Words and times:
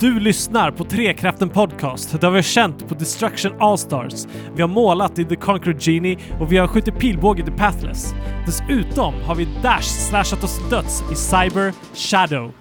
Du 0.00 0.20
lyssnar 0.20 0.70
på 0.70 0.84
Trekraften 0.84 1.48
Podcast 1.48 2.20
där 2.20 2.30
vi 2.30 2.36
har 2.36 2.42
känt 2.42 2.88
på 2.88 2.94
Destruction 2.94 3.52
Allstars, 3.58 4.26
Vi 4.54 4.62
har 4.62 4.68
målat 4.68 5.18
i 5.18 5.24
The 5.24 5.36
Conquered 5.36 5.82
Genie 5.82 6.18
och 6.40 6.52
vi 6.52 6.56
har 6.56 6.66
skjutit 6.66 6.98
pilbåge 6.98 7.42
i 7.42 7.44
The 7.44 7.52
Pathless. 7.52 8.14
Dessutom 8.46 9.14
har 9.14 9.34
vi 9.34 9.48
dash 9.62 9.82
slashat 9.82 10.44
oss 10.44 10.58
till 10.58 10.70
döds 10.70 11.02
i 11.12 11.14
Cyber 11.14 11.72
Shadow. 11.94 12.59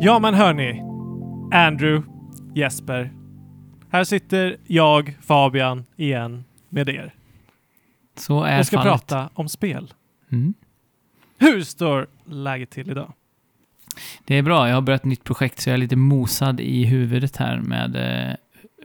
Ja 0.00 0.18
men 0.18 0.34
hörni, 0.34 0.80
Andrew, 1.52 2.06
Jesper. 2.54 3.12
Här 3.90 4.04
sitter 4.04 4.56
jag, 4.66 5.16
Fabian, 5.20 5.84
igen 5.96 6.44
med 6.68 6.88
er. 6.88 7.14
Så 8.16 8.42
är 8.42 8.56
Jag 8.56 8.66
ska 8.66 8.76
fallet. 8.76 8.90
prata 8.92 9.30
om 9.34 9.48
spel. 9.48 9.94
Mm. 10.32 10.54
Hur 11.38 11.62
står 11.62 12.06
läget 12.24 12.70
till 12.70 12.90
idag? 12.90 13.12
Det 14.24 14.34
är 14.34 14.42
bra, 14.42 14.68
jag 14.68 14.74
har 14.74 14.82
börjat 14.82 15.00
ett 15.00 15.04
nytt 15.06 15.24
projekt 15.24 15.60
så 15.60 15.70
jag 15.70 15.74
är 15.74 15.78
lite 15.78 15.96
mosad 15.96 16.60
i 16.60 16.84
huvudet 16.84 17.36
här 17.36 17.56
med 17.60 17.96
eh, 18.28 18.34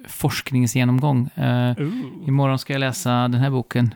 forskningsgenomgång. 0.07 1.27
Eh, 1.35 1.71
Ooh. 1.81 2.27
imorgon 2.27 2.59
ska 2.59 2.73
jag 2.73 2.79
läsa 2.79 3.11
den 3.27 3.33
här 3.41 3.49
boken 3.49 3.95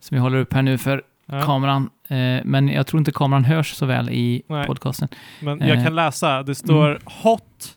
som 0.00 0.16
jag 0.16 0.22
håller 0.22 0.38
upp 0.38 0.52
här 0.52 0.62
nu 0.62 0.78
för 0.78 1.02
Ja, 1.26 1.42
kameran. 1.42 1.90
Eh, 2.08 2.40
men 2.44 2.68
jag 2.68 2.86
tror 2.86 2.98
inte 2.98 3.12
kameran 3.12 3.44
hörs 3.44 3.72
så 3.74 3.86
väl 3.86 4.10
i 4.10 4.42
Nej. 4.46 4.66
podcasten. 4.66 5.08
men 5.40 5.58
jag 5.60 5.78
eh, 5.78 5.84
kan 5.84 5.94
läsa. 5.94 6.42
Det 6.42 6.54
står 6.54 7.00
hot 7.04 7.76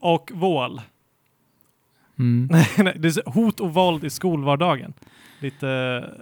och 0.00 0.30
vål. 0.34 0.80
Mm. 2.18 2.48
Nej, 2.78 2.94
det 2.98 3.08
är 3.16 3.30
hot 3.30 3.60
och 3.60 3.74
våld 3.74 4.04
i 4.04 4.10
skolvardagen. 4.10 4.92
Lite 5.40 5.68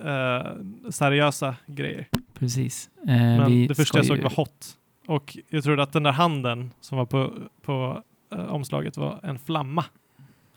eh, 0.05 0.91
seriösa 0.91 1.55
grejer. 1.67 2.07
Precis. 2.39 2.91
Eh, 3.09 3.17
Men 3.17 3.67
det 3.69 3.75
första 3.75 3.99
jag 3.99 4.07
såg 4.07 4.17
ju- 4.17 4.23
var 4.23 4.31
hot. 4.31 4.67
Och 5.07 5.37
jag 5.49 5.65
trodde 5.65 5.83
att 5.83 5.93
den 5.93 6.03
där 6.03 6.13
handen 6.13 6.71
som 6.81 6.99
var 6.99 7.07
på, 7.07 7.33
på 7.63 8.03
eh, 8.35 8.45
omslaget 8.45 8.97
var 8.97 9.21
en 9.23 9.39
flamma. 9.39 9.85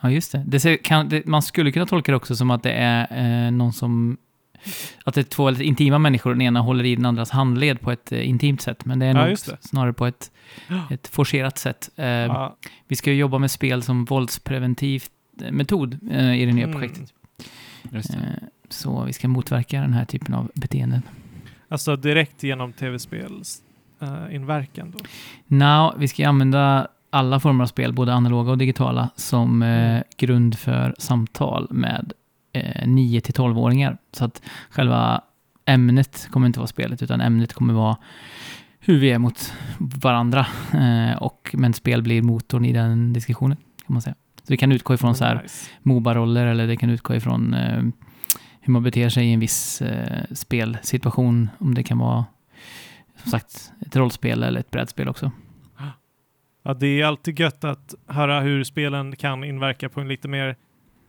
Ja, 0.02 0.09
just 0.11 0.31
det. 0.31 0.44
det, 0.48 0.59
ser, 0.59 0.78
kan, 0.78 1.09
det 1.09 1.26
man 1.26 1.42
skulle 1.42 1.72
kunna 1.72 1.86
tolka 1.86 2.11
det 2.11 2.16
också 2.16 2.36
som 2.36 2.52
att 2.52 2.64
det 2.64 2.72
är 2.72 3.08
eh, 3.45 3.52
någon 3.52 3.73
som... 3.73 4.17
Att 5.06 5.14
det 5.16 5.22
är 5.22 5.23
två 5.23 5.45
väldigt 5.45 5.66
intima 5.67 6.00
människor, 6.00 6.31
den 6.31 6.42
ena 6.42 6.59
håller 6.61 6.83
i 6.83 6.95
den 6.95 7.06
andras 7.06 7.30
handled 7.30 7.81
på 7.81 7.92
ett 7.92 8.11
eh, 8.11 8.30
intimt 8.30 8.61
sätt. 8.61 8.86
Men 8.86 9.00
det 9.00 9.05
är 9.05 9.16
Ja, 9.16 9.25
nog 9.28 9.38
snarare 9.61 9.94
på 9.94 10.05
ett, 10.05 10.31
ett 10.92 11.08
forcerat 11.08 11.58
sätt. 11.58 11.89
Eh, 11.95 12.05
Ja, 12.05 12.58
Vi 12.88 12.95
ska 12.95 13.11
ju 13.11 13.17
jobba 13.17 13.38
med 13.38 13.52
spel 13.52 13.83
som 13.83 14.05
våldspreventiv 14.05 15.03
eh, 15.42 15.52
metod 15.52 16.00
eh, 16.11 16.42
i 16.42 16.45
det 16.45 16.52
nya 16.53 16.67
Mm. 16.67 16.80
projektet. 16.80 17.14
Just 17.92 18.11
det. 18.11 18.17
Eh, 18.17 18.47
så 18.70 19.03
vi 19.03 19.14
ska 19.14 19.28
motverka 19.28 19.81
den 19.81 19.94
här 19.94 20.05
typen 20.05 20.33
av 20.33 20.52
beteenden. 20.55 21.02
alltså 21.70 21.95
direkt 21.95 22.44
genom 22.44 22.73
tv-spels 22.73 23.61
eh, 24.02 24.36
inverkan 24.36 24.94
då. 24.98 25.05
Now, 25.48 25.94
vi 25.98 26.08
ska 26.08 26.22
ju 26.22 26.27
använda 26.27 26.88
alla 27.09 27.39
former 27.39 27.64
av 27.64 27.67
spel, 27.67 27.94
både 27.94 28.14
analoga 28.14 28.52
och 28.52 28.58
digitala, 28.58 29.09
som 29.16 29.61
eh, 29.61 29.89
Mm. 29.94 30.03
grund 30.17 30.58
för 30.59 30.95
samtal 30.98 31.67
med 31.72 32.14
eh, 32.54 32.88
9-12-åringar. 32.88 33.98
Så 34.12 34.26
att 34.26 34.42
själva 34.70 35.22
ämnet 35.66 36.28
kommer 36.32 36.48
inte 36.48 36.60
vara 36.60 36.68
spelet, 36.68 37.02
utan 37.02 37.22
ämnet 37.22 37.54
kommer 37.54 37.73
vara 37.73 37.98
hur 38.80 39.00
vi 39.00 39.12
är 39.12 39.20
mot 39.20 39.54
varandra. 39.78 40.45
Eh, 40.73 41.18
och, 41.18 41.50
men 41.54 41.73
spel 41.73 42.02
blir 42.02 42.22
motorn 42.22 42.66
i 42.66 42.73
den 42.73 43.14
diskussionen, 43.14 43.58
kan 43.58 43.94
man 43.94 44.02
säga. 44.02 44.16
Så 44.44 44.54
vi 44.54 44.58
kan 44.58 44.72
utgå 44.72 44.94
ifrån 44.94 45.16
så 45.16 45.26
här 45.26 45.42
Nice. 45.42 45.70
Moba-roller 45.82 46.45
eller 46.45 46.67
det 46.67 46.77
kan 46.77 46.89
utgå 46.89 47.16
ifrån 47.16 47.54
eh, 47.54 47.83
hur 48.61 48.73
man 48.73 48.83
beter 48.83 49.10
sig 49.10 49.26
i 49.26 49.33
en 49.33 49.39
viss 49.39 49.82
eh, 49.82 50.23
spelsituation. 50.32 51.50
Om 51.58 51.73
det 51.73 51.83
kan 51.83 51.98
vara 51.98 52.26
som 53.16 53.32
sagt 53.32 53.72
ett 53.86 53.95
rollspel 53.95 54.44
eller 54.44 54.60
ett 54.60 54.72
brädspel 54.72 55.10
också. 55.10 55.32
Ja, 56.64 56.73
det 56.73 57.02
är 57.02 57.06
alltid 57.06 57.39
gött 57.39 57.64
att 57.64 57.94
höra 58.08 58.39
hur 58.39 58.64
spelen 58.64 59.16
kan 59.16 59.44
inverka 59.44 59.89
på 59.89 60.02
en 60.02 60.08
lite 60.08 60.27
mer 60.27 60.56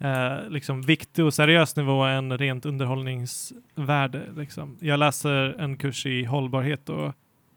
eh, 0.05 0.49
liksom 0.49 0.83
viktig 0.83 1.25
och 1.25 1.35
seriös 1.35 1.77
nivå 1.77 2.05
än 2.05 2.39
rent 2.39 2.67
underhållningsvärde. 2.67 4.23
Liksom. 4.37 4.77
Jag 4.81 4.99
läser 4.99 5.61
en 5.61 5.77
kurs 5.77 6.07
i 6.07 6.25
hållbarhet 6.25 6.89
och 6.89 7.13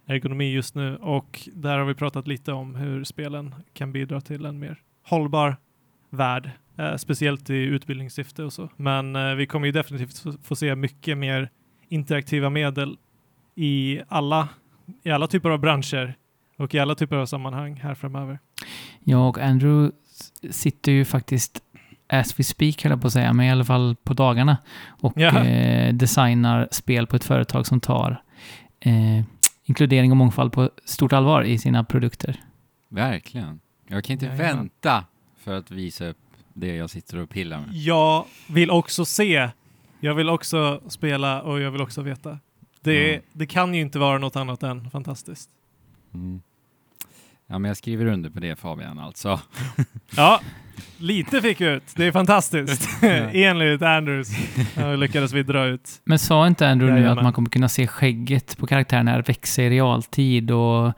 ergonomi 0.08 0.52
just 0.54 0.76
nu 0.76 0.96
och 0.96 1.50
där 1.54 1.78
har 1.78 1.86
vi 1.86 1.94
pratat 1.94 2.28
lite 2.28 2.52
om 2.54 2.76
hur 2.76 3.04
spelen 3.04 3.56
kan 3.74 3.92
bidra 3.92 4.22
till 4.22 4.46
en 4.46 4.60
mer 4.60 4.78
hållbar 5.04 5.56
värld. 6.10 6.52
Eh, 6.78 6.96
speciellt 6.96 7.50
i 7.50 7.54
utbildningssyfte 7.54 8.44
och 8.44 8.54
så. 8.54 8.70
Men 8.76 9.16
eh, 9.16 9.36
vi 9.36 9.46
kommer 9.46 9.66
ju 9.66 9.72
definitivt 9.72 10.26
få- 10.44 10.56
se 10.56 10.76
mycket 10.76 11.18
mer 11.18 11.50
interaktiva 11.90 12.50
medel 12.50 12.98
i 13.56 14.02
alla, 14.08 14.50
i 15.04 15.12
alla 15.12 15.28
typer 15.28 15.50
av 15.50 15.60
branscher 15.60 16.16
och 16.58 16.76
i 16.76 16.80
alla 16.80 16.96
typer 16.96 17.16
av 17.16 17.26
sammanhang 17.26 17.76
här 17.76 17.96
framöver. 17.96 18.40
Jag 19.04 19.30
och 19.30 19.38
Andrew 19.38 19.92
sitter 20.50 20.92
ju 20.92 21.06
faktiskt 21.06 21.64
as 22.10 22.40
we 22.40 22.44
speak, 22.44 22.84
höll 22.84 22.92
jag 22.92 23.02
på 23.02 23.08
att 23.08 23.14
säga, 23.14 23.34
men 23.34 23.46
i 23.46 23.52
alla 23.52 23.64
fall 23.66 23.96
på 24.04 24.14
dagarna 24.14 24.58
och 24.90 25.14
Ja. 25.16 25.44
eh, 25.46 25.94
designar 25.94 26.68
spel 26.72 27.08
på 27.08 27.16
ett 27.16 27.24
företag 27.24 27.68
som 27.68 27.80
tar 27.80 28.22
eh, 28.80 29.24
inkludering 29.64 30.12
och 30.12 30.18
mångfald 30.18 30.52
på 30.54 30.70
stort 30.86 31.14
allvar 31.14 31.44
i 31.44 31.58
sina 31.58 31.84
produkter. 31.84 32.40
Verkligen. 32.90 33.60
Jag 33.88 34.04
kan 34.04 34.14
inte 34.14 34.26
Jajamän. 34.26 34.58
vänta 34.58 35.04
för 35.38 35.58
att 35.58 35.72
visa 35.72 36.08
upp 36.08 36.18
det 36.54 36.76
jag 36.76 36.90
sitter 36.90 37.18
och 37.18 37.30
pillar 37.30 37.60
med. 37.60 37.70
Jag 37.74 38.26
vill 38.50 38.72
också 38.72 39.06
se, 39.06 39.50
jag 40.00 40.16
vill 40.16 40.30
också 40.30 40.82
spela 40.88 41.42
och 41.42 41.60
jag 41.62 41.72
vill 41.72 41.82
också 41.82 42.02
veta. 42.02 42.40
Det, 42.82 43.14
Ja. 43.14 43.20
det 43.34 43.46
kan 43.46 43.74
ju 43.74 43.82
inte 43.82 44.00
vara 44.00 44.18
något 44.18 44.36
annat 44.36 44.64
än 44.64 44.90
fantastiskt. 44.92 45.50
Mm. 46.14 46.42
Ja, 47.50 47.60
men 47.60 47.70
jag 47.70 47.78
skriver 47.78 48.06
under 48.06 48.30
på 48.30 48.40
det 48.40 48.56
Fabian 48.56 49.00
alltså. 49.00 49.40
Ja, 50.16 50.42
lite 50.98 51.42
fick 51.42 51.62
vi 51.62 51.66
ut. 51.66 51.84
Det 51.96 52.06
är 52.06 52.12
fantastiskt. 52.12 52.90
Enligt 53.34 53.82
Anders 53.82 54.28
eh, 54.78 54.98
lyckades 54.98 55.34
vi 55.34 55.44
dra 55.44 55.66
ut. 55.66 55.90
Men 56.04 56.20
sa 56.20 56.48
inte 56.48 56.70
Andrew 56.70 57.02
nu 57.02 57.08
att 57.08 57.24
man 57.24 57.34
kommer 57.34 57.50
kunna 57.50 57.70
se 57.70 57.88
skägget 57.88 58.58
på 58.58 58.68
karaktären 58.68 59.08
här 59.08 59.24
växa 59.24 59.62
i 59.62 59.70
realtid 59.70 60.52
och 60.52 60.94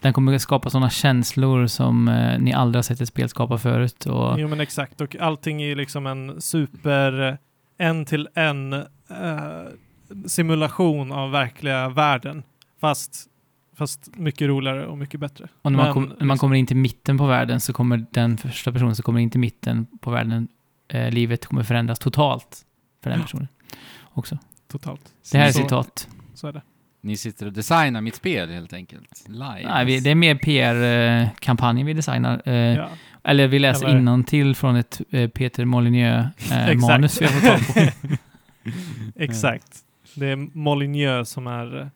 den 0.00 0.12
kommer 0.12 0.38
skapa 0.38 0.70
sådana 0.70 0.90
känslor 0.90 1.66
som 1.66 2.08
eh, 2.08 2.38
ni 2.38 2.52
aldrig 2.52 2.78
har 2.78 2.82
sett 2.82 3.00
ett 3.00 3.08
spel 3.08 3.28
skapa 3.28 3.58
förut. 3.58 4.06
Och, 4.06 4.40
Jo 4.40 4.48
men 4.48 4.60
exakt, 4.60 5.00
och 5.00 5.16
allting 5.16 5.62
är 5.62 5.76
liksom 5.76 6.06
en 6.06 6.40
super 6.40 7.38
en 7.78 8.04
till 8.04 8.28
en 8.34 8.72
eh, 8.72 8.82
simulation 10.26 11.12
av 11.12 11.30
verkliga 11.30 11.88
världen. 11.88 12.42
Fast, 12.80 13.26
fast 13.80 14.16
mycket 14.16 14.48
roligare 14.48 14.86
och 14.86 14.98
mycket 14.98 15.20
bättre. 15.20 15.48
och 15.62 15.72
när, 15.72 15.76
man 15.76 15.84
Men 15.86 15.94
kom, 15.94 16.02
när 16.02 16.08
man 16.10 16.18
liksom- 16.18 16.38
kommer 16.38 16.56
in 16.56 16.66
till 16.66 16.76
mitten 16.76 17.18
på 17.18 17.26
världen 17.26 17.60
så 17.60 17.72
kommer 17.72 18.06
den 18.10 18.36
första 18.38 18.72
personen 18.72 18.94
som 18.96 19.02
kommer 19.02 19.20
in 19.20 19.30
till 19.30 19.40
mitten 19.40 19.86
på 20.00 20.10
världen, 20.10 20.48
eh, 20.88 21.10
livet 21.10 21.46
kommer 21.46 21.62
förändras 21.62 21.98
totalt 21.98 22.64
för 23.02 23.10
den 23.10 23.18
Ja. 23.18 23.24
personen 23.24 23.48
också. 24.12 24.38
Totalt. 24.72 25.00
Det 25.32 25.38
här 25.38 25.48
är 25.48 25.52
Så- 25.52 25.58
citat. 25.62 26.08
Så 26.34 26.46
är 26.48 26.52
det. 26.52 26.62
Ni 27.02 27.16
sitter 27.16 27.46
och 27.46 27.52
designar 27.52 28.00
mitt 28.00 28.14
spel 28.14 28.50
helt 28.50 28.72
enkelt. 28.72 29.24
Live. 29.28 29.62
Nej, 29.64 29.84
vi, 29.86 30.00
det 30.00 30.10
är 30.10 30.14
mer 30.14 30.34
PR-kampanjen 30.34 31.86
vi 31.86 31.92
designar. 31.94 32.42
Eh, 32.44 32.54
Ja. 32.54 32.88
Eller 33.24 33.48
vi 33.48 33.58
läser 33.58 33.86
Eller- 33.86 33.98
innantill 33.98 34.54
från 34.54 34.76
ett 34.76 35.00
eh, 35.10 35.28
Peter 35.28 35.64
Molyneux-manus 35.64 37.20
Exakt. 37.20 37.20
vi 37.20 37.48
har 37.48 37.58
fått 37.58 37.74
tag 37.74 37.92
på. 38.02 38.16
Exakt. 39.16 39.78
Det 40.14 40.26
är 40.26 40.36
Molyneux 40.58 41.30
som 41.30 41.46
är 41.46 41.80
eh, 41.80 41.86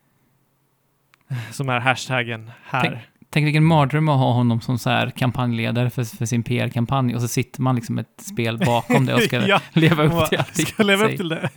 som 1.51 1.69
är 1.69 1.79
hashtaggen 1.79 2.51
här. 2.63 3.05
Tänk 3.29 3.45
vilken 3.45 3.63
mardröm 3.63 4.09
att 4.09 4.19
ha 4.19 4.33
honom 4.33 4.61
som 4.61 4.77
så 4.77 4.89
här 4.89 5.09
kampanjledare 5.09 5.89
för, 5.89 6.17
för 6.17 6.25
sin 6.25 6.43
PR-kampanj 6.43 7.15
och 7.15 7.21
så 7.21 7.27
sitter 7.27 7.61
man 7.61 7.75
liksom 7.75 7.97
ett 7.97 8.21
spel 8.21 8.57
bakom 8.57 9.05
det 9.05 9.13
och 9.13 9.21
ska 9.21 9.47
ja, 9.47 9.61
leva 9.73 10.03
upp 10.03 10.29
till 10.29 10.37
allting. 10.37 10.65
ska 10.65 10.83
leva 10.83 11.05
upp 11.05 11.17
till 11.17 11.29
det. 11.29 11.49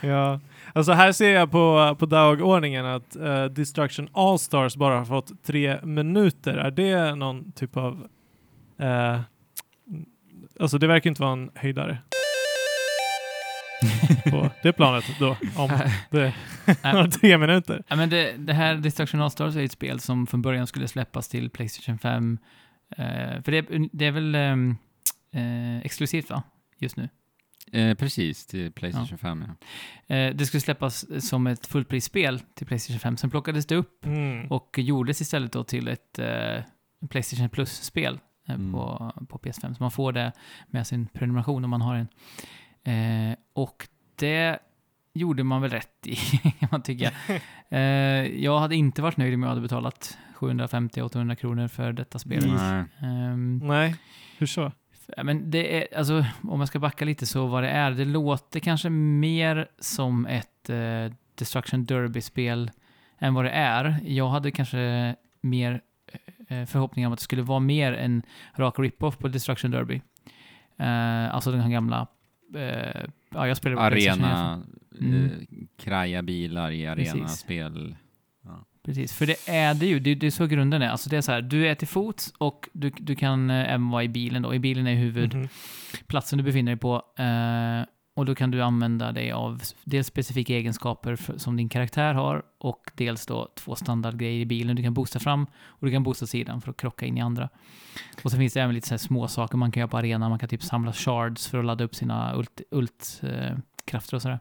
ja. 0.00 0.40
Alltså 0.72 0.92
här 0.92 1.12
ser 1.12 1.30
jag 1.30 1.50
på, 1.50 1.96
på 1.98 2.06
dagordningen 2.06 2.86
att 2.86 3.16
eh, 3.16 3.44
Destruction 3.44 4.08
All-Stars 4.12 4.76
bara 4.76 4.98
har 4.98 5.04
fått 5.04 5.44
tre 5.44 5.78
minuter. 5.82 6.54
Är 6.54 6.70
det 6.70 7.14
någon 7.14 7.52
typ 7.52 7.76
av... 7.76 8.06
eh, 8.78 9.20
alltså 10.60 10.78
det 10.78 10.86
verkar 10.86 11.10
inte 11.10 11.22
vara 11.22 11.32
en 11.32 11.50
höjdare. 11.54 11.98
på 14.30 14.50
det 14.62 14.72
planet 14.72 15.04
då, 15.20 15.36
om 15.56 15.70
det 16.10 16.32
har 16.82 17.08
tre 17.20 17.38
minuter. 17.38 17.82
Ja, 17.88 17.96
men 17.96 18.10
det, 18.10 18.32
det 18.38 18.52
här 18.52 18.74
Destruction 18.74 19.20
All-Stars 19.20 19.56
är 19.56 19.64
ett 19.64 19.72
spel 19.72 20.00
som 20.00 20.26
från 20.26 20.42
början 20.42 20.66
skulle 20.66 20.88
släppas 20.88 21.28
till 21.28 21.50
Playstation 21.50 21.98
5. 21.98 22.38
Eh, 22.96 23.42
för 23.42 23.50
det, 23.52 23.58
är- 23.58 23.88
det 23.96 24.04
är 24.06 24.10
väl 24.10 24.34
ehm, 24.34 24.76
eh, 25.32 25.78
exklusivt 25.78 26.30
va? 26.30 26.42
Just 26.78 26.96
nu. 26.96 27.08
Eh, 27.72 27.94
precis, 27.94 28.46
till 28.46 28.72
Playstation 28.72 29.18
5 29.18 29.44
ja. 30.06 30.16
Eh, 30.16 30.34
det 30.34 30.46
skulle 30.46 30.60
släppas 30.60 31.06
som 31.28 31.46
ett 31.46 31.66
fullprisspel 31.66 32.40
till 32.54 32.66
Playstation 32.66 32.98
5. 33.00 33.16
Sen 33.16 33.30
plockades 33.30 33.66
det 33.66 33.76
upp 33.76 34.04
Mm. 34.06 34.46
och 34.46 34.78
gjordes 34.78 35.20
istället 35.20 35.52
då 35.52 35.64
till 35.64 35.88
ett 35.88 36.18
eh, 36.18 36.62
Playstation 37.10 37.48
Plus-spel 37.48 38.18
eh, 38.48 38.54
Mm. 38.54 38.72
på, 38.72 39.12
på 39.28 39.38
PS5. 39.38 39.74
Så 39.74 39.82
man 39.82 39.90
får 39.90 40.12
det 40.12 40.32
med 40.66 40.86
sin 40.86 41.06
prenumeration 41.06 41.64
om 41.64 41.70
man 41.70 41.80
har 41.82 41.94
en. 41.94 42.08
Eh, 42.86 43.36
och 43.52 43.88
det 44.16 44.58
gjorde 45.12 45.44
man 45.44 45.62
väl 45.62 45.70
rätt 45.70 46.06
i, 46.06 46.16
kan 46.60 46.68
man 46.72 46.82
tycka. 46.82 47.10
Eh, 47.68 47.80
jag 48.44 48.58
hade 48.58 48.76
inte 48.76 49.02
varit 49.02 49.16
nöjd 49.16 49.34
om 49.34 49.42
jag 49.42 49.48
hade 49.48 49.60
betalat 49.60 50.18
750-800 50.34 51.34
kronor 51.34 51.68
för 51.68 51.92
detta 51.92 52.18
spelet. 52.18 52.60
Nej. 52.60 52.84
Ehm, 53.00 53.58
Nej, 53.58 53.94
hur 54.38 54.46
så? 54.46 54.72
Men 55.22 55.50
det 55.50 55.82
är, 55.82 55.98
alltså, 55.98 56.24
om 56.42 56.60
jag 56.60 56.68
ska 56.68 56.78
backa 56.78 57.04
lite 57.04 57.26
så 57.26 57.46
vad 57.46 57.62
det 57.62 57.68
är, 57.68 57.90
det 57.90 58.04
låter 58.04 58.60
kanske 58.60 58.90
mer 58.90 59.68
som 59.78 60.26
ett 60.26 60.70
eh, 60.70 61.12
Destruction 61.34 61.84
Derby-spel 61.84 62.70
än 63.18 63.34
vad 63.34 63.44
det 63.44 63.50
är. 63.50 63.96
Jag 64.04 64.28
hade 64.28 64.50
kanske 64.50 65.14
mer 65.40 65.80
eh, 66.48 66.64
förhoppningar 66.64 67.06
om 67.06 67.12
att 67.12 67.18
det 67.18 67.24
skulle 67.24 67.42
vara 67.42 67.60
mer 67.60 67.92
en 67.92 68.22
rak 68.54 68.78
rip-off 68.78 69.18
på 69.18 69.28
Destruction 69.28 69.70
Derby. 69.70 70.00
Eh, 70.78 71.34
alltså 71.34 71.50
den 71.50 71.60
här 71.60 71.70
gamla, 71.70 72.06
eh, 72.56 73.04
ja 73.34 73.48
jag 73.48 73.56
fall. 73.78 73.92
Arena, 73.92 74.62
Mm. 75.00 75.24
eh, 75.24 75.30
kraja 75.84 76.22
bilar 76.22 76.70
i 76.70 76.86
arenaspel. 76.86 77.96
Precis, 78.84 79.12
för 79.12 79.26
det 79.26 79.48
är 79.48 79.74
det 79.74 79.86
ju. 79.86 80.00
Det, 80.00 80.14
det 80.14 80.26
är 80.26 80.30
så 80.30 80.46
grunden 80.46 80.82
är. 80.82 80.88
Alltså 80.88 81.10
det 81.10 81.16
är 81.16 81.20
så 81.20 81.32
här, 81.32 81.42
du 81.42 81.68
är 81.68 81.74
till 81.74 81.88
fots 81.88 82.32
och 82.38 82.68
du, 82.72 82.90
du 82.98 83.16
kan 83.16 83.50
eh, 83.50 83.56
även 83.72 83.88
vara 83.90 84.04
i 84.04 84.08
bilen 84.08 84.42
då. 84.42 84.54
I 84.54 84.58
bilen 84.58 84.86
är 84.86 84.94
huvud, 84.94 85.34
Mhm. 85.34 85.48
platsen 86.06 86.36
du 86.38 86.44
befinner 86.44 86.72
dig 86.72 86.78
på. 86.80 86.94
Eh, 87.18 87.86
och 88.16 88.26
då 88.26 88.34
kan 88.34 88.50
du 88.50 88.62
använda 88.62 89.12
dig 89.12 89.32
av 89.32 89.62
dels 89.84 90.06
specifika 90.06 90.54
egenskaper 90.54 91.16
för, 91.16 91.38
som 91.38 91.56
din 91.56 91.68
karaktär 91.68 92.14
har 92.14 92.42
och 92.58 92.90
dels 92.94 93.26
då 93.26 93.48
två 93.54 93.74
standardgrejer 93.74 94.40
i 94.40 94.46
bilen. 94.46 94.76
Du 94.76 94.82
kan 94.82 94.94
boosta 94.94 95.18
fram 95.18 95.46
och 95.66 95.86
du 95.86 95.92
kan 95.92 96.02
boosta 96.02 96.26
sidan 96.26 96.60
för 96.60 96.70
att 96.70 96.76
krocka 96.76 97.06
in 97.06 97.18
i 97.18 97.20
andra. 97.20 97.48
Och 98.24 98.30
så 98.30 98.36
finns 98.36 98.52
det 98.52 98.60
även 98.60 98.74
lite 98.74 98.88
så 98.88 98.92
här 98.94 98.98
små 98.98 99.28
saker 99.28 99.56
man 99.58 99.72
kan 99.72 99.80
göra 99.80 99.88
på 99.88 99.98
arenan. 99.98 100.30
Man 100.30 100.38
kan 100.38 100.48
typ 100.48 100.62
samla 100.62 100.92
shards 100.92 101.48
för 101.48 101.58
att 101.58 101.64
ladda 101.64 101.84
upp 101.84 101.94
sina 101.94 102.34
ult, 102.34 102.60
ult 102.70 103.20
eh, 103.22 103.56
krafter 103.84 104.16
och 104.16 104.22
sådär. 104.22 104.40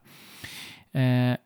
Eh, 0.91 1.37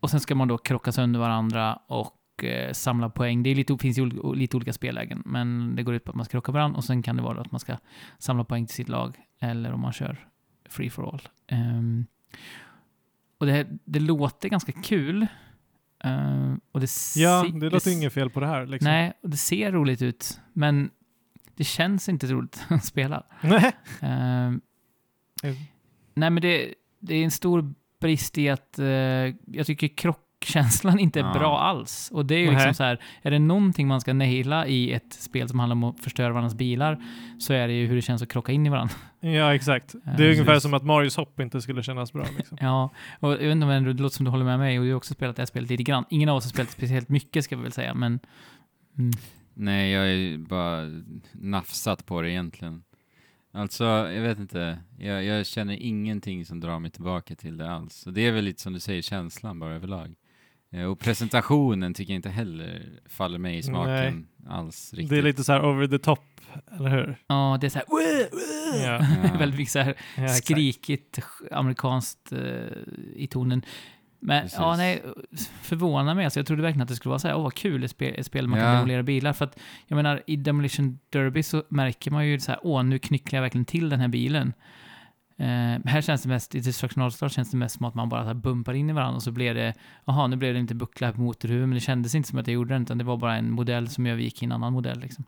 och 0.00 0.10
sen 0.10 0.20
ska 0.20 0.34
man 0.34 0.48
då 0.48 0.58
krocka 0.58 0.92
sönder 0.92 1.20
varandra 1.20 1.78
och 1.86 2.44
eh, 2.44 2.72
samla 2.72 3.10
poäng. 3.10 3.42
Det 3.42 3.50
är 3.50 3.54
lite, 3.54 3.78
finns 3.78 3.98
ju 3.98 4.02
ol- 4.02 4.36
lite 4.36 4.56
olika 4.56 4.72
spellägen, 4.72 5.22
men 5.24 5.76
det 5.76 5.82
går 5.82 5.94
ut 5.94 6.04
på 6.04 6.10
att 6.10 6.16
man 6.16 6.24
ska 6.24 6.32
krocka 6.32 6.52
varandra 6.52 6.76
och 6.76 6.84
sen 6.84 7.02
kan 7.02 7.16
det 7.16 7.22
vara 7.22 7.40
att 7.40 7.52
man 7.52 7.60
ska 7.60 7.76
samla 8.18 8.44
poäng 8.44 8.66
till 8.66 8.74
sitt 8.74 8.88
lag 8.88 9.16
eller 9.40 9.72
om 9.72 9.80
man 9.80 9.92
kör 9.92 10.28
free 10.68 10.90
for 10.90 11.08
all. 11.12 11.20
Ehm, 11.46 12.06
och 13.38 13.46
det, 13.46 13.66
det 13.84 14.00
låter 14.00 14.48
ganska 14.48 14.72
kul. 14.72 15.26
Ehm, 16.04 16.60
och 16.72 16.80
det 16.80 16.88
Ja, 17.16 17.46
det 17.54 17.60
låter 17.70 17.76
s- 17.76 17.86
inget 17.96 18.12
fel 18.12 18.30
på 18.30 18.40
det 18.40 18.46
här. 18.46 18.66
Liksom. 18.66 18.90
Nej, 18.90 19.12
och 19.22 19.30
det 19.30 19.36
ser 19.36 19.72
roligt 19.72 20.02
ut, 20.02 20.40
men 20.52 20.90
det 21.54 21.64
känns 21.64 22.08
inte 22.08 22.26
roligt 22.26 22.64
att 22.68 22.84
spela. 22.84 23.26
Nej. 23.42 23.72
Mm. 24.00 24.60
nej, 26.14 26.30
men 26.30 26.40
det, 26.42 26.74
det 27.00 27.14
är 27.14 27.24
en 27.24 27.30
stor 27.30 27.74
brist 28.00 28.38
i 28.38 28.48
att 28.48 28.78
eh, 28.78 28.86
jag 29.46 29.66
tycker 29.66 29.88
krockkänslan 30.38 30.98
inte 30.98 31.20
är 31.20 31.24
Ja. 31.24 31.32
bra 31.32 31.60
alls. 31.60 32.10
Och 32.14 32.26
det 32.26 32.34
är 32.34 32.38
ju 32.38 32.46
Nej. 32.46 32.54
liksom 32.54 32.74
så 32.74 32.82
här, 32.82 32.98
är 33.22 33.30
det 33.30 33.38
någonting 33.38 33.88
man 33.88 34.00
ska 34.00 34.12
naila 34.12 34.66
i 34.66 34.92
ett 34.92 35.12
spel 35.12 35.48
som 35.48 35.58
handlar 35.58 35.74
om 35.76 35.84
att 35.84 36.00
förstöra 36.00 36.28
varandras 36.28 36.54
bilar, 36.54 37.02
så 37.38 37.52
är 37.52 37.68
det 37.68 37.74
ju 37.74 37.86
hur 37.86 37.96
det 37.96 38.02
känns 38.02 38.22
att 38.22 38.28
krocka 38.28 38.52
in 38.52 38.66
i 38.66 38.68
varandra. 38.68 38.94
Ja, 39.20 39.54
exakt. 39.54 39.92
Det 39.92 39.98
är 40.10 40.16
precis. 40.16 40.40
ungefär 40.40 40.58
som 40.58 40.74
att 40.74 40.82
Marios 40.84 41.16
hopp 41.16 41.40
inte 41.40 41.60
skulle 41.60 41.82
kännas 41.82 42.12
bra. 42.12 42.26
Liksom. 42.36 42.58
Ja, 42.60 42.90
och 43.20 43.32
jag 43.32 43.36
vet 43.38 43.52
inte 43.52 43.66
om 43.66 43.84
det 43.84 43.92
låter 43.92 44.16
som 44.16 44.24
du 44.24 44.30
håller 44.30 44.44
med 44.44 44.58
mig, 44.58 44.78
och 44.78 44.84
du 44.84 44.90
har 44.90 44.96
också 44.96 45.14
spelat 45.14 45.36
det 45.36 45.42
här 45.42 45.46
spelet 45.46 45.70
lite 45.70 45.82
grann. 45.82 46.04
Ingen 46.10 46.28
av 46.28 46.36
oss 46.36 46.44
har 46.44 46.50
spelat 46.50 46.70
speciellt 46.70 47.08
mycket, 47.08 47.44
ska 47.44 47.56
vi 47.56 47.62
väl 47.62 47.72
säga, 47.72 47.94
men... 47.94 48.20
Mm. 48.98 49.12
Nej, 49.54 49.90
jag 49.90 50.08
ju 50.08 50.38
bara 50.38 50.84
nafsat 51.32 52.06
på 52.06 52.22
det 52.22 52.30
egentligen. 52.30 52.82
Alltså, 53.52 53.84
jag 53.84 54.22
vet 54.22 54.38
inte. 54.38 54.78
Jag, 54.98 55.24
jag 55.24 55.46
känner 55.46 55.74
ingenting 55.74 56.44
som 56.46 56.60
drar 56.60 56.78
mig 56.78 56.90
tillbaka 56.90 57.34
till 57.34 57.56
det 57.56 57.70
alls. 57.70 58.06
Och 58.06 58.12
det 58.12 58.26
är 58.26 58.32
väl 58.32 58.44
lite 58.44 58.62
som 58.62 58.72
du 58.72 58.80
säger, 58.80 59.02
känslan 59.02 59.58
bara 59.58 59.74
överlag. 59.74 60.14
Eh, 60.72 60.84
Och 60.84 60.98
presentationen 60.98 61.94
tycker 61.94 62.12
jag 62.12 62.18
inte 62.18 62.30
heller 62.30 62.82
faller 63.08 63.38
mig 63.38 63.58
i 63.58 63.62
smaken 63.62 64.26
alls 64.48 64.94
riktigt. 64.94 65.10
Det 65.10 65.18
är 65.18 65.22
lite 65.22 65.44
så 65.44 65.52
här 65.52 65.64
over 65.64 65.86
the 65.86 65.98
top, 65.98 66.20
eller 66.78 66.90
hur? 66.90 67.16
Ja, 67.26 67.58
det 67.60 67.66
är 67.66 67.70
så 67.70 67.78
här... 67.78 67.86
"Wah, 67.88 68.28
wah." 68.32 68.82
Ja. 68.84 69.28
Ja. 69.32 69.38
Väldigt 69.38 69.58
mycket 69.58 69.72
så 69.72 69.78
här 69.78 69.94
Ja, 70.16 70.28
skrikigt 70.28 71.18
amerikanskt 71.52 72.32
eh, 72.32 72.38
i 73.14 73.26
tonen. 73.30 73.62
Men 74.20 74.42
Precis. 74.42 74.58
ja, 74.58 74.76
nej, 74.76 75.02
förvånar 75.62 76.14
mig. 76.14 76.24
Alltså, 76.24 76.40
jag 76.40 76.46
trodde 76.46 76.62
verkligen 76.62 76.82
att 76.82 76.88
det 76.88 76.96
skulle 76.96 77.10
vara 77.10 77.18
så 77.18 77.28
här, 77.28 77.36
åh 77.36 77.42
vad 77.42 77.54
kul, 77.54 77.84
ett 77.84 77.90
spel, 77.90 78.14
ett 78.18 78.26
spel 78.26 78.46
man 78.48 78.58
kan 78.60 78.68
Ja. 78.68 78.74
demolera 78.74 79.02
bilar. 79.02 79.32
För 79.32 79.44
att, 79.44 79.58
jag 79.86 79.96
menar, 79.96 80.22
i 80.26 80.36
Demolition 80.36 80.98
Derby 81.10 81.42
så 81.42 81.62
märker 81.68 82.10
man 82.10 82.26
ju 82.28 82.40
så 82.40 82.50
här, 82.52 82.60
åh, 82.62 82.82
nu 82.84 82.98
knycklar 82.98 83.36
jag 83.36 83.42
verkligen 83.42 83.64
till 83.64 83.88
den 83.88 84.00
här 84.00 84.08
bilen. 84.08 84.52
Eh, 85.40 85.46
här 85.84 86.00
känns 86.00 86.22
det 86.22 86.28
mest, 86.28 86.54
i 86.54 86.60
Destruction 86.60 87.02
All-Star 87.02 87.28
känns 87.28 87.50
det 87.50 87.56
mest 87.56 87.76
som 87.76 87.86
att 87.86 87.94
man 87.94 88.08
bara 88.08 88.20
så 88.22 88.26
här 88.26 88.34
bumpar 88.34 88.74
in 88.74 88.90
i 88.90 88.92
varandra 88.92 89.16
och 89.16 89.22
så 89.22 89.32
blev 89.32 89.54
det, 89.54 89.74
jaha, 90.04 90.26
nu 90.26 90.36
blev 90.36 90.54
det 90.54 90.60
inte 90.60 90.74
buckla 90.74 91.12
på 91.12 91.20
motorhuven, 91.20 91.68
men 91.68 91.74
det 91.74 91.80
kändes 91.80 92.14
inte 92.14 92.28
som 92.28 92.38
att 92.38 92.46
jag 92.46 92.54
gjorde 92.54 92.74
det, 92.74 92.82
utan 92.82 92.98
det 92.98 93.04
var 93.04 93.16
bara 93.16 93.36
en 93.36 93.50
modell 93.50 93.88
som 93.88 94.06
övergick 94.06 94.42
i 94.42 94.44
en 94.44 94.52
annan 94.52 94.72
modell. 94.72 95.00
Liksom. 95.00 95.24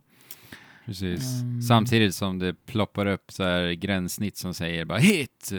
Precis. 0.85 1.41
Mm. 1.41 1.61
Samtidigt 1.61 2.15
som 2.15 2.39
det 2.39 2.65
ploppar 2.65 3.05
upp 3.05 3.31
så 3.31 3.43
här 3.43 3.71
gränssnitt 3.71 4.37
som 4.37 4.53
säger 4.53 4.85
bara 4.85 4.97
hit! 4.99 5.51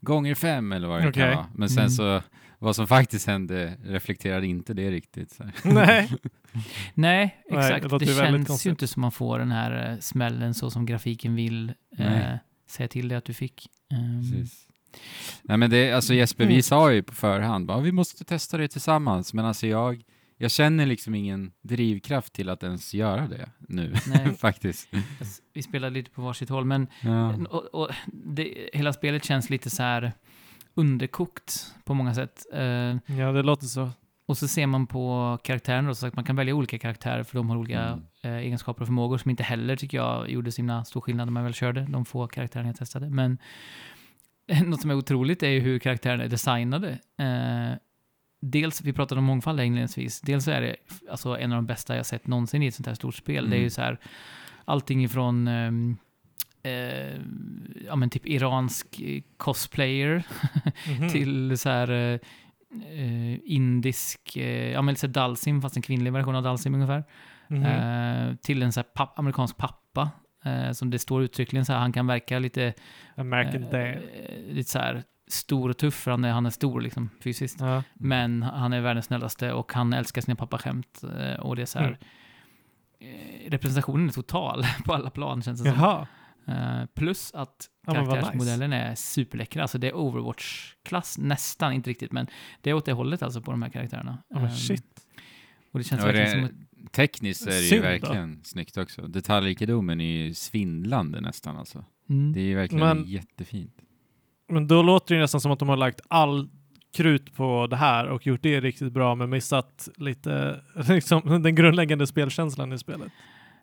Gånger 0.00 0.34
fem 0.34 0.72
eller 0.72 0.88
vad 0.88 1.02
det 1.02 1.08
Okej. 1.08 1.22
kan 1.22 1.36
vara. 1.36 1.46
Men 1.54 1.68
sen 1.68 1.78
Mm. 1.78 1.90
så, 1.90 2.22
vad 2.58 2.76
som 2.76 2.86
faktiskt 2.86 3.26
hände 3.26 3.76
reflekterade 3.84 4.46
inte 4.46 4.74
det 4.74 4.90
riktigt. 4.90 5.30
Så. 5.30 5.44
Nej. 5.64 6.10
Nej, 6.94 7.42
Nej, 7.50 7.58
exakt. 7.58 7.90
det 7.90 7.98
det 7.98 8.04
ju 8.04 8.14
känns 8.14 8.66
ju 8.66 8.70
inte 8.70 8.86
som 8.86 9.00
man 9.02 9.12
får 9.12 9.38
den 9.38 9.50
här 9.50 9.90
eh, 9.92 9.98
smällen 9.98 10.54
så 10.54 10.70
som 10.70 10.86
grafiken 10.86 11.34
vill 11.34 11.68
eh, 11.68 11.74
Nej. 12.10 12.38
Säga 12.70 12.88
till 12.88 13.08
dig 13.08 13.18
att 13.18 13.24
du 13.24 13.34
fick. 13.34 13.66
Precis. 14.20 14.64
Nej 15.42 15.56
men 15.56 15.70
det, 15.70 15.92
alltså 15.92 16.14
Jesper, 16.14 16.44
vi 16.46 16.52
Mm. 16.52 16.62
sa 16.62 16.92
ju 16.92 17.02
på 17.02 17.14
förhand, 17.14 17.66
bara, 17.66 17.80
vi 17.80 17.92
måste 17.92 18.24
testa 18.24 18.56
det 18.58 18.68
tillsammans, 18.68 19.34
men 19.34 19.44
alltså 19.44 19.66
jag, 19.66 20.02
jag 20.36 20.50
känner 20.50 20.86
liksom 20.86 21.14
ingen 21.14 21.52
drivkraft 21.62 22.32
till 22.32 22.48
att 22.48 22.62
ens 22.62 22.94
göra 22.94 23.26
det 23.28 23.50
nu, 23.58 23.94
Nej. 24.06 24.34
faktiskt. 24.38 24.88
vi 25.52 25.62
spelade 25.62 25.94
lite 25.94 26.10
på 26.10 26.22
varsitt 26.22 26.48
håll, 26.48 26.64
men 26.64 26.86
Ja. 27.02 27.34
och, 27.50 27.64
och 27.74 27.90
det, 28.06 28.68
hela 28.72 28.92
spelet 28.92 29.24
känns 29.24 29.50
lite 29.50 29.70
så 29.70 29.82
här 29.82 30.12
underkokt 30.74 31.74
på 31.84 31.94
många 31.94 32.14
sätt. 32.14 32.46
Eh, 32.52 32.60
Ja, 33.18 33.32
det 33.32 33.42
låter 33.42 33.66
så. 33.66 33.90
och 34.26 34.38
så 34.38 34.48
ser 34.48 34.66
man 34.66 34.86
på 34.86 35.38
karaktärerna, 35.44 35.88
då, 35.88 35.94
så 35.94 36.06
att 36.06 36.16
man 36.16 36.24
kan 36.24 36.36
välja 36.36 36.54
olika 36.54 36.78
karaktärer 36.78 37.22
för 37.22 37.34
de 37.38 37.50
har 37.50 37.56
olika 37.56 37.82
Mm. 37.82 38.04
Eh, 38.22 38.36
egenskaper 38.36 38.80
och 38.82 38.86
förmågor 38.88 39.18
som 39.18 39.30
inte 39.30 39.42
heller 39.42 39.76
tycker 39.76 39.98
jag 39.98 40.30
gjorde 40.30 40.52
sina 40.52 40.84
stor 40.84 41.00
skillnad 41.00 41.26
när 41.26 41.32
man 41.32 41.44
väl 41.44 41.54
körde, 41.54 41.86
de 41.88 42.04
få 42.04 42.26
karaktärerna 42.26 42.68
jag 42.68 42.76
testade. 42.76 43.10
Men 43.10 43.38
något 44.64 44.80
som 44.80 44.90
är 44.90 44.94
otroligt 44.94 45.42
är 45.42 45.48
ju 45.50 45.60
hur 45.60 45.78
karaktärerna 45.78 46.24
är 46.24 46.28
designade. 46.28 46.98
Eh, 47.18 47.78
dels, 48.40 48.82
vi 48.82 48.92
pratade 48.92 49.18
om 49.18 49.24
mångfald 49.24 49.60
inledningsvis, 49.60 50.20
dels 50.20 50.44
så 50.44 50.50
är 50.50 50.60
det 50.60 50.76
alltså, 51.10 51.38
en 51.38 51.52
av 51.52 51.56
de 51.56 51.66
bästa 51.66 51.96
jag 51.96 52.06
sett 52.06 52.26
någonsin 52.26 52.62
i 52.62 52.66
ett 52.66 52.74
sånt 52.74 52.86
här 52.86 52.94
stort 52.94 53.14
spel. 53.14 53.50
Det 53.50 53.56
är 53.56 53.58
ju 53.58 53.62
Mm. 53.62 53.70
så 53.70 53.80
här, 53.82 53.98
allting 54.64 55.04
ifrån 55.04 55.48
ehm, 55.48 55.96
eh, 56.62 57.20
ja 57.86 57.96
men 57.96 58.10
typ 58.10 58.26
iransk 58.26 59.00
eh, 59.00 59.22
cosplayer 59.36 60.22
Mhm. 60.98 61.08
till 61.08 61.58
så 61.58 61.68
här 61.68 61.90
eh, 61.90 62.18
eh, 63.00 63.38
indisk, 63.44 64.36
eh, 64.36 64.70
ja 64.72 64.82
men 64.82 64.92
lite 64.92 65.00
så 65.00 65.06
Dalsim, 65.06 65.62
fast 65.62 65.76
en 65.76 65.82
kvinnlig 65.82 66.12
version 66.12 66.34
av 66.34 66.42
Dalsim 66.42 66.74
ungefär. 66.74 67.04
Mhm. 67.48 67.64
Eh, 67.64 68.34
till 68.36 68.62
en 68.62 68.72
så 68.72 68.82
papp, 68.82 69.18
amerikansk 69.18 69.56
pappa. 69.56 70.10
Eh, 70.44 70.72
som 70.72 70.90
det 70.90 70.98
står 70.98 71.22
uttryckligen 71.22 71.64
så 71.64 71.72
här, 71.72 71.80
han 71.80 71.92
kan 71.92 72.06
verka 72.06 72.38
lite, 72.38 72.74
American 73.16 73.62
eh, 73.62 73.70
Dad. 73.70 73.96
lite 74.48 74.70
så 74.70 74.78
här 74.78 75.02
stor 75.30 75.68
och 75.70 75.78
tuff, 75.78 75.94
för 75.94 76.10
han 76.10 76.24
är, 76.24 76.32
han 76.32 76.46
är 76.46 76.50
stor 76.50 76.80
liksom 76.80 77.10
fysiskt. 77.20 77.60
Ja. 77.60 77.82
Men 77.94 78.42
han 78.42 78.72
är 78.72 78.80
världens 78.80 79.06
snällaste 79.06 79.52
och 79.52 79.72
han 79.72 79.92
älskar 79.92 80.22
sina 80.22 80.34
pappaskämt. 80.36 81.02
eh, 81.18 81.40
Och 81.40 81.56
det 81.56 81.62
är 81.62 81.66
så 81.66 81.78
här, 81.78 81.86
Mm. 81.86 81.98
eh, 83.00 83.50
representationen 83.50 84.08
är 84.08 84.12
total 84.12 84.64
på 84.84 84.94
alla 84.94 85.10
plan 85.10 85.42
känns 85.42 85.62
det 85.62 85.70
som. 85.70 85.80
Jaha. 85.80 86.06
Eh, 86.46 86.86
plus 86.94 87.32
att 87.34 87.66
Ja, 87.86 87.94
karaktärsmodellen 87.94 88.72
är 88.72 88.94
superläckra. 88.94 89.62
Alltså 89.62 89.78
det 89.78 89.88
är 89.88 89.92
Overwatch-klass, 89.96 91.18
nästan, 91.18 91.72
inte 91.72 91.90
riktigt, 91.90 92.12
men 92.12 92.26
det 92.60 92.70
är 92.70 92.74
åt 92.74 92.84
det 92.84 92.92
hållet 92.92 93.22
alltså 93.22 93.40
på 93.42 93.50
de 93.50 93.62
här 93.62 93.70
karaktärerna. 93.70 94.18
Ehm, 94.36 94.50
shit. 94.50 94.84
Och 95.78 95.84
det 95.84 95.88
känns 95.88 96.00
Ja, 96.00 96.06
verkligen 96.06 96.42
det, 96.42 96.48
som 96.48 96.56
att, 96.86 96.92
tekniskt 96.92 97.46
är 97.46 97.50
det 97.50 97.60
ju 97.60 97.68
Synd 97.68 97.82
då. 97.82 97.88
verkligen 97.88 98.40
snyggt 98.44 98.76
också. 98.76 99.02
Detaljrikedomen 99.02 100.00
är 100.00 100.26
ju 100.26 100.34
svindlande 100.34 101.20
nästan 101.20 101.56
alltså. 101.56 101.84
mm, 102.10 102.32
Det 102.32 102.40
är 102.40 102.44
ju 102.44 102.54
verkligen 102.54 102.86
Men- 102.98 103.04
jättefint. 103.06 103.74
Men 104.48 104.66
då 104.68 104.82
låter 104.82 105.14
det 105.14 105.20
nästan 105.20 105.40
som 105.40 105.52
att 105.52 105.58
de 105.58 105.68
har 105.68 105.76
lagt 105.76 106.00
all 106.08 106.48
krut 106.96 107.34
på 107.34 107.66
det 107.70 107.76
här 107.76 108.06
och 108.06 108.26
gjort 108.26 108.42
det 108.42 108.60
riktigt 108.60 108.92
bra 108.92 109.14
men 109.14 109.30
missat 109.30 109.88
lite 109.96 110.60
liksom, 110.88 111.42
den 111.42 111.54
grundläggande 111.54 112.06
spelkänslan 112.06 112.72
i 112.72 112.78
spelet. 112.78 113.12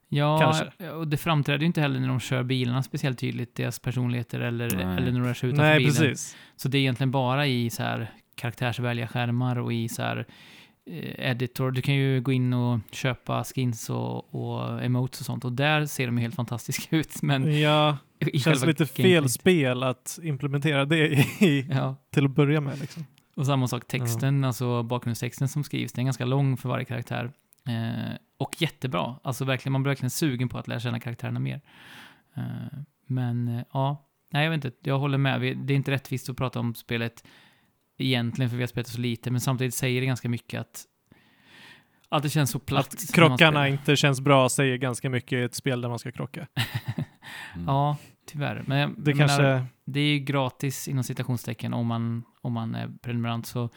Ja, 0.10 0.40
Kanske. 0.40 0.90
och 0.92 1.08
det 1.08 1.18
framträder 1.18 1.60
ju 1.60 1.66
inte 1.66 1.82
heller 1.82 2.00
när 2.00 2.08
de 2.08 2.20
kör 2.20 2.44
bilarna 2.44 2.84
speciellt 2.84 3.20
tydligt, 3.20 3.56
deras 3.56 3.80
personligheter 3.80 4.40
eller, 4.40 4.70
Nej. 4.76 4.98
eller 4.98 5.12
när 5.12 5.20
de 5.20 5.24
rör 5.28 5.34
sig 5.34 5.50
utanför 5.50 5.64
Nej, 5.64 5.78
bilen. 5.78 5.94
precis. 5.94 6.38
Så 6.56 6.68
det 6.70 6.78
är 6.78 6.80
egentligen 6.80 7.12
bara 7.12 7.48
i 7.48 7.70
så 7.70 7.84
här 7.84 8.12
karaktärsvälja 8.36 9.08
skärmar 9.08 9.56
och 9.58 9.74
i 9.74 9.90
så 9.90 10.02
här 10.02 10.26
editor. 10.86 11.72
Du 11.72 11.82
kan 11.82 11.96
ju 11.96 12.22
gå 12.22 12.32
in 12.32 12.54
och 12.54 12.80
köpa 12.92 13.44
skins 13.44 13.90
och, 13.90 14.36
och 14.36 14.84
emotes 14.84 15.20
och 15.20 15.26
sånt 15.26 15.46
och 15.46 15.52
där 15.52 15.86
ser 15.86 16.06
de 16.06 16.18
ju 16.18 16.22
helt 16.22 16.36
fantastiska 16.36 16.96
ut. 16.96 17.22
Men 17.22 17.60
Ja, 17.60 17.98
det 18.20 18.40
känns 18.40 18.66
lite 18.66 18.86
fel 18.86 19.30
spel 19.30 19.84
att 19.84 20.20
implementera 20.24 20.86
det 20.86 21.08
i, 21.40 21.68
Ja, 21.72 21.96
till 22.12 22.26
att 22.26 22.32
börja 22.32 22.62
med. 22.62 22.80
Liksom. 22.80 23.06
och 23.36 23.46
samma 23.46 23.68
sak 23.68 23.88
texten, 23.88 24.44
alltså 24.44 24.84
bakgrundstexten 24.84 25.48
som 25.48 25.64
skrivs, 25.64 25.94
den 25.94 26.02
är 26.02 26.06
ganska 26.06 26.26
lång 26.26 26.58
för 26.58 26.70
varje 26.70 26.86
karaktär. 26.86 27.32
Eh, 27.68 28.16
och 28.38 28.62
jättebra, 28.62 29.16
alltså 29.24 29.46
verkligen, 29.46 29.72
man 29.72 29.84
blir 29.84 29.90
verkligen 29.90 30.10
sugen 30.10 30.50
på 30.50 30.58
att 30.58 30.68
lära 30.68 30.80
känna 30.80 31.00
karaktärerna 31.00 31.40
mer. 31.40 31.62
Eh, 32.36 32.44
men 33.08 33.48
eh, 33.48 33.64
ja, 33.74 34.06
nej 34.32 34.44
jag 34.44 34.52
vet 34.52 34.66
inte, 34.66 34.78
jag 34.90 35.00
håller 35.00 35.18
med. 35.18 35.42
Det 35.42 35.74
är 35.74 35.76
inte 35.76 35.92
rättvist 35.92 36.30
att 36.30 36.38
prata 36.38 36.60
om 36.60 36.76
spelet 36.76 37.24
egentligen, 37.98 38.50
för 38.50 38.58
vi 38.58 38.64
har 38.64 38.68
spelat 38.68 38.88
så 38.88 39.02
lite, 39.02 39.32
men 39.32 39.42
samtidigt 39.42 39.74
säger 39.74 40.02
det 40.02 40.08
ganska 40.08 40.30
mycket 40.30 40.62
att 40.62 40.86
att 42.10 42.24
det 42.24 42.30
känns 42.30 42.50
så 42.52 42.60
platt. 42.60 42.94
Att 42.94 43.14
krockarna 43.14 43.68
inte 43.68 43.96
känns 43.96 44.22
bra 44.22 44.50
säger 44.50 44.78
ganska 44.78 45.10
mycket 45.10 45.34
i 45.34 45.42
ett 45.42 45.56
spel 45.56 45.82
där 45.82 45.90
man 45.90 46.00
ska 46.00 46.12
krocka. 46.12 46.48
Mm. 47.56 47.66
Ja, 47.68 47.98
tyvärr. 48.26 48.64
Men 48.68 48.78
jag, 48.78 48.90
Det 48.98 49.12
jag 49.12 49.18
menar, 49.18 49.28
kanske... 49.28 49.66
det 49.86 50.00
är 50.00 50.14
ju 50.14 50.20
gratis 50.20 50.88
inom 50.88 51.04
citationstecken 51.04 51.74
om 51.74 51.88
man, 51.88 52.24
om 52.42 52.54
man 52.54 52.76
är 52.76 52.90
prenumerant. 53.02 53.46
Så 53.46 53.70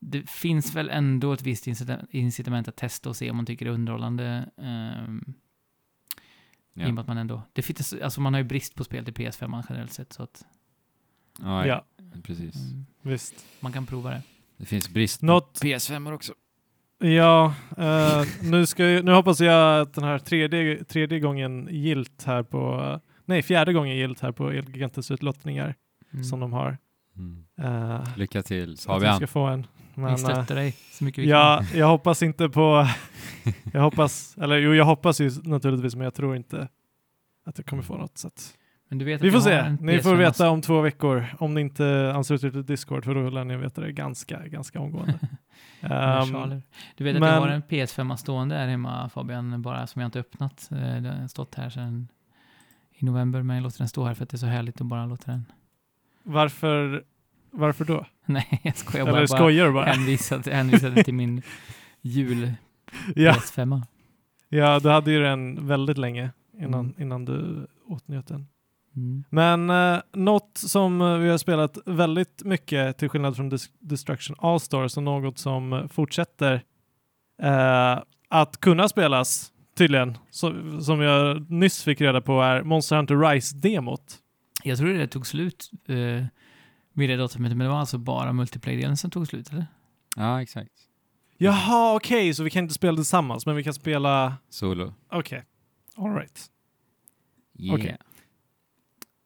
det 0.00 0.30
finns 0.30 0.74
väl 0.74 0.90
ändå 0.90 1.32
ett 1.32 1.42
visst 1.42 1.66
incita- 1.66 2.06
incitament 2.10 2.68
att 2.68 2.76
testa 2.76 3.08
och 3.08 3.16
se 3.16 3.30
om 3.30 3.36
man 3.36 3.46
tycker 3.46 3.64
det 3.64 3.70
är 3.70 3.74
underhållande. 3.74 4.48
Um, 4.56 5.34
I 6.74 6.74
och 6.74 6.76
med 6.76 6.88
Ja. 6.96 7.00
att 7.00 7.06
man 7.06 7.18
ändå... 7.18 7.42
Det 7.52 7.62
finns, 7.62 7.92
alltså 7.92 8.20
man 8.20 8.34
har 8.34 8.40
ju 8.40 8.44
brist 8.44 8.74
på 8.74 8.84
spel 8.84 9.04
till 9.04 9.14
PS5 9.14 9.64
generellt 9.68 9.92
sett. 9.92 10.12
Så 10.12 10.22
att 10.22 10.44
Ja, 11.42 11.66
Ja, 11.66 11.84
precis. 12.22 12.54
mm, 12.54 12.86
visst. 13.02 13.34
man 13.60 13.72
kan 13.72 13.86
prova 13.86 14.10
det. 14.10 14.22
Det 14.56 14.66
finns 14.66 14.88
brist 14.88 15.20
på 15.20 15.26
Något- 15.26 15.60
PS5 15.62 16.12
också. 16.14 16.32
Ja, 16.98 17.54
eh, 17.78 18.22
nu, 18.42 18.66
ska 18.66 18.84
jag, 18.88 19.04
nu 19.04 19.12
hoppas 19.12 19.40
jag 19.40 19.80
att 19.80 19.94
den 19.94 20.04
här 20.04 20.18
tredje, 20.18 20.84
tredje 20.84 21.20
gången 21.20 21.68
gilt 21.70 22.24
här 22.24 22.42
på... 22.42 23.00
Nej, 23.24 23.42
fjärde 23.42 23.72
gången 23.72 23.96
gilt 23.96 24.20
här 24.20 24.32
på 24.32 24.50
Elgigantes 24.50 25.10
utlottningar 25.10 25.74
Mm. 26.12 26.24
som 26.24 26.40
de 26.40 26.52
har. 26.52 26.78
Mm. 27.16 27.44
Uh, 27.74 28.08
Lycka 28.18 28.42
till 28.42 28.70
vi 28.70 28.76
Fabian. 28.76 29.16
ska 29.16 29.26
få 29.26 29.46
en. 29.46 29.66
vi 29.94 30.00
Men, 30.02 30.10
eh, 30.10 30.16
stöttar 30.16 30.54
dig 30.54 30.76
så 30.92 31.04
mycket 31.04 31.24
vi 31.24 31.28
Ja, 31.28 31.64
kan. 31.70 31.78
jag 31.78 31.86
hoppas 31.86 32.22
inte 32.22 32.48
på... 32.48 32.88
jag 33.72 33.80
hoppas, 33.80 34.36
eller 34.40 34.56
jo, 34.58 34.74
jag 34.74 34.84
hoppas 34.84 35.20
ju 35.20 35.30
naturligtvis, 35.42 35.94
men 35.96 36.04
jag 36.04 36.14
tror 36.14 36.36
inte 36.36 36.68
att 37.46 37.58
jag 37.58 37.66
kommer 37.66 37.82
få 37.82 37.96
något. 37.96 38.18
Så 38.18 38.26
att. 38.26 38.54
Men 38.88 38.98
du 38.98 39.04
vet 39.04 39.22
Vi 39.22 39.30
får 39.30 39.40
se. 39.40 39.76
Ni 39.80 39.98
får 40.02 40.10
PS5 40.10 40.16
veta 40.16 40.50
om 40.50 40.62
två 40.62 40.80
veckor. 40.80 41.26
Om 41.38 41.54
ni 41.54 41.60
inte 41.60 42.12
ansluter 42.14 42.50
till 42.50 42.66
Discord, 42.66 43.04
för 43.04 43.14
då 43.14 43.30
lär 43.30 43.44
ni 43.44 43.56
veta 43.56 43.80
det 43.80 43.92
ganska, 43.92 44.46
ganska 44.48 44.80
omgående. 44.80 45.18
Versaler. 45.80 46.62
Du 46.96 47.04
vet 47.04 47.14
att 47.14 47.20
men- 47.20 47.32
jag 47.34 47.40
har 47.40 47.48
en 47.48 47.62
PS5 47.62 48.16
stående 48.16 48.54
här 48.54 48.68
hemma 48.68 49.08
Fabian, 49.08 49.62
bara 49.62 49.86
som 49.86 50.02
jag 50.02 50.08
inte 50.08 50.20
öppnat. 50.20 50.68
Eh, 50.72 50.76
Den 50.78 51.20
har 51.20 51.28
stått 51.28 51.54
här 51.54 51.70
sedan 51.70 52.08
i 52.94 53.04
november, 53.04 53.42
men 53.42 53.56
jag 53.56 53.62
låter 53.62 53.78
den 53.78 53.88
stå 53.88 54.04
här 54.04 54.14
för 54.14 54.22
att 54.22 54.28
det 54.30 54.34
är 54.34 54.38
så 54.38 54.46
härligt 54.46 54.80
att 54.80 54.86
bara 54.86 55.06
låta 55.06 55.30
den... 55.30 55.44
varför, 56.22 57.04
varför 57.50 57.84
då? 57.84 58.06
Nej, 58.26 58.60
jag 58.64 58.76
skojar 58.76 59.04
bara. 59.06 59.16
Eller 59.16 59.26
skojar 59.26 59.70
bara? 59.72 59.84
hänvisade, 59.84 60.54
hänvisade 60.54 61.04
till 61.04 61.14
min 61.14 61.42
jul 62.00 62.52
ja, 63.14 63.32
PS5. 63.32 63.82
ja, 64.48 64.80
du 64.80 64.88
hade 64.90 65.10
ju 65.12 65.22
den 65.22 65.66
väldigt 65.66 65.98
länge 65.98 66.30
innan, 66.58 66.80
Mm. 66.80 66.94
innan 66.98 67.24
du 67.24 67.66
åtnjöt 67.88 68.26
den. 68.26 68.46
Mm. 68.96 69.24
Men 69.30 69.70
eh, 69.70 70.02
något 70.12 70.50
som 70.58 71.00
eh, 71.00 71.16
vi 71.16 71.28
har 71.28 71.38
spelat 71.38 71.78
väldigt 71.86 72.44
mycket 72.44 72.98
till 72.98 73.08
skillnad 73.08 73.36
från 73.36 73.52
Dis- 73.52 73.70
Destruction 73.80 74.36
All-Stars 74.38 74.96
och 74.96 75.02
något 75.02 75.38
som 75.38 75.72
eh, 75.72 75.86
fortsätter 75.86 76.62
eh, 77.42 77.98
att 78.28 78.60
kunna 78.60 78.88
spelas 78.88 79.52
tydligen, 79.76 80.18
så, 80.30 80.54
som 80.80 81.00
jag 81.00 81.50
nyss 81.50 81.82
fick 81.84 82.00
reda 82.00 82.20
på 82.20 82.40
är 82.42 82.62
Monster 82.62 82.96
Hunter 82.96 83.16
Rise-demot. 83.16 84.18
Jag 84.64 84.78
tror 84.78 84.88
det 84.88 85.06
tog 85.06 85.26
slut 85.26 85.70
eh, 85.88 86.24
vid 86.92 87.10
det 87.10 87.16
datumet, 87.16 87.50
men 87.56 87.58
det 87.58 87.68
var 87.68 87.78
alltså 87.80 87.98
bara 87.98 88.32
multiplayer-delen 88.32 88.96
som 88.96 89.10
tog 89.10 89.26
slut, 89.26 89.52
eller? 89.52 89.66
Ja, 90.16 90.42
exakt. 90.42 90.70
Jaha, 91.38 91.94
okej, 91.94 92.34
så 92.34 92.42
vi 92.42 92.50
kan 92.50 92.62
inte 92.62 92.74
spela 92.74 92.96
tillsammans, 92.96 93.46
men 93.46 93.56
vi 93.56 93.64
kan 93.64 93.74
spela... 93.74 94.34
Solo. 94.48 94.94
Okej, 95.12 95.44
all 95.96 96.14
right. 96.14 96.50
Yeah. 97.58 97.74
Okej. 97.74 97.96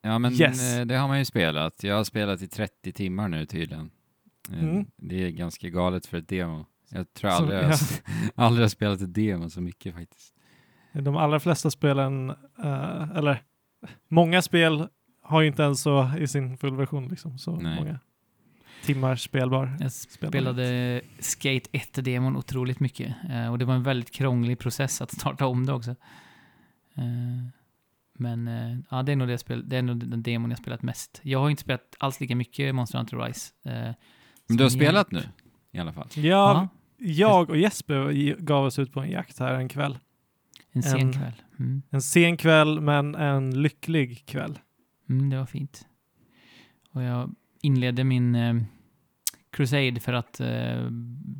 Ja, 0.01 0.19
men 0.19 0.33
Yes. 0.33 0.75
eh, 0.77 0.85
det 0.85 0.95
har 0.97 1.07
man 1.07 1.19
ju 1.19 1.25
spelat. 1.25 1.83
Jag 1.83 1.95
har 1.95 2.03
spelat 2.03 2.41
i 2.41 2.47
30 2.47 2.91
timmar 2.91 3.27
nu 3.27 3.45
tydligen. 3.45 3.91
Eh, 4.51 4.63
Mm. 4.63 4.85
Det 4.97 5.23
är 5.25 5.29
ganska 5.29 5.69
galet 5.69 6.05
för 6.05 6.17
ett 6.17 6.27
demo. 6.27 6.65
Jag 6.89 7.13
tror 7.13 7.31
Så- 7.31 7.37
aldrig, 7.37 7.59
jag, 7.59 7.71
ja. 7.71 7.77
aldrig 8.35 8.63
har 8.63 8.69
spelat 8.69 9.01
ett 9.01 9.13
demo 9.13 9.49
så 9.49 9.61
mycket 9.61 9.95
faktiskt. 9.95 10.33
De 10.93 11.17
allra 11.17 11.39
flesta 11.39 11.71
spelen, 11.71 12.29
eh, 12.63 13.09
eller 13.15 13.41
många 14.07 14.41
spel 14.41 14.87
har 15.23 15.41
ju 15.41 15.47
inte 15.47 15.63
ens 15.63 15.81
så 15.81 16.11
i 16.19 16.27
sin 16.27 16.57
fullversion 16.57 17.07
liksom, 17.07 17.37
så 17.37 17.55
Nej. 17.55 17.75
många 17.75 17.99
timmar 18.85 19.15
spelbar. 19.15 19.77
Jag 19.79 19.91
spelade 19.91 21.01
Skate 21.19 21.69
1-demon 21.71 22.35
otroligt 22.37 22.79
mycket. 22.79 23.15
Och 23.51 23.57
det 23.59 23.65
var 23.65 23.73
en 23.75 23.83
väldigt 23.83 24.11
krånglig 24.11 24.59
process 24.59 25.01
att 25.01 25.11
starta 25.11 25.45
om 25.47 25.65
det 25.65 25.73
också. 25.73 25.95
Men 28.21 28.47
eh, 28.47 28.77
ja, 28.91 29.03
det 29.03 29.11
är 29.11 29.15
nog 29.15 29.27
det, 29.27 29.37
spel, 29.37 29.69
det 29.69 29.77
är 29.77 29.81
nog 29.81 29.97
den 30.09 30.23
demon 30.23 30.49
jag 30.49 30.59
spelat 30.59 30.81
mest. 30.83 31.19
Jag 31.23 31.39
har 31.39 31.49
inte 31.49 31.61
spelat 31.61 31.95
alls 31.99 32.19
lika 32.19 32.35
mycket 32.35 32.75
Monster 32.75 32.97
Hunter 32.97 33.17
Rise. 33.17 33.53
Eh, 33.65 33.93
Men 34.47 34.57
du 34.57 34.63
har 34.63 34.69
spelat 34.69 35.11
nu 35.11 35.23
i 35.71 35.79
alla 35.79 35.93
fall? 35.93 36.07
Ja, 36.15 36.21
Ja, 36.23 36.67
jag 36.97 37.49
och 37.49 37.57
Jesper 37.57 38.35
gav 38.39 38.65
oss 38.65 38.79
ut 38.79 38.93
på 38.93 38.99
en 39.01 39.09
jakt 39.09 39.39
här 39.39 39.53
en 39.53 39.69
kväll. 39.69 39.97
en 40.71 40.83
sen 40.83 40.99
en- 40.99 41.13
kväll. 41.13 41.33
Mm. 41.59 41.81
En 41.89 42.01
sen 42.01 42.37
kväll, 42.37 42.81
men 42.81 43.15
en 43.15 43.61
lycklig 43.61 44.25
kväll. 44.25 44.59
Mm, 45.09 45.29
det 45.29 45.37
var 45.37 45.45
fint. 45.45 45.87
Och 46.91 47.01
jag 47.03 47.35
inledde 47.61 48.03
min 48.03 48.35
eh, 48.35 48.55
crusade 49.51 49.99
för 49.99 50.13
att 50.13 50.39
eh, 50.39 50.87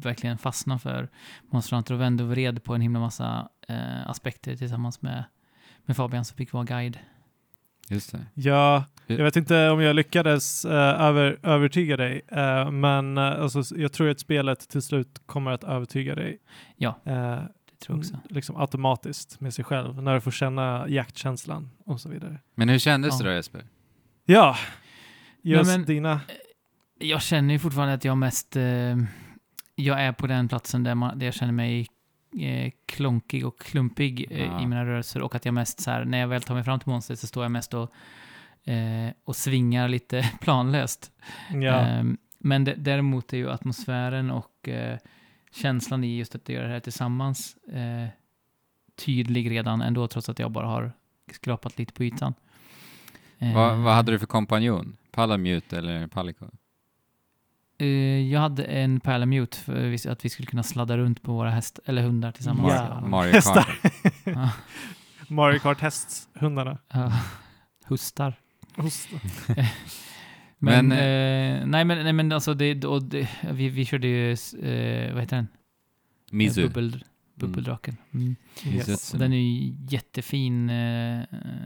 verkligen 0.04 0.38
fastna 0.38 0.80
för 0.80 1.10
Monster 1.52 1.76
Hunter 1.76 1.94
och 1.94 2.02
vände 2.02 2.24
och 2.24 2.30
vred 2.32 2.64
på 2.64 2.76
en 2.76 2.82
himla 2.82 3.00
massa 3.00 3.50
eh, 3.68 4.10
aspekter 4.10 4.56
tillsammans 4.56 5.02
med, 5.02 5.24
med 5.92 5.96
Fabian 5.98 6.26
som 6.26 6.38
fick 6.38 6.54
vara 6.54 6.64
guide. 6.64 7.00
Just 7.90 8.12
det. 8.12 8.26
Ja, 8.34 8.86
jag 9.08 9.24
vet 9.24 9.36
inte 9.36 9.70
om 9.70 9.82
jag 9.82 9.96
lyckades 9.96 10.66
eh, 10.66 11.02
över, 11.02 11.40
övertyga 11.44 11.98
dig, 11.98 12.22
eh, 12.28 12.72
men 12.72 13.18
eh, 13.18 13.24
alltså, 13.24 13.76
jag 13.76 13.94
tror 13.94 14.10
att 14.10 14.20
spelet 14.20 14.70
till 14.70 14.82
slut 14.82 15.22
kommer 15.26 15.52
att 15.52 15.64
övertyga 15.64 16.16
dig. 16.16 16.38
Ja. 16.76 17.00
Det 17.04 17.86
tror 17.86 17.98
jag 17.98 18.00
också. 18.00 18.20
liksom 18.30 18.58
automatiskt 18.58 19.40
med 19.40 19.54
sig 19.54 19.66
själv, 19.66 20.04
när 20.04 20.14
du 20.14 20.22
får 20.22 20.32
känna 20.32 20.86
jaktkänslan 20.88 21.70
och 21.86 22.02
så 22.02 22.10
vidare. 22.10 22.40
Men 22.56 22.70
hur 22.70 22.80
kändes 22.80 23.20
Ja. 23.20 23.24
det 23.26 23.30
då 23.32 23.36
Jesper? 23.36 23.64
Ja, 24.26 24.58
just 25.42 25.72
men- 25.72 25.86
dina... 25.86 26.20
Jag 27.00 27.22
känner 27.22 27.54
ju 27.54 27.60
fortfarande 27.60 27.94
att 27.94 28.06
jag 28.06 28.18
mest... 28.18 28.56
Jag 29.76 30.02
är 30.02 30.12
på 30.12 30.28
den 30.28 30.48
platsen 30.48 30.84
där, 30.84 30.96
man, 30.96 31.20
där 31.20 31.26
jag 31.26 31.34
känner 31.34 31.54
mig 31.54 31.88
eh, 32.40 32.72
klonkig 32.86 33.46
och 33.46 33.60
klumpig 33.60 34.28
eh, 34.32 34.46
Ja. 34.46 34.62
i 34.62 34.66
mina 34.66 34.86
rörelser 34.86 35.22
och 35.22 35.36
att 35.36 35.46
jag 35.46 35.54
mest 35.54 35.80
så 35.80 35.92
här, 35.92 36.06
när 36.06 36.18
jag 36.18 36.28
väl 36.28 36.42
tar 36.42 36.56
mig 36.56 36.64
fram 36.64 36.80
till 36.80 36.90
monstret 36.90 37.20
så 37.20 37.28
står 37.28 37.44
jag 37.44 37.52
mest 37.52 37.74
och, 37.74 37.92
eh, 38.72 39.12
och 39.24 39.36
svingar 39.36 39.88
lite 39.88 40.32
planlöst. 40.42 41.12
Ja, 41.52 41.58
Ehm, 41.80 42.18
men 42.40 42.64
d- 42.64 42.76
däremot 42.78 43.34
är 43.34 43.38
ju 43.38 43.50
atmosfären 43.52 44.32
och 44.32 44.70
eh, 44.70 44.98
känslan 45.52 46.04
i 46.04 46.18
just 46.18 46.36
att 46.36 46.50
göra 46.50 46.68
det 46.68 46.74
här 46.74 46.80
tillsammans 46.80 47.56
eh, 47.68 48.08
tydlig 48.96 49.52
redan 49.52 49.82
ändå, 49.82 50.08
trots 50.08 50.30
att 50.30 50.40
jag 50.40 50.52
bara 50.52 50.68
har 50.68 50.92
skrapat 51.32 51.78
lite 51.78 51.94
på 51.94 52.04
ytan. 52.04 52.34
Vad, 53.40 53.74
Ehm, 53.74 53.84
vad 53.84 53.94
hade 53.94 54.12
du 54.12 54.20
för 54.20 54.26
kompanjon? 54.26 54.98
Palamute 55.12 55.78
eller 55.78 56.08
Palico? 56.08 56.46
Eh, 57.82 58.32
jag 58.32 58.40
hade 58.40 58.64
en 58.64 59.00
Palamute 59.00 59.58
för 59.58 59.88
vis- 59.88 60.06
att 60.06 60.26
vi 60.26 60.30
skulle 60.30 60.46
kunna 60.46 60.64
sladda 60.64 60.98
runt 60.98 61.22
på 61.22 61.34
våra 61.34 61.50
häst 61.52 61.80
eller 61.86 62.02
hundar 62.02 62.32
tillsammans. 62.32 62.74
Ja. 62.74 63.02
Mario 63.08 63.32
Hästar. 63.34 63.64
Kart? 63.82 63.94
Ja, 64.26 64.50
Mario 65.28 65.60
Kart 65.60 65.80
hästhundarna. 65.82 66.78
ja. 66.94 67.12
Hustar. 67.86 68.34
Host. 68.76 69.10
Men, 70.64 70.88
Men, 70.88 70.92
eh, 70.92 71.66
nej, 71.68 71.86
men, 71.86 72.04
nej, 72.04 72.14
men 72.14 72.32
alltså 72.32 72.54
det, 72.54 72.86
och 72.86 73.04
det, 73.04 73.30
vi, 73.52 73.70
vi 73.70 73.86
körde 73.86 74.08
ju, 74.08 74.32
eh, 74.32 75.14
vad 75.14 75.22
heter 75.22 75.36
den? 75.36 75.48
Mizu. 76.32 76.62
Bubbel, 76.68 77.04
bubbeldraken. 77.36 77.98
Mm. 78.14 78.36
Yes. 78.66 79.02
Så 79.10 79.18
den 79.18 79.34
är 79.34 79.38
ju 79.38 79.76
jättefin 79.90 80.70
eh, 80.70 81.20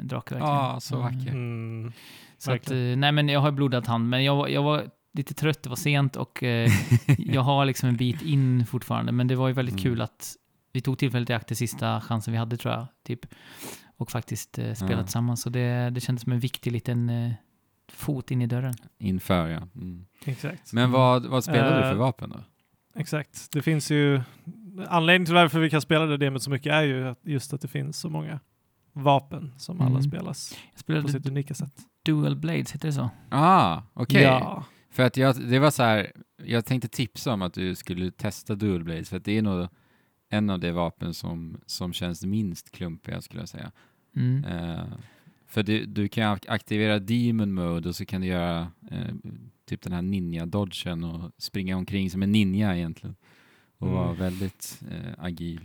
drake 0.04 0.34
verkligen. 0.34 0.56
Ja, 0.56 0.78
så 0.82 0.98
vacker. 0.98 1.30
Mm. 1.30 1.92
Så 2.38 2.52
att, 2.52 2.72
eh, 2.72 2.78
nej 2.78 3.12
men 3.12 3.30
jag 3.30 3.40
har 3.40 3.52
blodad 3.52 3.88
hand, 3.88 4.10
men 4.10 4.24
jag, 4.24 4.50
jag 4.50 4.64
var 4.64 4.86
lite 5.16 5.34
trött, 5.34 5.64
det 5.64 5.70
var 5.70 5.76
sent 5.76 6.16
och 6.16 6.44
eh, 6.44 6.72
jag 7.18 7.42
har 7.42 7.66
liksom 7.66 7.90
en 7.90 7.98
bit 7.98 8.22
in 8.22 8.66
fortfarande. 8.66 9.12
Men 9.12 9.28
det 9.28 9.36
var 9.36 9.48
ju 9.48 9.54
väldigt 9.54 9.74
Mm. 9.74 9.84
kul 9.84 10.02
att 10.02 10.36
vi 10.74 10.82
tog 10.82 10.98
tillfället 10.98 11.30
i 11.30 11.34
akt, 11.34 11.48
det 11.48 11.56
sista 11.56 12.02
chansen 12.02 12.32
vi 12.32 12.38
hade 12.38 12.58
tror 12.58 12.74
jag, 12.74 12.88
typ. 13.06 13.26
Och 13.98 14.12
faktiskt 14.12 14.60
eh, 14.60 14.74
spela 14.74 14.92
Ja. 14.92 15.04
tillsammans. 15.04 15.42
Så 15.42 15.50
det, 15.50 15.90
det 15.90 16.02
kändes 16.02 16.24
som 16.24 16.32
en 16.32 16.40
viktig 16.40 16.72
liten 16.72 17.10
eh, 17.10 17.32
fot 17.92 18.32
in 18.32 18.42
i 18.42 18.48
dörren. 18.48 18.74
Inför 19.00 19.48
ja. 19.48 19.62
Mm. 19.76 20.06
Exakt. 20.26 20.74
Men 20.74 20.92
vad, 20.92 21.26
vad 21.26 21.44
spelar 21.44 21.76
du 21.78 21.82
för 21.82 21.92
Eh, 21.92 21.98
vapen 21.98 22.30
då? 22.30 22.40
Exakt. 23.00 23.52
Det 23.52 23.62
finns 23.62 23.92
ju... 23.92 24.22
Anledningen 24.88 25.26
till 25.26 25.36
varför 25.36 25.60
vi 25.60 25.70
kan 25.70 25.82
spela 25.82 26.06
det 26.06 26.18
gamet 26.26 26.42
så 26.44 26.50
mycket 26.50 26.74
är 26.74 26.82
ju 26.84 27.08
att, 27.08 27.20
just 27.24 27.54
att 27.54 27.62
det 27.62 27.68
finns 27.68 27.98
så 28.00 28.10
många 28.10 28.40
vapen 28.94 29.54
som 29.58 29.82
alla 29.82 29.90
Mm. 29.90 30.02
spelas 30.04 30.52
Jag 30.64 30.74
på 30.74 30.80
spelade 30.80 31.08
sitt 31.10 31.28
unika 31.28 31.54
sätt. 31.54 31.74
Dual 32.06 32.36
Blades, 32.36 32.72
heter 32.76 32.88
det 32.88 32.94
så? 32.94 33.10
Ah, 33.30 33.82
okej. 33.94 34.22
Ja. 34.24 34.64
För 34.96 35.04
att 35.04 35.18
jag, 35.18 35.50
det 35.50 35.60
var 35.60 35.72
så 35.72 35.84
här, 35.84 36.12
jag 36.46 36.66
tänkte 36.66 36.88
tipsa 36.88 37.34
om 37.34 37.42
att 37.42 37.54
du 37.54 37.76
skulle 37.76 38.12
testa 38.12 38.56
Dual 38.56 38.84
Blades, 38.84 39.10
för 39.10 39.18
att 39.18 39.26
det 39.26 39.38
är 39.38 39.42
nog 39.42 39.68
en 40.30 40.50
av 40.50 40.60
de 40.60 40.72
vapen 40.72 41.14
som, 41.14 41.58
som 41.66 41.94
känns 41.94 42.26
minst 42.26 42.72
klumpiga 42.72 43.22
skulle 43.22 43.42
jag 43.42 43.50
säga. 43.50 43.72
Mm. 44.16 44.44
Eh, 44.46 44.84
för 45.48 45.64
du, 45.64 45.86
du 45.86 46.08
kan 46.08 46.24
ak- 46.38 46.46
aktivera 46.50 47.00
Demon 47.00 47.54
Mode 47.54 47.90
och 47.90 47.96
så 47.96 48.06
kan 48.06 48.22
du 48.22 48.28
göra 48.28 48.72
eh, 48.92 49.16
typ 49.66 49.82
den 49.82 49.94
här 49.94 50.02
ninja-dodgen 50.02 51.04
och 51.04 51.32
springa 51.38 51.78
omkring 51.78 52.10
som 52.10 52.24
en 52.24 52.32
ninja 52.32 52.76
egentligen. 52.78 53.16
Och 53.78 53.88
Mm. 53.88 54.00
vara 54.00 54.14
väldigt 54.14 54.82
eh, 54.92 55.24
agil. 55.26 55.62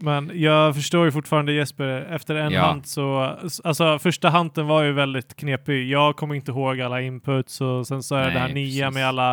Men 0.00 0.30
jag 0.34 0.74
förstår 0.74 1.04
ju 1.04 1.12
fortfarande 1.12 1.52
Jesper, 1.52 1.88
efter 1.88 2.34
en 2.34 2.52
Ja. 2.52 2.62
hand 2.66 2.86
så, 2.86 3.36
alltså 3.64 3.98
första 3.98 4.28
hanten 4.30 4.66
var 4.66 4.82
ju 4.82 4.92
väldigt 4.92 5.36
knepig. 5.36 5.88
Jag 5.88 6.16
kommer 6.16 6.34
inte 6.34 6.50
ihåg 6.50 6.80
alla 6.80 7.00
inputs 7.00 7.60
och 7.60 7.86
sen 7.86 8.02
så 8.02 8.14
är 8.14 8.24
det 8.26 8.32
det 8.32 8.38
här 8.38 8.46
Nej, 8.46 8.54
nya 8.54 8.86
precis. 8.86 8.94
med 8.94 9.08
alla 9.08 9.32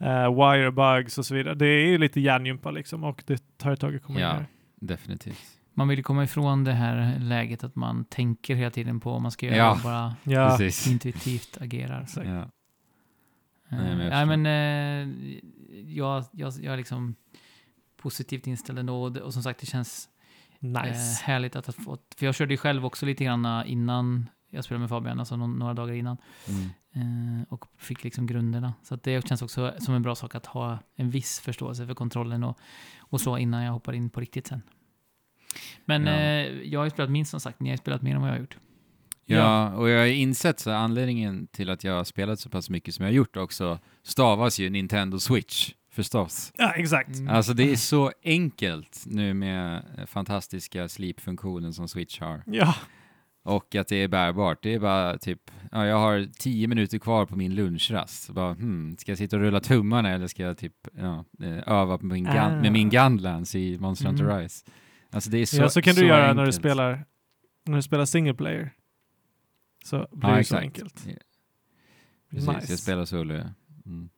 eh, 0.00 0.34
wire 0.50 0.70
bugs 0.72 1.18
och 1.18 1.26
så 1.26 1.34
vidare. 1.34 1.54
Det 1.54 1.66
är 1.66 1.86
ju 1.86 1.98
lite 1.98 2.20
hjärngympa 2.20 2.70
liksom 2.70 3.04
och 3.04 3.22
det 3.26 3.58
tar 3.58 3.72
ett 3.72 3.80
tag 3.80 3.96
att 3.96 4.02
komma 4.02 4.20
Ja. 4.20 4.30
in 4.30 4.36
här. 4.36 4.46
Definitivt. 4.80 5.40
Man 5.74 5.88
vill 5.88 5.98
ju 5.98 6.02
komma 6.02 6.24
ifrån 6.24 6.64
det 6.64 6.72
här 6.72 7.18
läget 7.18 7.64
att 7.64 7.76
man 7.76 8.04
tänker 8.04 8.54
hela 8.54 8.70
tiden 8.70 9.00
på 9.00 9.10
vad 9.12 9.22
man 9.22 9.30
ska 9.30 9.46
göra 9.46 9.56
Ja. 9.56 9.72
och 9.72 9.78
bara 9.84 10.14
Ja, 10.22 10.58
intuitivt 10.88 11.58
agerar. 11.60 12.06
Ja. 12.16 12.22
Eh, 12.22 12.44
Nej, 13.68 13.96
men 13.96 14.00
jag 14.00 14.26
Nej, 14.26 14.36
men 14.38 14.46
eh, 14.46 15.14
jag, 15.96 16.24
jag, 16.32 16.52
jag 16.62 16.76
liksom 16.76 17.14
positivt 17.98 18.46
inställd 18.46 18.78
ändå 18.78 19.02
och, 19.02 19.16
och 19.16 19.32
som 19.32 19.42
sagt 19.42 19.60
det 19.60 19.66
känns 19.66 20.08
Nice. 20.60 20.88
eh, 20.88 21.26
härligt 21.26 21.56
att 21.56 21.66
ha 21.66 21.72
fått, 21.72 22.14
för 22.18 22.26
jag 22.26 22.34
körde 22.34 22.54
ju 22.54 22.58
själv 22.58 22.86
också 22.86 23.06
lite 23.06 23.24
grann 23.24 23.44
eh, 23.44 23.62
innan 23.72 24.28
jag 24.50 24.64
spelade 24.64 24.80
med 24.80 24.88
Fabian, 24.88 25.18
alltså 25.18 25.36
någon, 25.36 25.58
några 25.58 25.74
dagar 25.74 25.94
innan 25.94 26.16
Mm. 26.48 27.38
eh, 27.40 27.44
och 27.52 27.64
fick 27.78 28.04
liksom 28.04 28.26
grunderna. 28.26 28.74
Så 28.82 28.94
att 28.94 29.02
det 29.02 29.28
känns 29.28 29.42
också 29.42 29.74
som 29.78 29.94
en 29.94 30.02
bra 30.02 30.14
sak 30.14 30.34
att 30.34 30.46
ha 30.46 30.78
en 30.96 31.10
viss 31.10 31.40
förståelse 31.40 31.86
för 31.86 31.94
kontrollen 31.94 32.44
och, 32.44 32.58
och 32.98 33.20
så 33.20 33.38
innan 33.38 33.62
jag 33.62 33.72
hoppar 33.72 33.92
in 33.92 34.10
på 34.10 34.20
riktigt 34.20 34.46
sen. 34.46 34.62
Men 35.84 36.06
Ja. 36.06 36.12
eh, 36.12 36.46
jag 36.62 36.80
har 36.80 36.84
ju 36.84 36.90
spelat 36.90 37.10
minst 37.10 37.30
som 37.30 37.40
sagt, 37.40 37.60
ni 37.60 37.68
har 37.68 37.72
ju 37.74 37.78
spelat 37.78 38.02
mer 38.02 38.14
än 38.14 38.20
vad 38.20 38.30
jag 38.30 38.34
har 38.34 38.40
gjort. 38.40 38.56
Ja, 39.30 39.72
och 39.74 39.88
jag 39.88 39.98
har 39.98 40.06
insett 40.06 40.60
så 40.60 40.70
anledningen 40.70 41.46
till 41.46 41.70
att 41.70 41.84
jag 41.84 41.92
har 41.94 42.04
spelat 42.04 42.40
så 42.40 42.50
pass 42.50 42.70
mycket 42.70 42.94
som 42.94 43.02
jag 43.04 43.10
har 43.10 43.14
gjort 43.16 43.36
också 43.36 43.78
stavas 44.02 44.58
ju 44.58 44.70
Nintendo 44.70 45.18
Switch 45.18 45.72
förstås. 46.02 46.52
Ja, 46.56 46.72
exakt. 46.72 47.16
Mm. 47.18 47.28
Alltså 47.34 47.54
det 47.54 47.72
är 47.72 47.76
så 47.76 48.12
enkelt 48.24 49.04
nu 49.06 49.34
med 49.34 49.82
eh, 49.98 50.06
fantastiska 50.06 50.88
sleep-funktionen 50.88 51.72
som 51.72 51.88
Switch 51.88 52.20
har. 52.20 52.42
Ja, 52.46 52.74
Och 53.44 53.74
att 53.74 53.88
det 53.88 53.96
är 53.96 54.08
bärbart. 54.08 54.62
Det 54.62 54.74
är 54.74 54.78
bara 54.80 55.18
typ, 55.18 55.50
ja, 55.72 55.86
jag 55.86 55.96
har 55.96 56.26
tio 56.38 56.66
minuter 56.68 56.98
kvar 56.98 57.26
på 57.26 57.36
min 57.36 57.54
lunchrast. 57.54 58.22
Så 58.22 58.32
Bara, 58.32 58.54
hmm, 58.54 58.96
ska 58.96 59.10
jag 59.12 59.18
sitta 59.18 59.36
och 59.36 59.42
rulla 59.42 59.60
tummarna 59.60 60.10
eller 60.10 60.26
ska 60.26 60.42
jag 60.42 60.58
typ 60.58 60.74
ja, 60.92 61.24
eh, 61.42 61.58
öva 61.72 61.98
på 61.98 62.06
min 62.06 62.24
gun, 62.24 62.36
Ah. 62.36 62.60
med 62.60 62.72
min 62.72 62.90
Gunlands 62.90 63.54
i 63.54 63.78
Monster 63.78 64.06
Hunter 64.06 64.24
Mm. 64.24 64.38
Rise? 64.38 64.64
Alltså 65.10 65.30
det 65.30 65.38
är 65.38 65.46
så 65.46 65.56
så, 65.56 65.62
ja, 65.62 65.68
så 65.68 65.82
kan 65.82 65.94
du 65.94 66.06
göra 66.06 66.32
när 66.34 66.46
du 66.46 66.52
spelar 66.52 67.04
när 67.64 67.76
du 67.76 67.82
spelar 67.82 68.04
single 68.04 68.34
player. 68.34 68.72
Så 69.84 70.08
blir 70.12 70.30
Ja, 70.30 70.36
det 70.36 70.44
så 70.44 70.56
exakt. 70.56 70.62
enkelt. 70.62 71.06
Precis, 72.30 72.48
Nice. 72.48 72.72
jag 72.72 72.78
spelar 72.78 73.04
solo. 73.04 73.34
ja. 73.34 73.44
Mm. 73.86 74.08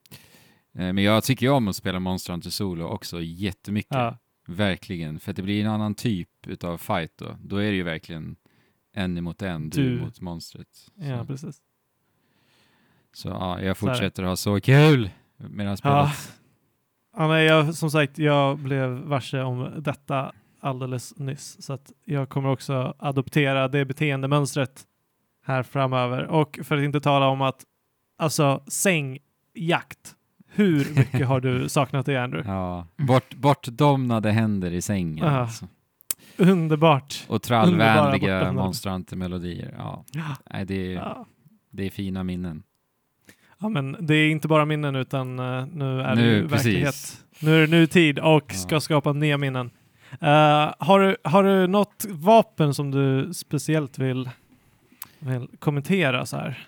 Eh, 0.75 0.93
Men 0.93 0.99
jag 1.05 1.25
tycker 1.25 1.51
om 1.51 1.69
att 1.69 1.77
spela 1.77 1.99
Monster 2.01 2.33
Hunter 2.33 2.51
Solo 2.51 2.85
också 2.85 3.21
jättemycket. 3.23 3.95
Ja, 3.95 4.17
Verkligen, 4.47 5.21
för 5.21 5.31
att 5.33 5.37
det 5.37 5.43
blir 5.43 5.65
en 5.65 5.71
annan 5.71 5.95
typ 5.95 6.29
utav 6.47 6.79
fight 6.79 7.13
då. 7.19 7.37
Då 7.45 7.57
är 7.57 7.71
det 7.71 7.77
ju 7.77 7.83
verkligen 7.83 8.37
en 8.95 9.19
emot 9.19 9.43
en, 9.43 9.71
du, 9.71 9.97
Du. 9.97 10.05
mot 10.05 10.21
monstret. 10.21 10.69
ja 10.95 11.19
Så, 11.19 11.25
precis. 11.27 11.57
så 13.13 13.29
ja, 13.29 13.59
jag 13.61 13.71
det. 13.71 13.75
fortsätter 13.75 14.23
ha 14.23 14.37
så 14.37 14.61
kul 14.61 15.11
medan 15.37 15.71
Ja. 15.71 15.77
spelet. 15.77 16.39
Ja, 17.17 17.29
nej, 17.29 17.47
jag, 17.47 17.75
som 17.75 17.91
sagt, 17.91 18.19
jag 18.19 18.59
blev 18.59 18.89
varse 18.91 19.41
om 19.43 19.71
detta 19.79 20.33
alldeles 20.61 21.17
nyss. 21.19 21.63
Så 21.63 21.73
att 21.73 21.93
jag 22.05 22.29
kommer 22.29 22.49
också 22.49 22.95
adoptera 22.99 23.69
det 23.69 23.85
beteendemönstret 23.85 24.87
här 25.45 25.63
framöver. 25.63 26.27
Och 26.27 26.59
för 26.63 26.77
att 26.77 26.83
inte 26.85 27.01
tala 27.01 27.27
om 27.29 27.41
att, 27.43 27.65
alltså 28.19 28.63
sängjakt. 28.67 30.17
Hur 30.55 30.95
mycket 30.97 31.27
har 31.29 31.41
du 31.41 31.69
saknat 31.69 32.07
det, 32.07 32.17
Andrew? 32.17 32.53
Ja, 32.53 32.87
bort, 32.97 33.35
bortdomnade 33.35 34.31
händer 34.31 34.71
i 34.73 34.83
sängen. 34.83 35.27
Ja. 35.27 35.41
Alltså. 35.41 35.67
Underbart. 36.37 37.25
Och 37.29 37.43
trallvänliga 37.43 38.45
Hunter-melodier. 38.91 39.75
Ja, 39.79 40.05
Ja. 40.13 40.23
nej, 40.53 40.65
det, 40.67 40.75
är, 40.75 40.97
Ja. 40.97 41.27
det 41.71 41.87
är 41.87 41.91
fina 41.91 42.25
minnen. 42.25 42.63
ja, 43.59 43.69
men 43.69 43.97
det 44.01 44.15
är 44.15 44.31
inte 44.31 44.49
bara 44.49 44.65
minnen 44.65 44.97
utan 44.97 45.37
nu 45.37 46.01
är 46.01 46.17
det 46.17 46.23
Nu, 46.23 46.49
precis. 46.49 46.67
verklighet. 46.67 47.25
Nu 47.41 47.57
är 47.57 47.61
det 47.61 47.67
nu 47.71 47.87
tid 47.87 48.19
och 48.19 48.45
Ja. 48.49 48.55
ska 48.55 48.81
skapa 48.81 49.13
nya 49.13 49.39
minnen. 49.39 49.71
Eh, 50.21 50.75
har, 50.79 51.01
du, 51.01 51.17
har 51.25 51.45
du 51.45 51.67
något 51.67 52.05
vapen 52.11 52.75
som 52.75 52.91
du 52.91 53.35
speciellt 53.35 53.99
vill, 53.99 54.31
vill 55.19 55.49
kommentera 55.59 56.27
så 56.27 56.37
här? 56.37 56.67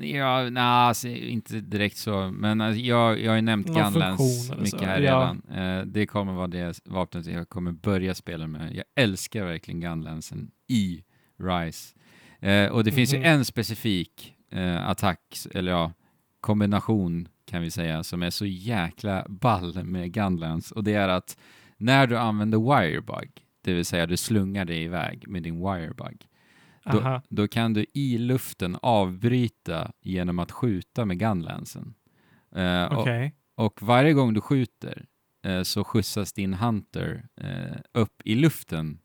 Ja, 0.00 0.50
nej, 0.50 0.62
alltså, 0.62 1.08
inte 1.08 1.60
direkt 1.60 1.96
så, 1.96 2.30
men 2.30 2.60
alltså, 2.60 2.80
jag, 2.80 3.20
jag 3.20 3.30
har 3.30 3.36
ju 3.36 3.42
nämnt 3.42 3.66
Någon 3.66 3.92
Gunlands 3.92 4.50
mycket 4.58 4.80
här 4.80 5.00
Ja. 5.00 5.32
redan. 5.50 5.78
Eh, 5.80 5.86
det 5.86 6.06
kommer 6.06 6.32
vara 6.32 6.46
det 6.46 6.80
vapnet 6.84 7.26
jag 7.26 7.48
kommer 7.48 7.72
börja 7.72 8.14
spela 8.14 8.46
med. 8.46 8.74
Jag 8.74 8.84
älskar 8.96 9.44
verkligen 9.44 9.80
Gunlandsen 9.80 10.50
i 10.68 11.04
Rise. 11.38 11.94
Eh, 12.40 12.66
och 12.72 12.84
det 12.84 12.92
finns 12.92 13.12
Mhm. 13.12 13.22
ju 13.22 13.28
en 13.28 13.44
specifik 13.44 14.34
eh, 14.50 14.88
attack, 14.88 15.20
eller 15.54 15.72
ja, 15.72 15.92
kombination 16.40 17.28
kan 17.46 17.62
vi 17.62 17.70
säga, 17.70 18.02
som 18.02 18.22
är 18.22 18.30
så 18.30 18.46
jäkla 18.46 19.26
ball 19.28 19.84
med 19.84 20.12
Gunlands. 20.12 20.70
Och 20.72 20.84
det 20.84 20.94
är 20.94 21.08
att 21.08 21.36
när 21.76 22.06
du 22.06 22.18
använder 22.18 22.58
Wirebug, 22.58 23.30
det 23.64 23.72
vill 23.74 23.84
säga 23.84 24.06
du 24.06 24.16
slungar 24.16 24.64
dig 24.64 24.82
iväg 24.82 25.24
med 25.28 25.42
din 25.42 25.54
Wirebug, 25.60 26.26
då, 26.84 27.20
då 27.28 27.48
kan 27.48 27.72
du 27.72 27.86
i 27.94 28.18
luften 28.18 28.76
avbryta 28.82 29.92
genom 30.00 30.38
att 30.38 30.52
skjuta 30.52 31.04
med 31.04 31.18
gunlansen. 31.18 31.94
Eh, 32.56 32.98
Okej. 32.98 33.34
och, 33.54 33.64
och 33.64 33.82
varje 33.82 34.12
gång 34.12 34.34
du 34.34 34.40
skjuter 34.40 35.06
eh, 35.44 35.62
så 35.62 35.84
skjutsas 35.84 36.32
din 36.32 36.54
hunter 36.54 37.28
eh, 37.36 37.76
upp 37.92 38.22
i 38.24 38.34
luften. 38.34 38.98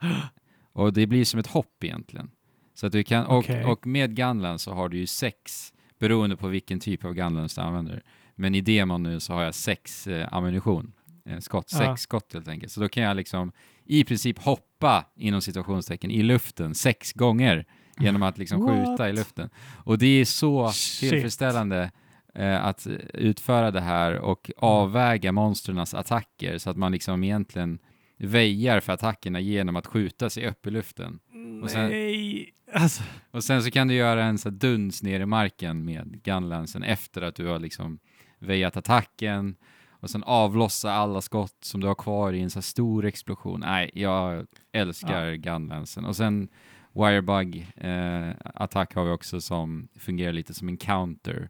och 0.72 0.92
det 0.92 1.06
blir 1.06 1.24
som 1.24 1.40
ett 1.40 1.46
hopp 1.46 1.84
egentligen. 1.84 2.30
Så 2.74 2.86
att 2.86 2.92
du 2.92 3.04
kan, 3.04 3.26
och, 3.26 3.38
Okej. 3.38 3.64
och 3.64 3.86
med 3.86 4.16
gunlans 4.16 4.62
så 4.62 4.72
har 4.72 4.88
du 4.88 4.98
ju 4.98 5.06
sex, 5.06 5.72
beroende 5.98 6.36
på 6.36 6.48
vilken 6.48 6.80
typ 6.80 7.04
av 7.04 7.14
gunlans 7.14 7.54
du 7.54 7.60
använder. 7.60 8.02
Men 8.34 8.54
i 8.54 8.60
demon 8.60 9.02
nu 9.02 9.20
så 9.20 9.32
har 9.32 9.42
jag 9.42 9.54
sex 9.54 10.06
eh, 10.06 10.28
ammunition, 10.32 10.92
eh, 11.24 11.38
skott, 11.38 11.70
sex 11.70 11.84
Ja. 11.84 11.96
skott 11.96 12.32
helt 12.34 12.48
enkelt. 12.48 12.72
Så 12.72 12.80
då 12.80 12.88
kan 12.88 13.02
jag 13.02 13.16
liksom 13.16 13.52
i 13.86 14.04
princip 14.04 14.38
hoppa 14.38 15.04
inom 15.16 15.40
situationstecken 15.42 16.10
i 16.10 16.22
luften 16.22 16.74
sex 16.74 17.12
gånger 17.12 17.64
genom 17.98 18.22
att 18.22 18.38
liksom 18.38 18.68
skjuta 18.68 19.08
i 19.08 19.12
What? 19.12 19.18
luften. 19.18 19.50
Och 19.84 19.98
det 19.98 20.06
är 20.20 20.24
så 20.24 20.68
Shit. 20.72 21.10
tillfredsställande 21.10 21.90
eh, 22.34 22.64
att 22.64 22.86
utföra 23.14 23.70
det 23.70 23.80
här 23.80 24.18
och 24.18 24.50
avväga 24.56 25.32
monsternas 25.32 25.94
attacker 25.94 26.58
så 26.58 26.70
att 26.70 26.76
man 26.76 26.92
liksom 26.92 27.24
egentligen 27.24 27.78
väjar 28.18 28.80
för 28.80 28.92
attackerna 28.92 29.40
genom 29.40 29.76
att 29.76 29.86
skjuta 29.86 30.30
sig 30.30 30.46
upp 30.46 30.66
i 30.66 30.70
luften. 30.70 31.18
Och 31.62 31.70
sen- 31.70 31.88
Nej. 31.90 32.50
Alltså, 32.72 33.02
Och 33.30 33.44
sen 33.44 33.62
så 33.62 33.70
kan 33.70 33.88
du 33.88 33.94
göra 33.94 34.24
en 34.24 34.38
så 34.38 34.50
duns 34.50 35.02
ner 35.02 35.20
i 35.20 35.26
marken 35.26 35.84
med 35.84 36.20
gunlansen 36.24 36.82
efter 36.82 37.22
att 37.22 37.34
du 37.34 37.46
har 37.46 37.58
liksom 37.58 37.98
väjat 38.38 38.76
attacken 38.76 39.56
och 40.04 40.10
sen 40.10 40.22
avlossa 40.24 40.92
alla 40.92 41.20
skott 41.20 41.56
som 41.60 41.80
du 41.80 41.86
har 41.86 41.94
kvar 41.94 42.32
i 42.32 42.40
en 42.40 42.50
så 42.50 42.62
stor 42.62 43.04
explosion. 43.04 43.60
Nej, 43.60 43.90
jag 43.94 44.46
älskar 44.72 45.32
gunlansen. 45.34 46.04
Och 46.04 46.16
sen 46.16 46.48
Wirebug 46.92 47.72
eh, 47.76 48.30
attack 48.54 48.94
har 48.94 49.04
vi 49.04 49.10
också 49.10 49.40
som 49.40 49.88
fungerar 49.98 50.32
lite 50.32 50.54
som 50.54 50.68
en 50.68 50.76
counter. 50.76 51.48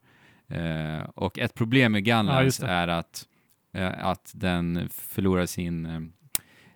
Eh, 0.48 1.08
och 1.14 1.38
ett 1.38 1.54
problem 1.54 1.92
med 1.92 2.06
Ja, 2.06 2.16
gunlance 2.16 2.66
det. 2.66 2.72
är 2.72 2.88
att, 2.88 3.26
eh, 3.72 4.06
att 4.06 4.32
den 4.34 4.88
förlorar 4.92 5.46
sin 5.46 5.86
eh, 5.86 6.00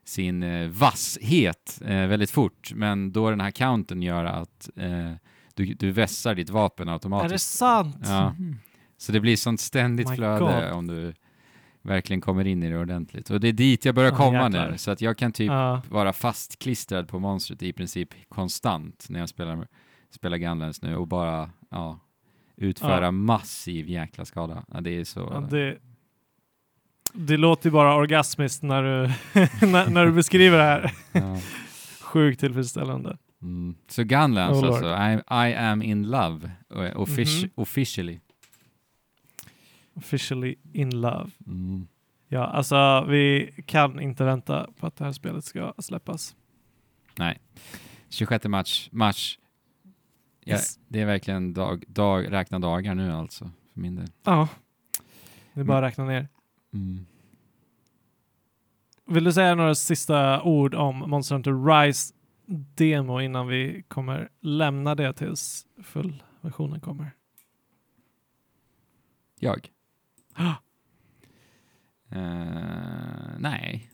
sin 0.04 0.42
eh, 0.42 0.68
vasshet 0.68 1.80
eh, 1.84 2.06
väldigt 2.06 2.30
fort, 2.30 2.72
men 2.74 3.12
då 3.12 3.30
den 3.30 3.40
här 3.40 3.50
countern 3.50 4.02
gör 4.02 4.24
att 4.24 4.70
du, 5.54 5.74
du 5.74 5.90
vässar 5.90 6.34
ditt 6.34 6.50
vapen 6.50 6.88
är 6.88 6.90
det 6.90 6.94
automatiskt. 6.94 7.56
sant? 7.56 7.96
Ja. 8.04 8.30
Mhm. 8.30 8.58
Så 8.96 9.12
det 9.12 9.20
blir 9.20 9.36
sånt 9.36 9.60
ständigt 9.60 10.08
My 10.08 10.16
flöde 10.16 10.38
God. 10.38 10.72
om 10.72 10.86
du 10.86 11.14
verkligen 11.82 12.20
kommer 12.20 12.46
in 12.46 12.62
i 12.62 12.70
det 12.70 12.78
ordentligt. 12.78 13.30
Och 13.30 13.40
det 13.40 13.48
är 13.48 13.52
dit 13.52 13.84
jag 13.84 13.94
börjar 13.94 14.10
Ja, 14.10 14.16
komma 14.16 14.42
jäklar. 14.44 14.70
nu, 14.70 14.78
så 14.78 14.90
att 14.90 15.00
jag 15.00 15.16
kan 15.18 15.32
typ 15.32 15.48
Ja. 15.50 15.82
vara 15.88 16.12
fastklistrad 16.12 17.08
på 17.08 17.18
monstret 17.18 17.62
i 17.62 17.72
princip 17.72 18.08
konstant 18.28 19.06
när 19.08 19.20
jag 19.20 19.28
spelar, 19.28 19.66
spelar 20.10 20.36
Gunlands 20.36 20.82
nu 20.82 20.96
och 20.96 21.08
bara 21.08 21.50
ja, 21.70 21.98
utföra 22.56 23.04
Ja. 23.04 23.10
massiv 23.10 23.88
jäkla 23.88 24.24
skada. 24.24 24.64
Ja, 24.72 24.80
det 24.80 24.90
är 24.90 25.04
så... 25.04 25.20
Ja, 25.32 25.40
det, 25.50 25.78
det 27.12 27.36
låter 27.36 27.66
ju 27.68 27.72
bara 27.72 27.94
orgasmiskt 27.94 28.62
när 28.62 28.82
du, 28.82 29.06
när, 29.66 29.90
när 29.90 30.06
du 30.06 30.12
beskriver 30.12 30.58
det 30.58 30.64
här. 30.64 30.92
ja. 31.12 31.38
Sjukt 32.00 32.40
tillfredsställande. 32.40 33.18
mm. 33.42 33.74
Så 33.88 34.02
Gunlands 34.02 34.58
Oh, 34.62 34.66
alltså, 34.68 34.86
I, 34.86 35.50
I 35.50 35.54
am 35.54 35.82
in 35.82 36.10
love, 36.10 36.50
eh, 36.74 36.76
offici- 36.76 37.42
Mhm. 37.42 37.50
officially. 37.54 38.20
Officially 39.98 40.54
in 40.72 41.00
love. 41.00 41.30
Mm. 41.46 41.88
Ja, 42.28 42.46
alltså 42.46 43.04
vi 43.08 43.50
kan 43.66 44.00
inte 44.00 44.24
vänta 44.24 44.66
på 44.76 44.86
att 44.86 44.96
det 44.96 45.04
här 45.04 45.12
spelet 45.12 45.44
ska 45.44 45.74
släppas. 45.78 46.36
Nej. 47.18 47.38
26 48.08 48.44
match, 48.44 48.88
match. 48.92 49.38
Ja, 50.44 50.54
Yes. 50.54 50.78
Det 50.88 51.00
är 51.00 51.06
verkligen 51.06 51.54
dag, 51.54 51.84
dag, 51.88 52.32
räkna 52.32 52.58
dagar 52.58 52.94
nu 52.94 53.12
alltså, 53.12 53.50
för 53.72 53.80
min 53.80 53.96
del. 53.96 54.06
Ja. 54.22 54.48
Det 55.54 55.60
är 55.60 55.64
bara 55.64 55.78
att 55.78 55.84
räkna 55.92 56.04
ner. 56.04 56.28
Mm. 56.72 57.06
Vill 59.06 59.24
du 59.24 59.32
säga 59.32 59.54
några 59.54 59.74
sista 59.74 60.42
ord 60.42 60.74
om 60.74 60.98
Monster 60.98 61.34
Hunter 61.34 61.84
Rise 61.84 62.14
demo 62.74 63.20
innan 63.20 63.46
vi 63.46 63.82
kommer 63.88 64.28
lämna 64.40 64.94
det 64.94 65.12
tills 65.12 65.66
fullversionen 65.82 66.80
kommer? 66.80 67.10
Jag? 69.38 69.70
Ah. 70.38 70.54
Eh, 72.10 73.38
nej. 73.38 73.90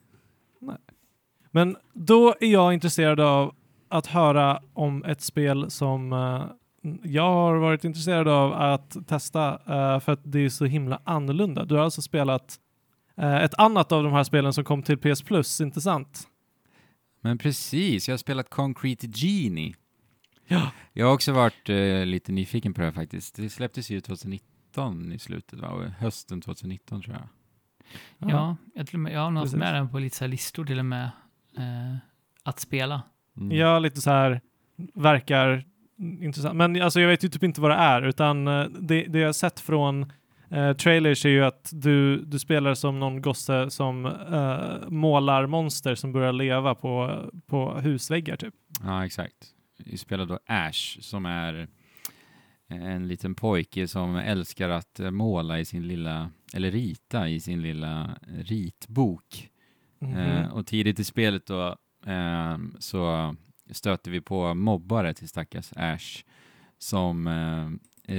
Men 1.50 1.76
då 1.92 2.34
är 2.40 2.46
jag 2.46 2.74
intresserad 2.74 3.20
av 3.20 3.54
att 3.88 4.06
höra 4.06 4.62
om 4.72 5.04
ett 5.04 5.20
spel 5.20 5.70
som 5.70 6.12
eh, 6.12 6.44
jag 7.02 7.32
har 7.32 7.56
varit 7.56 7.84
intresserad 7.84 8.28
av 8.28 8.52
att 8.52 8.96
testa 9.06 9.52
eh, 9.52 10.00
för 10.00 10.12
att 10.12 10.20
det 10.22 10.38
är 10.38 10.48
så 10.48 10.64
himla 10.64 11.00
annorlunda. 11.04 11.64
Du 11.64 11.74
har 11.74 11.82
alltså 11.82 12.02
spelat 12.02 12.60
ett 13.16 13.54
annat 13.58 13.92
av 13.92 14.04
de 14.04 14.12
här 14.12 14.24
spelen 14.24 14.52
som 14.52 14.64
kom 14.64 14.82
till 14.82 14.98
PS 14.98 15.22
Plus, 15.22 15.60
inte 15.60 15.80
sant? 15.80 16.28
Men 17.20 17.38
precis, 17.38 18.08
jag 18.08 18.12
har 18.12 18.18
spelat 18.18 18.50
Concrete 18.50 19.06
Genie. 19.14 19.74
Ja. 20.46 20.70
Jag 20.92 21.06
har 21.06 21.14
också 21.14 21.32
varit 21.32 21.68
lite 22.06 22.32
nyfiken 22.32 22.74
på 22.74 22.80
det 22.80 22.86
här 22.86 22.92
faktiskt. 22.92 23.34
Det 23.34 23.50
släpptes 23.50 23.90
ju 23.90 24.00
2019 24.00 24.53
i 25.12 25.18
slutet, 25.18 25.60
va? 25.60 25.92
Hösten 25.98 26.40
2019 26.40 27.02
tror 27.02 27.16
jag. 27.16 27.28
Ja, 28.30 28.56
jag, 28.74 28.86
till 28.86 28.96
och 28.96 29.00
med, 29.00 29.12
jag 29.12 29.20
har 29.20 29.30
nog 29.30 29.42
haft 29.42 29.54
med 29.54 29.74
den 29.74 29.88
på 29.88 29.98
lite 29.98 30.16
så 30.16 30.24
här 30.24 30.28
listor 30.28 30.64
till 30.64 30.78
och 30.78 30.84
med 30.84 31.10
eh, 31.56 31.96
att 32.42 32.60
spela. 32.60 33.02
Mm. 33.36 33.56
Ja, 33.56 33.78
lite 33.78 34.00
så 34.00 34.10
här 34.10 34.40
verkar 34.94 35.64
intressant. 35.98 36.56
Men 36.56 36.82
alltså, 36.82 37.00
jag 37.00 37.08
vet 37.08 37.24
ju 37.24 37.28
typ 37.28 37.42
inte 37.42 37.60
vad 37.60 37.70
det 37.70 37.74
är, 37.74 38.02
utan 38.02 38.48
eh, 38.48 38.64
det, 38.64 39.02
det 39.02 39.18
jag 39.18 39.28
har 39.28 39.32
sett 39.32 39.60
från 39.60 40.12
eh, 40.50 40.72
trailers 40.72 41.24
är 41.24 41.30
ju 41.30 41.44
att 41.44 41.70
du, 41.72 42.24
du 42.24 42.38
spelar 42.38 42.74
som 42.74 43.00
någon 43.00 43.22
gosse 43.22 43.70
som 43.70 44.06
eh, 44.06 44.88
målar 44.88 45.46
monster 45.46 45.94
som 45.94 46.12
börjar 46.12 46.32
leva 46.32 46.74
på, 46.74 47.22
på 47.46 47.78
husväggar 47.78 48.36
typ. 48.36 48.54
Ja, 48.82 49.06
exakt. 49.06 49.34
Vi 49.78 49.96
spelar 49.96 50.26
då 50.26 50.38
Ash 50.46 51.00
som 51.00 51.26
är 51.26 51.68
en 52.82 53.08
liten 53.08 53.34
pojke 53.34 53.88
som 53.88 54.16
älskar 54.16 54.68
att 54.68 55.00
eh, 55.00 55.10
måla 55.10 55.58
i 55.60 55.64
sin 55.64 55.86
lilla, 55.88 56.30
eller 56.54 56.70
rita 56.70 57.28
i 57.28 57.40
sin 57.40 57.62
lilla 57.62 58.18
ritbok. 58.38 59.50
Mhm. 59.98 60.16
Eh, 60.16 60.48
och 60.48 60.66
tidigt 60.66 60.98
i 60.98 61.04
spelet 61.04 61.46
då 61.46 61.76
eh, 62.06 62.58
så 62.78 63.34
stöter 63.70 64.10
vi 64.10 64.20
på 64.20 64.54
mobbare 64.54 65.14
till 65.14 65.28
stackars 65.28 65.72
Ash 65.76 66.24
som 66.78 67.26
eh, 67.26 67.70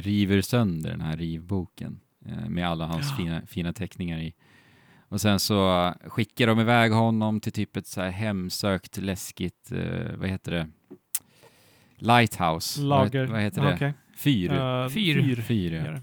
river 0.01 0.41
sönder 0.41 0.89
den 0.89 1.01
här 1.01 1.17
rivboken 1.17 1.99
eh, 2.25 2.49
med 2.49 2.67
alla 2.67 2.85
hans 2.85 3.09
Ja. 3.09 3.15
fina, 3.17 3.41
fina 3.45 3.73
teckningar 3.73 4.19
i. 4.19 4.33
Och 5.07 5.21
sen 5.21 5.39
så 5.39 5.93
skickar 6.05 6.47
de 6.47 6.59
iväg 6.59 6.91
honom 6.91 7.39
till 7.39 7.51
typ 7.51 7.77
ett 7.77 7.87
så 7.87 8.01
här 8.01 8.09
hemsökt, 8.09 8.97
läskigt, 8.97 9.71
eh, 9.71 10.15
vad 10.17 10.29
heter 10.29 10.51
det? 10.51 10.67
Lighthouse. 11.97 12.81
Lager. 12.81 13.21
Vad, 13.21 13.29
vad 13.29 13.41
heter 13.41 13.61
det? 13.61 13.73
okej. 13.75 13.93
Fyr. 14.25 14.51
Eh, 14.53 14.87
Fyr. 14.89 15.21
fyr. 15.21 15.35
Fyr, 15.41 15.73
ja. 15.73 15.99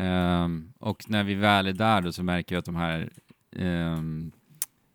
Ehm, 0.00 0.72
och 0.78 1.10
när 1.10 1.24
vi 1.24 1.34
väl 1.34 1.66
är 1.66 1.72
där 1.72 2.00
då 2.02 2.12
så 2.12 2.22
märker 2.22 2.54
vi 2.54 2.58
att 2.58 2.64
de 2.64 2.76
här 2.76 3.10
ehm, 3.56 4.32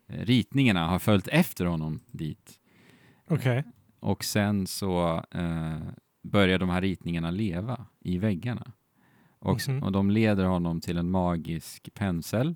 ritningarna 0.08 0.88
har 0.88 1.00
följt 1.00 1.28
efter 1.28 1.66
honom 1.66 2.00
dit. 2.12 2.60
Okej. 3.28 3.64
Och 4.00 4.24
sen 4.24 4.68
så 4.68 5.24
eh, 5.32 5.78
börjar 6.24 6.60
de 6.60 6.70
här 6.70 6.82
ritningarna 6.82 7.32
leva 7.32 7.86
i 8.00 8.18
väggarna. 8.18 8.72
Och, 9.40 9.58
s- 9.60 9.68
Mhm. 9.68 9.84
och 9.84 9.92
de 9.92 10.12
leder 10.12 10.44
honom 10.46 10.82
till 10.82 10.98
en 10.98 11.12
magisk 11.12 11.94
pensel. 11.94 12.56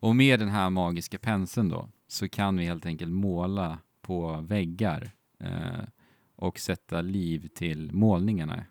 Och 0.00 0.16
med 0.16 0.40
den 0.40 0.48
här 0.48 0.70
magiska 0.70 1.18
penseln 1.18 1.68
då 1.68 1.88
så 2.08 2.28
kan 2.28 2.56
vi 2.56 2.64
helt 2.64 2.86
enkelt 2.86 3.12
måla 3.12 3.78
på 4.02 4.40
väggar 4.40 5.10
eh, 5.40 5.84
och 6.36 6.58
sätta 6.58 7.00
liv 7.00 7.48
till 7.54 7.92
målningarna 7.92 8.64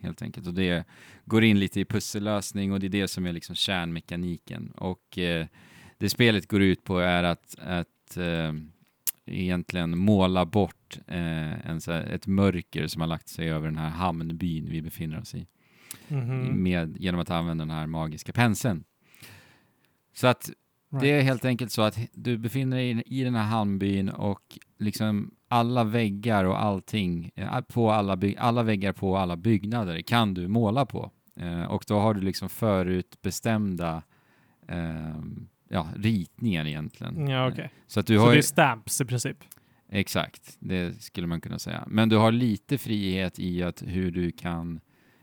helt 0.00 0.22
enkelt. 0.22 0.46
Och 0.46 0.54
det 0.54 0.84
går 1.24 1.44
in 1.44 1.58
lite 1.58 1.80
i 1.80 1.84
pussellösning 1.84 2.72
och 2.72 2.80
det 2.80 2.86
är 2.86 2.90
det 2.90 3.08
som 3.08 3.26
är 3.26 3.32
liksom 3.32 3.54
kärnmekaniken. 3.54 4.70
Och 4.76 5.18
eh, 5.18 5.46
det 5.98 6.08
spelet 6.08 6.48
går 6.48 6.62
ut 6.62 6.84
på 6.84 6.98
är 6.98 7.22
att, 7.22 7.56
att 7.58 8.16
eh, 8.16 8.52
egentligen 9.26 9.98
måla 9.98 10.46
bort 10.46 10.98
eh, 11.06 11.68
en, 11.70 11.80
här, 11.86 12.02
ett 12.02 12.26
mörker 12.26 12.86
som 12.86 13.00
har 13.00 13.08
lagt 13.08 13.28
sig 13.28 13.50
över 13.50 13.66
den 13.66 13.78
här 13.78 13.88
hamnbyn 13.90 14.70
vi 14.70 14.82
befinner 14.82 15.18
oss 15.20 15.34
i 15.34 15.46
Mhm. 16.08 16.62
med, 16.62 16.96
genom 17.00 17.20
att 17.20 17.30
använda 17.30 17.64
den 17.64 17.74
här 17.74 17.86
magiska 17.86 18.32
penseln. 18.32 18.84
Så 20.14 20.26
att 20.26 20.50
det 21.00 21.10
är 21.12 21.22
helt 21.22 21.44
enkelt 21.44 21.72
så 21.72 21.82
att 21.82 21.98
du 22.12 22.38
befinner 22.38 22.76
dig 22.76 23.02
i, 23.06 23.24
den 23.24 23.34
här 23.34 23.44
hamnbyn 23.44 24.08
och 24.08 24.58
liksom 24.78 25.30
alla 25.48 25.84
väggar 25.84 26.44
och 26.44 26.62
allting, 26.62 27.30
eh, 27.34 27.60
på 27.60 27.90
alla, 27.90 28.18
alla 28.38 28.62
väggar 28.62 28.92
på 28.92 29.16
alla 29.16 29.36
byggnader 29.36 30.00
kan 30.00 30.34
du 30.34 30.48
måla 30.48 30.86
på. 30.86 31.10
Eh, 31.40 31.62
och 31.62 31.84
då 31.88 31.98
har 31.98 32.14
du 32.14 32.20
liksom 32.20 32.48
förutbestämda 32.48 34.02
eh, 34.68 35.16
ja, 35.68 35.88
ritningar 35.96 36.66
egentligen. 36.66 37.28
Ja, 37.28 37.48
okej. 37.48 37.70
Så 37.86 38.00
att 38.00 38.06
du 38.06 38.16
Så 38.16 38.22
har 38.24 38.32
det 38.32 38.38
är 38.38 38.42
stamps 38.42 39.00
i 39.00 39.04
princip? 39.04 39.36
Exakt, 39.88 40.56
det 40.60 41.02
skulle 41.02 41.26
man 41.26 41.40
kunna 41.40 41.58
säga. 41.58 41.84
Men 41.86 42.08
du 42.08 42.16
har 42.16 42.32
lite 42.32 42.78
frihet 42.78 43.38
i 43.38 43.62
att 43.62 43.82
hur 43.86 44.10
du 44.10 44.30
kan, 44.32 44.80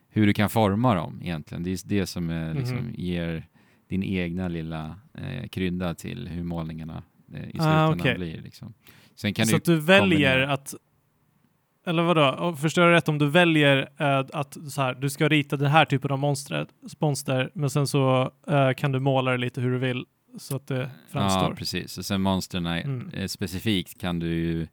hur 0.10 0.28
du 0.28 0.34
kan 0.34 0.50
forma 0.50 0.96
dem 0.96 1.20
egentligen. 1.24 1.64
Det 1.64 1.72
är 1.72 1.80
det 1.88 2.06
som 2.06 2.30
är, 2.30 2.54
liksom, 2.54 2.78
Mhm. 2.78 2.94
ger 2.98 3.48
din 3.94 4.04
egna 4.04 4.48
lilla 4.48 4.96
eh, 5.14 5.48
krydda 5.48 5.94
till 5.94 6.28
hur 6.28 6.44
målningarna 6.44 7.04
eh, 7.34 7.40
i 7.44 7.46
Ah, 7.46 7.50
slutändan 7.50 8.00
okej. 8.00 8.16
blir. 8.18 8.42
Liksom. 8.42 8.74
Sen 9.16 9.34
kan 9.34 9.46
så 9.46 9.52
du 9.52 9.58
att 9.58 9.66
du 9.66 9.80
väljer 9.80 10.00
kombinera. 10.40 10.54
att 10.54 10.74
eller 11.86 12.04
vadå? 12.04 12.56
Förstår 12.56 12.84
jag 12.84 12.94
rätt 12.94 13.10
om 13.10 13.18
du 13.20 13.30
väljer 13.30 13.90
eh, 13.98 14.26
att 14.34 14.58
så 14.72 14.82
här, 14.82 14.94
du 14.94 15.10
ska 15.10 15.28
rita 15.30 15.58
den 15.58 15.72
här 15.72 15.86
typen 15.86 16.12
av 16.12 16.20
monster, 16.20 16.68
monster 17.00 17.52
men 17.54 17.70
sen 17.70 17.88
så 17.88 18.32
eh, 18.48 18.72
kan 18.74 18.92
du 18.92 19.00
måla 19.00 19.32
det 19.32 19.38
lite 19.38 19.62
hur 19.62 19.72
du 19.72 19.78
vill 19.78 20.06
så 20.38 20.56
att 20.56 20.68
det 20.68 20.90
framstår. 21.10 21.44
Ja, 21.50 21.56
precis. 21.56 21.98
Och 21.98 22.06
sen 22.06 22.22
monstren 22.22 22.66
Mm. 22.68 23.10
eh, 23.14 23.28
specifikt 23.28 23.98
kan 24.02 24.20
du 24.20 24.28
ju 24.28 24.68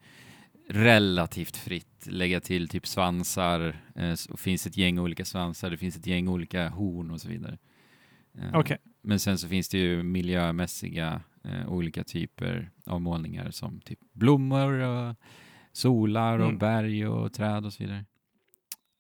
relativt 0.69 1.57
fritt 1.57 2.07
lägga 2.07 2.41
till 2.41 2.69
typ 2.69 2.87
svansar. 2.87 3.77
Eh, 3.97 4.15
så 4.15 4.37
finns 4.37 4.67
ett 4.67 4.77
gäng 4.77 4.99
olika 4.99 5.25
svansar, 5.25 5.71
det 5.71 5.77
finns 5.77 5.97
ett 5.97 6.07
gäng 6.07 6.29
olika 6.29 6.69
horn 6.69 7.11
och 7.11 7.21
så 7.21 7.29
vidare. 7.29 7.59
Okej. 8.55 8.79
Men 9.03 9.19
sen 9.21 9.39
så 9.39 9.49
finns 9.49 9.69
det 9.69 9.79
ju 9.79 10.03
miljömässiga 10.03 11.21
eh, 11.45 11.69
olika 11.73 12.05
typer 12.05 12.71
av 12.87 13.01
målningar 13.01 13.51
som 13.51 13.81
typ 13.81 13.99
blommor 14.13 14.73
och 14.73 15.17
solar 15.73 16.39
och 16.39 16.45
Mm. 16.47 16.59
berg 16.59 17.07
och 17.07 17.33
träd 17.33 17.67
och 17.67 17.73
så 17.73 17.83
vidare. 17.83 18.05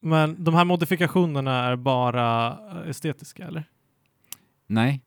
Men 0.03 0.45
de 0.45 0.55
här 0.55 0.65
modifikationerna 0.65 1.53
är 1.65 1.77
bara 1.77 2.49
eh, 2.71 2.91
estetiska 2.91 3.47
eller? 3.47 3.65
Nej, 4.67 5.01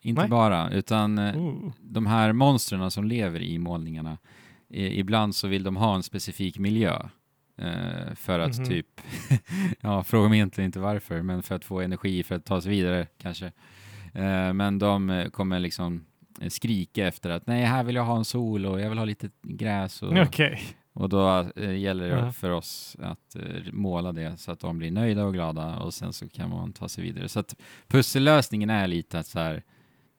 inte 0.00 0.20
Nej. 0.20 0.30
bara, 0.30 0.70
utan 0.70 1.18
eh, 1.18 1.36
Ooh. 1.36 1.72
de 1.80 2.06
här 2.06 2.32
monstren 2.32 2.90
som 2.90 3.04
lever 3.04 3.40
i 3.42 3.58
målningarna, 3.58 4.18
eh, 4.70 4.98
ibland 4.98 5.34
så 5.34 5.48
vill 5.48 5.62
de 5.62 5.76
ha 5.76 5.94
en 5.94 6.02
specifik 6.02 6.58
miljö. 6.58 7.02
Eh, 7.58 8.14
för 8.14 8.38
att 8.38 8.58
Mhm. 8.58 8.66
typ, 8.68 8.86
ja, 9.80 10.04
fråga 10.04 10.28
mig 10.28 10.38
egentligen 10.38 10.66
inte 10.66 10.80
varför, 10.80 11.22
men 11.22 11.42
för 11.42 11.54
att 11.54 11.64
få 11.64 11.80
energi 11.80 12.22
för 12.22 12.34
att 12.34 12.44
ta 12.44 12.60
sig 12.60 12.70
vidare 12.70 13.06
kanske. 13.18 13.52
Eh, 14.12 14.52
men 14.52 14.78
de 14.78 15.10
eh, 15.10 15.28
kommer 15.28 15.58
liksom 15.60 16.04
eh, 16.40 16.48
skrika 16.48 17.06
efter 17.06 17.30
att 17.30 17.46
nej, 17.46 17.64
här 17.64 17.84
vill 17.84 17.94
jag 17.94 18.04
ha 18.04 18.16
en 18.16 18.24
sol 18.24 18.66
och 18.66 18.80
jag 18.80 18.88
vill 18.88 18.98
ha 18.98 19.04
lite 19.04 19.30
gräs 19.42 20.02
och, 20.02 20.12
Okej. 20.18 20.60
och 20.92 21.08
då 21.08 21.50
gäller 21.56 22.08
det 22.08 22.16
Ja. 22.16 22.32
för 22.32 22.50
oss 22.50 22.96
att 23.00 23.36
måla 23.72 24.12
det 24.12 24.36
så 24.36 24.52
att 24.52 24.60
de 24.60 24.78
blir 24.78 24.90
nöjda 24.90 25.24
och 25.24 25.32
glada 25.32 25.78
och 25.78 25.94
sen 25.94 26.12
så 26.12 26.28
kan 26.28 26.50
man 26.50 26.72
ta 26.72 26.88
sig 26.88 27.04
vidare. 27.04 27.28
Så 27.28 27.40
att 27.40 27.56
pussellösningen 27.88 28.70
är 28.70 28.86
lite 28.86 29.18
att 29.18 29.26
så 29.26 29.38
här, 29.38 29.62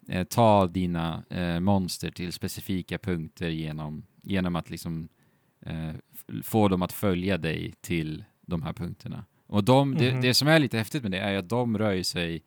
eh, 0.10 0.24
ta 0.24 0.68
dina 0.68 1.24
eh, 1.30 1.60
monster 1.60 2.12
till 2.12 2.34
specifika 2.34 2.98
punkter 2.98 3.50
genom, 3.50 4.06
genom 4.22 4.56
att 4.56 4.70
liksom 4.70 5.10
eh, 5.66 5.90
få 6.44 6.68
dem 6.68 6.82
att 6.82 6.92
följa 6.94 7.38
dig 7.38 7.74
till 7.82 8.24
de 8.42 8.64
här 8.64 8.74
punkterna. 8.74 9.26
Och 9.48 9.64
de, 9.64 9.96
det, 9.96 10.12
Mhm. 10.12 10.22
det 10.22 10.34
som 10.34 10.48
är 10.48 10.60
lite 10.60 10.78
häftigt 10.78 11.04
med 11.04 11.12
det 11.12 11.18
är 11.20 11.38
att 11.38 11.50
de 11.50 11.78
rör 11.78 12.04
sig 12.04 12.44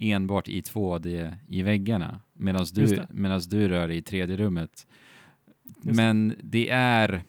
enbart 0.00 0.48
i 0.48 0.60
2D 0.60 1.36
i 1.48 1.62
väggarna 1.62 2.20
medan 2.32 2.66
du, 2.72 3.02
medans 3.10 3.46
du 3.46 3.68
rör 3.68 3.88
dig 3.88 3.96
i 3.96 4.00
3D-rummet. 4.00 4.86
det. 5.82 5.92
Men 5.92 6.34
det 6.42 6.68
är 6.70 7.22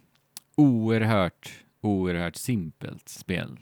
oerhört, 0.56 1.52
oerhört 1.82 2.36
simpelt 2.36 3.10
spel. 3.10 3.60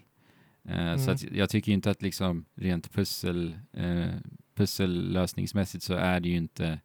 Så 0.64 0.72
Mm. 0.74 1.10
att 1.10 1.24
jag 1.32 1.50
tycker 1.50 1.72
inte 1.72 1.90
att 1.92 2.02
liksom 2.02 2.46
rent 2.56 2.92
pussel, 2.94 3.60
eh, 3.74 4.08
pussellösningsmässigt 4.56 5.84
så 5.84 5.94
är 5.94 6.20
det 6.20 6.30
ju 6.30 6.36
inte, 6.36 6.80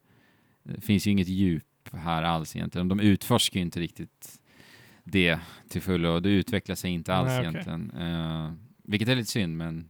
det 0.63 0.81
finns 0.81 1.07
ju 1.07 1.11
inget 1.11 1.27
djup 1.27 1.63
här 1.91 2.23
alls 2.23 2.55
egentligen. 2.55 2.87
De 2.87 2.99
utforskar 2.99 3.59
ju 3.59 3.65
inte 3.65 3.79
riktigt 3.79 4.41
det 5.03 5.39
till 5.69 5.81
fullo 5.81 6.09
och 6.09 6.21
det 6.21 6.29
utvecklar 6.29 6.75
sig 6.75 6.91
inte 6.91 7.13
alls 7.13 7.27
Nej, 7.27 7.39
egentligen. 7.39 7.91
Eh, 7.91 8.51
vilket 8.83 9.07
är 9.09 9.15
lite 9.15 9.31
synd 9.31 9.57
men 9.57 9.89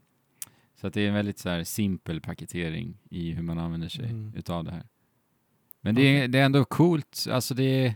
så 0.76 0.88
att 0.88 0.94
det 0.94 1.02
är 1.02 1.08
en 1.08 1.14
väldigt 1.14 1.40
så 1.40 1.50
här 1.50 1.64
simpel 1.64 2.22
paketering 2.22 2.98
i 3.10 3.32
hur 3.32 3.44
man 3.44 3.60
använder 3.60 3.90
sig 3.90 4.06
Mm. 4.06 4.34
utav 4.36 4.64
det 4.64 4.72
här. 4.72 4.84
Men 5.82 5.96
det, 5.96 6.02
är, 6.02 6.28
det 6.28 6.40
är 6.40 6.46
ändå 6.46 6.66
coolt, 6.66 7.28
alltså 7.32 7.54
det, 7.54 7.96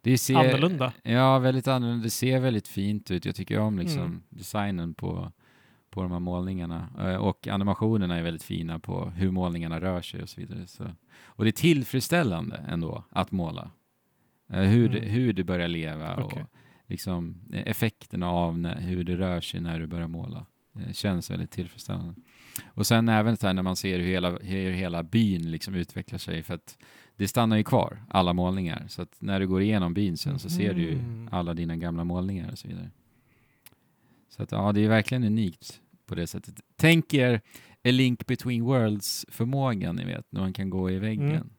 det 0.00 0.18
ser... 0.18 0.34
Annorlunda. 0.36 0.92
Ja, 1.02 1.38
väldigt 1.38 1.68
annorlunda. 1.68 2.04
Det 2.04 2.10
ser 2.10 2.40
väldigt 2.40 2.68
fint 2.68 3.10
ut. 3.10 3.24
Jag 3.24 3.34
tycker 3.34 3.58
om 3.58 3.78
liksom 3.78 3.98
Mm. 4.02 4.22
designen 4.28 4.94
på, 4.94 5.32
på 5.90 6.02
de 6.02 6.12
här 6.12 6.18
målningarna. 6.18 6.88
Eh, 6.98 7.14
Och 7.16 7.48
animationerna 7.48 8.16
är 8.16 8.22
väldigt 8.22 8.42
fina 8.42 8.78
på 8.78 9.10
hur 9.10 9.30
målningarna 9.30 9.80
rör 9.80 10.02
sig 10.02 10.22
och 10.22 10.28
så 10.28 10.40
vidare. 10.40 10.66
Så. 10.66 10.84
Och 11.22 11.44
det 11.44 11.50
är 11.50 11.52
tillfredsställande 11.52 12.56
ändå 12.68 13.04
att 13.10 13.30
måla. 13.32 13.70
Eh, 14.52 14.60
Hur, 14.62 14.88
det, 14.88 14.98
Mm. 14.98 15.10
hur 15.10 15.32
det 15.32 15.44
börjar 15.44 15.68
leva 15.68 16.16
Okej. 16.16 16.42
och 16.42 16.48
liksom 16.86 17.40
eh, 17.52 17.62
effekterna 17.66 18.30
av 18.30 18.58
när, 18.58 18.80
hur 18.80 19.04
det 19.04 19.16
rör 19.16 19.40
sig 19.40 19.60
när 19.60 19.80
du 19.80 19.86
börjar 19.86 20.08
måla. 20.08 20.46
Det 20.88 20.94
känns 20.94 21.30
väldigt 21.30 21.50
tillfredsställande. 21.50 22.14
Och 22.74 22.86
sen 22.86 23.08
även 23.08 23.36
så 23.36 23.46
här 23.46 23.54
när 23.54 23.62
man 23.62 23.76
ser 23.76 23.98
hur 23.98 24.06
hela, 24.06 24.30
hur 24.38 24.70
hela 24.72 25.02
byn 25.02 25.50
liksom 25.50 25.74
utvecklar 25.74 26.18
sig. 26.18 26.42
För 26.42 26.54
att 26.54 26.78
det 27.16 27.28
stannar 27.28 27.56
ju 27.56 27.64
kvar, 27.64 28.02
alla 28.08 28.32
målningar. 28.32 28.84
Så 28.88 29.02
att 29.02 29.16
när 29.18 29.40
du 29.40 29.46
går 29.48 29.62
igenom 29.62 29.94
byn 29.94 30.16
sen 30.16 30.38
så 30.38 30.50
ser 30.50 30.74
du 30.74 30.82
ju 30.82 30.94
Mhm. 30.96 31.28
alla 31.32 31.54
dina 31.54 31.76
gamla 31.76 32.04
målningar 32.04 32.50
och 32.52 32.58
så 32.58 32.68
vidare. 32.68 32.90
Så 34.28 34.42
att 34.42 34.52
ja, 34.52 34.72
det 34.72 34.80
är 34.80 34.88
verkligen 34.88 35.24
unikt 35.24 35.80
på 36.06 36.14
det 36.14 36.26
sättet. 36.26 36.60
Tänk 36.76 37.14
er 37.14 37.40
A 37.84 37.90
Link 37.90 38.26
Between 38.26 38.64
Worlds-förmågan, 38.64 39.96
ni 39.96 40.04
vet, 40.04 40.32
när 40.32 40.40
man 40.40 40.52
kan 40.52 40.70
gå 40.70 40.90
i 40.90 40.98
väggen. 40.98 41.30
Mm, 41.30 41.50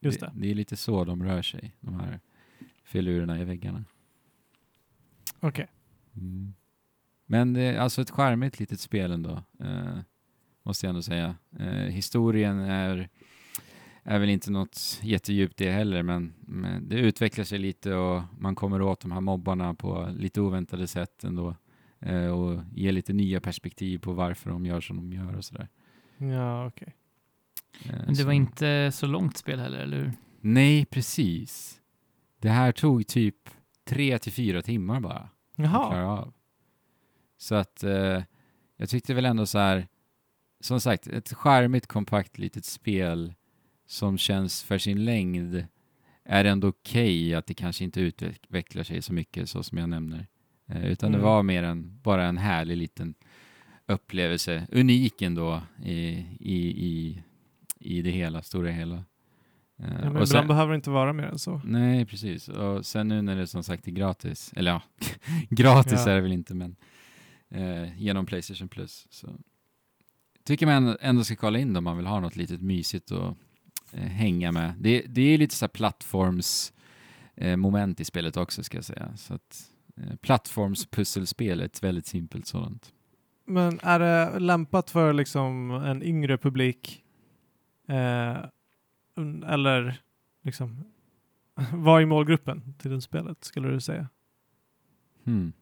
Just 0.00 0.20
det. 0.20 0.26
det. 0.34 0.40
Det 0.40 0.50
är 0.50 0.54
lite 0.54 0.76
så 0.76 1.04
de 1.04 1.24
rör 1.24 1.42
sig, 1.42 1.76
de 1.80 2.00
här 2.00 2.20
filurerna 2.84 3.40
i 3.40 3.44
väggarna. 3.44 3.84
Okej. 5.40 5.66
Men 7.26 7.52
det 7.52 7.62
är 7.62 7.78
alltså 7.78 8.02
ett 8.02 8.10
charmigt 8.10 8.60
litet 8.60 8.80
spel 8.80 9.12
ändå, 9.12 9.42
eh, 9.60 9.98
måste 10.62 10.86
jag 10.86 10.88
ändå 10.88 11.02
säga. 11.02 11.34
Eh, 11.58 11.66
historien 11.66 12.58
är, 12.58 13.08
är 14.02 14.18
väl 14.18 14.28
inte 14.30 14.50
något 14.50 15.00
jättedjupt 15.02 15.56
det 15.56 15.70
heller, 15.70 16.02
men, 16.02 16.32
men 16.40 16.88
det 16.88 16.94
utvecklar 17.00 17.44
sig 17.44 17.58
lite 17.58 17.94
och 17.94 18.22
man 18.38 18.54
kommer 18.54 18.82
åt 18.82 19.00
de 19.00 19.12
här 19.12 19.20
mobbarna 19.20 19.74
på 19.74 20.08
lite 20.16 20.40
oväntade 20.40 20.86
sätt 20.86 21.24
ändå. 21.24 21.54
Eh, 22.00 22.26
och 22.26 22.60
ger 22.74 22.92
lite 22.92 23.12
nya 23.12 23.40
perspektiv 23.40 23.98
på 23.98 24.12
varför 24.12 24.50
de 24.50 24.66
gör 24.66 24.80
som 24.80 24.96
de 24.96 25.12
gör 25.12 25.36
och 25.36 25.44
sådär. 25.44 25.68
Ja, 26.18 26.66
okej. 26.66 26.94
Eh, 27.84 27.90
Men 27.96 28.08
det 28.08 28.16
så- 28.16 28.26
var 28.26 28.32
inte 28.32 28.90
så 28.92 29.06
långt 29.06 29.36
spel 29.36 29.60
heller, 29.60 29.78
eller 29.78 29.96
hur? 29.96 30.12
Nej, 30.40 30.84
precis. 30.86 31.80
Det 32.40 32.48
här 32.48 32.72
tog 32.72 33.06
typ 33.06 33.36
tre 33.84 34.18
till 34.18 34.32
fyra 34.32 34.62
timmar 34.62 35.00
bara. 35.00 35.14
att 35.18 35.30
Jaha. 35.56 35.90
klara 35.90 36.08
av. 36.08 36.32
Så 37.38 37.54
att 37.54 37.84
eh, 37.84 38.22
jag 38.76 38.88
tyckte 38.88 39.14
väl 39.14 39.24
ändå 39.24 39.46
så 39.46 39.58
här, 39.58 39.86
som 40.60 40.80
sagt, 40.80 41.06
ett 41.06 41.32
charmigt, 41.32 41.86
kompakt 41.86 42.38
litet 42.38 42.64
spel 42.64 43.34
som 43.86 44.18
känns 44.18 44.62
för 44.62 44.78
sin 44.78 45.04
längd 45.04 45.66
är 46.24 46.44
ändå 46.44 46.68
okej 46.68 47.34
att 47.34 47.46
det 47.46 47.54
kanske 47.54 47.84
inte 47.84 48.00
utvecklar 48.00 48.82
sig 48.82 49.02
så 49.02 49.12
mycket 49.12 49.48
så 49.48 49.62
som 49.62 49.78
jag 49.78 49.88
nämner. 49.88 50.26
Eh, 50.68 50.84
utan 50.86 51.12
det 51.12 51.18
Mm. 51.18 51.30
var 51.30 51.42
mer 51.42 51.62
än 51.62 52.00
bara 52.02 52.24
en 52.26 52.38
härlig 52.38 52.76
liten 52.76 53.14
upplevelse, 53.86 54.66
unik 54.72 55.22
ändå 55.22 55.62
i, 55.84 55.98
i, 56.40 56.86
i, 56.86 57.22
i 57.78 58.02
det 58.02 58.10
hela, 58.10 58.42
stora 58.42 58.70
hela. 58.70 58.94
Eh, 58.96 59.02
Ja, 59.78 59.86
men 59.88 60.02
och 60.06 60.10
ibland 60.12 60.28
sen- 60.28 60.48
behöver 60.48 60.72
det 60.72 60.76
inte 60.76 60.90
vara 60.90 61.12
mer 61.12 61.24
än 61.24 61.38
så. 61.38 61.60
Nej, 61.64 62.04
precis. 62.06 62.48
Och 62.48 62.86
sen 62.86 63.08
nu 63.08 63.22
när 63.22 63.36
det 63.36 63.46
som 63.46 63.62
sagt 63.62 63.88
är 63.88 63.92
gratis, 63.92 64.52
eller 64.56 64.70
ja, 64.70 64.82
gratis 65.50 65.92
Ja. 66.06 66.10
är 66.10 66.14
det 66.14 66.20
väl 66.20 66.32
inte, 66.32 66.54
men 66.54 66.76
eh, 67.50 68.02
genom 68.02 68.26
Playstation 68.26 68.68
Plus. 68.68 69.06
Så 69.10 69.28
tycker 70.44 70.66
man 70.66 70.96
ändå 71.00 71.24
ska 71.24 71.36
kolla 71.36 71.58
in 71.58 71.72
det 71.72 71.78
om 71.78 71.84
man 71.84 71.96
vill 71.96 72.06
ha 72.06 72.20
något 72.20 72.36
litet 72.36 72.62
mysigt 72.62 73.12
att 73.12 73.36
eh, 73.92 74.00
hänga 74.00 74.52
med. 74.52 74.74
Det, 74.78 75.00
det 75.08 75.20
är 75.20 75.38
lite 75.38 75.54
så 75.54 75.64
här 75.64 75.68
plattforms 75.68 76.72
eh, 77.34 77.56
i 77.98 78.04
spelet 78.04 78.36
också 78.36 78.62
ska 78.62 78.76
jag 78.76 78.84
säga. 78.84 79.16
Så 79.16 79.34
att 79.34 79.70
eh, 79.96 80.16
plattformspusselspel 80.16 81.60
ett 81.60 81.82
väldigt 81.82 82.06
simpelt 82.06 82.46
sådant. 82.46 82.92
Men 83.44 83.80
är 83.82 83.98
det 83.98 84.38
lämpat 84.38 84.90
för 84.90 85.12
liksom 85.12 85.70
en 85.70 86.02
yngre 86.02 86.38
publik? 86.38 87.04
Eh, 87.88 88.36
eller 89.46 90.00
liksom, 90.42 90.84
vad 91.72 92.02
är 92.02 92.06
målgruppen 92.06 92.74
till 92.78 92.90
det 92.90 93.00
spelet 93.00 93.44
skulle 93.44 93.68
du 93.68 93.80
säga? 93.80 94.08
Hmm. 95.24 95.52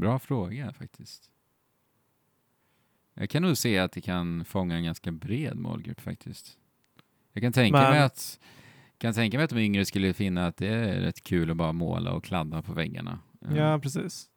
Bra 0.00 0.18
fråga 0.18 0.72
faktiskt. 0.72 1.30
Jag 3.14 3.30
kan 3.30 3.42
nog 3.42 3.56
se 3.56 3.78
att 3.78 3.92
det 3.92 4.00
kan 4.00 4.44
fånga 4.44 4.76
en 4.76 4.84
ganska 4.84 5.12
bred 5.12 5.56
målgrupp 5.56 6.00
faktiskt. 6.00 6.58
Jag 7.32 7.42
kan 7.42 7.52
tänka 7.52 7.78
Men- 7.80 7.90
mig 7.90 8.00
att 8.02 8.40
kan 8.98 9.14
tänka 9.14 9.36
mig 9.38 9.44
att 9.44 9.50
de 9.50 9.58
yngre 9.58 9.84
skulle 9.84 10.14
finna 10.14 10.46
att 10.46 10.56
det 10.56 10.66
är 10.68 11.00
rätt 11.00 11.22
kul 11.24 11.50
att 11.50 11.56
bara 11.56 11.72
måla 11.72 12.12
och 12.12 12.24
kladda 12.24 12.62
på 12.62 12.72
väggarna. 12.72 13.18
Ja, 13.56 13.78
precis. 13.78 14.30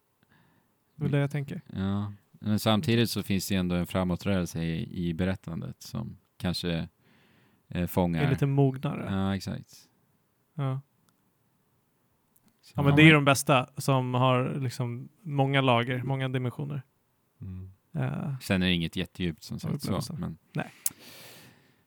Det 0.96 1.06
är 1.06 1.10
det 1.10 1.18
jag 1.18 1.32
tänker. 1.32 1.62
ja. 1.74 2.14
Men 2.44 2.60
samtidigt 2.60 3.10
så 3.10 3.24
finns 3.24 3.48
det 3.48 3.56
ändå 3.56 3.76
en 3.76 3.88
framåtrörelse 3.88 4.64
i, 4.64 5.08
i 5.10 5.14
berättandet 5.14 5.82
som 5.82 6.18
kanske 6.38 6.72
eh, 6.74 6.86
Det 7.68 7.80
är 7.80 7.88
fångar. 7.88 8.30
lite 8.30 8.46
mognare. 8.46 9.08
Ja, 9.10 9.36
exakt. 9.36 9.88
Ja. 10.54 10.82
Ja, 12.76 12.82
men 12.82 12.96
det 12.96 13.02
är 13.02 13.14
de 13.14 13.26
bästa 13.26 13.70
som 13.78 14.14
har 14.14 14.60
liksom 14.60 15.10
många 15.22 15.62
lager, 15.62 16.04
många 16.04 16.30
dimensioner. 16.30 16.82
Mm. 17.42 17.72
Eh, 17.94 18.34
Sen 18.42 18.62
är 18.64 18.68
det 18.68 18.74
inget 18.74 18.96
jättedjupt 18.96 19.44
som 19.44 19.60
sagt. 19.60 19.84
Så, 19.84 20.14
men. 20.14 20.38
Nej. 20.54 20.72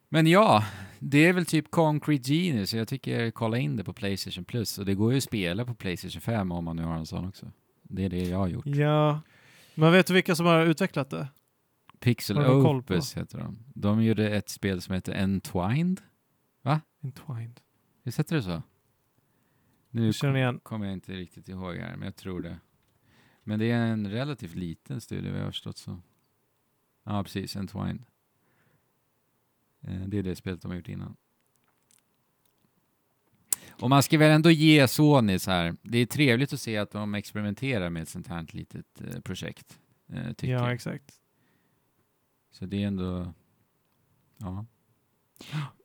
men 0.09 0.27
ja, 0.27 0.65
det 0.99 1.27
är 1.27 1.33
väl 1.33 1.47
typ 1.47 1.71
Concrete 1.71 2.33
Genius. 2.33 2.71
så 2.71 2.77
Jag 2.77 2.89
tycker 2.89 3.31
kolla 3.31 3.59
in 3.59 3.77
det 3.77 3.85
på 3.85 3.93
Playstation 3.93 4.45
Plus. 4.45 4.79
Och 4.79 4.85
det 4.85 4.95
går 4.95 5.13
ju 5.13 5.17
att 5.17 5.25
spela 5.25 5.65
på 5.65 5.75
Playstation 5.75 6.21
5 6.21 6.53
om 6.53 6.65
man 6.65 6.77
nu 6.77 6.83
har 6.83 6.97
en 6.97 7.07
sån 7.07 7.29
också. 7.29 7.47
Det 7.83 8.05
är 8.05 8.09
det 8.09 8.23
jag 8.23 8.39
har 8.39 8.49
gjort. 8.49 8.67
ja, 8.67 9.21
men 9.75 9.93
vet 9.93 10.07
du 10.07 10.15
vilka 10.15 10.35
som 10.35 10.47
har 10.47 10.67
utvecklat 10.67 11.11
det? 11.11 11.29
Pixel? 12.01 12.39
Opus 12.39 13.17
heter 13.17 13.39
de. 13.39 13.59
De 13.75 14.03
gjorde 14.03 14.31
ett 14.31 14.49
spel 14.49 14.83
som 14.83 14.95
heter 14.95 15.13
Entwined. 15.13 16.01
Entwined. 17.03 17.61
Visst 18.03 18.19
heter 18.19 18.37
det 18.37 18.43
så? 18.43 18.63
Nu 19.95 20.13
känner 20.13 20.33
kom- 20.33 20.37
igen. 20.37 20.61
kommer 20.63 20.87
jag 20.87 20.93
inte 20.93 21.13
riktigt 21.13 21.49
ihåg 21.49 21.77
här, 21.77 21.97
men 21.97 22.03
jag 22.05 22.17
tror 22.17 22.41
det. 22.43 22.59
Men 23.43 23.59
det 23.59 23.71
är 23.71 23.87
en 23.87 24.11
relativt 24.11 24.55
liten 24.55 25.01
studie 25.01 25.31
vad 25.31 25.41
jag 25.41 25.45
har 25.45 25.51
förstått 25.51 25.79
så. 25.79 26.01
Ja, 27.05 27.23
precis. 27.23 27.57
Entwined. 27.57 28.05
Eh, 29.81 30.01
Det 30.07 30.19
är 30.19 30.23
det 30.23 30.37
spelet 30.37 30.63
de 30.63 30.71
har 30.71 30.77
gjort 30.77 30.89
innan. 30.89 31.17
Och 33.81 33.91
man 33.91 34.03
ska 34.03 34.19
väl 34.19 34.31
ändå 34.31 34.51
ge 34.51 34.89
Sony 34.89 35.39
så 35.39 35.51
här. 35.51 35.77
Det 35.83 35.99
är 35.99 36.07
trevligt 36.07 36.53
att 36.53 36.61
se 36.61 36.77
att 36.77 36.91
de 36.91 37.15
experimenterar 37.15 37.91
med 37.91 38.03
ett 38.03 38.09
sånt 38.09 38.27
här 38.27 38.47
litet 38.51 39.01
eh, 39.01 39.21
projekt. 39.21 39.79
eh, 40.09 40.33
Tycker 40.33 40.53
Ja, 40.53 40.61
jag. 40.65 40.73
exakt. 40.73 41.21
Så 42.51 42.67
det 42.67 42.83
är 42.83 42.87
ändå... 42.87 43.33
Ja. 44.39 44.67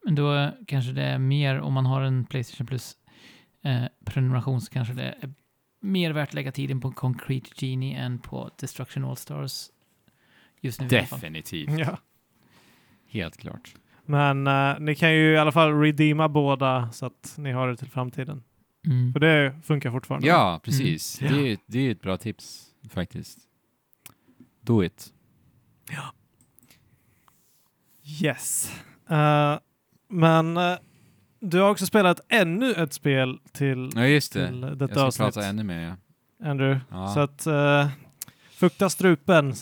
Men 0.05 0.15
då 0.15 0.51
kanske 0.67 0.91
det 0.91 1.03
är 1.03 1.19
mer, 1.19 1.59
om 1.59 1.73
man 1.73 1.85
har 1.85 2.01
en 2.01 2.25
Playstation 2.25 2.67
Plus 2.67 2.97
eh, 3.63 3.83
prenumeration 4.05 4.61
så 4.61 4.71
kanske 4.71 4.93
det 4.93 5.15
är 5.21 5.33
mer 5.81 6.11
värt 6.11 6.29
att 6.29 6.33
lägga 6.33 6.51
tiden 6.51 6.81
på 6.81 6.91
Concrete 6.91 7.49
Genie 7.55 7.97
än 7.99 8.19
på 8.19 8.49
Destruction 8.59 9.05
All-Stars. 9.05 9.69
Just 10.61 10.81
nu. 10.81 10.87
Definitivt. 10.87 11.79
Ja. 11.79 11.97
Helt 13.07 13.37
klart. 13.37 13.75
Men 14.05 14.47
eh, 14.47 14.79
ni 14.79 14.95
kan 14.95 15.13
ju 15.13 15.33
i 15.33 15.37
alla 15.37 15.51
fall 15.51 15.79
redeema 15.79 16.29
båda 16.29 16.91
så 16.91 17.05
att 17.05 17.33
ni 17.37 17.51
har 17.51 17.67
det 17.67 17.77
till 17.77 17.89
framtiden. 17.89 18.43
Mm. 18.85 19.13
För 19.13 19.19
det 19.19 19.55
funkar 19.63 19.91
fortfarande. 19.91 20.27
Ja, 20.27 20.59
precis. 20.63 21.21
Mm. 21.21 21.33
Det, 21.33 21.51
är, 21.51 21.57
det 21.65 21.79
är 21.79 21.91
ett 21.91 22.01
bra 22.01 22.17
tips 22.17 22.65
faktiskt. 22.89 23.39
Do 24.61 24.83
it. 24.83 25.13
Yes. 28.21 28.73
Eh, 29.09 29.59
Men 30.07 30.57
eh, 30.57 30.77
du 31.39 31.60
har 31.60 31.69
också 31.69 31.86
spelat 31.86 32.19
ännu 32.30 32.71
ett 32.73 32.93
spel 32.93 33.39
till, 33.52 33.89
Ja, 33.95 34.06
just 34.06 34.34
det. 34.34 34.47
till 34.47 34.62
Jag 34.62 34.78
detta 34.78 34.93
ska 34.93 35.04
avsnitt, 35.06 35.34
prata 35.34 35.47
ännu 35.47 35.63
mer, 35.63 35.88
ja. 35.88 35.95
Andrew. 36.49 36.82
Ja. 36.91 37.08
Så 37.08 37.19
att 37.19 37.47
uh, 37.47 37.88
fukta 38.52 38.89
strupen. 38.89 39.54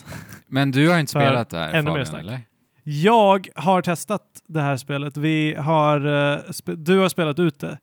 Men 0.46 0.70
du 0.70 0.88
har 0.90 0.98
inte 0.98 1.10
spelat 1.10 1.50
det 1.50 1.58
här 1.58 1.72
ännu 1.72 1.82
mer 1.82 1.90
Fabian, 1.90 2.06
snack. 2.06 2.20
eller? 2.20 2.40
Jag 2.84 3.48
har 3.54 3.82
testat 3.82 4.22
det 4.46 4.60
här 4.60 4.76
spelet. 4.76 5.16
Vi 5.16 5.54
har, 5.54 6.00
eh, 6.06 6.38
spe- 6.38 6.76
du 6.76 6.98
har 6.98 7.08
spelat 7.08 7.38
ut 7.38 7.58
det, 7.60 7.78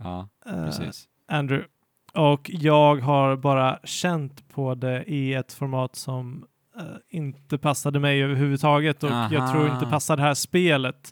Ja, 0.00 0.28
eh, 0.46 0.64
precis. 0.64 1.04
Andrew. 1.28 1.68
Och 2.14 2.50
jag 2.54 2.96
har 2.96 3.36
bara 3.36 3.78
känt 3.84 4.48
på 4.48 4.74
det 4.74 5.04
i 5.04 5.34
ett 5.34 5.52
format 5.52 5.96
som 5.96 6.44
inte 7.10 7.58
passade 7.58 8.00
mig 8.00 8.22
överhuvudtaget 8.22 9.02
och 9.02 9.10
jag 9.10 9.34
Aha. 9.36 9.52
tror 9.52 9.68
inte 9.68 9.86
passar 9.86 10.16
det 10.16 10.22
här 10.22 10.34
spelet 10.34 11.10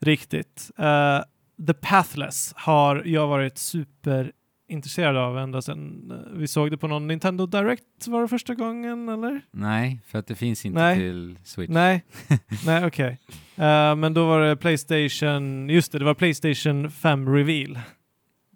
riktigt. 0.00 0.70
Eh, 0.78 1.20
The 1.66 1.74
Pathless 1.74 2.52
har 2.56 3.02
jag 3.06 3.26
varit 3.28 3.58
superintresserad 3.58 5.16
av 5.16 5.38
ända 5.38 5.62
sedan 5.62 6.10
eh, 6.10 6.38
vi 6.38 6.48
såg 6.48 6.70
det 6.70 6.76
på 6.78 6.88
någon 6.88 7.06
Nintendo 7.06 7.46
Direct 7.46 8.06
var 8.06 8.22
det 8.22 8.28
första 8.28 8.54
gången 8.54 9.08
eller? 9.08 9.40
Nej, 9.50 10.00
för 10.06 10.18
att 10.18 10.26
det 10.26 10.34
finns 10.34 10.66
inte 10.66 10.80
Nej. 10.80 10.96
till 10.96 11.38
Switch. 11.44 11.70
Nej, 11.70 12.04
nej 12.66 12.86
okej. 12.86 13.18
Eh, 13.56 13.94
men 13.96 14.14
då 14.14 14.26
var 14.26 14.40
det 14.40 14.56
Playstation, 14.56 15.68
just 15.70 15.92
det, 15.92 15.98
det 15.98 16.04
var 16.04 16.14
Playstation 16.14 16.90
5 16.90 17.28
Reveal 17.34 17.78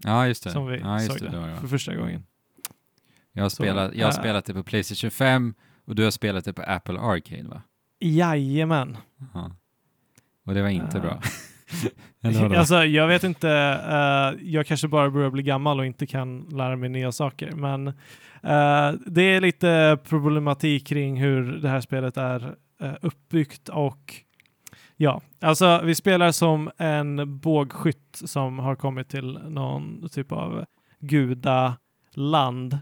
Ja, 0.05 0.27
just 0.27 0.45
det. 0.45 0.51
som 0.51 0.67
vi 0.67 0.79
ja, 0.79 0.99
såg 1.01 1.19
det, 1.21 1.29
det, 1.29 1.38
var 1.38 1.57
för 1.57 1.67
första 1.69 1.95
gången. 1.95 2.27
Jag 3.33 3.43
har, 3.43 3.49
Så, 3.49 3.57
spelat, 3.57 3.95
jag 3.95 4.07
har 4.07 4.12
äh. 4.12 4.19
spelat 4.19 4.45
det 4.45 4.55
på 4.55 4.62
Playstation 4.62 5.11
5 5.11 5.55
och 5.85 5.95
du 5.95 6.05
har 6.05 6.11
spelat 6.11 6.45
det 6.45 6.53
på 6.53 6.62
Apple 6.62 6.99
Arcade, 7.01 7.49
va? 7.49 7.62
Jajamän. 8.01 8.97
Ja. 9.35 9.51
Och 10.47 10.55
det 10.55 10.62
var 10.62 10.69
inte 10.69 10.97
Ja. 10.97 11.01
bra. 11.01 11.21
Alltså, 12.58 12.85
jag 12.85 13.08
vet 13.08 13.24
inte, 13.24 13.50
eh, 13.88 14.48
jag 14.48 14.66
kanske 14.66 14.88
bara 14.88 15.11
börjar 15.11 15.30
bli 15.30 15.42
gammal 15.42 15.78
och 15.78 15.87
inte 15.87 16.06
kan 16.06 16.40
lära 16.40 16.76
mig 16.76 16.88
nya 16.88 17.12
saker, 17.12 17.52
men 17.52 17.87
eh, 18.42 18.92
det 19.06 19.22
är 19.22 19.40
lite 19.40 19.98
problematik 20.04 20.87
kring 20.87 21.20
hur 21.20 21.52
det 21.52 21.68
här 21.68 21.80
spelet 21.80 22.16
är 22.16 22.54
eh, 22.80 22.94
uppbyggt 23.00 23.68
och 23.68 24.14
ja, 24.96 25.22
alltså 25.40 25.80
vi 25.85 25.94
spelar 25.94 26.32
som 26.32 26.70
en 26.76 27.38
bågskytt 27.40 28.22
som 28.24 28.58
har 28.58 28.76
kommit 28.76 29.08
till 29.08 29.38
någon 29.48 30.08
typ 30.08 30.32
av 30.32 30.64
gudaland. 31.00 32.78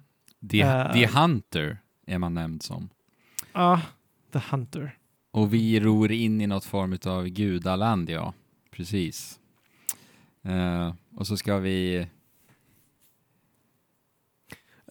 The. 0.50 0.62
The 0.92 1.06
Hunter 1.06 1.78
är 2.06 2.18
man 2.18 2.34
nämnd 2.34 2.62
som. 2.62 2.88
Ah, 3.52 3.78
The 4.32 4.40
Hunter. 4.50 4.96
Och 5.32 5.54
vi 5.54 5.80
ror 5.80 6.12
in 6.12 6.40
i 6.40 6.46
något 6.46 6.64
form 6.64 6.98
av 7.06 7.28
gudaland, 7.28 8.10
ja. 8.10 8.32
Precis. 8.70 9.40
Eh, 10.42 10.94
och 11.16 11.26
så 11.26 11.36
ska 11.36 11.58
vi... 11.58 12.06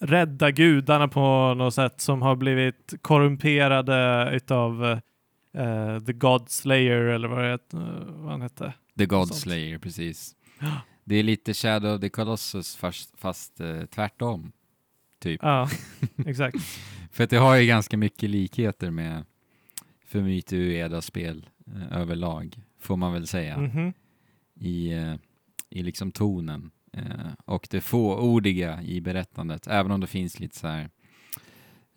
rädda 0.01 0.51
gudarna 0.51 1.07
på 1.07 1.53
något 1.57 1.73
sätt 1.73 2.01
som 2.01 2.21
har 2.21 2.35
blivit 2.35 2.93
korrumperade 3.01 4.29
utav 4.35 4.83
eh, 5.53 5.99
The 6.05 6.13
God 6.13 6.49
Slayer 6.49 7.01
eller 7.01 7.27
vad, 7.27 7.43
det, 7.43 7.59
vad 8.07 8.31
han 8.31 8.41
hette. 8.41 8.73
The 8.97 9.05
God 9.05 9.27
sånt. 9.27 9.39
Slayer, 9.39 9.77
precis. 9.77 10.35
Det 11.03 11.15
är 11.15 11.23
lite 11.23 11.53
Shadow 11.53 11.95
of 11.95 12.01
the 12.01 12.09
Colossus 12.09 12.75
fast, 12.75 13.19
fast 13.19 13.59
eh, 13.59 13.85
tvärtom. 13.85 14.51
Typ. 15.19 15.39
Ja, 15.43 15.69
exakt. 16.25 16.57
För 17.11 17.23
att 17.23 17.29
det 17.29 17.37
har 17.37 17.55
ju 17.55 17.67
ganska 17.67 17.97
mycket 17.97 18.29
likheter 18.29 18.91
med 18.91 19.25
Fumito 20.05 20.55
Uedas 20.55 21.05
spel 21.05 21.49
eh, 21.67 21.97
överlag, 21.97 22.61
får 22.79 22.97
man 22.97 23.13
väl 23.13 23.27
säga, 23.27 23.57
Mhm. 23.57 23.93
i, 24.59 24.93
eh, 24.93 25.15
i 25.69 25.83
liksom 25.83 26.11
tonen. 26.11 26.71
Eh, 26.93 27.31
och 27.45 27.67
det 27.71 27.81
fåordiga 27.81 28.81
i 28.83 29.01
berättandet, 29.01 29.67
även 29.67 29.91
om 29.91 29.99
det 30.01 30.07
finns 30.07 30.39
lite 30.39 30.57
så 30.59 30.67
här 30.67 30.89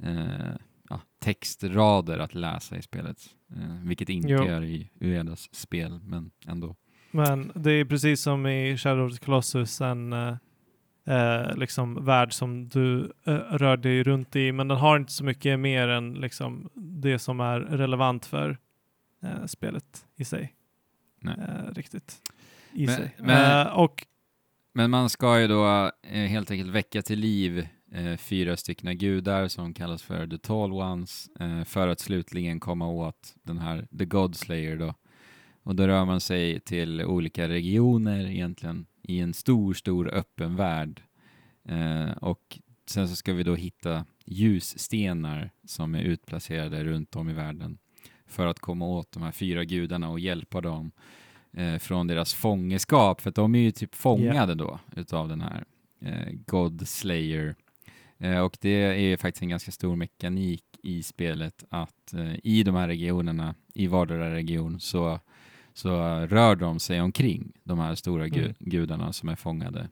eh, 0.03 0.55
ja, 0.89 1.01
textrader 1.19 2.19
att 2.19 2.35
läsa 2.35 2.77
i 2.77 2.83
spelet, 2.83 3.19
eh, 3.57 3.77
vilket 3.85 4.09
inte 4.09 4.29
Jo. 4.29 4.45
gör 4.45 4.65
i 4.65 4.91
Uedas 5.01 5.55
spel, 5.55 6.01
men 6.05 6.31
ändå. 6.47 6.77
Men 7.11 7.53
det 7.55 7.73
är 7.73 7.85
precis 7.85 8.21
som 8.23 8.47
i 8.47 8.77
Shadow 8.77 9.07
of 9.07 9.19
the 9.19 9.25
Colossus 9.25 9.81
en 9.81 10.13
eh, 10.13 10.37
eh, 11.07 11.57
liksom 11.57 12.05
värld 12.05 12.33
som 12.33 12.69
du 12.69 13.13
eh, 13.27 13.33
rör 13.35 13.77
dig 13.77 14.03
runt 14.03 14.37
i, 14.37 14.53
men 14.53 14.69
den 14.69 14.79
har 14.79 14.97
inte 14.97 15.13
så 15.13 15.25
mycket 15.25 15.59
mer 15.61 15.89
än 15.89 16.15
liksom 16.15 16.71
det 16.75 17.19
som 17.19 17.41
är 17.41 17.61
relevant 17.61 18.27
för 18.27 18.59
eh, 19.23 19.47
spelet 19.47 20.07
i 20.17 20.25
sig. 20.25 20.53
Nej. 21.23 21.35
Eh, 21.39 21.75
riktigt. 21.75 22.23
I 22.73 22.87
Men- 22.87 22.97
sig. 22.97 23.15
men- 23.19 23.67
Eh, 23.67 23.73
och 23.79 24.07
Men 24.75 24.91
man 24.91 25.11
ska 25.11 25.41
ju 25.41 25.47
då 25.49 25.91
eh, 26.03 26.23
helt 26.27 26.51
enkelt 26.51 26.71
väcka 26.71 27.03
till 27.03 27.19
liv 27.19 27.69
eh, 27.93 28.17
fyra 28.17 28.57
stycken 28.57 28.99
gudar 28.99 29.49
som 29.49 29.75
kallas 29.75 30.03
för 30.03 30.27
The 30.27 30.39
Tall 30.39 30.73
Ones 30.73 31.29
eh, 31.41 31.65
för 31.65 31.89
att 31.89 32.01
slutligen 32.01 32.61
komma 32.61 32.87
åt 32.89 33.35
den 33.43 33.59
här 33.59 33.87
The 33.99 34.05
God 34.05 34.37
Slayer 34.37 34.77
då. 34.77 34.95
Och 35.63 35.77
då 35.77 35.87
rör 35.87 36.05
man 36.05 36.21
sig 36.21 36.61
till 36.61 37.03
olika 37.05 37.49
regioner 37.49 38.27
egentligen 38.27 38.87
i 39.03 39.21
en 39.21 39.35
stor, 39.35 39.75
stor 39.75 40.09
öppen 40.15 40.57
värld. 40.57 41.03
Eh, 41.69 42.11
och 42.11 42.59
sen 42.87 43.09
så 43.09 43.17
ska 43.17 43.33
vi 43.33 43.43
då 43.43 43.55
hitta 43.55 44.05
ljusstenar 44.25 45.51
som 45.67 45.95
är 45.95 46.03
utplacerade 46.03 46.85
runt 46.85 47.17
om 47.17 47.29
i 47.29 47.33
världen 47.33 47.79
för 48.33 48.47
att 48.47 48.59
komma 48.59 48.87
åt 48.87 49.13
de 49.13 49.23
här 49.23 49.33
fyra 49.33 49.65
gudarna 49.65 50.11
och 50.11 50.21
hjälpa 50.21 50.61
dem 50.61 50.91
eh, 51.53 51.79
från 51.79 52.07
deras 52.07 52.35
fångenskap, 52.35 53.21
för 53.21 53.29
att 53.31 53.35
de 53.37 53.55
är 53.55 53.59
ju 53.59 53.71
typ 53.71 53.95
fångade 53.95 54.55
då 54.55 54.79
utav 54.97 55.29
den 55.29 55.41
här 55.41 55.65
eh, 56.01 56.33
God 56.47 56.89
Slayer. 56.89 57.55
Eh, 58.19 58.39
och 58.41 58.57
det 58.61 58.71
är 59.13 59.17
faktiskt 59.17 59.43
en 59.43 59.49
ganska 59.49 59.71
stor 59.71 59.97
mekanik 59.97 60.65
i 60.83 61.03
spelet 61.03 61.65
att 61.69 62.13
eh, 62.15 62.35
i 62.45 62.63
de 62.63 62.75
här 62.75 62.89
regionerna, 62.89 63.55
i 63.75 63.87
vardera 63.87 64.35
region, 64.35 64.81
så, 64.81 65.21
så 65.75 65.91
rör 66.27 66.57
de 66.57 66.79
sig 66.81 67.01
omkring, 67.01 67.53
de 67.65 67.79
här 67.79 67.95
stora 67.95 68.27
gu- 68.27 68.43
Mm. 68.43 68.55
gudarna 68.59 69.13
som 69.13 69.29
är 69.29 69.37
fångade. 69.37 69.89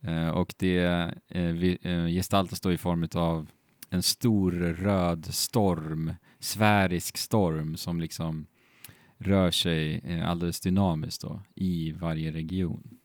Eh, 0.00 0.28
och 0.28 0.54
det 0.58 0.78
eh, 1.28 1.42
vi, 1.42 1.78
eh, 1.82 2.06
gestaltas 2.06 2.60
då 2.60 2.72
i 2.72 2.78
form 2.78 3.08
av 3.14 3.46
en 3.90 4.02
stor 4.02 4.52
röd 4.52 5.26
storm, 5.34 6.14
sfärisk 6.40 7.16
storm 7.16 7.76
som 7.76 8.00
liksom 8.00 8.46
rör 9.18 9.50
sig 9.50 10.00
eh, 10.04 10.28
alldeles 10.30 10.60
dynamiskt 10.60 11.22
då, 11.22 11.42
i 11.54 11.92
varje 11.92 12.32
region. 12.32 12.98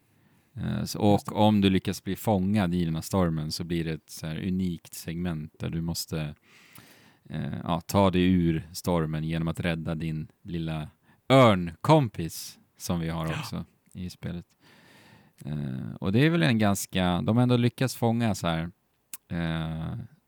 Eh, 0.53 0.95
och 0.97 1.35
om 1.35 1.61
du 1.61 1.69
lyckas 1.69 2.03
bli 2.03 2.15
fångad 2.15 2.73
i 2.75 2.85
den 2.85 2.95
här 2.95 3.01
stormen 3.01 3.51
så 3.51 3.63
blir 3.63 3.83
det 3.83 3.91
ett 3.91 4.09
så 4.09 4.27
här 4.27 4.47
unikt 4.47 4.93
segment 4.93 5.53
där 5.59 5.69
du 5.69 5.81
måste 5.81 6.35
eh, 7.29 7.57
ja, 7.63 7.81
ta 7.81 8.11
dig 8.11 8.23
ur 8.23 8.67
stormen 8.73 9.23
genom 9.23 9.47
att 9.47 9.59
rädda 9.59 9.95
din 9.95 10.27
lilla 10.41 10.89
örnkompis 11.29 12.59
som 12.77 12.99
vi 12.99 13.09
har 13.09 13.27
Ja. 13.27 13.39
också 13.39 13.65
i 13.93 14.09
spelet. 14.09 14.45
Och 15.99 16.11
det 16.11 16.25
är 16.25 16.29
väl 16.29 16.43
en 16.43 16.57
ganska, 16.59 17.21
de 17.21 17.35
har 17.37 17.43
ändå 17.43 17.57
lyckats 17.57 17.95
fånga 17.95 18.35
så 18.35 18.47
här 18.47 18.71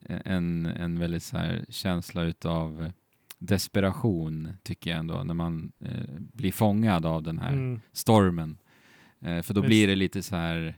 en, 0.10 0.66
en 0.66 1.00
väldigt 1.00 1.24
så 1.24 1.38
här 1.38 1.66
känsla 1.70 2.24
utav 2.24 2.92
desperation 3.40 4.50
tycker 4.64 4.90
jag 4.92 5.00
ändå 5.00 5.24
när 5.24 5.34
man 5.34 5.72
eh, 5.80 6.04
blir 6.18 6.52
fångad 6.52 7.06
av 7.06 7.24
den 7.24 7.40
här 7.40 7.54
mm, 7.54 7.82
stormen. 7.92 8.58
Eh, 9.22 9.42
för 9.42 9.54
då 9.54 9.62
Visst. 9.62 9.68
blir 9.70 9.88
det 9.88 9.96
lite 9.96 10.24
så 10.24 10.36
här 10.36 10.78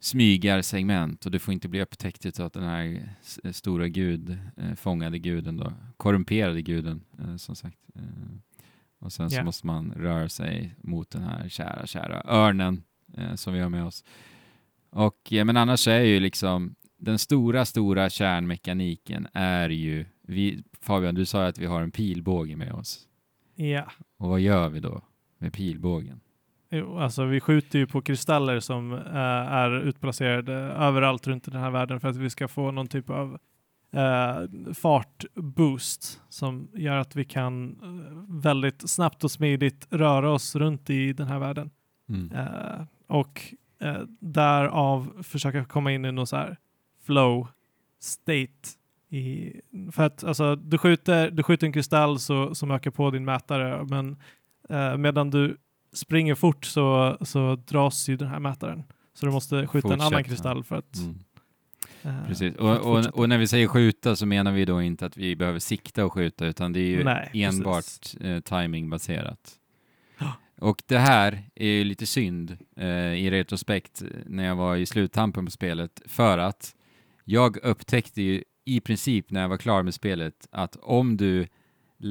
smygarsegment 0.00 1.26
och 1.26 1.32
du 1.32 1.38
får 1.38 1.54
inte 1.54 1.68
bli 1.68 1.82
upptäckt 1.82 2.40
av 2.40 2.50
den 2.50 2.62
här 2.62 3.08
s- 3.22 3.56
stora 3.56 3.88
gud, 3.88 4.38
eh, 4.56 4.74
fångade 4.74 5.18
guden 5.18 5.56
då, 5.56 5.72
korrumperade 5.96 6.62
guden 6.62 7.00
eh, 7.18 7.36
som 7.36 7.56
sagt. 7.56 7.78
Eh, 7.94 8.02
och 8.98 9.12
sen 9.12 9.30
så 9.30 9.36
Ja. 9.36 9.44
måste 9.44 9.66
man 9.66 9.92
röra 9.92 10.28
sig 10.28 10.74
mot 10.82 11.10
den 11.10 11.22
här 11.22 11.48
kära, 11.48 11.86
kära 11.86 12.22
örnen 12.26 12.82
eh, 13.16 13.34
som 13.34 13.52
vi 13.54 13.60
har 13.60 13.68
med 13.68 13.84
oss. 13.84 14.04
Och 14.90 15.28
men 15.30 15.56
annars 15.56 15.88
är 15.88 16.00
ju 16.00 16.20
liksom 16.20 16.74
den 16.98 17.18
stora, 17.18 17.64
stora 17.64 18.10
kärnmekaniken 18.10 19.28
är 19.32 19.68
ju, 19.68 20.06
vi, 20.22 20.62
Fabian, 20.80 21.14
du 21.14 21.26
sa 21.26 21.46
att 21.46 21.58
vi 21.58 21.66
har 21.66 21.82
en 21.82 21.90
pilbåge 21.90 22.56
med 22.56 22.72
oss. 22.72 23.06
ja. 23.54 23.90
Och 24.16 24.28
vad 24.28 24.40
gör 24.40 24.68
vi 24.68 24.80
då 24.80 25.02
med 25.38 25.52
pilbågen? 25.52 26.20
Jo, 26.70 26.98
alltså 26.98 27.24
vi 27.24 27.40
skjuter 27.40 27.78
ju 27.78 27.86
på 27.86 28.02
kristaller 28.02 28.60
som 28.60 28.92
eh, 28.92 29.16
är 29.52 29.80
utplacerade 29.80 30.52
överallt 30.54 31.26
runt 31.26 31.48
i 31.48 31.50
den 31.50 31.60
här 31.60 31.70
världen 31.70 32.00
för 32.00 32.08
att 32.08 32.16
vi 32.16 32.30
ska 32.30 32.48
få 32.48 32.70
någon 32.70 32.88
typ 32.88 33.10
av 33.10 33.38
uh, 33.96 34.72
fartboost 34.74 36.20
som 36.28 36.68
gör 36.74 36.96
att 36.96 37.16
vi 37.16 37.24
kan 37.24 37.70
eh, 37.70 38.40
väldigt 38.42 38.90
snabbt 38.90 39.24
och 39.24 39.30
smidigt 39.30 39.86
röra 39.90 40.30
oss 40.30 40.56
runt 40.56 40.90
i 40.90 41.12
den 41.12 41.26
här 41.26 41.38
världen. 41.38 41.70
Mm. 42.08 42.30
Och 43.06 43.54
uh, 43.84 44.02
därav 44.20 45.22
försöka 45.22 45.64
komma 45.64 45.92
in 45.92 46.04
i 46.04 46.12
någon 46.12 46.26
så 46.26 46.36
här 46.36 46.58
flow 47.08 47.48
state. 48.00 48.68
I, 49.10 49.52
för 49.92 50.02
att 50.02 50.24
alltså, 50.24 50.56
du, 50.56 50.78
skjuter, 50.78 51.30
du 51.30 51.42
skjuter 51.42 51.66
en 51.66 51.72
kristall 51.72 52.18
så, 52.18 52.54
som 52.54 52.70
ökar 52.70 52.90
på 52.90 53.10
din 53.10 53.24
mätare 53.24 53.84
men 53.84 54.16
eh, 54.68 54.96
medan 54.96 55.30
du 55.30 55.56
springer 55.92 56.34
fort 56.34 56.64
så, 56.64 57.18
så 57.20 57.56
dras 57.56 58.08
ju 58.08 58.16
den 58.16 58.28
här 58.28 58.38
mätaren. 58.38 58.82
Så 59.14 59.26
du 59.26 59.32
måste 59.32 59.66
skjuta 59.66 59.94
en 59.94 60.00
annan 60.00 60.24
kristall 60.24 60.64
för 60.64 60.76
att... 60.76 60.96
Mm. 60.96 61.18
eh, 62.02 62.26
Precis. 62.26 62.56
Och, 62.56 62.76
och, 62.76 63.06
och 63.06 63.28
när 63.28 63.38
vi 63.38 63.46
säger 63.46 63.66
skjuta 63.66 64.16
så 64.16 64.26
menar 64.26 64.52
vi 64.52 64.64
då 64.64 64.82
inte 64.82 65.06
att 65.06 65.16
vi 65.16 65.36
behöver 65.36 65.58
sikta 65.58 66.04
och 66.04 66.12
skjuta 66.12 66.46
utan 66.46 66.72
det 66.72 66.80
är 66.80 66.90
ju 66.90 67.04
Nej, 67.04 67.30
enbart 67.34 67.84
eh, 68.20 68.40
timingbaserat. 68.40 69.58
Och 70.60 70.82
det 70.86 70.98
här 70.98 71.42
är 71.54 71.68
ju 71.68 71.84
lite 71.84 72.06
synd 72.06 72.58
eh, 72.76 73.14
i 73.14 73.30
retrospekt 73.30 74.02
eh, 74.02 74.08
när 74.26 74.44
jag 74.44 74.56
var 74.56 74.76
i 74.76 74.86
sluttampen 74.86 75.44
på 75.44 75.50
spelet 75.50 76.02
för 76.06 76.38
att 76.38 76.74
jag 77.30 77.56
upptäckte 77.64 78.22
ju 78.22 78.44
i 78.64 78.80
princip 78.80 79.30
när 79.30 79.40
jag 79.40 79.48
var 79.48 79.56
klar 79.56 79.82
med 79.82 79.94
spelet 79.94 80.48
att 80.50 80.76
om 80.76 81.16
du 81.16 81.46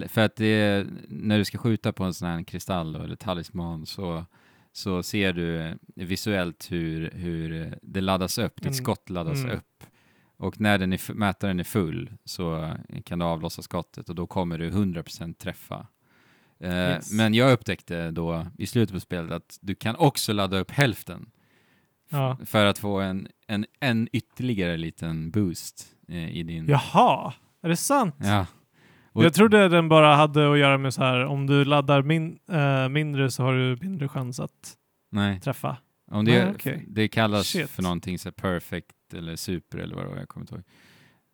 för 0.07 0.21
att 0.21 0.35
det 0.35 0.45
är, 0.45 0.87
när 1.09 1.37
du 1.37 1.45
ska 1.45 1.57
skjuta 1.57 1.93
på 1.93 2.03
en 2.03 2.13
sån 2.13 2.27
här 2.27 2.43
kristall 2.43 2.95
eller 2.95 3.15
talisman 3.15 3.85
så, 3.85 4.25
så 4.71 5.03
ser 5.03 5.33
du 5.33 5.77
visuellt 5.95 6.71
hur, 6.71 7.11
hur 7.11 7.75
det 7.81 8.01
laddas 8.01 8.37
upp, 8.37 8.55
ditt 8.55 8.65
Mm. 8.65 8.73
skott 8.73 9.09
laddas 9.09 9.43
Mm. 9.43 9.57
upp. 9.57 9.83
Och 10.37 10.61
när 10.61 10.77
den 10.77 10.93
är, 10.93 11.13
mätaren 11.13 11.59
är 11.59 11.63
full 11.63 12.11
så 12.25 12.73
kan 13.05 13.19
du 13.19 13.25
avlossa 13.25 13.61
skottet 13.61 14.09
och 14.09 14.15
då 14.15 14.27
kommer 14.27 14.57
du 14.57 14.69
100% 14.71 15.33
träffa. 15.37 15.87
Eh, 16.59 16.69
Yes. 16.71 17.11
Men 17.11 17.33
jag 17.33 17.51
upptäckte 17.51 18.11
då 18.11 18.47
i 18.57 18.65
slutet 18.67 18.93
på 18.93 18.99
spelet 18.99 19.31
att 19.31 19.57
du 19.61 19.75
kan 19.75 19.95
också 19.95 20.33
ladda 20.33 20.59
upp 20.59 20.71
hälften 20.71 21.29
Ja. 22.09 22.37
för 22.45 22.65
att 22.65 22.77
få 22.79 22.99
en, 22.99 23.27
en, 23.47 23.65
en 23.79 24.07
ytterligare 24.13 24.77
liten 24.77 25.31
boost 25.31 25.85
eh, 26.07 26.29
i 26.37 26.43
din... 26.43 26.65
Jaha, 26.67 27.33
är 27.61 27.69
det 27.69 27.75
sant? 27.77 28.15
Ja. 28.19 28.45
Och- 29.11 29.23
Jag 29.23 29.33
trodde 29.33 29.69
den 29.69 29.89
bara 29.89 30.15
hade 30.15 30.51
att 30.51 30.59
göra 30.59 30.77
med 30.77 30.93
så 30.93 31.03
här, 31.03 31.25
om 31.25 31.47
du 31.47 31.65
laddar 31.65 32.01
min, 32.01 32.39
eh, 32.51 32.89
mindre 32.89 33.31
så 33.31 33.43
har 33.43 33.53
du 33.53 33.77
mindre 33.81 34.07
chans 34.07 34.39
att 34.39 34.77
Nej, 35.11 35.39
träffa. 35.39 35.77
om 36.11 36.25
det, 36.25 36.43
Ah, 36.47 36.51
okej. 36.51 36.85
det 36.87 37.07
kallas 37.07 37.47
Shit. 37.47 37.69
för 37.69 37.83
någonting 37.83 38.19
så 38.19 38.31
perfect 38.31 39.13
eller 39.13 39.35
super 39.35 39.77
eller 39.77 39.95
vad 39.95 40.05
det 40.05 40.09
var, 40.09 40.17
jag 40.17 40.27
kommer 40.29 40.43
inte 40.43 40.55
ihåg. 40.55 40.63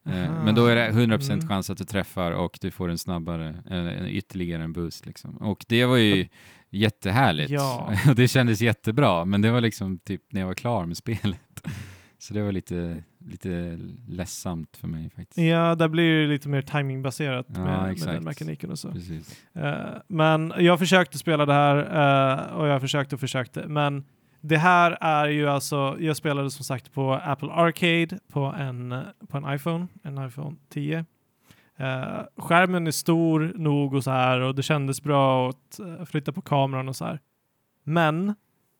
Eh. 0.05 0.43
Men 0.43 0.55
då 0.55 0.65
är 0.65 0.75
det 0.75 0.91
100% 0.91 1.31
Mm. 1.33 1.47
chans 1.47 1.69
att 1.69 1.77
du 1.77 1.83
träffar 1.85 2.31
och 2.31 2.57
du 2.61 2.71
får 2.71 2.89
en 2.89 2.97
snabbare, 2.97 3.63
en 3.69 4.07
ytterligare 4.07 4.63
en 4.63 4.73
boost 4.73 5.05
liksom. 5.05 5.37
Och 5.37 5.65
det 5.67 5.85
var 5.85 5.97
ju 5.97 6.27
jättehärligt. 6.73 7.49
Ja. 7.49 7.93
Och 8.09 8.15
det 8.15 8.27
kändes 8.27 8.61
jättebra, 8.61 9.25
men 9.25 9.41
det 9.41 9.51
var 9.51 9.61
liksom 9.61 9.99
typ 9.99 10.21
när 10.31 10.41
jag 10.41 10.47
var 10.47 10.53
klar 10.53 10.85
med 10.85 10.97
spelet. 10.97 11.39
Så 12.17 12.33
det 12.33 12.41
var 12.41 12.51
lite, 12.51 13.03
lite 13.19 13.79
ledsamt 14.07 14.77
för 14.77 14.87
mig 14.87 15.09
faktiskt. 15.09 15.37
Ja, 15.37 15.75
där 15.75 15.87
blir 15.87 16.21
det 16.21 16.27
lite 16.27 16.49
mer 16.49 16.61
timingbaserat 16.61 17.45
Ja, 17.49 17.63
med, 17.63 17.99
med 17.99 18.15
den 18.15 18.23
mekaniken 18.23 18.71
och 18.71 18.79
så. 18.79 18.87
Eh, 19.53 19.73
men 20.07 20.53
jag 20.57 20.79
försökte 20.79 21.17
spela 21.17 21.45
det 21.45 21.53
här 21.53 21.77
eh, 21.77 22.55
och 22.55 22.67
jag 22.67 22.81
försökte 22.81 23.15
och 23.15 23.19
försökte. 23.19 23.67
Men 23.67 24.05
det 24.41 24.57
här 24.57 24.97
är 25.01 25.27
ju 25.27 25.49
alltså, 25.49 25.97
jag 25.99 26.17
spelade 26.17 26.51
som 26.51 26.65
sagt 26.65 26.93
på 26.93 27.13
Apple 27.13 27.51
Arcade 27.51 28.19
på 28.31 28.39
en, 28.59 28.95
på 29.29 29.37
en 29.37 29.55
iPhone, 29.55 29.87
en 30.03 30.27
iPhone 30.27 30.55
10. 30.69 31.05
Eh, 31.77 32.21
skärmen 32.37 32.87
är 32.87 32.91
stor 32.91 33.53
nog 33.55 33.93
och 33.93 34.03
så 34.03 34.11
här 34.11 34.39
och 34.39 34.55
det 34.55 34.63
kändes 34.63 35.01
bra 35.01 35.49
att 35.49 35.79
eh, 35.79 36.05
flytta 36.05 36.31
på 36.31 36.41
kameran 36.41 36.89
och 36.89 36.95
så 36.95 37.05
här. 37.05 37.19
Men 37.83 38.29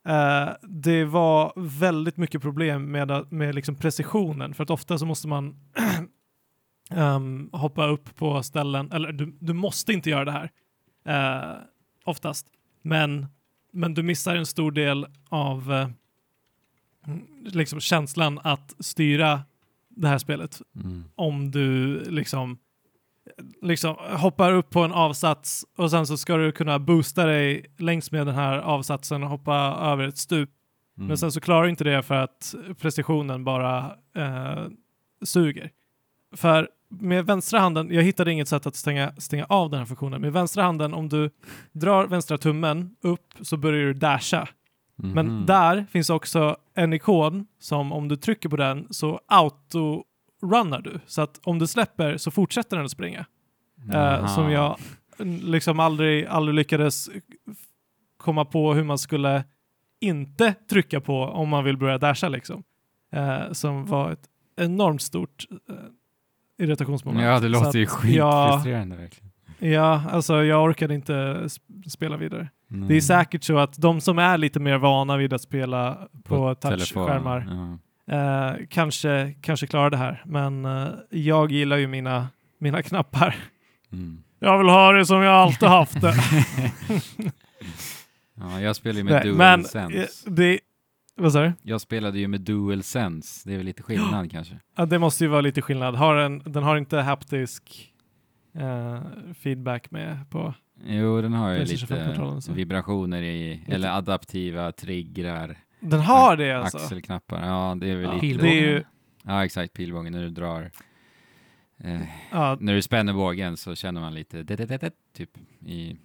eh, 0.08 0.50
det 0.62 1.06
var 1.06 1.54
väldigt 1.56 2.18
mycket 2.18 2.42
problem 2.42 2.92
med, 2.92 3.32
med 3.32 3.56
liksom 3.56 3.76
precisionen 3.76 4.54
för 4.54 4.64
att 4.64 4.70
ofta 4.70 4.98
så 4.98 5.06
måste 5.06 5.28
man 5.28 5.56
ehm, 6.90 7.50
hoppa 7.54 7.88
upp 7.88 8.16
på 8.16 8.44
ställen, 8.44 8.92
eller 8.92 9.12
du, 9.12 9.38
du 9.40 9.54
måste 9.54 9.94
inte 9.94 10.10
göra 10.10 10.26
det 10.26 10.32
här 10.32 10.50
oftast, 12.06 12.48
men, 12.82 13.28
men 13.72 13.94
du 13.94 14.04
missar 14.04 14.36
en 14.36 14.46
stor 14.46 14.72
del 14.72 15.08
av 15.30 15.92
liksom 17.46 17.80
känslan 17.80 18.40
att 18.44 18.76
styra 18.80 19.42
det 19.90 20.08
här 20.08 20.18
spelet 20.18 20.62
Mm. 20.76 21.04
om 21.16 21.52
du 21.52 22.00
liksom 22.00 22.58
liksom 23.62 23.96
hoppar 24.00 24.54
upp 24.54 24.70
på 24.70 24.80
en 24.82 24.92
avsats 24.92 25.66
och 25.78 25.92
sen 25.92 26.08
så 26.08 26.18
ska 26.18 26.38
du 26.38 26.52
kunna 26.52 26.80
boosta 26.80 27.26
dig 27.26 27.66
längs 27.78 28.12
med 28.12 28.28
den 28.28 28.36
här 28.36 28.58
avsatsen 28.58 29.24
och 29.24 29.30
hoppa 29.30 29.56
över 29.82 30.08
ett 30.08 30.18
stup. 30.18 30.50
Mm. 30.98 31.08
Men 31.08 31.18
sen 31.18 31.32
så 31.32 31.42
klarar 31.42 31.64
du 31.64 31.70
inte 31.70 31.84
det 31.84 32.04
för 32.04 32.16
att 32.16 32.56
precisionen 32.80 33.44
bara 33.44 33.96
eh, 34.16 34.64
suger. 35.24 35.70
För 36.36 36.70
med 36.90 37.26
vänstra 37.26 37.60
handen, 37.60 37.88
jag 37.92 38.04
hittade 38.04 38.32
inget 38.32 38.48
sätt 38.48 38.68
att 38.68 38.76
stänga, 38.76 39.12
stänga 39.18 39.46
av 39.46 39.70
den 39.70 39.80
här 39.80 39.86
funktionen. 39.86 40.22
Med 40.22 40.34
vänstra 40.34 40.64
handen, 40.64 40.94
om 40.94 41.10
du 41.10 41.30
drar 41.72 42.08
vänstra 42.08 42.38
tummen 42.38 42.96
upp 43.02 43.34
så 43.42 43.58
börjar 43.58 43.86
du 43.86 43.94
dasha. 43.94 44.48
Men 44.96 45.28
Mhm. 45.28 45.46
där 45.46 45.86
finns 45.92 46.10
också 46.10 46.58
en 46.76 46.94
ikon 46.94 47.48
som 47.60 47.92
om 47.92 48.08
du 48.08 48.16
trycker 48.16 48.50
på 48.50 48.56
den 48.58 48.88
så 48.90 49.20
auto-runnar 50.44 50.82
du. 50.82 51.00
Så 51.06 51.22
att 51.22 51.40
om 51.44 51.60
du 51.60 51.68
släpper 51.68 52.18
så 52.18 52.32
fortsätter 52.32 52.78
den 52.78 52.86
att 52.86 52.92
springa. 52.92 53.26
Aha. 53.94 54.28
som 54.28 54.52
jag 54.52 54.78
liksom 55.42 55.80
aldrig, 55.80 56.26
aldrig 56.26 56.56
lyckades 56.56 57.10
komma 58.18 58.46
på 58.46 58.74
hur 58.74 58.84
man 58.84 58.98
skulle 58.98 59.44
inte 60.02 60.54
trycka 60.70 61.02
på 61.02 61.24
om 61.24 61.50
man 61.50 61.64
vill 61.64 61.78
börja 61.78 61.98
dasha 61.98 62.30
liksom. 62.30 62.64
Eh, 63.14 63.52
som 63.52 63.86
var 63.86 64.12
ett 64.12 64.30
enormt 64.58 65.02
stort 65.02 65.46
eh, 65.70 65.76
irritationsmoment. 66.66 67.24
Ja, 67.26 67.34
det 67.40 67.42
Så 67.42 67.48
låter 67.64 67.80
ju 67.80 67.86
att 67.86 68.04
jag- 68.04 68.50
skitfrustrerande 68.50 68.96
verkligen. 68.96 69.30
Ja, 69.60 70.04
alltså 70.12 70.44
jag 70.44 70.64
orkade 70.64 70.96
inte 70.96 71.14
sp- 71.14 71.90
spela 71.90 72.18
vidare. 72.18 72.50
Mm. 72.72 72.88
Det 72.88 72.96
är 72.96 73.02
säkert 73.02 73.44
så 73.44 73.58
att 73.58 73.78
de 73.78 74.02
som 74.02 74.20
är 74.20 74.38
lite 74.38 74.60
mer 74.60 74.78
vana 74.78 75.18
vid 75.18 75.34
att 75.34 75.42
spela 75.42 76.08
på, 76.24 76.56
telefon, 76.56 76.80
touchskärmar 76.80 77.48
Ja. 77.50 77.78
Eh, 78.12 78.52
kanske, 78.70 79.36
kanske 79.42 79.68
klarar 79.68 79.90
det 79.90 79.98
här. 79.98 80.24
Men 80.26 80.66
eh, 80.66 80.88
jag 81.10 81.52
gillar 81.52 81.78
ju 81.78 81.88
mina, 81.88 82.28
mina 82.60 82.82
knappar. 82.84 83.36
Mm. 83.92 84.24
Jag 84.40 84.58
vill 84.58 84.68
ha 84.70 84.92
det 84.92 85.06
som 85.06 85.22
jag 85.22 85.34
alltid 85.34 85.70
haft 85.70 86.02
det. 86.02 86.14
ja, 88.40 88.62
jag 88.62 88.76
spelar 88.76 88.98
ju 88.98 89.04
med 89.04 89.14
Nej, 89.14 89.34
men 89.34 89.60
DualSense. 89.60 89.98
eh, 90.28 90.34
det, 90.34 90.60
vad 91.16 91.34
sa 91.34 91.42
du? 91.42 91.54
Jag 91.62 91.82
spelade 91.82 92.20
ju 92.20 92.28
med 92.28 92.42
DualSense, 92.42 93.50
det 93.50 93.54
är 93.54 93.58
väl 93.58 93.66
lite 93.66 93.84
skillnad 93.84 94.32
kanske. 94.32 94.60
Ja, 94.76 94.86
det 94.86 95.00
måste 95.00 95.24
ju 95.24 95.30
vara 95.30 95.42
lite 95.42 95.62
skillnad. 95.62 95.96
Har 95.96 96.16
en, 96.16 96.40
den 96.46 96.64
har 96.64 96.78
inte 96.78 96.98
haptisk 96.98 97.94
eh, 98.56 99.02
feedback 99.44 99.92
med 99.92 100.30
på. 100.30 100.54
Jo, 100.86 101.22
den 101.22 101.34
har 101.34 101.52
ju 101.52 101.60
lite 101.66 101.86
5-kontrollen 101.86 102.42
så. 102.42 102.54
vibrationer 102.54 103.22
i, 103.22 103.64
eller 103.68 103.90
adaptiva 103.98 104.72
triggrar, 104.72 105.58
Den 105.84 106.00
har 106.00 106.38
det 106.38 106.52
alltså. 106.52 106.78
axelknappar. 106.78 107.48
Ja, 107.48 107.76
det 107.80 107.90
är 107.90 107.96
väl 107.96 108.04
Ja, 108.06 108.14
lite... 108.14 108.22
Pilbågen. 108.28 108.52
det 108.52 108.60
är 108.60 108.68
ju, 108.74 108.84
Ja, 109.26 109.46
exakt, 109.46 109.74
pilbågen 109.74 110.12
när 110.14 110.22
du 110.22 110.30
drar. 110.30 110.72
Eh, 111.78 112.02
ja, 112.32 112.58
när 112.60 112.74
du 112.74 112.82
spänner 112.82 113.14
bågen 113.14 113.58
så 113.58 113.76
känner 113.76 114.02
man 114.02 114.14
lite 114.14 114.44
det, 114.44 114.56
det, 114.56 114.66
det, 114.66 114.78
det, 114.78 114.92
typ 115.14 115.30
i, 115.66 115.98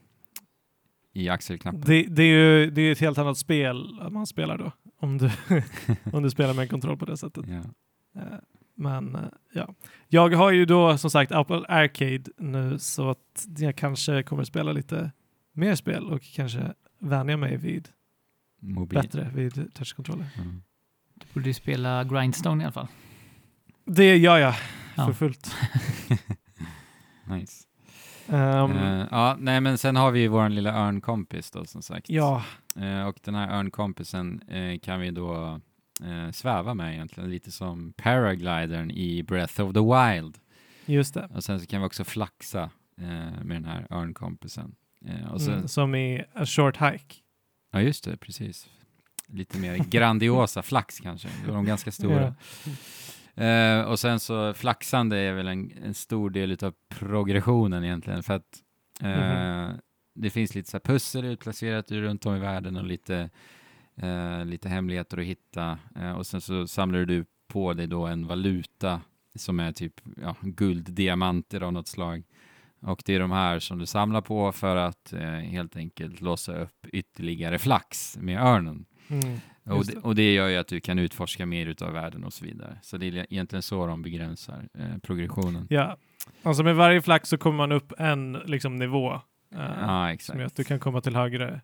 i 1.12 1.28
axelknappen. 1.28 1.80
det, 1.80 2.02
det 2.02 2.22
är 2.22 2.26
ju 2.26 2.70
det 2.70 2.82
är 2.82 2.92
ett 2.92 3.00
helt 3.00 3.18
annat 3.18 3.38
spel 3.38 4.00
man 4.10 4.26
spelar 4.26 4.58
då. 4.58 4.72
Om 5.00 5.18
du, 5.18 5.30
om 6.12 6.22
du 6.22 6.30
spelar 6.30 6.54
med 6.54 6.62
en 6.62 6.68
kontroll 6.68 6.96
på 6.98 7.04
det 7.04 7.16
sättet. 7.16 7.44
Ja. 7.48 7.56
Eh, 8.20 8.38
Men 8.74 9.14
eh, 9.14 9.20
ja, 9.52 9.74
jag 10.08 10.34
har 10.34 10.50
ju 10.50 10.64
då 10.64 10.98
som 10.98 11.10
sagt 11.10 11.32
Apple 11.32 11.64
Arcade 11.68 12.24
nu 12.38 12.78
så 12.78 13.10
att 13.10 13.46
jag 13.58 13.76
kanske 13.76 14.22
kommer 14.22 14.44
spela 14.44 14.72
lite 14.72 15.10
mer 15.52 15.74
spel 15.74 16.04
och 16.04 16.22
kanske 16.34 16.74
vänja 16.98 17.36
mig 17.36 17.56
vid 17.56 17.88
Mobil. 18.60 18.98
bättre 19.02 19.30
vid 19.34 19.74
touchkontroller. 19.74 20.26
Mm. 20.38 20.62
Du 21.14 21.26
borde 21.34 21.46
ju 21.48 21.54
spela 21.54 22.04
Grindstone 22.04 22.62
i 22.62 22.66
alla 22.66 22.72
fall. 22.72 22.88
Det 23.84 24.16
gör 24.16 24.38
jag 24.38 24.54
Ja. 24.96 25.06
för 25.06 25.12
fullt. 25.12 25.54
Nice. 27.24 27.64
Ehm, 28.28 28.70
Eh, 28.70 29.06
ja, 29.10 29.36
nej 29.38 29.60
men 29.60 29.78
sen 29.78 29.96
har 29.96 30.10
vi 30.10 30.20
ju 30.20 30.28
vår 30.28 30.48
lilla 30.48 30.72
örnkompis 30.74 31.50
då 31.50 31.64
som 31.64 31.82
sagt. 31.82 32.10
ja, 32.10 32.44
Eh, 32.76 33.02
och 33.08 33.18
den 33.24 33.34
här 33.34 33.58
örnkompisen 33.58 34.42
eh, 34.48 34.78
kan 34.78 35.00
vi 35.00 35.10
då 35.10 35.60
sväva 36.32 36.74
med 36.74 36.92
egentligen, 36.94 37.30
lite 37.30 37.50
som 37.52 37.92
paraglidern 37.96 38.90
i 38.90 39.22
Breath 39.22 39.60
of 39.60 39.72
the 39.74 39.80
Wild. 39.80 40.38
just 40.86 41.14
det. 41.14 41.28
Och 41.34 41.44
sen 41.44 41.60
så 41.60 41.66
kan 41.66 41.80
vi 41.80 41.86
också 41.86 42.04
flaxa 42.04 42.70
med 43.42 43.56
den 43.56 43.64
här 43.64 43.86
örnkompisen. 43.90 44.74
Och 45.30 45.40
sen, 45.40 45.54
Mm, 45.54 45.68
som 45.68 45.94
i 45.94 46.24
A 46.34 46.46
Short 46.46 46.76
Hike. 46.76 47.14
Ja, 47.70 47.80
just 47.82 48.04
det, 48.04 48.16
precis. 48.16 48.68
Lite 49.26 49.58
mer 49.58 49.76
grandiosa 49.76 50.62
flax 50.62 51.00
kanske. 51.00 51.28
De 51.46 51.56
är 51.56 51.62
ganska 51.62 51.92
stora. 51.92 52.34
Eh, 53.34 53.80
och 53.82 53.98
sen 53.98 54.20
så 54.20 54.54
flaxande 54.54 55.16
är 55.18 55.32
väl 55.32 55.48
en, 55.48 55.72
en 55.84 55.94
stor 55.94 56.30
del 56.30 56.56
av 56.64 56.74
progressionen 56.88 57.84
egentligen 57.84 58.22
för 58.22 58.34
att 58.34 58.62
eh, 59.02 59.68
Mhm. 59.68 59.78
det 60.14 60.30
finns 60.30 60.54
lite 60.54 60.70
så 60.70 60.80
pussel 60.80 61.24
utplacerat 61.24 61.90
runt 61.90 62.26
om 62.26 62.36
i 62.36 62.38
världen 62.40 62.76
och 62.76 62.84
lite, 62.84 63.30
eh, 63.96 64.44
lite 64.44 64.68
hemligheter 64.68 65.18
att 65.18 65.24
hitta 65.24 65.78
eh, 65.96 66.12
och 66.12 66.26
sen 66.26 66.40
så 66.40 66.66
samlar 66.66 67.04
du 67.04 67.24
på 67.48 67.72
dig 67.74 67.86
då 67.86 68.06
en 68.06 68.26
valuta 68.26 69.00
som 69.34 69.60
är 69.60 69.72
typ 69.72 69.94
ja, 70.22 70.36
gulddiamanter 70.42 71.60
av 71.60 71.72
något 71.72 71.88
slag 71.88 72.22
Och 72.80 73.02
det 73.04 73.14
är 73.14 73.20
de 73.20 73.30
här 73.30 73.58
som 73.58 73.78
du 73.78 73.86
samlar 73.86 74.20
på 74.20 74.52
för 74.52 74.76
att 74.76 75.12
eh, 75.12 75.20
helt 75.30 75.76
enkelt 75.76 76.20
låsa 76.20 76.56
upp 76.56 76.86
ytterligare 76.92 77.58
flax 77.58 78.18
med 78.20 78.42
örnen. 78.42 78.84
Mm. 79.08 79.38
Och 79.64 79.86
det, 79.86 79.96
och 79.96 80.14
det 80.14 80.32
gör 80.34 80.48
ju 80.48 80.56
att 80.56 80.68
du 80.68 80.80
kan 80.80 80.98
utforska 80.98 81.46
mer 81.46 81.66
utav 81.66 81.92
världen 81.92 82.24
och 82.24 82.32
så 82.32 82.44
vidare. 82.44 82.78
Så 82.82 82.96
det 82.96 83.06
är 83.06 83.26
egentligen 83.32 83.62
så 83.62 83.86
de 83.86 84.02
begränsar 84.02 84.68
eh, 84.78 84.98
progressionen. 85.02 85.66
Ja, 85.70 85.96
alltså 86.42 86.62
med 86.62 86.76
varje 86.76 87.02
flax 87.02 87.28
så 87.28 87.38
kommer 87.38 87.56
man 87.56 87.72
upp 87.72 87.92
en 87.98 88.32
liksom, 88.32 88.76
nivå. 88.76 89.12
eh, 89.54 89.60
Ja, 89.80 90.16
som 90.20 90.38
gör 90.38 90.46
att 90.46 90.56
du 90.56 90.64
kan 90.64 90.78
komma 90.80 91.00
till 91.00 91.16
högre 91.16 91.60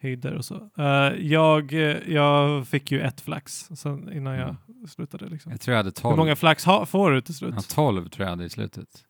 höjder 0.00 0.34
och 0.34 0.44
så. 0.44 0.70
Eh, 0.78 0.84
jag, 1.18 1.72
eh, 1.72 2.12
jag 2.12 2.68
fick 2.68 2.90
ju 2.92 3.00
ett 3.00 3.20
flax 3.20 3.68
sen 3.74 4.12
innan 4.12 4.34
jag 4.34 4.56
slutade. 4.88 5.26
Liksom. 5.28 5.52
Jag 5.52 5.60
tror 5.60 5.72
jag 5.72 5.78
hade 5.78 5.88
Hur 5.88 5.92
12. 6.02 6.16
många 6.16 6.36
flax 6.36 6.64
ha, 6.64 6.86
får 6.86 7.10
du 7.10 7.20
till 7.20 7.34
slut? 7.34 7.54
Ja, 7.56 7.62
12 7.74 8.08
tror 8.08 8.24
jag 8.24 8.30
hade 8.30 8.44
i 8.44 8.48
slutet. 8.48 9.04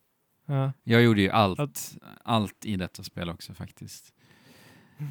Ja. 0.49 0.73
Jag 0.83 1.01
gjorde 1.03 1.21
ju 1.21 1.29
allt, 1.29 1.59
Att- 1.59 1.97
allt 2.23 2.65
i 2.65 2.75
detta 2.75 3.03
spel 3.03 3.29
också 3.29 3.53
faktiskt. 3.53 4.13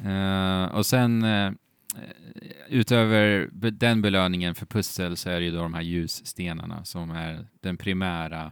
Eh, 0.05 0.63
och 0.65 0.85
sen 0.85 1.23
eh, 1.23 1.51
utöver 2.69 3.49
den 3.71 4.01
belöningen 4.01 4.55
för 4.55 4.65
pussel 4.65 5.17
så 5.17 5.29
är 5.29 5.39
det 5.39 5.45
ju 5.45 5.51
då 5.51 5.61
de 5.61 5.73
här 5.73 5.81
ljusstenarna 5.81 6.85
som 6.85 7.11
är 7.11 7.47
den 7.61 7.77
primära 7.77 8.51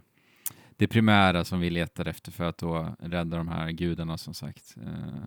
det 0.77 0.87
primära 0.87 1.43
som 1.43 1.59
vi 1.59 1.69
letar 1.69 2.05
efter 2.07 2.31
för 2.31 2.43
att 2.43 2.57
då 2.57 2.95
rädda 2.99 3.37
de 3.37 3.47
här 3.47 3.71
gudarna 3.71 4.17
som 4.17 4.33
sagt. 4.33 4.75
Eh, 4.85 5.23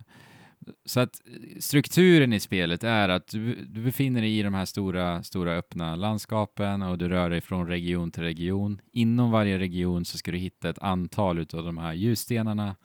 så 0.85 0.99
att 0.99 1.21
eh, 1.25 1.59
strukturen 1.59 2.33
i 2.33 2.39
spelet 2.39 2.83
är 2.83 3.09
att 3.09 3.27
du, 3.27 3.55
du 3.55 3.81
befinner 3.81 4.21
dig 4.21 4.39
i 4.39 4.43
de 4.43 4.53
här 4.53 4.65
stora, 4.65 5.23
stora 5.23 5.51
öppna 5.51 5.95
landskapen 5.95 6.81
och 6.81 6.97
du 6.97 7.09
rör 7.09 7.29
dig 7.29 7.41
från 7.41 7.67
region 7.67 8.11
till 8.11 8.23
region. 8.23 8.81
Inom 8.91 9.31
varje 9.31 9.59
region 9.59 10.05
så 10.05 10.17
ska 10.17 10.31
du 10.31 10.37
hitta 10.37 10.69
ett 10.69 10.79
antal 10.79 11.39
av 11.39 11.63
de 11.63 11.77
här 11.77 11.93
ljusstenarna 11.93 12.75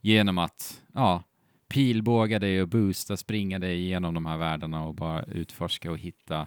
genom 0.00 0.38
att 0.38 0.82
ja, 0.94 1.22
pilbåga 1.68 2.38
dig 2.38 2.62
och 2.62 2.68
boosta, 2.68 3.16
springa 3.16 3.58
dig 3.58 3.80
igenom 3.80 4.14
de 4.14 4.26
här 4.26 4.36
världarna 4.36 4.84
och 4.84 4.94
bara 4.94 5.22
utforska 5.22 5.90
och 5.90 5.98
hitta, 5.98 6.46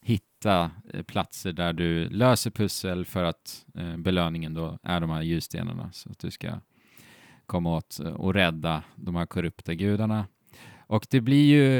hitta 0.00 0.70
eh, 0.92 1.02
platser 1.02 1.52
där 1.52 1.72
du 1.72 2.08
löser 2.08 2.50
pussel 2.50 3.04
för 3.04 3.24
att 3.24 3.66
eh, 3.74 3.96
belöningen 3.96 4.54
då 4.54 4.78
är 4.82 5.00
de 5.00 5.10
här 5.10 5.22
ljusstenarna 5.22 5.92
så 5.92 6.10
att 6.10 6.18
du 6.18 6.30
ska 6.30 6.60
komma 7.46 7.76
åt 7.76 8.00
eh, 8.00 8.06
och 8.12 8.34
rädda 8.34 8.82
de 8.96 9.16
här 9.16 9.26
korrupta 9.26 9.74
gudarna. 9.74 10.26
Och 10.86 11.06
det 11.10 11.20
blir 11.20 11.46
ju 11.46 11.78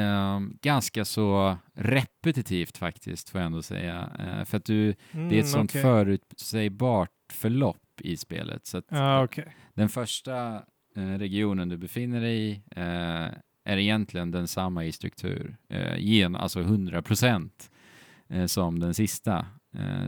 eh, 0.00 0.40
ganska 0.62 1.04
så 1.04 1.56
repetitivt 1.74 2.76
faktiskt, 2.78 3.30
får 3.30 3.40
jag 3.40 3.46
ändå 3.46 3.62
säga. 3.62 4.10
Eh, 4.18 4.44
för 4.44 4.56
att 4.56 4.64
du, 4.64 4.94
Mm, 5.12 5.28
det 5.28 5.36
är 5.36 5.40
ett 5.40 5.48
sånt 5.48 5.70
okej. 5.70 5.82
förutsägbart 5.82 7.10
förlopp 7.32 7.78
i 8.00 8.16
spelet. 8.16 8.66
Så 8.66 8.78
att 8.78 8.84
Ja, 8.88 9.24
okej. 9.24 9.56
den 9.74 9.88
första 9.88 10.54
eh, 10.96 11.02
regionen 11.18 11.68
du 11.68 11.76
befinner 11.76 12.20
dig 12.20 12.50
i 12.50 12.62
eh, 12.76 13.28
är 13.64 13.76
egentligen 13.76 14.30
densamma 14.30 14.84
i 14.84 14.92
struktur, 14.92 15.56
eh, 15.68 15.98
gen, 15.98 16.36
alltså 16.36 16.60
100 16.60 17.02
procent 17.02 17.70
som 18.46 18.78
den 18.78 18.94
sista. 18.94 19.46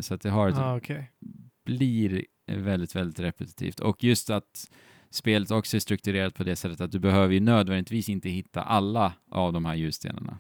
Så 0.01 0.15
att 0.15 0.21
det 0.21 0.31
har 0.31 0.49
ett, 0.49 0.57
Ja, 0.57 0.77
okej. 0.77 1.11
blir 1.65 2.25
väldigt, 2.47 2.97
väldigt 2.97 3.21
repetitivt. 3.21 3.81
Och 3.81 4.05
just 4.05 4.31
att 4.31 4.71
spelet 5.11 5.51
också 5.51 5.77
är 5.77 5.81
strukturerat 5.81 6.35
på 6.35 6.45
det 6.45 6.57
sättet 6.57 6.81
att 6.81 6.93
du 6.93 6.99
behöver 6.99 7.35
ju 7.35 7.41
nödvändigtvis 7.41 8.09
inte 8.09 8.29
hitta 8.29 8.63
alla 8.63 9.13
av 9.31 9.53
de 9.53 9.65
här 9.65 9.75
ljusstenarna. 9.75 10.39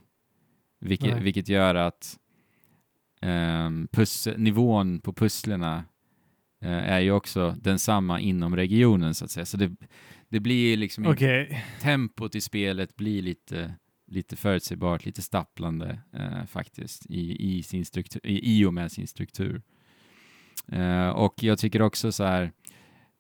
Vilket, 0.80 1.14
Nej. 1.14 1.22
vilket 1.22 1.48
gör 1.48 1.74
att 1.74 2.18
pussel, 3.90 4.40
nivån 4.40 5.00
på 5.00 5.12
pusslerna 5.12 5.84
eh, 6.62 6.92
är 6.92 7.00
ju 7.00 7.10
också 7.10 7.56
densamma 7.60 8.20
inom 8.20 8.56
regionen 8.56 9.14
så 9.14 9.24
att 9.24 9.30
säga. 9.30 9.46
Så 9.46 9.56
det, 9.56 9.76
det 10.28 10.40
blir 10.40 10.76
liksom 10.76 11.06
Okej. 11.06 11.64
tempot 11.80 12.34
i 12.34 12.40
spelet 12.40 12.96
blir 12.96 13.22
lite, 13.22 13.74
lite 14.06 14.36
förutsägbart, 14.36 15.04
lite 15.04 15.22
stapplande 15.22 16.00
eh, 16.12 16.44
faktiskt 16.46 17.06
i, 17.06 17.56
i, 17.56 17.62
sin 17.62 17.84
struktur, 17.84 18.26
i, 18.26 18.60
i 18.60 18.64
och 18.64 18.74
med 18.74 18.92
sin 18.92 19.06
struktur. 19.06 19.62
Eh, 20.72 21.08
och 21.08 21.42
jag 21.42 21.58
tycker 21.58 21.82
också 21.82 22.12
så 22.12 22.24
här, 22.24 22.52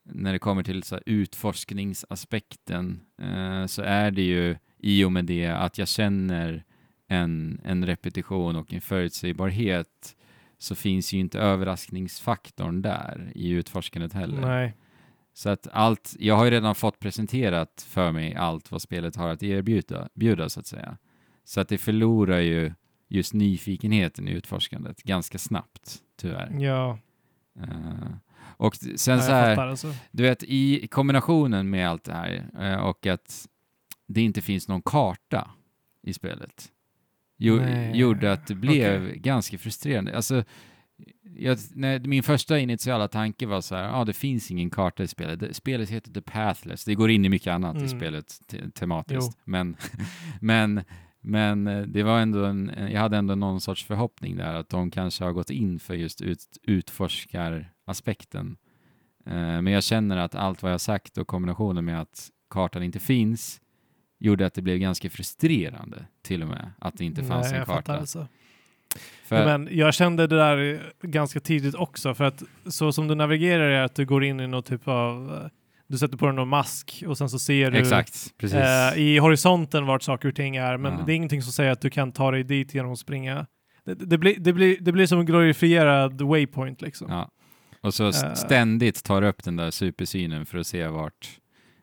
när 0.02 0.32
det 0.32 0.38
kommer 0.38 0.62
till 0.62 0.82
så 0.82 0.98
utforskningsaspekten 1.06 3.00
eh, 3.22 3.66
så 3.66 3.82
är 3.82 4.10
det 4.10 4.22
ju 4.22 4.56
i 4.78 5.04
och 5.04 5.12
med 5.12 5.24
det 5.24 5.46
att 5.46 5.78
jag 5.78 5.88
känner 5.88 6.64
en, 7.08 7.60
en 7.64 7.86
repetition 7.86 8.56
och 8.56 8.72
en 8.72 8.80
förutsägbarhet 8.80 10.16
så 10.58 10.74
finns 10.74 11.12
ju 11.12 11.18
inte 11.18 11.38
överraskningsfaktorn 11.38 12.82
där 12.82 13.32
i 13.34 13.50
utforskandet 13.50 14.12
heller. 14.12 14.40
Nej. 14.40 14.76
Så 15.32 15.50
att 15.50 15.68
allt, 15.72 16.16
jag 16.18 16.36
har 16.36 16.44
ju 16.44 16.50
redan 16.50 16.74
fått 16.74 16.98
presenterat 16.98 17.86
för 17.88 18.12
mig 18.12 18.34
allt 18.34 18.72
vad 18.72 18.82
spelet 18.82 19.16
har 19.16 19.28
att 19.28 19.42
erbjuda, 19.42 20.08
bjuda, 20.14 20.48
så 20.48 20.60
att 20.60 20.66
säga. 20.66 20.98
Så 21.44 21.60
att 21.60 21.68
det 21.68 21.78
förlorar 21.78 22.38
ju 22.38 22.72
just 23.08 23.34
nyfikenheten 23.34 24.28
i 24.28 24.30
utforskandet 24.30 25.02
ganska 25.02 25.38
snabbt, 25.38 25.98
tyvärr. 26.16 26.60
Ja, 26.60 26.98
och 28.56 28.76
sen 28.76 29.16
ja 29.16 29.22
så 29.22 29.32
här, 29.32 29.56
alltså. 29.58 29.94
du 30.10 30.22
vet, 30.22 30.42
i 30.42 30.86
kombinationen 30.86 31.70
med 31.70 31.88
allt 31.88 32.04
det 32.04 32.12
här 32.12 32.50
eh, 32.60 32.76
och 32.86 33.06
att 33.06 33.46
det 34.06 34.22
inte 34.22 34.40
finns 34.40 34.68
någon 34.68 34.82
karta 34.82 35.50
i 36.02 36.12
spelet 36.12 36.70
jo, 37.36 37.56
Nej, 37.56 37.96
gjorde 37.98 38.32
att 38.32 38.46
det 38.46 38.54
blev 38.54 39.04
okej. 39.04 39.18
ganska 39.18 39.58
frustrerande. 39.58 40.16
Alltså, 40.16 40.44
jag, 41.36 41.58
när, 41.74 42.00
min 42.00 42.22
första 42.22 42.58
initiala 42.58 43.08
tanke 43.08 43.46
var 43.46 43.60
så 43.60 43.74
här, 43.74 43.82
ja 43.82 43.96
ah, 43.96 44.04
det 44.04 44.12
finns 44.12 44.50
ingen 44.50 44.70
karta 44.70 45.02
i 45.02 45.08
spelet. 45.08 45.40
Det, 45.40 45.54
spelet 45.54 45.90
heter 45.90 46.12
The 46.12 46.20
Pathless. 46.20 46.84
Det 46.84 46.94
går 46.94 47.10
in 47.10 47.24
i 47.24 47.28
mycket 47.28 47.52
annat 47.52 47.76
i 47.76 47.78
Mm. 47.78 47.88
spelet 47.88 48.40
te 48.46 48.70
tematiskt. 48.70 49.38
Men, 49.44 49.76
men, 50.40 50.80
men 51.26 51.66
eh, 51.66 51.82
det 51.82 52.02
var 52.02 52.20
ändå 52.20 52.44
en, 52.44 52.72
jag 52.92 53.00
hade 53.00 53.16
ändå 53.16 53.34
någon 53.34 53.60
sorts 53.60 53.84
förhoppning 53.84 54.36
där 54.36 54.54
att 54.54 54.68
de 54.68 54.90
kanske 54.90 55.24
har 55.24 55.32
gått 55.32 55.50
in 55.50 55.80
för 55.80 55.94
just 55.94 56.20
ut, 56.20 56.58
utforskaraspekten. 56.62 58.56
Eh, 59.26 59.32
men 59.34 59.66
jag 59.66 59.84
känner 59.84 60.16
att 60.16 60.34
allt 60.34 60.62
vad 60.62 60.72
jag 60.72 60.80
sagt 60.80 61.18
och 61.18 61.26
kombinationen 61.26 61.84
med 61.84 62.00
att 62.00 62.30
kartan 62.50 62.82
inte 62.82 62.98
finns 62.98 63.60
gjorde 64.18 64.46
att 64.46 64.54
det 64.54 64.62
blev 64.62 64.78
ganska 64.78 65.10
frustrerande 65.10 66.06
till 66.22 66.42
och 66.42 66.48
med 66.48 66.70
att 66.78 66.98
det 66.98 67.04
inte 67.04 67.24
fanns 67.24 67.50
Nej, 67.50 67.60
en 67.60 67.66
karta. 67.66 67.96
alltså. 67.96 68.26
För, 69.24 69.44
Men 69.44 69.68
jag 69.72 69.94
kände 69.94 70.26
det 70.26 70.36
där 70.36 70.92
ganska 71.02 71.40
tidigt 71.40 71.74
också 71.74 72.14
för 72.14 72.24
att 72.24 72.42
så 72.66 72.92
som 72.92 73.08
du 73.08 73.14
navigerar 73.14 73.70
är 73.70 73.82
att 73.82 73.94
du 73.94 74.06
går 74.06 74.24
in 74.24 74.40
i 74.40 74.46
någon 74.46 74.62
typ 74.62 74.88
av 74.88 75.34
eh, 75.34 75.50
du 75.94 75.98
sätter 75.98 76.16
på 76.18 76.26
dig 76.26 76.34
någon 76.34 76.48
mask 76.48 77.02
och 77.06 77.18
sen 77.18 77.28
så 77.28 77.38
ser 77.38 77.70
du 77.70 77.78
Exakt, 77.78 78.32
eh, 78.42 78.98
i 79.02 79.18
horisonten 79.18 79.86
vart 79.86 80.02
saker 80.02 80.28
och 80.28 80.34
ting 80.34 80.56
är 80.56 80.76
men 80.76 80.92
Ja. 80.92 81.02
det 81.06 81.12
är 81.12 81.16
ingenting 81.16 81.42
som 81.42 81.52
säger 81.52 81.70
att 81.70 81.80
du 81.80 81.90
kan 81.90 82.12
ta 82.12 82.30
dig 82.30 82.44
dit 82.44 82.74
genom 82.74 82.92
att 82.92 82.98
springa. 82.98 83.46
Det, 83.84 83.94
det, 83.94 84.18
blir, 84.18 84.34
det, 84.38 84.52
blir, 84.52 84.76
det 84.80 84.92
blir 84.92 85.06
som 85.06 85.18
en 85.20 85.26
glorifierad 85.26 86.20
waypoint 86.22 86.82
liksom. 86.82 87.10
Ja. 87.10 87.30
Och 87.80 87.94
så 87.94 88.08
st- 88.08 88.26
Eh. 88.26 88.34
ständigt 88.34 89.04
tar 89.04 89.22
upp 89.22 89.44
den 89.44 89.56
där 89.56 89.70
supersynen 89.70 90.46
för 90.46 90.58
att 90.58 90.66
se 90.66 90.86
vart, 90.86 91.28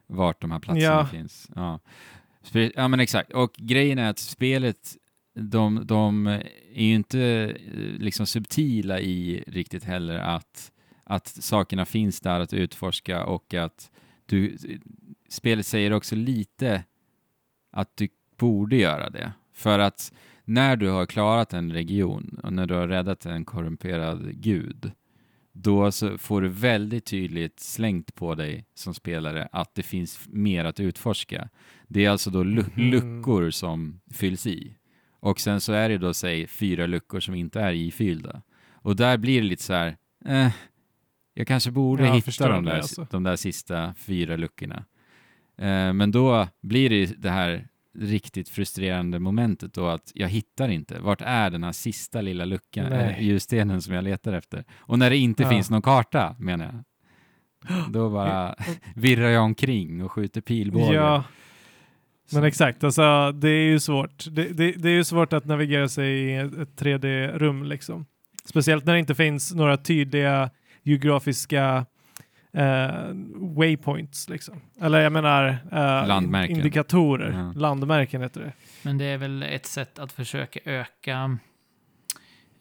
vart 0.08 0.42
de 0.42 0.52
här 0.52 0.60
platserna 0.60 0.84
Ja. 0.94 1.06
finns. 1.06 1.48
Ja. 1.56 1.80
Ja, 2.76 2.88
men 2.88 3.00
exakt. 3.00 3.32
Och 3.34 3.54
grejen 3.58 4.00
är 4.00 4.10
att 4.10 4.20
spelet, 4.20 4.78
de, 5.36 5.82
de 5.86 6.28
är 6.28 6.44
ju 6.76 6.94
inte 6.94 7.20
eh, 7.22 8.00
liksom 8.00 8.26
subtila 8.26 9.00
i 9.00 9.44
riktigt 9.48 9.84
heller 9.84 10.18
att, 10.20 10.72
att 11.04 11.28
sakerna 11.28 11.86
finns 11.86 12.20
där 12.22 12.40
att 12.40 12.54
utforska 12.54 13.24
och 13.24 13.54
att 13.54 13.91
du, 14.32 14.58
spelet 15.30 15.66
säger 15.66 15.94
också 15.94 16.16
lite 16.16 16.84
att 17.72 17.98
du 17.98 18.08
borde 18.38 18.76
göra 18.76 19.10
det. 19.10 19.32
För 19.54 19.80
att 19.80 20.14
när 20.46 20.76
du 20.76 20.90
har 20.90 21.06
klarat 21.06 21.54
en 21.54 21.72
region 21.74 22.40
och 22.44 22.54
när 22.54 22.66
du 22.66 22.74
har 22.74 22.88
räddat 22.88 23.26
en 23.26 23.46
korrumperad 23.46 24.42
gud, 24.42 24.92
då 25.54 25.92
så 25.92 26.18
får 26.18 26.42
du 26.42 26.48
väldigt 26.50 27.06
tydligt 27.06 27.60
slängt 27.60 28.16
på 28.16 28.36
dig 28.36 28.66
som 28.74 28.94
spelare 28.94 29.48
att 29.52 29.76
det 29.76 29.84
finns 29.84 30.20
mer 30.30 30.66
att 30.66 30.80
utforska. 30.80 31.50
Det 31.88 32.06
är 32.06 32.10
alltså 32.10 32.30
då 32.30 32.44
Mhm. 32.44 32.66
luckor 32.76 33.50
som 33.50 34.00
fylls 34.14 34.48
i. 34.48 34.76
Och 35.20 35.40
sen 35.40 35.62
så 35.62 35.74
är 35.74 35.90
det 35.90 35.98
då, 35.98 36.14
säg, 36.14 36.48
fyra 36.48 36.86
luckor 36.86 37.20
som 37.20 37.36
inte 37.36 37.62
är 37.62 37.74
ifyllda. 37.74 38.42
Och 38.72 38.96
där 38.96 39.18
blir 39.18 39.42
det 39.42 39.48
lite 39.48 39.64
så 39.64 39.74
här, 39.74 39.98
eh, 40.26 40.52
jag 41.34 41.48
kanske 41.48 41.72
borde 41.72 42.06
Jag 42.06 42.16
hitta 42.16 42.48
de 42.50 42.66
där, 42.66 42.76
alltså. 42.76 43.08
de 43.12 43.24
där 43.24 43.36
sista 43.36 43.94
fyra 43.98 44.36
luckorna. 44.36 44.86
Eh, 45.58 45.94
men 45.94 46.12
då 46.12 46.48
blir 46.62 46.90
det 46.90 47.06
det 47.06 47.30
här 47.30 47.68
riktigt 48.00 48.50
frustrerande 48.50 49.20
momentet 49.20 49.74
då 49.74 49.88
att 49.88 50.12
jag 50.16 50.28
hittar 50.30 50.70
inte. 50.70 51.00
Vart 51.00 51.22
är 51.22 51.50
den 51.50 51.64
här 51.64 51.72
sista 51.72 52.22
lilla 52.22 52.46
luckan, 52.46 52.90
Nej. 52.90 53.18
ljusstenen 53.26 53.82
som 53.82 53.94
jag 53.94 54.04
letar 54.04 54.34
efter? 54.34 54.64
Och 54.78 55.00
när 55.00 55.10
det 55.10 55.18
inte 55.18 55.44
Ja. 55.44 55.50
finns 55.50 55.70
någon 55.70 55.82
karta, 55.82 56.36
menar 56.40 56.66
jag. 56.66 56.84
Då 57.94 58.10
bara 58.14 58.56
virrar 58.96 59.30
jag 59.30 59.44
omkring 59.44 60.04
och 60.04 60.12
skjuter 60.12 60.42
pilbågar. 60.42 60.94
Ja, 60.94 61.24
Så- 62.30 62.36
men 62.36 62.46
exakt. 62.46 62.84
Alltså, 62.84 63.32
det 63.32 63.50
är 63.50 63.64
ju 63.70 63.80
svårt. 63.80 64.26
Det, 64.32 64.44
det, 64.44 64.72
det 64.72 64.90
är 64.90 64.94
ju 64.94 65.04
svårt 65.04 65.34
att 65.34 65.46
navigera 65.46 65.90
sig 65.90 66.10
i 66.20 66.36
ett, 66.36 66.58
ett 66.58 66.82
3D-rum 66.82 67.64
liksom. 67.64 68.06
Speciellt 68.46 68.86
när 68.86 68.94
det 68.94 69.00
inte 69.00 69.16
finns 69.16 69.54
några 69.54 69.78
tydliga 69.78 70.50
geografiska 70.84 71.86
eh, 72.54 72.92
waypoints 73.36 74.30
liksom. 74.30 74.62
Eller 74.82 75.00
jag 75.02 75.12
menar 75.12 75.58
Landmärken. 76.08 76.58
indikatorer. 76.58 77.32
Ja. 77.32 77.60
Landmärken 77.60 78.22
heter 78.22 78.42
det. 78.42 78.54
Men 78.84 78.98
det 78.98 79.06
är 79.06 79.18
väl 79.18 79.44
ett 79.44 79.66
sätt 79.66 80.00
att 80.00 80.12
försöka 80.12 80.60
öka 80.66 81.38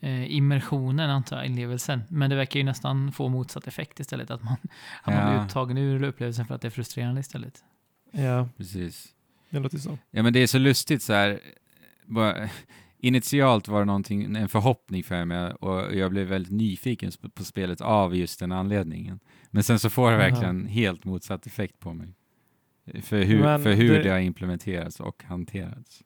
eh, 0.01 0.33
immersionen, 0.37 1.11
antar 1.11 1.37
jag, 1.37 1.47
inlevelsen. 1.47 2.03
Men 2.09 2.31
det 2.31 2.37
verkar 2.37 2.61
ju 2.61 2.65
nästan 2.65 3.13
få 3.13 3.29
motsatt 3.29 3.67
effekt 3.67 4.01
istället. 4.01 4.31
Att 4.31 4.43
man, 4.43 4.57
att 5.03 5.15
man 5.15 5.27
Ja. 5.27 5.31
blir 5.31 5.45
uttagen 5.45 5.79
ur 5.79 6.03
upplevelsen 6.03 6.47
för 6.47 6.55
att 6.55 6.61
det 6.61 6.69
är 6.69 6.71
frustrerande 6.71 7.21
istället. 7.21 7.65
Ja, 8.13 8.49
Precis. 8.57 9.09
det 9.51 9.59
låter 9.59 9.79
så. 9.79 9.99
Ja 10.11 10.23
men 10.23 10.33
det 10.33 10.39
är 10.43 10.47
så 10.47 10.59
lustigt 10.59 11.03
så 11.03 11.13
här. 11.13 11.41
Bara, 12.07 12.49
initialt 13.03 13.69
var 13.69 13.79
det 13.79 13.85
någonting, 13.85 14.37
en 14.37 14.49
förhoppning 14.49 15.05
för 15.05 15.25
mig 15.25 15.53
och 15.53 15.95
jag 15.95 16.11
blev 16.11 16.27
väldigt 16.27 16.53
nyfiken 16.53 17.11
på, 17.35 17.45
spelet 17.45 17.81
av 17.81 18.17
just 18.17 18.41
den 18.41 18.53
anledningen. 18.53 19.21
Men 19.51 19.63
sen 19.63 19.79
så 19.79 19.91
får 19.91 20.11
det 20.11 20.17
verkligen 20.17 20.67
helt 20.67 21.05
motsatt 21.05 21.47
effekt 21.47 21.81
på 21.81 21.93
mig. 21.95 22.15
För 23.03 23.23
hur, 23.23 23.43
Men 23.43 23.63
för 23.63 23.73
hur 23.73 23.93
det... 23.93 24.03
det- 24.03 24.11
har 24.11 24.19
implementerats 24.19 25.01
och 25.01 25.25
hanterats. 25.25 26.03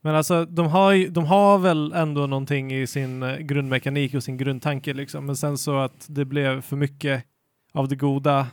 Men 0.00 0.14
alltså, 0.14 0.44
de 0.44 0.66
har, 0.66 0.92
ju, 0.92 1.08
de 1.08 1.24
har 1.24 1.58
väl 1.58 1.92
ändå 1.92 2.26
någonting 2.26 2.72
i 2.72 2.86
sin 2.86 3.22
eh, 3.22 3.36
grundmekanik 3.36 4.14
och 4.14 4.24
sin 4.24 4.36
grundtanke 4.36 4.94
liksom. 4.94 5.26
Men 5.26 5.36
sen 5.36 5.58
så 5.58 5.78
att 5.78 6.06
det 6.08 6.24
blev 6.24 6.60
för 6.60 6.76
mycket 6.76 7.24
av 7.72 7.88
det 7.88 7.96
goda, 7.96 8.46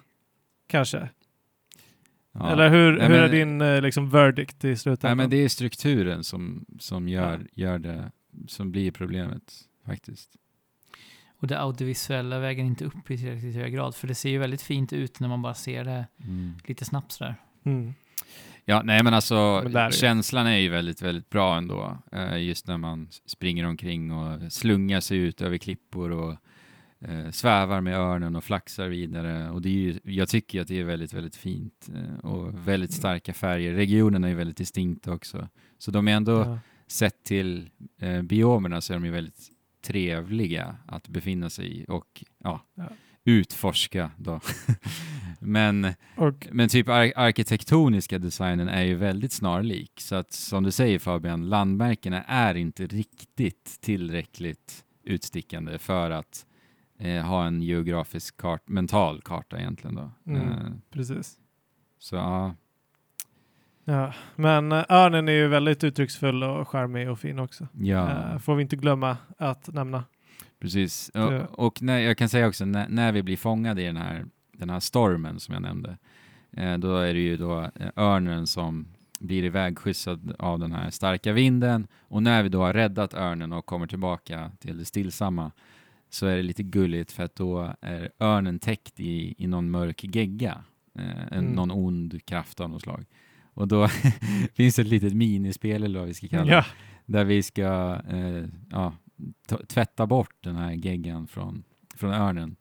kanske. 0.68 1.10
Ja. 2.40 2.52
Eller 2.52 2.70
hur, 2.70 2.92
Nej, 2.92 3.02
hur 3.02 3.10
men- 3.10 3.24
är 3.24 3.30
din 3.30 3.62
eh, 3.62 3.82
liksom 3.82 4.10
verdict 4.10 4.64
i 4.64 4.68
Nej, 4.68 4.78
slutändan? 4.78 5.18
men 5.18 5.30
det 5.30 5.38
är 5.38 5.50
strukturen 5.50 6.24
som, 6.24 6.66
som 6.80 7.10
gör, 7.10 7.48
Ja. 7.54 7.66
gör 7.68 7.80
det, 7.80 8.12
som 8.48 8.72
blir 8.72 8.92
problemet 8.92 9.54
faktiskt. 9.86 10.30
Och 11.40 11.48
det 11.48 11.60
audiovisuella 11.60 12.40
väger 12.40 12.64
inte 12.64 12.86
upp 12.86 13.12
i 13.12 13.18
tillräckligt 13.18 13.56
hög 13.56 13.74
grad. 13.74 13.96
För 13.96 14.08
det 14.08 14.16
ser 14.16 14.30
ju 14.30 14.38
väldigt 14.38 14.62
fint 14.62 14.94
ut 14.94 15.20
när 15.20 15.28
man 15.28 15.42
bara 15.42 15.54
ser 15.54 15.84
det 15.84 16.06
lite 16.68 16.86
snabbt 16.86 17.12
sådär. 17.12 17.36
Mm. 17.64 17.94
Ja, 18.66 18.82
nej 18.86 19.04
men 19.04 19.14
alltså 19.14 19.62
Men 19.64 19.76
är 19.76 19.92
känslan 19.92 20.48
är 20.48 20.58
ju 20.58 20.70
väldigt, 20.70 21.02
väldigt 21.02 21.30
bra 21.30 21.58
ändå. 21.58 21.98
Eh, 22.12 22.38
just 22.38 22.68
när 22.68 22.78
man 22.78 23.08
springer 23.26 23.66
omkring 23.66 24.12
och 24.12 24.54
slungar 24.54 25.00
sig 25.00 25.18
ut 25.18 25.42
över 25.42 25.58
klippor 25.58 26.12
och 26.12 26.36
eh, 27.08 27.32
svävar 27.32 27.82
med 27.82 27.96
örnen 28.00 28.36
och 28.36 28.44
flaxar 28.44 28.88
vidare. 28.88 29.50
Och 29.50 29.62
det 29.62 29.70
är 29.70 29.74
ju, 29.74 30.00
jag 30.04 30.30
tycker 30.30 30.62
att 30.62 30.68
det 30.68 30.80
är 30.80 30.84
väldigt, 30.84 31.14
väldigt 31.14 31.36
fint 31.36 31.90
eh, 31.96 32.26
och 32.26 32.68
väldigt 32.68 32.94
starka 32.94 33.34
färger. 33.34 33.74
Regionerna 33.74 34.30
är 34.30 34.36
väldigt 34.36 34.58
distinkta 34.58 35.14
också. 35.14 35.50
Så 35.78 35.92
de 35.92 36.08
är 36.08 36.12
ändå, 36.16 36.32
Ja. 36.40 36.60
sett 36.88 37.24
till 37.24 37.70
eh, 38.00 38.22
biomerna 38.22 38.82
så 38.82 38.94
är 38.94 38.98
de 38.98 39.06
ju 39.06 39.12
väldigt 39.12 39.50
trevliga 39.86 40.76
att 40.88 41.08
befinna 41.08 41.50
sig 41.50 41.78
i 41.82 41.86
och 41.88 42.24
ja, 42.44 42.62
Ja. 42.76 42.84
utforska 43.24 44.12
då. 44.18 44.40
men 45.40 45.88
Och, 46.16 46.48
men 46.52 46.70
typ 46.70 46.90
ar- 46.90 47.14
arkitektoniska 47.16 48.20
designen 48.20 48.68
är 48.68 48.84
ju 48.84 48.96
väldigt 48.96 49.32
snarlik. 49.32 49.92
Så 49.98 50.16
att 50.16 50.32
som 50.34 50.64
du 50.64 50.72
säger 50.72 51.00
Fabian, 51.00 51.50
landmärkena 51.50 52.24
är 52.24 52.56
inte 52.56 52.88
riktigt 52.88 53.78
tillräckligt 53.82 54.84
utstickande 55.04 55.78
för 55.78 56.12
att 56.12 56.46
eh, 56.98 57.24
ha 57.24 57.46
en 57.46 57.62
geografisk 57.62 58.38
kart, 58.38 58.68
mental 58.68 59.22
karta 59.22 59.60
egentligen 59.60 59.96
då. 59.96 60.12
Mm. 60.32 60.42
Eh, 60.42 60.72
precis. 60.92 61.38
så 62.00 62.16
ja, 62.16 62.56
Ja. 63.88 64.14
Men 64.36 64.72
eh, 64.72 64.84
örnen 64.90 65.28
är 65.28 65.34
ju 65.34 65.48
väldigt 65.48 65.84
uttrycksfull 65.84 66.44
och 66.44 66.68
charmig 66.68 67.10
och 67.10 67.20
fin 67.20 67.40
också. 67.40 67.68
ja 67.74 68.32
Eh, 68.34 68.38
får 68.40 68.56
vi 68.56 68.62
inte 68.62 68.76
glömma 68.76 69.18
att 69.38 69.74
nämna. 69.74 70.04
precis. 70.60 71.10
Och, 71.10 71.60
och 71.66 71.82
när, 71.82 72.00
jag 72.00 72.18
kan 72.18 72.30
säga 72.30 72.48
också 72.48 72.66
när, 72.66 72.90
när 72.90 73.12
vi 73.12 73.24
blir 73.24 73.38
fångade 73.38 73.82
i 73.82 73.86
den 73.86 73.98
här, 73.98 74.26
den 74.52 74.70
här 74.70 74.80
stormen 74.80 75.40
som 75.40 75.54
jag 75.54 75.62
nämnde, 75.62 75.98
eh, 76.52 76.78
då 76.78 76.98
är 76.98 77.14
det 77.14 77.20
ju 77.20 77.38
då 77.38 77.62
eh, 77.62 77.90
örnen 77.96 78.48
som 78.48 78.88
blir 79.20 79.44
ivägskjutsad 79.44 80.36
av 80.40 80.60
den 80.60 80.72
här 80.72 80.90
starka 80.90 81.34
vinden 81.34 81.88
och 82.08 82.24
när 82.24 82.44
vi 82.44 82.50
då 82.50 82.62
har 82.62 82.74
räddat 82.74 83.14
örnen 83.14 83.54
och 83.54 83.66
kommer 83.66 83.88
tillbaka 83.88 84.52
till 84.60 84.78
det 84.78 84.86
stillsamma 84.86 85.52
så 86.16 86.26
är 86.26 86.36
det 86.36 86.44
lite 86.44 86.64
gulligt 86.64 87.12
för 87.12 87.24
att 87.24 87.36
då 87.36 87.74
är 87.82 88.10
örnen 88.20 88.60
täckt 88.60 89.00
i, 89.00 89.36
i 89.38 89.48
någon 89.48 89.72
mörk 89.72 90.04
gegga, 90.16 90.64
eh, 91.00 91.28
Mm. 91.38 91.46
någon 91.46 91.72
ond 91.72 92.26
kraft 92.26 92.60
av 92.60 92.70
något 92.70 92.82
slag. 92.82 93.06
Och 93.54 93.68
då 93.68 93.88
finns 94.54 94.76
det 94.76 94.82
ett 94.82 94.88
litet 94.88 95.14
minispel 95.14 95.84
eller 95.84 96.00
vad 96.00 96.08
vi 96.08 96.14
ska 96.14 96.28
kalla 96.28 96.46
det, 96.46 96.52
Ja. 96.52 96.66
där 97.06 97.24
vi 97.26 97.44
ska 97.44 97.98
eh, 98.10 98.46
ja, 98.72 98.94
tvätta 99.68 100.08
bort 100.08 100.36
den 100.44 100.56
här 100.56 100.72
geggan 100.72 101.28
från, 101.28 101.64
från 101.96 102.14
örnen. 102.14 102.56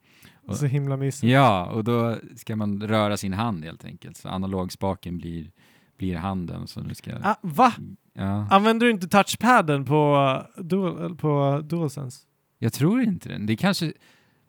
Och- 0.47 0.57
Så 0.57 0.67
himla 0.67 0.97
mysigt. 0.97 1.33
Ja, 1.33 1.67
och 1.67 1.85
då 1.85 2.17
ska 2.37 2.57
man 2.57 2.83
röra 2.83 3.17
sin 3.17 3.33
hand 3.33 3.65
helt 3.65 3.85
enkelt. 3.85 4.17
Så 4.17 4.29
analogspaken 4.29 5.19
blir, 5.19 5.51
blir 5.99 6.17
handen. 6.17 6.67
Så 6.67 6.81
nu 6.83 6.95
ska, 6.95 7.13
Ah, 7.23 7.37
va? 7.43 7.73
ja. 8.15 8.47
Använder 8.51 8.87
du 8.87 8.93
inte 8.93 9.09
touchpaden 9.09 9.85
på, 9.85 10.43
dual, 10.57 11.17
på 11.17 11.61
DualSense? 11.65 12.27
Jag 12.59 12.73
tror 12.73 13.03
inte 13.03 13.29
det. 13.29 13.39
Det 13.47 13.57
kanske... 13.57 13.93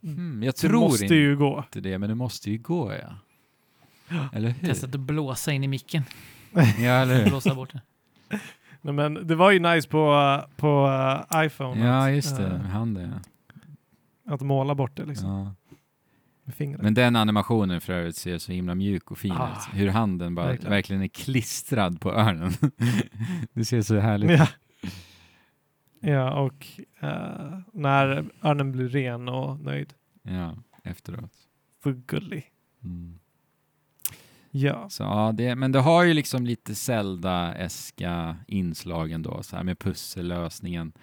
Hmm, 0.03 0.43
jag 0.43 0.53
Det 0.53 0.57
tror 0.57 0.79
måste 0.79 1.03
inte 1.03 1.15
ju 1.15 1.37
gå. 1.37 1.63
det, 1.71 1.97
men 1.97 2.09
det 2.09 2.15
måste 2.15 2.51
ju 2.51 2.57
gå 2.57 2.93
ja. 2.93 4.29
Eller 4.33 4.49
hur? 4.49 4.67
Testat 4.67 4.95
att 4.95 4.99
blåsa 5.01 5.51
in 5.51 5.63
i 5.63 5.67
micken. 5.67 6.03
Ja, 6.79 6.91
eller 6.91 7.23
hur? 7.23 7.29
Blåsa 7.29 7.55
bort 7.55 7.73
det. 7.73 7.81
Nej, 8.81 8.93
men 8.93 9.27
det 9.27 9.35
var 9.35 9.51
ju 9.51 9.59
nice 9.59 9.89
på, 9.89 10.41
på 10.55 10.87
eh, 11.33 11.45
iPhone 11.45 11.85
Ja, 11.85 12.07
att, 12.09 12.15
just 12.15 12.37
det. 12.37 12.43
eh, 12.43 12.49
Med 12.51 12.71
handen 12.71 13.13
ja. 14.25 14.33
att 14.33 14.41
måla 14.41 14.75
bort 14.75 14.95
det 14.97 15.05
liksom, 15.05 15.29
ja. 15.29 15.51
Men 16.79 16.93
den 16.93 17.15
animationen 17.15 17.81
för 17.81 17.93
övrigt 17.93 18.15
ser 18.15 18.37
så 18.37 18.51
himla 18.51 18.75
mjuk 18.75 19.11
och 19.11 19.17
fin 19.17 19.31
Ah, 19.31 19.49
ut. 19.51 19.75
Hur 19.79 19.87
handen 19.89 20.35
bara 20.35 20.45
verkligen. 20.47 20.71
verkligen, 20.71 21.01
är 21.01 21.07
klistrad 21.07 22.01
på 22.01 22.13
örnen. 22.13 22.51
det 23.53 23.65
ser 23.65 23.81
så 23.81 23.99
härligt 23.99 24.31
ja. 24.31 24.47
Ja, 25.99 26.39
och 26.41 26.67
eh, 26.99 27.59
när 27.73 28.25
örnen 28.43 28.71
blir 28.71 28.89
ren 28.89 29.29
och 29.29 29.59
nöjd. 29.59 29.93
Ja, 30.23 30.57
efteråt. 30.83 31.31
Så 31.83 31.93
gullig. 32.07 32.51
Mm. 32.83 33.19
Ja. 34.51 34.89
Så 34.89 35.03
ja, 35.03 35.31
det, 35.31 35.55
men 35.55 35.71
det 35.71 35.79
har 35.79 36.03
ju 36.03 36.13
liksom 36.13 36.45
lite 36.45 36.75
Zelda-eska 36.75 38.35
inslag 38.47 39.11
ändå, 39.11 39.43
så 39.43 39.55
här 39.55 39.63
med 39.63 39.79
pussellösningen. 39.79 40.93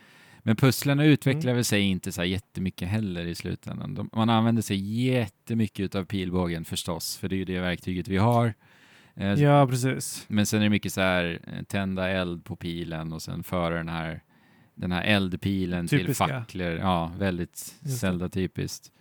Men 0.44 0.56
pusslerna 0.56 1.04
utvecklar 1.04 1.52
Mm. 1.52 1.64
sig 1.64 1.82
inte 1.82 2.12
så 2.12 2.20
här 2.20 2.28
jättemycket 2.28 2.88
heller 2.88 3.24
i 3.26 3.34
slutändan. 3.34 3.94
De, 3.94 4.10
man 4.12 4.30
använder 4.30 4.62
sig 4.62 5.04
jättemycket 5.04 5.94
av 5.94 6.04
pilbågen 6.04 6.64
förstås, 6.64 7.16
för 7.16 7.28
det 7.28 7.34
är 7.34 7.38
ju 7.38 7.44
det 7.44 7.60
verktyget 7.60 8.08
vi 8.08 8.16
har. 8.16 8.54
Eh, 9.14 9.32
ja, 9.32 9.66
precis. 9.66 10.24
Men 10.28 10.46
sen 10.46 10.60
är 10.60 10.64
det 10.64 10.70
mycket 10.70 10.92
så 10.92 11.00
här, 11.00 11.40
eh, 11.46 11.62
tända 11.62 12.08
eld 12.08 12.44
på 12.44 12.56
pilen 12.56 13.12
och 13.12 13.22
sen 13.22 13.42
föra 13.42 13.76
den 13.76 13.88
här, 13.88 14.22
den 14.74 14.92
här 14.92 15.02
eldpilen 15.02 15.88
till 15.88 15.98
Typiska. 16.00 16.26
facklor. 16.26 16.70
Ja, 16.72 17.12
väldigt. 17.18 17.56
Zelda-typiskt. 18.00 18.92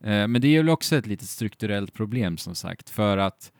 Eh, 0.00 0.28
Men 0.28 0.40
det 0.40 0.48
är 0.48 0.58
väl 0.58 0.68
också 0.68 0.96
ett 0.96 1.06
litet 1.06 1.28
strukturellt 1.28 1.92
problem 1.92 2.36
som 2.38 2.54
sagt, 2.54 2.90
för 2.90 3.18
att 3.18 3.52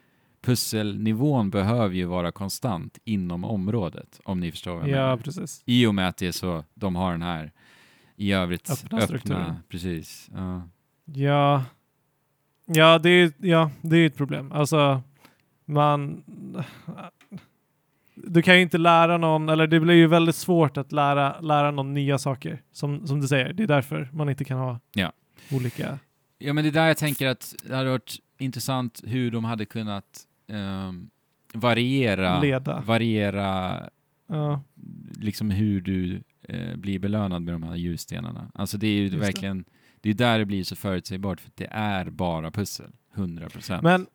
pusselnivån 0.42 1.50
behöver 1.50 1.94
ju 1.94 2.04
vara 2.04 2.32
konstant 2.32 2.98
inom 3.04 3.44
området, 3.44 4.20
om 4.24 4.40
ni 4.40 4.50
förstår 4.50 4.74
vad 4.74 4.82
jag 4.82 4.90
Ja, 4.90 4.94
menar. 5.02 5.16
precis. 5.16 5.62
I 5.66 5.86
och 5.86 5.94
med 5.94 6.08
att 6.08 6.16
det 6.16 6.26
är 6.26 6.32
så, 6.32 6.64
de 6.74 6.96
har 6.96 7.12
den 7.12 7.22
här 7.22 7.52
i 8.16 8.32
övrigt 8.32 8.70
Öppna 8.70 8.98
öppna, 8.98 9.06
strukturen. 9.06 9.54
precis. 9.68 10.30
Ja. 10.34 10.62
Ja, 11.04 11.64
ja, 12.66 12.98
det 12.98 13.10
är, 13.10 13.32
ja, 13.38 13.70
det 13.82 13.96
är 13.96 14.06
ett 14.06 14.16
problem. 14.16 14.52
Alltså, 14.52 15.02
man... 15.64 16.24
Du 18.14 18.42
kan 18.42 18.56
ju 18.56 18.62
inte 18.62 18.78
lära 18.78 19.16
någon, 19.16 19.48
eller 19.48 19.66
det 19.66 19.80
blir 19.80 19.94
ju 19.94 20.06
väldigt 20.06 20.36
svårt 20.36 20.76
att 20.76 20.92
lära, 20.92 21.40
lära 21.40 21.70
någon 21.70 21.94
nya 21.94 22.18
saker. 22.18 22.62
Som, 22.72 23.06
som 23.06 23.20
du 23.20 23.28
säger, 23.28 23.52
det 23.52 23.62
är 23.62 23.66
därför 23.66 24.08
man 24.12 24.28
inte 24.28 24.44
kan 24.44 24.58
ha 24.58 24.80
Ja. 24.94 25.12
olika... 25.52 25.98
Ja, 26.38 26.52
men 26.52 26.64
det 26.64 26.70
är 26.70 26.72
där 26.72 26.86
jag 26.86 26.96
tänker 26.96 27.26
att 27.26 27.54
det 27.68 27.76
hade 27.76 27.90
varit 27.90 28.16
intressant 28.38 29.00
hur 29.06 29.30
de 29.30 29.44
hade 29.44 29.64
kunnat 29.64 30.04
ehm, 30.48 31.10
variera, 31.54 32.40
Leda. 32.40 32.80
variera 32.86 33.80
Ja, 34.28 34.62
liksom 35.20 35.50
hur 35.50 35.80
du 35.80 36.22
eh, 36.48 36.76
blir 36.76 36.98
belönad 36.98 37.42
med 37.42 37.54
de 37.54 37.62
här 37.62 37.74
ljusstenarna. 37.76 38.50
Alltså 38.54 38.78
det 38.78 38.86
är 38.86 38.94
ju 38.94 39.02
Just 39.02 39.12
det. 39.12 39.18
verkligen, 39.18 39.64
det 40.00 40.10
är 40.10 40.14
där 40.14 40.38
det 40.38 40.44
blir 40.44 40.64
så 40.64 40.76
förutsägbart 40.76 41.40
för 41.40 41.50
det 41.54 41.68
är 41.70 42.10
bara 42.10 42.50
pussel, 42.50 42.90
100 43.14 43.48
procent. 43.48 43.82
men 43.82 43.94
m- 43.94 44.06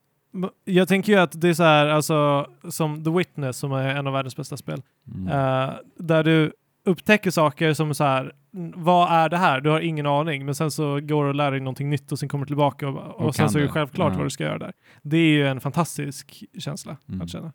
jag 0.66 0.88
tänker 0.88 1.14
ju 1.14 1.20
att 1.20 1.42
det 1.42 1.50
är 1.50 1.54
så 1.54 1.64
här, 1.64 1.88
alltså 1.88 2.48
som 2.70 3.04
The 3.04 3.10
Witness 3.10 3.58
som 3.58 3.72
är 3.72 3.96
en 3.96 4.08
av 4.08 4.14
världens 4.14 4.36
bästa 4.36 4.58
spel. 4.58 4.82
Mm. 5.16 5.28
Eh, 5.28 5.74
där 5.98 6.24
du 6.24 6.54
upptäcker 6.86 7.32
saker 7.32 7.74
som 7.74 7.94
så 7.94 8.04
här, 8.04 8.34
"Mm, 8.54 8.74
vad 8.76 9.12
är 9.12 9.30
det 9.30 9.38
här? 9.38 9.62
Du 9.62 9.70
har 9.70 9.80
ingen 9.80 10.06
aning, 10.06 10.46
men 10.46 10.56
sen 10.56 10.72
så 10.72 11.00
går 11.00 11.24
du 11.24 11.30
och 11.30 11.36
lär 11.36 11.52
dig 11.52 11.60
någonting 11.60 11.90
nytt 11.90 12.12
och 12.12 12.20
sen 12.20 12.30
kommer 12.30 12.46
du 12.46 12.48
tillbaka 12.50 12.88
och, 12.88 12.98
och, 13.16 13.26
Och 13.26 13.36
sen 13.36 13.50
så 13.50 13.58
är 13.58 13.62
det 13.62 13.68
självklart 13.70 14.12
Ja. 14.14 14.18
vad 14.18 14.26
du 14.26 14.30
ska 14.30 14.44
göra 14.44 14.58
där. 14.58 14.74
Det 15.02 15.18
är 15.18 15.30
ju 15.30 15.48
en 15.48 15.60
fantastisk 15.62 16.44
känsla 16.60 16.98
Mm. 17.10 17.22
att 17.22 17.30
känna. 17.30 17.52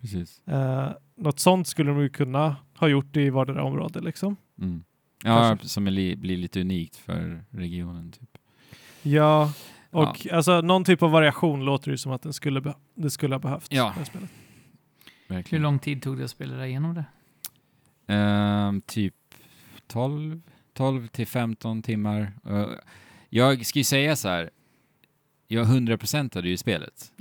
Precis. 0.00 0.42
Uh, 0.48 0.88
något 1.16 1.38
sånt 1.40 1.66
skulle 1.66 1.90
de 1.90 2.00
ju 2.00 2.08
kunna 2.08 2.56
ha 2.78 2.88
gjort 2.88 3.16
i 3.16 3.30
vardera 3.30 3.62
område 3.64 4.00
liksom. 4.00 4.36
Mm. 4.60 4.84
Ja, 5.24 5.38
Kanske. 5.48 5.68
som 5.68 5.84
blir 5.84 6.16
lite 6.36 6.60
unikt 6.60 6.96
för 6.96 7.44
regionen. 7.50 8.12
Typ. 8.12 8.30
Ja, 9.02 9.52
Och 9.90 10.26
alltså 10.32 10.60
någon 10.60 10.84
typ 10.84 11.02
av 11.02 11.10
variation 11.10 11.64
låter 11.64 11.90
det 11.90 11.98
som 11.98 12.12
att 12.12 12.22
den 12.22 12.32
skulle 12.32 12.74
det 12.94 13.10
skulle 13.10 13.34
ha 13.34 13.40
behövt. 13.40 13.66
Ja. 13.70 13.94
Hur 15.28 15.58
lång 15.58 15.78
tid 15.78 16.02
tog 16.02 16.18
det 16.18 16.24
att 16.24 16.30
spela 16.30 16.66
igenom 16.66 16.94
det? 16.94 17.04
Ehm, 18.14 18.80
typ 18.80 19.14
12, 19.86 20.42
12 20.74 21.06
till 21.06 21.26
15 21.26 21.82
timmar. 21.82 22.32
Uh, 22.50 22.66
jag 23.28 23.66
ska 23.66 23.78
ju 23.78 23.84
säga 23.84 24.16
så 24.16 24.28
här. 24.28 24.50
Jag 25.52 25.66
100%ade 25.66 26.48
ju 26.48 26.56
spelet. 26.56 27.12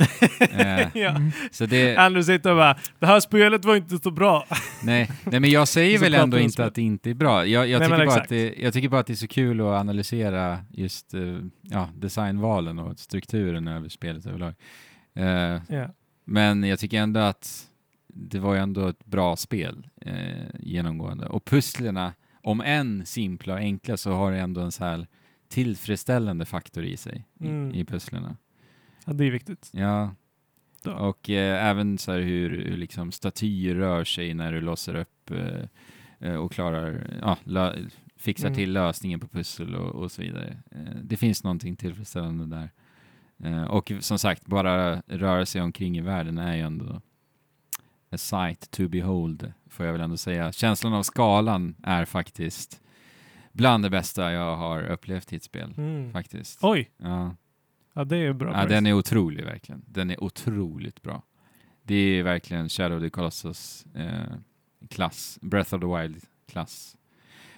Eh, 0.52 0.98
ja. 0.98 1.16
Så 1.52 1.66
det, 1.66 1.96
Andrew 1.98 2.24
sitter 2.38 2.50
och 2.52 2.58
bara, 2.58 2.78
det 3.00 3.06
här 3.06 3.20
spelet 3.20 3.66
var 3.66 3.76
inte 3.76 3.98
så 3.98 4.12
bra. 4.12 4.46
nej, 4.84 5.12
nej, 5.24 5.40
men 5.40 5.50
jag 5.50 5.68
säger 5.68 6.00
väl 6.00 6.14
ändå 6.14 6.40
inte 6.40 6.66
att 6.66 6.76
det 6.76 6.82
inte 6.82 7.10
är 7.10 7.14
bra. 7.14 7.46
Jag, 7.46 7.68
jag, 7.68 7.80
Nej, 7.80 7.90
tycker 7.90 8.06
bara 8.06 8.22
att 8.22 8.30
det, 8.30 8.54
jag 8.58 8.74
tycker 8.74 8.90
bara 8.90 9.02
att 9.02 9.08
det 9.08 9.14
är 9.14 9.16
så 9.16 9.28
kul 9.28 9.62
att 9.62 9.66
analysera 9.66 10.60
just 10.72 11.14
eh, 11.14 11.38
ja, 11.62 11.90
designvalen 11.96 12.80
och 12.80 13.00
strukturen 13.00 13.68
över 13.68 13.90
spelet 13.90 14.26
överlag. 14.26 14.54
Eh, 15.16 15.62
Ja. 15.68 15.88
Men 16.26 16.64
jag 16.64 16.80
tycker 16.80 17.00
ändå 17.00 17.20
att 17.20 17.68
det 18.08 18.40
var 18.40 18.54
ju 18.54 18.60
ändå 18.60 18.88
ett 18.88 19.06
bra 19.06 19.36
spel 19.36 19.88
eh, 20.02 20.46
genomgående. 20.60 21.26
Och 21.26 21.46
pusslerna, 21.46 22.14
om 22.44 22.62
än 22.62 23.06
simpla 23.06 23.54
och 23.54 23.60
enkla, 23.60 23.98
så 23.98 24.12
har 24.12 24.32
det 24.32 24.40
ändå 24.40 24.62
en 24.62 24.72
så 24.72 24.84
här 24.84 25.08
tillfredsställande 25.50 26.46
faktor 26.46 26.84
i 26.84 26.98
sig 26.98 27.26
Mm. 27.40 27.72
i, 27.72 27.80
i 27.80 27.86
pusslerna. 27.86 28.38
ja, 29.06 29.14
det 29.14 29.26
är 29.26 29.32
viktigt. 29.32 29.70
Ja. 29.74 30.16
Ja. 30.84 30.94
Och 30.94 31.30
eh, 31.30 31.66
även 31.70 31.98
så 31.98 32.12
här 32.12 32.20
hur, 32.20 32.50
hur 32.50 32.78
liksom 32.78 33.12
statyer 33.12 33.76
rör 33.76 34.04
sig 34.04 34.34
när 34.34 34.52
du 34.52 34.62
låser 34.62 34.96
upp 34.96 35.32
eh, 35.32 35.64
eh, 36.30 36.36
och 36.36 36.52
klarar, 36.52 37.18
ja, 37.22 37.38
lö- 37.44 37.90
fixar 38.18 38.48
Mm. 38.48 38.58
till 38.58 38.74
lösningen 38.74 39.20
på 39.20 39.28
pussel 39.28 39.76
och, 39.76 39.96
och 40.04 40.12
så 40.12 40.22
vidare. 40.22 40.58
Eh, 40.72 40.96
det 41.04 41.18
finns 41.18 41.44
någonting 41.44 41.76
tillfredsställande 41.76 42.46
där. 42.46 42.70
Eh, 43.50 43.64
och 43.64 43.92
som 44.00 44.20
sagt, 44.20 44.46
bara 44.46 45.02
röra 45.08 45.46
sig 45.46 45.62
omkring 45.62 45.98
i 45.98 46.02
världen 46.02 46.38
är 46.38 46.56
ju 46.56 46.62
ändå 46.62 47.02
a 48.12 48.18
sight 48.18 48.72
to 48.72 48.88
behold, 48.88 49.54
får 49.70 49.86
jag 49.86 49.94
väl 49.94 50.02
ändå 50.02 50.18
säga. 50.18 50.52
Känslan 50.52 50.94
av 50.94 51.04
skalan 51.04 51.76
är 51.84 52.06
faktiskt 52.06 52.82
bland 53.52 53.84
det 53.84 53.90
bästa 53.90 54.32
jag 54.32 54.56
har 54.58 54.84
upplevt 54.84 55.34
i 55.34 55.36
ett 55.36 55.44
spel, 55.44 55.74
Mm. 55.78 56.12
faktiskt. 56.14 56.60
Oj, 56.62 56.90
Ja. 56.98 57.36
ja, 57.94 58.04
det 58.04 58.18
är 58.18 58.34
bra. 58.34 58.54
Ja, 58.62 58.66
den 58.66 58.86
är 58.86 58.94
otrolig 58.94 59.44
verkligen. 59.46 59.82
Den 59.88 60.12
är 60.12 60.24
otroligt 60.24 61.02
bra. 61.02 61.24
Det 61.84 61.96
är 61.96 62.24
verkligen 62.24 62.70
Shadow 62.70 62.98
of 62.98 63.04
the 63.04 63.10
Colossus 63.10 63.86
eh, 63.96 64.34
klass, 64.90 65.40
Breath 65.42 65.74
of 65.76 65.82
the 65.82 65.88
Wild-klass. 65.88 66.96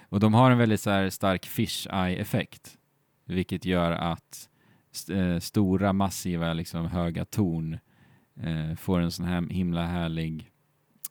Och 0.08 0.20
de 0.20 0.34
har 0.34 0.50
en 0.50 0.58
väldigt 0.58 0.80
så 0.80 0.90
här, 0.90 1.10
stark 1.10 1.46
fish 1.46 1.86
eye-effekt, 1.92 2.78
vilket 3.24 3.64
gör 3.64 3.92
att 3.92 4.48
st- 4.92 5.14
eh, 5.18 5.38
stora, 5.38 5.92
massiva, 5.92 6.52
liksom, 6.52 6.86
höga 6.86 7.24
torn 7.24 7.78
eh, 8.40 8.74
får 8.76 9.00
en 9.00 9.10
sån 9.10 9.26
här 9.26 9.48
himla 9.50 9.86
härlig 9.86 10.51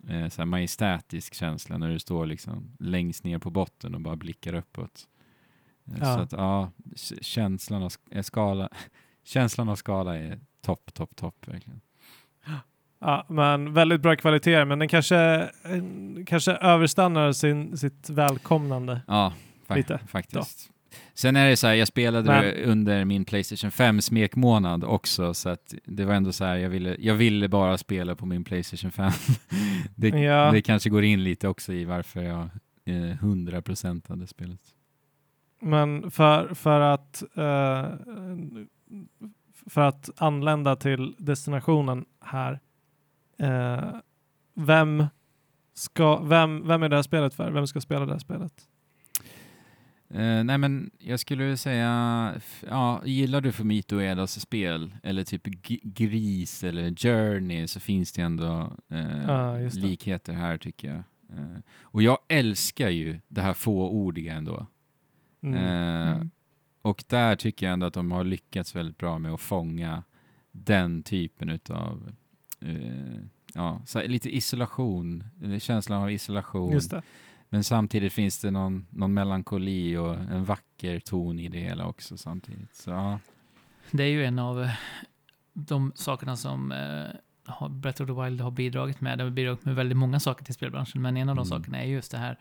eh, 0.10 0.28
så 0.30 0.42
här 0.42 0.46
majestätisk 0.46 1.34
känsla 1.34 1.78
när 1.78 1.90
du 1.90 2.00
står 2.00 2.26
liksom 2.26 2.72
längst 2.80 3.24
ner 3.24 3.40
på 3.40 3.50
botten 3.50 3.96
och 3.96 4.02
bara 4.02 4.16
blickar 4.16 4.54
uppåt. 4.54 5.08
Eh, 5.88 5.98
Ja. 6.00 6.06
Så 6.16 6.20
att 6.22 6.32
ja, 6.32 6.72
känslan 7.22 7.84
av 7.84 7.92
eh, 8.12 8.22
skala 8.22 8.70
Känslan 9.24 9.70
av 9.70 9.76
skala 9.76 10.18
är 10.18 10.40
topp, 10.62 10.94
topp, 10.94 11.16
topp 11.16 11.48
verkligen. 11.48 11.82
Ja, 13.00 13.26
men 13.30 13.74
väldigt 13.74 14.02
bra 14.02 14.16
kvalitet, 14.16 14.66
men 14.66 14.80
den 14.80 14.88
kanske, 14.88 15.18
eh, 15.64 15.84
kanske 16.26 16.52
överstannar 16.52 17.32
sin, 17.32 17.78
sitt 17.78 18.10
välkomnande. 18.10 19.02
Ja, 19.08 19.34
fa- 19.68 19.76
Lite, 19.76 19.98
faktiskt. 20.08 20.71
Sen 21.14 21.36
är 21.36 21.50
det 21.50 21.58
så 21.58 21.68
här, 21.68 21.74
jag 21.74 21.88
spelade 21.88 22.28
Men- 22.28 22.70
under 22.70 23.06
min 23.06 23.26
Playstation 23.26 23.72
5 23.72 24.02
smekmånad 24.02 24.84
också, 24.84 25.34
så 25.34 25.50
att 25.50 25.74
det 25.86 26.06
var 26.06 26.14
ändå 26.14 26.32
så 26.32 26.46
här, 26.46 26.56
jag 26.58 26.70
ville, 26.70 26.96
jag 27.00 27.16
ville 27.16 27.48
bara 27.50 27.78
spela 27.78 28.16
på 28.16 28.26
min 28.26 28.44
Playstation 28.44 28.92
5. 28.92 29.12
det, 29.96 30.08
Ja. 30.10 30.52
det 30.52 30.62
kanske 30.62 30.90
går 30.90 31.04
in 31.04 31.24
lite 31.24 31.48
också 31.48 31.74
i 31.74 31.86
varför 31.86 32.22
jag 32.24 32.42
eh, 32.86 32.94
100% 33.24 34.10
hade 34.10 34.28
spelet. 34.28 34.62
Men 35.62 36.12
för, 36.12 36.54
för 36.54 36.80
att 36.82 37.24
eh, 37.36 37.90
för 39.70 39.82
att 39.82 40.10
anlända 40.18 40.76
till 40.76 41.16
destinationen 41.18 42.06
här. 42.22 42.60
eh, 43.40 43.84
vem, 44.56 45.06
ska, 45.74 46.20
vem, 46.20 46.68
vem 46.68 46.84
är 46.84 46.90
det 46.90 46.96
här 46.96 47.04
spelet 47.04 47.34
för? 47.34 47.52
Vem 47.52 47.68
ska 47.68 47.82
spela 47.82 48.06
det 48.06 48.12
här 48.12 48.20
spelet? 48.20 48.54
Eh, 50.14 50.44
nej 50.44 50.58
men 50.58 50.92
jag 51.00 51.20
skulle 51.20 51.58
säga, 51.58 52.42
ja, 52.70 53.02
gillar 53.06 53.42
du 53.42 53.52
Fumito 53.52 53.96
Uedas 53.96 54.40
spel 54.42 54.92
eller 55.04 55.24
typ 55.24 55.46
G- 55.46 55.80
Gris 55.84 56.64
eller 56.64 56.96
Journey 56.96 57.68
så 57.68 57.80
finns 57.80 58.12
det 58.12 58.22
ändå 58.22 58.74
Ja, 59.28 59.60
just 59.60 59.76
det. 59.82 59.88
likheter 59.88 60.34
här 60.34 60.58
tycker 60.58 60.88
jag. 60.88 61.04
Eh, 61.40 61.58
och 61.82 62.02
jag 62.04 62.18
älskar 62.28 62.90
ju 62.90 63.20
det 63.28 63.42
här 63.42 63.54
fåordiga 63.54 64.34
ändå. 64.34 64.68
Mm. 65.44 65.58
Mm. 65.64 66.30
och 66.82 67.04
där 67.08 67.36
tycker 67.36 67.66
jag 67.66 67.74
ändå 67.74 67.86
att 67.86 67.94
de 67.94 68.12
har 68.12 68.24
lyckats 68.24 68.76
väldigt 68.76 68.98
bra 68.98 69.20
med 69.20 69.34
att 69.34 69.42
fånga 69.42 70.04
den 70.52 71.04
typen 71.04 71.50
utav 71.50 72.12
ja, 73.54 73.82
så 73.86 74.02
lite 74.08 74.36
isolation, 74.36 75.24
känslan 75.60 76.04
av 76.04 76.12
isolation. 76.12 76.72
Just 76.74 76.92
det. 76.92 77.02
Men 77.54 77.64
samtidigt 77.64 78.14
finns 78.14 78.40
det 78.40 78.52
någon, 78.52 78.86
någon 78.90 79.14
melankoli 79.14 79.98
och 79.98 80.16
en 80.16 80.44
vacker 80.46 81.00
ton 81.00 81.40
i 81.40 81.50
det 81.50 81.60
hela 81.60 81.86
också 81.86 82.18
samtidigt. 82.18 82.76
Så 82.76 82.90
ja, 82.92 83.20
Det 83.92 84.04
är 84.04 84.08
ju 84.08 84.26
en 84.26 84.40
av 84.40 84.62
eh, 84.64 84.72
de 85.54 85.92
sakerna 85.96 86.38
som 86.38 86.72
eh, 86.72 87.06
har- 87.46 87.70
Breath 87.70 88.02
of 88.02 88.08
the 88.08 88.24
Wild 88.24 88.42
har 88.42 88.52
bidragit 88.52 89.02
med. 89.02 89.18
Det 89.18 89.24
har 89.24 89.32
bidragit 89.32 89.66
med 89.66 89.76
väldigt 89.76 89.98
många 89.98 90.20
saker 90.20 90.46
till 90.46 90.54
spelbranschen, 90.54 91.02
men 91.02 91.18
en 91.18 91.30
av 91.30 91.36
de 91.36 91.42
Mm. 91.48 91.50
sakerna 91.60 91.82
är 91.82 91.88
just 91.88 92.12
det 92.12 92.18
här 92.18 92.40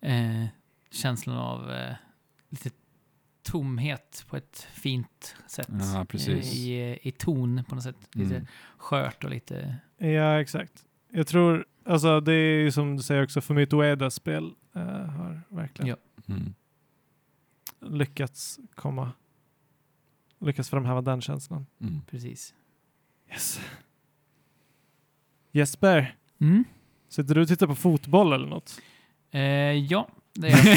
eh, 0.00 0.44
känslan 0.90 1.36
av 1.36 1.70
eh, 1.72 1.94
lite 2.48 2.70
tomhet 3.42 4.24
på 4.28 4.36
ett 4.36 4.66
fint 4.72 5.36
sätt. 5.46 5.68
Ja, 5.94 6.04
precis. 6.08 6.52
Eh, 6.54 6.58
I, 6.58 6.98
I 7.02 7.10
ton 7.10 7.64
på 7.68 7.74
något 7.74 7.84
sätt. 7.84 7.96
Lite 8.12 8.34
Mm. 8.34 8.46
skört 8.78 9.24
och 9.24 9.30
lite... 9.30 9.76
Ja, 9.98 10.40
exakt. 10.40 10.84
Jag 11.10 11.26
tror, 11.26 11.64
alltså 11.84 12.20
det 12.20 12.32
är 12.32 12.60
ju 12.60 12.72
som 12.72 12.96
du 12.96 13.02
säger 13.02 13.22
också, 13.22 13.40
Fumito 13.40 13.76
Uedas 13.82 14.14
spel 14.14 14.52
eh, 14.74 14.82
har 14.82 15.40
verkligen 15.48 15.88
Ja. 15.88 15.96
mm. 16.34 16.54
lyckats 17.80 18.58
komma, 18.74 19.12
lyckats 20.40 20.70
framhäva 20.70 21.00
den 21.02 21.20
känslan. 21.20 21.66
Mm. 21.80 22.00
Precis. 22.10 22.54
Yes. 23.30 23.60
Jesper, 25.52 26.14
Mm. 26.40 26.64
sitter 27.08 27.34
du 27.34 27.40
och 27.42 27.48
tittar 27.48 27.66
på 27.66 27.74
fotboll 27.74 28.32
eller 28.32 28.46
något? 28.46 28.80
Eh, 29.30 29.40
ja, 29.72 30.08
det 30.34 30.48
är 30.48 30.68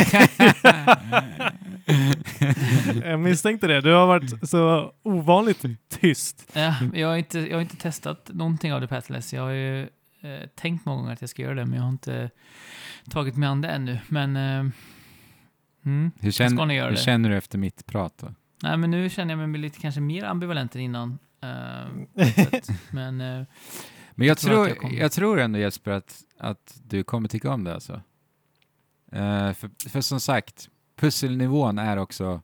Jag 3.10 3.20
misstänkte 3.20 3.68
det. 3.68 3.82
Du 3.82 3.94
har 3.94 4.08
varit 4.08 4.50
så 4.50 4.94
ovanligt 5.04 5.66
tyst. 5.90 6.52
Ja, 6.54 6.76
jag, 6.94 7.08
har 7.08 7.18
inte, 7.18 7.40
jag 7.40 7.58
har 7.58 7.62
inte 7.62 7.76
testat 7.76 8.30
någonting 8.34 8.74
av 8.74 8.82
The 8.82 8.88
Pathless. 8.88 9.34
Jag 9.34 9.42
har 9.42 9.50
ju 9.52 9.90
eh, 10.22 10.48
tänkt 10.56 10.86
många 10.86 10.98
gånger 10.98 11.14
att 11.14 11.22
jag 11.22 11.30
ska 11.30 11.42
göra 11.42 11.56
det, 11.56 11.66
men 11.66 11.74
jag 11.74 11.84
har 11.84 11.90
inte 11.90 12.30
tagit 13.10 13.38
mig 13.38 13.50
an 13.50 13.62
det 13.62 13.68
ännu. 13.68 14.00
Men... 14.08 14.36
Eh, 14.36 14.72
mm, 15.86 16.12
Hur, 16.20 16.32
ska 16.32 16.44
känner, 16.44 16.66
ni 16.66 16.76
göra 16.76 16.90
hur 16.90 16.96
det. 16.96 17.02
känner 17.02 17.30
du 17.30 17.38
efter 17.38 17.58
mitt 17.58 17.86
prat 17.86 18.18
då? 18.18 18.34
nej, 18.64 18.78
men 18.78 18.92
nu 18.92 19.10
känner 19.10 19.38
jag 19.38 19.50
mig 19.50 19.62
lite 19.62 19.80
kanske 19.80 20.02
mer 20.02 20.24
ambivalent 20.24 20.76
än 20.76 20.82
innan. 20.82 21.20
Eh, 21.42 21.48
att, 22.54 22.70
men 22.92 23.22
eh, 23.22 23.46
Men 24.16 24.28
jag, 24.28 24.38
tror 24.38 24.66
tror, 24.66 24.68
jag, 24.68 24.94
jag 24.94 25.12
tror 25.12 25.40
ändå 25.40 25.60
Jesper 25.60 25.92
att, 25.92 26.24
att 26.38 26.82
du 26.84 27.04
kommer 27.04 27.30
tycka 27.30 27.52
om 27.52 27.64
det 27.64 27.74
alltså. 27.74 28.02
Eh, 29.12 29.54
för, 29.54 29.90
för 29.90 30.02
som 30.02 30.20
sagt, 30.20 30.70
pusselnivån 30.96 31.78
är 31.78 31.98
också, 31.98 32.42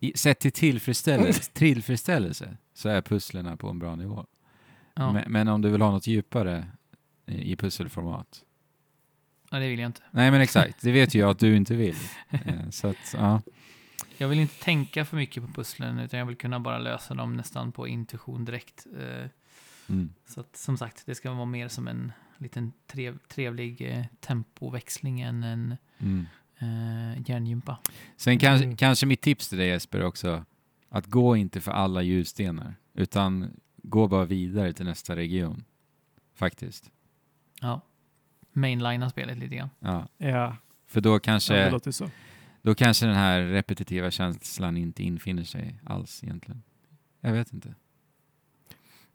i, 0.00 0.12
sett 0.16 0.40
till 0.40 0.52
tillfredsställelse, 0.52 1.50
tillfredsställelse 1.52 2.56
så 2.74 2.88
är 2.88 3.02
pusslerna 3.02 3.56
på 3.56 3.68
en 3.68 3.78
bra 3.78 3.96
nivå. 3.96 4.26
Ja, 4.94 5.12
Men, 5.12 5.24
men 5.32 5.48
om 5.48 5.62
du 5.62 5.70
vill 5.70 5.80
ha 5.80 5.90
något 5.90 6.06
djupare 6.06 6.66
i, 7.26 7.52
i 7.52 7.56
pusselformat. 7.56 8.42
ja, 9.50 9.58
det 9.58 9.68
vill 9.68 9.78
jag 9.78 9.88
inte. 9.88 10.02
Nej 10.10 10.30
men 10.30 10.40
exakt, 10.40 10.82
det 10.82 10.92
vet 10.92 11.14
ju 11.14 11.18
jag 11.20 11.30
att 11.30 11.38
du 11.38 11.56
inte 11.56 11.74
vill. 11.76 11.96
Eh, 12.30 12.70
så 12.70 12.88
att, 12.88 13.14
ja. 13.14 13.42
Jag 14.18 14.28
vill 14.28 14.38
inte 14.40 14.54
tänka 14.64 15.04
för 15.04 15.16
mycket 15.16 15.46
på 15.46 15.52
pusslen, 15.52 15.98
utan 15.98 16.18
jag 16.18 16.26
vill 16.26 16.36
kunna 16.36 16.60
bara 16.60 16.78
lösa 16.78 17.14
dem 17.14 17.36
nästan 17.36 17.72
på 17.72 17.88
intuition 17.88 18.44
direkt. 18.44 18.86
Eh, 18.98 19.26
Mm. 19.88 20.12
Så 20.26 20.40
att, 20.40 20.56
som 20.56 20.76
sagt, 20.78 21.02
det 21.06 21.14
ska 21.14 21.32
vara 21.32 21.44
mer 21.44 21.68
som 21.68 21.88
en 21.88 22.12
liten 22.38 22.72
trev, 22.86 23.18
trevlig 23.28 23.80
eh, 23.98 24.04
tempoväxling 24.20 25.20
än 25.20 25.42
en 25.42 25.76
Mm. 25.98 26.26
eh, 26.58 27.30
hjärngympa. 27.30 27.78
Sen 28.16 28.38
kanske, 28.38 28.64
Mm. 28.64 28.76
kanske 28.76 29.06
mitt 29.06 29.20
tips 29.20 29.48
till 29.48 29.58
dig 29.58 29.68
Jesper 29.68 30.02
också, 30.04 30.44
att 30.88 31.06
gå 31.06 31.36
inte 31.36 31.60
för 31.60 31.72
alla 31.72 32.02
ljusstenar, 32.02 32.74
utan 32.94 33.50
gå 33.82 34.08
bara 34.08 34.24
vidare 34.24 34.72
till 34.72 34.86
nästa 34.86 35.16
region. 35.16 35.64
Faktiskt. 36.34 36.90
Ja. 37.60 37.80
Mainlina 38.52 39.10
spelet 39.10 39.38
lite 39.38 39.56
grann. 39.56 39.70
Ja. 39.78 40.08
Ja, 40.18 40.56
För 40.86 41.00
då 41.00 41.10
ja 41.10 41.14
det 41.14 41.20
kanske, 41.20 41.70
låter 41.70 41.90
så. 41.90 42.10
Då 42.62 42.74
kanske 42.74 43.06
den 43.06 43.14
här 43.14 43.40
repetitiva 43.42 44.10
känslan 44.10 44.76
inte 44.76 45.02
infinner 45.02 45.44
sig 45.44 45.80
alls 45.84 46.24
egentligen. 46.24 46.62
Jag 47.20 47.32
vet 47.32 47.52
inte. 47.52 47.74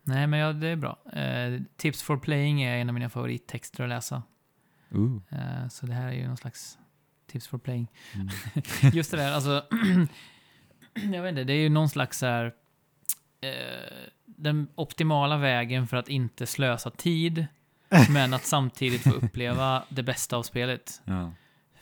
Nej, 0.02 0.26
men 0.26 0.38
ja, 0.38 0.52
det 0.52 0.68
är 0.68 0.76
bra. 0.76 0.98
Eh, 1.12 1.62
Tips 1.76 2.02
for 2.02 2.16
playing 2.16 2.62
är 2.62 2.76
en 2.76 2.88
av 2.88 2.94
mina 2.94 3.08
favorittexter 3.08 3.82
att 3.84 3.88
läsa. 3.88 4.22
Ooh. 4.90 5.22
Eh, 5.30 5.68
så 5.68 5.86
det 5.86 5.94
här 5.94 6.08
är 6.08 6.12
ju 6.12 6.26
någon 6.26 6.36
slags 6.36 6.78
tips 7.26 7.48
for 7.48 7.58
playing. 7.58 7.88
Mm. 8.14 8.28
Just 8.92 9.10
det 9.10 9.16
där, 9.16 9.32
alltså. 9.32 9.66
jag 10.94 11.22
vet 11.22 11.30
inte, 11.30 11.44
det 11.44 11.52
är 11.52 11.62
ju 11.62 11.68
någon 11.68 11.88
slags 11.88 12.18
så 12.18 12.26
här. 12.26 12.54
Eh, 13.40 14.08
den 14.24 14.68
optimala 14.74 15.36
vägen 15.36 15.86
för 15.86 15.96
att 15.96 16.08
inte 16.08 16.46
slösa 16.46 16.90
tid, 16.90 17.46
men 18.10 18.34
att 18.34 18.44
samtidigt 18.44 19.02
få 19.02 19.10
uppleva 19.10 19.84
det 19.88 20.02
bästa 20.02 20.36
av 20.36 20.42
spelet. 20.42 21.02
Ja. 21.04 21.32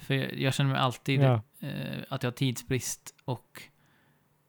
För 0.00 0.14
jag, 0.14 0.38
jag 0.40 0.54
känner 0.54 0.70
mig 0.70 0.80
alltid 0.80 1.20
Ja. 1.20 1.42
eh, 1.60 2.02
att 2.08 2.22
jag 2.22 2.30
har 2.30 2.36
tidsbrist 2.36 3.14
och 3.24 3.62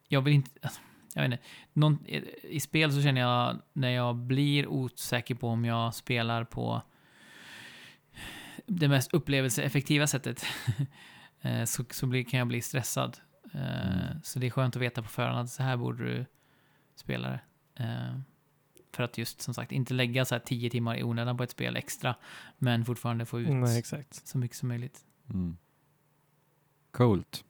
jag 0.07 0.21
vill 0.21 0.33
inte... 0.33 0.49
alltså, 0.61 0.81
Jag 1.13 1.21
vet 1.21 1.31
inte. 1.31 1.43
Någon, 1.73 2.05
i, 2.07 2.23
I 2.43 2.59
spel 2.59 2.93
så 2.93 3.01
känner 3.01 3.21
jag 3.21 3.61
när 3.73 3.89
jag 3.89 4.15
blir 4.15 4.67
osäker 4.67 5.35
på 5.35 5.47
om 5.49 5.65
jag 5.65 5.95
spelar 5.95 6.43
på 6.43 6.81
det 8.67 8.87
mest 8.87 9.13
upplevelseeffektiva 9.13 10.07
sättet 10.07 10.45
eh, 11.41 11.63
så, 11.63 11.85
så 11.91 12.05
blir, 12.07 12.23
kan 12.23 12.37
jag 12.39 12.47
bli 12.47 12.61
stressad. 12.61 13.17
Eh, 13.53 13.61
Mm. 13.85 14.21
Så 14.23 14.39
det 14.39 14.47
är 14.47 14.51
skönt 14.51 14.75
att 14.75 14.81
veta 14.81 15.01
på 15.01 15.07
förhand 15.07 15.39
att 15.39 15.49
så 15.49 15.63
här 15.63 15.77
borde 15.77 16.03
du 16.05 16.25
spela 16.95 17.29
det. 17.29 17.39
Eh, 17.83 18.19
För 18.93 19.03
att 19.03 19.17
just 19.17 19.41
som 19.41 19.53
sagt 19.53 19.71
inte 19.71 19.93
lägga 19.93 20.25
så 20.25 20.35
här 20.35 20.39
tio 20.39 20.69
timmar 20.69 20.95
i 20.97 21.03
onödan 21.03 21.37
på 21.37 21.43
ett 21.43 21.51
spel 21.51 21.75
extra 21.75 22.15
men 22.57 22.85
fortfarande 22.85 23.25
få 23.25 23.39
ut 23.39 23.49
Nej, 23.49 23.79
exakt. 23.79 24.27
så 24.27 24.37
mycket 24.37 24.57
som 24.57 24.67
möjligt. 24.69 24.99
Mm. 25.29 25.57
Coolt. 26.91 27.43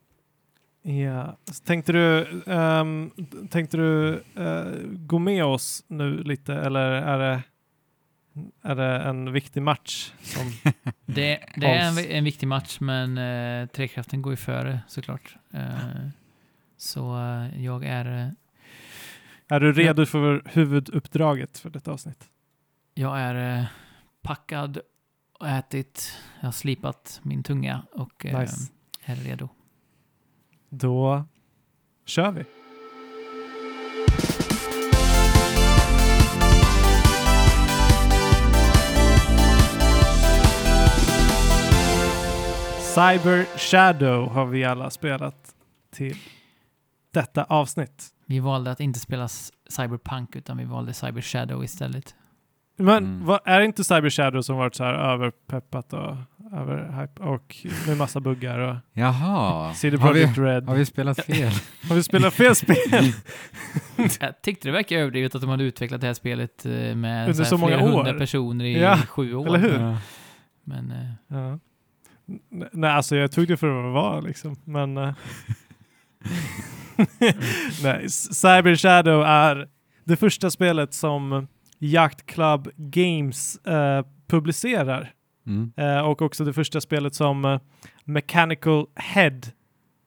Ja. 0.82 1.38
Så 1.52 1.64
Tänkte 1.64 1.92
du, 1.92 2.42
ehm, 2.48 3.12
tänkte 3.50 3.78
du 3.78 4.24
eh, 4.36 4.88
gå 4.92 5.20
med 5.20 5.46
oss 5.46 5.84
nu 5.88 6.24
lite 6.24 6.54
eller 6.54 6.92
är 6.92 7.20
det, 7.20 7.44
är 8.62 8.76
det 8.76 9.00
en 9.00 9.32
viktig 9.32 9.62
match? 9.62 10.14
Som, 10.22 10.52
Det, 11.06 11.40
det 11.56 11.66
är 11.66 11.90
en, 11.90 12.12
en 12.18 12.24
viktig 12.24 12.48
match, 12.48 12.80
men 12.80 13.18
eh, 13.18 13.68
Trekraften 13.70 14.22
går 14.22 14.34
ju 14.34 14.38
före 14.38 14.80
såklart. 14.88 15.36
Eh, 15.54 16.08
så 16.78 17.18
eh, 17.20 17.64
jag 17.64 17.86
är, 17.86 18.36
är 19.48 19.60
du 19.60 19.74
redo 19.74 20.06
för 20.06 20.42
huvuduppdraget 20.46 21.58
för 21.58 21.70
detta 21.70 21.92
avsnitt? 21.92 22.30
jag 22.94 23.20
är 23.20 23.60
eh, 23.60 23.66
packad 24.22 24.80
och 25.40 25.48
ätit. 25.48 26.18
Jag 26.40 26.48
har 26.48 26.52
slipat 26.52 27.20
min 27.24 27.44
tunga 27.44 27.82
och 27.92 28.26
eh, 28.26 28.40
Nice. 28.40 28.72
är 29.06 29.16
redo. 29.16 29.50
Då 30.70 31.26
kör 32.06 32.32
vi. 32.32 32.44
Cyber 42.96 43.58
Shadow 43.58 44.30
har 44.30 44.46
vi 44.46 44.64
alla 44.64 44.90
spelat 44.90 45.56
till 45.92 46.18
detta 47.12 47.44
avsnitt. 47.44 48.08
Vi 48.26 48.40
valde 48.40 48.72
att 48.72 48.80
inte 48.80 49.00
spela 49.00 49.28
Cyberpunk, 49.70 50.36
utan 50.36 50.58
vi 50.58 50.66
valde 50.66 50.94
Cyber 50.94 51.22
Shadow 51.22 51.64
istället. 51.64 52.16
Men 52.78 52.98
Mm. 52.98 53.26
vad, 53.26 53.40
är 53.46 53.60
det 53.60 53.66
inte 53.66 53.84
Cyber 53.84 54.10
Shadow 54.10 54.42
som 54.42 54.58
varit 54.58 54.76
så 54.76 54.84
här 54.84 54.94
överpeppat 54.94 55.94
och 55.94 56.16
överhype 56.54 57.24
och 57.24 57.56
med 57.88 57.98
massa 57.98 58.20
buggar 58.20 58.60
och 58.60 58.76
Jaha, 58.94 59.74
CD 59.74 59.98
Projekt 59.98 60.38
Red? 60.38 60.68
har 60.68 60.76
vi 60.76 60.86
spelat 60.86 61.26
fel? 61.26 61.52
Har 61.90 61.96
vi 61.96 62.04
spelat 62.04 62.34
fel 62.34 62.56
spel? 62.56 63.14
Jag 64.20 64.42
tyckte 64.42 64.68
det 64.68 64.72
verkar 64.72 64.98
överdrivet 64.98 65.36
att 65.36 65.42
de 65.42 65.50
hade 65.50 65.64
utvecklat 65.64 66.02
det 66.02 66.08
här 66.08 66.14
spelet 66.14 66.66
eh, 66.66 66.72
med 66.72 67.22
Under 67.22 67.34
så, 67.34 67.44
här 67.44 67.50
så 67.50 67.58
många 67.58 67.78
hundra 67.78 68.14
personer 68.14 68.66
i 68.66 68.82
Ja, 68.82 68.98
sju 68.98 69.34
år. 69.36 69.48
eller 69.48 69.60
hur? 69.60 69.80
Ja. 69.80 69.98
Men 70.64 70.92
eh, 70.92 71.12
Ja. 71.28 71.60
Nej, 72.72 72.90
alltså 72.92 73.16
jag 73.16 73.32
tog 73.32 73.48
det 73.48 73.58
för 73.58 73.68
vad 73.68 73.84
det 73.86 73.92
var 73.92 74.22
liksom, 74.22 74.56
men... 74.64 75.14
Nej, 77.84 78.10
Cyber 78.10 78.76
Shadow 78.76 79.24
är 79.26 79.70
det 80.04 80.16
första 80.16 80.52
spelet 80.52 80.94
som 80.94 81.48
Yacht 81.80 82.26
Club 82.26 82.70
Games 82.78 83.58
eh, 83.58 84.06
publicerar 84.28 85.12
Mm. 85.48 85.72
eh, 85.78 86.00
och 86.00 86.22
också 86.22 86.46
det 86.46 86.54
första 86.54 86.82
spelet 86.82 87.16
som 87.16 87.46
eh, 87.46 87.60
Mechanical 88.04 88.86
Head 88.96 89.40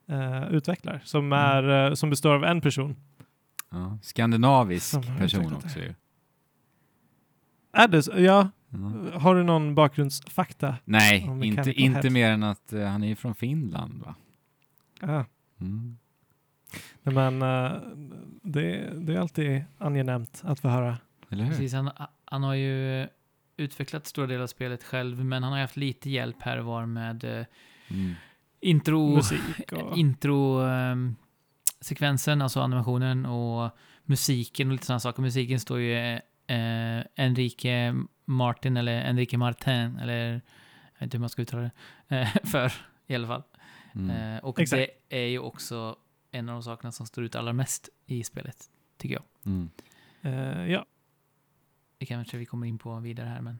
eh, 0.08 0.48
utvecklar, 0.50 1.00
som, 1.04 1.32
Mm. 1.32 1.38
är, 1.38 1.86
eh, 1.88 1.94
som 1.94 2.10
består 2.10 2.34
av 2.34 2.44
en 2.44 2.60
person. 2.60 2.96
Ja. 3.70 3.98
Skandinavisk 4.02 4.86
Som 4.86 5.02
person 5.18 5.54
också 5.56 5.78
ju. 5.78 5.94
Är 7.72 7.88
det 7.88 8.02
så? 8.02 8.12
Ja, 8.16 8.48
Ja. 8.70 9.18
har 9.18 9.34
du 9.34 9.42
någon 9.42 9.74
bakgrundsfakta? 9.74 10.76
Nej, 10.84 11.30
inte, 11.44 11.72
inte 11.72 12.00
Head. 12.00 12.10
mer 12.10 12.30
än 12.30 12.42
att 12.42 12.72
eh, 12.72 12.84
han 12.84 13.04
är 13.04 13.14
från 13.14 13.34
Finland 13.34 14.02
va? 14.04 14.14
Ah. 15.00 15.24
Mm. 15.60 15.98
Nej, 17.02 17.14
Men 17.14 17.42
eh, 17.42 17.80
det, 18.42 18.90
det 19.06 19.14
är 19.14 19.18
alltid 19.18 19.64
angenämt 19.78 20.42
att 20.44 20.60
få 20.60 20.68
höra. 20.68 20.98
Eller 21.30 21.44
hur? 21.44 21.50
Precis, 21.50 21.72
han, 21.72 21.90
han 22.24 22.42
har 22.42 22.54
ju 22.54 23.08
utvecklat 23.56 24.06
stora 24.06 24.26
delar 24.26 24.42
av 24.42 24.46
spelet 24.46 24.84
själv, 24.84 25.24
men 25.24 25.42
han 25.42 25.52
har 25.52 25.60
haft 25.60 25.76
lite 25.76 26.10
hjälp 26.10 26.36
här 26.42 26.58
och 26.58 26.64
var 26.64 26.86
med 26.86 27.24
eh, 27.24 27.46
Mm. 27.90 28.14
intro, 28.60 29.14
Musik 29.14 29.72
och... 29.72 29.96
intro 29.98 30.60
ehm, 30.60 31.16
sekvensen, 31.80 32.42
alltså 32.42 32.60
animationen 32.60 33.26
och 33.26 33.70
musiken 34.04 34.68
och 34.68 34.72
lite 34.72 34.86
sådana 34.86 35.00
saker. 35.00 35.22
Musiken 35.22 35.60
står 35.60 35.78
ju 35.80 35.94
eh, 35.96 37.02
Enrique 37.16 37.94
Martin 38.24 38.76
eller 38.76 39.00
Enrique 39.04 39.38
Martin 39.38 39.98
eller 39.98 40.32
jag 40.32 40.40
vet 40.92 41.02
inte 41.02 41.16
hur 41.16 41.20
man 41.20 41.28
ska 41.28 41.42
uttala 41.42 41.70
det 42.08 42.16
eh, 42.20 42.28
för 42.44 42.72
i 43.06 43.14
alla 43.14 43.26
fall. 43.26 43.42
Mm. 43.94 44.10
Eh, 44.36 44.44
och 44.44 44.60
Exakt. 44.60 44.90
det 45.08 45.16
är 45.22 45.26
ju 45.26 45.38
också 45.38 45.96
en 46.30 46.48
av 46.48 46.54
de 46.54 46.62
sakerna 46.62 46.92
som 46.92 47.06
står 47.06 47.24
ut 47.24 47.34
allra 47.36 47.52
mest 47.52 47.88
i 48.06 48.24
spelet, 48.24 48.56
tycker 48.98 49.14
jag. 49.14 49.24
Mm. 49.46 49.70
Eh, 50.22 50.70
ja. 50.72 50.84
Det 51.98 52.06
kanske 52.06 52.36
vi 52.36 52.44
kommer 52.44 52.66
in 52.66 52.78
på 52.78 53.00
vidare 53.00 53.26
här, 53.28 53.40
men 53.40 53.58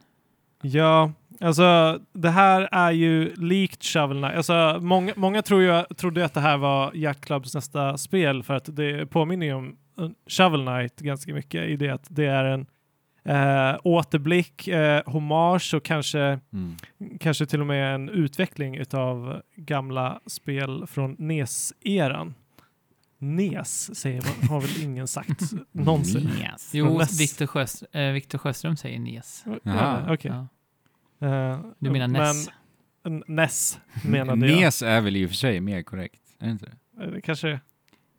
ja, 0.62 1.12
alltså 1.41 2.01
det 2.12 2.31
här 2.31 2.69
är 2.73 2.91
ju 2.93 3.35
likt 3.35 3.85
Shovel 3.85 4.16
Knight. 4.16 4.37
Alltså, 4.37 4.79
många, 4.83 5.12
många 5.16 5.43
tror 5.43 5.62
ju, 5.62 5.85
trodde 5.95 6.25
att 6.25 6.35
det 6.35 6.41
här 6.41 6.57
var 6.57 6.93
Jack 6.95 7.21
Clubs 7.21 7.55
nästa 7.55 7.99
spel 7.99 8.43
för 8.43 8.55
att 8.55 8.77
det 8.77 9.07
påminner 9.07 9.47
ju 9.47 9.53
om 9.53 9.77
eh, 9.99 10.09
Shovel 10.27 10.66
Knight 10.66 10.97
ganska 11.01 11.35
mycket 11.35 11.69
i 11.69 11.77
det 11.77 11.89
att 11.89 12.07
det 12.11 12.27
är 12.27 12.45
en 12.45 12.66
eh, 13.25 13.79
återblick, 13.85 14.69
eh, 14.69 15.03
hommage 15.07 15.75
och 15.75 15.83
kanske 15.85 16.41
Mm. 16.53 16.77
kanske 17.21 17.47
till 17.47 17.61
och 17.61 17.66
med 17.66 17.95
en 17.95 18.09
utveckling 18.09 18.77
utav 18.77 19.43
gamla 19.57 20.21
spel 20.27 20.87
från 20.87 21.16
NES-eran. 21.19 22.35
NES 23.19 23.97
säger 23.97 24.23
man, 24.23 24.49
har 24.49 24.61
väl 24.61 24.83
ingen 24.83 25.09
sagt 25.09 25.41
någonsin. 25.73 26.31
Yes. 26.41 26.71
Jo, 26.75 26.99
Ness. 26.99 27.21
Viktor 27.21 27.47
Sjöst- 27.47 27.85
eh, 27.93 28.12
Viktor 28.12 28.39
Sjöström 28.39 28.77
säger 28.77 28.99
Nes. 28.99 29.45
Ja, 29.62 30.14
Okej. 30.14 30.33
Ja. 31.19 31.27
Eh, 31.29 31.61
Du 31.79 31.91
menar 31.91 32.09
Ness? 32.09 32.49
Men, 33.03 33.23
NES 33.27 33.79
menade 34.05 34.47
jag. 34.49 34.61
Nes 34.61 34.83
är 34.83 35.01
väl 35.01 35.16
i 35.16 35.27
och 35.27 35.31
för 35.31 35.37
sig 35.37 35.61
mer 35.61 35.83
korrekt? 35.83 36.23
Är 36.39 36.47
det 36.47 36.53
inte 36.53 36.66
det? 36.97 37.05
Eh, 37.05 37.11
Det 37.11 37.21
kanske 37.21 37.61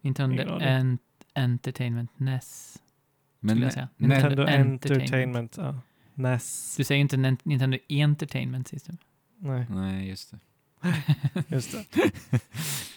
Nintendo 0.02 0.36
Ingen 0.36 0.50
aning. 0.50 0.68
en 0.68 0.97
Entertainment 1.36 2.20
NES. 2.20 2.78
Skulle 3.43 3.64
jag 3.64 3.74
säga. 3.74 3.88
ne- 3.97 4.08
Nintendo 4.08 4.41
Entertainment. 4.43 4.86
Entertainment. 4.86 5.58
Ja. 5.58 5.76
NES. 6.14 6.76
Du 6.78 6.84
säger 6.84 7.02
inte 7.02 7.18
Nintendo 7.43 7.78
Entertainment 7.89 8.68
System. 8.68 8.97
Nej, 9.38 9.66
Nej, 9.70 10.10
just 10.10 10.32
det. 10.32 10.39
just 11.47 11.72
det. 11.72 12.12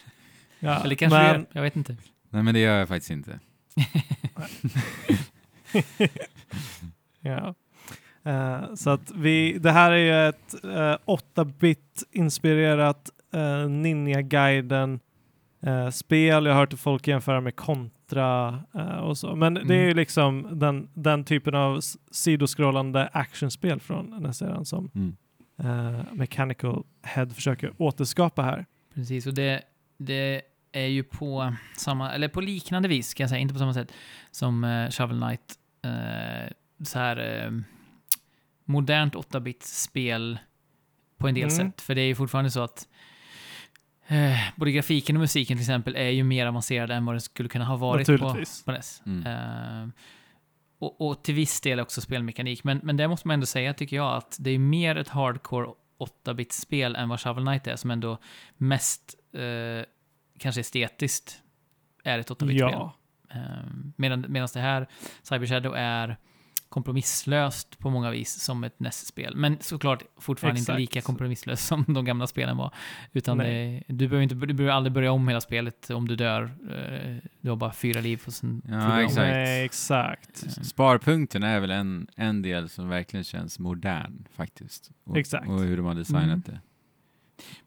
Ja, 0.63 0.83
Eller 0.83 0.95
kanske 0.95 1.17
men, 1.19 1.41
det 1.41 1.45
jag 1.51 1.61
vet 1.61 1.75
inte. 1.75 1.95
Nej, 2.29 2.43
men 2.43 2.53
det 2.53 2.59
gör 2.59 2.79
jag 2.79 2.87
faktiskt 2.87 3.11
inte. 3.11 3.39
Ja. 7.21 7.55
Eh, 8.31 8.73
så 8.75 8.89
att 8.89 9.11
vi, 9.15 9.57
det 9.59 9.71
här 9.71 9.91
är 9.91 9.97
ju 9.97 10.29
ett 10.29 10.55
uh, 10.65 10.95
8-bit 11.05 12.03
inspirerat 12.11 13.09
uh, 13.35 13.69
Ninja 13.69 14.21
Gaiden 14.21 14.99
eh, 15.63 15.89
spel. 15.89 16.45
Jag 16.45 16.53
har 16.53 16.59
hört 16.59 16.73
folk 16.79 17.07
jämföra 17.07 17.41
med 17.41 17.55
Contra 17.55 18.63
eh, 18.75 18.97
och 18.97 19.17
så. 19.17 19.35
Men 19.35 19.53
det 19.53 19.59
är 19.59 19.63
Mm. 19.63 19.87
ju 19.87 19.93
liksom 19.93 20.47
den, 20.59 20.89
den 20.93 21.25
typen 21.25 21.55
av 21.55 21.79
sidoskrollande 22.11 23.09
actionspel 23.13 23.79
från 23.79 24.11
den 24.11 24.25
här 24.25 24.31
serien 24.31 24.65
som 24.65 24.91
Mm. 24.95 25.15
eh, 25.59 26.01
Mechanical 26.13 26.83
Head 27.03 27.29
försöker 27.29 27.73
återskapa 27.77 28.41
här. 28.41 28.65
Precis, 28.93 29.27
och 29.27 29.33
det, 29.33 29.61
det 29.97 30.41
är 30.73 30.87
ju 30.87 31.03
på 31.03 31.53
samma, 31.77 32.11
eller 32.11 32.27
på 32.27 32.41
liknande 32.41 32.87
vis, 32.89 33.07
ska 33.07 33.23
jag 33.23 33.29
säga, 33.29 33.39
inte 33.39 33.53
på 33.53 33.59
samma 33.59 33.73
sätt 33.73 33.91
som 34.31 34.63
uh, 34.63 34.89
Shovel 34.89 35.17
Knight. 35.21 35.55
Eh, 35.85 36.51
så 36.85 36.99
här 36.99 37.43
eh, 37.45 37.51
modernt 38.65 39.15
8-bits 39.15 39.81
spel 39.83 40.39
på 41.17 41.27
en 41.27 41.35
del 41.35 41.43
Mm. 41.43 41.55
sätt. 41.55 41.81
För 41.81 41.95
det 41.95 42.01
är 42.01 42.05
ju 42.05 42.15
fortfarande 42.15 42.51
så 42.51 42.61
att 42.63 42.87
eh, 44.07 44.37
både 44.55 44.71
grafiken 44.71 45.15
och 45.15 45.19
musiken 45.19 45.57
till 45.57 45.63
exempel 45.63 45.95
är 45.95 46.09
ju 46.09 46.23
mer 46.23 46.45
avancerad 46.47 46.91
än 46.91 47.05
vad 47.05 47.15
det 47.15 47.19
skulle 47.21 47.49
kunna 47.49 47.65
ha 47.65 47.75
varit 47.75 48.05
på, 48.07 48.11
Naturligtvis. 48.11 48.63
på 48.63 48.71
NES. 48.71 49.01
Mm. 49.05 49.91
Och, 50.79 51.01
och 51.01 51.23
till 51.23 51.35
viss 51.35 51.61
del 51.61 51.79
också 51.79 52.01
spelmekanik. 52.01 52.63
Men, 52.63 52.79
men 52.83 52.97
det 52.97 53.07
måste 53.07 53.27
man 53.27 53.33
ändå 53.33 53.45
säga, 53.45 53.73
tycker 53.73 53.95
jag, 53.95 54.15
att 54.17 54.37
det 54.39 54.49
är 54.49 54.59
mer 54.59 54.95
ett 54.95 55.07
hardcore 55.09 55.67
8-bit-spel 55.99 56.95
än 56.95 57.09
vad 57.09 57.19
Shovel 57.19 57.43
Knight 57.45 57.67
är, 57.67 57.75
som 57.75 57.91
ändå 57.91 58.17
mest, 58.57 59.15
eh, 59.33 59.85
kanske 60.43 60.61
estetiskt, 60.61 61.41
är 62.03 62.19
ett 62.19 62.29
8-bit-spel. 62.29 62.57
Ja. 62.71 62.95
Eh, 63.31 63.39
medan, 63.95 64.25
medan 64.29 64.47
det 64.53 64.59
här, 64.59 64.87
Cyber 65.23 65.45
Shadow, 65.47 65.73
är 65.75 66.17
kompromisslöst 66.69 67.79
på 67.79 67.89
många 67.89 68.11
vis 68.11 68.39
som 68.39 68.63
ett 68.63 68.79
NES-spel. 68.79 69.35
Men 69.35 69.57
såklart 69.61 70.03
fortfarande 70.17 70.59
Exakt. 70.59 70.69
inte 70.79 70.79
lika 70.79 71.01
kompromisslöst 71.01 71.65
som 71.67 71.85
de 71.87 72.05
gamla 72.05 72.27
spelen 72.27 72.57
var. 72.57 72.73
Utan 73.11 73.37
det, 73.37 73.83
du, 73.87 74.07
behöver 74.07 74.21
inte, 74.23 74.35
du 74.35 74.53
behöver 74.53 74.73
aldrig 74.73 74.93
börja 74.93 75.11
om 75.11 75.27
hela 75.27 75.41
spelet 75.41 75.89
om 75.89 76.07
du 76.07 76.15
dör. 76.15 76.43
Eh, 76.43 77.17
Du 77.41 77.49
har 77.49 77.55
bara 77.57 77.73
fyra 77.73 78.01
liv 78.01 78.21
och 78.25 78.33
sen 78.33 78.61
Ja, 78.69 79.01
exakt. 79.01 79.17
Nej, 79.17 79.65
exakt. 79.65 80.43
Eh, 80.45 80.63
Sparpunkten 80.63 81.43
är 81.43 81.59
väl 81.59 81.71
en, 81.71 82.07
en 82.15 82.41
del 82.41 82.69
som 82.69 82.89
verkligen 82.89 83.23
känns 83.23 83.59
modern 83.59 84.27
faktiskt. 84.35 84.91
Och, 85.03 85.17
Exakt. 85.17 85.47
Och 85.49 85.59
hur 85.59 85.77
de 85.77 85.85
har 85.85 85.95
designat 85.95 86.23
Mm. 86.23 86.41
det. 86.45 86.59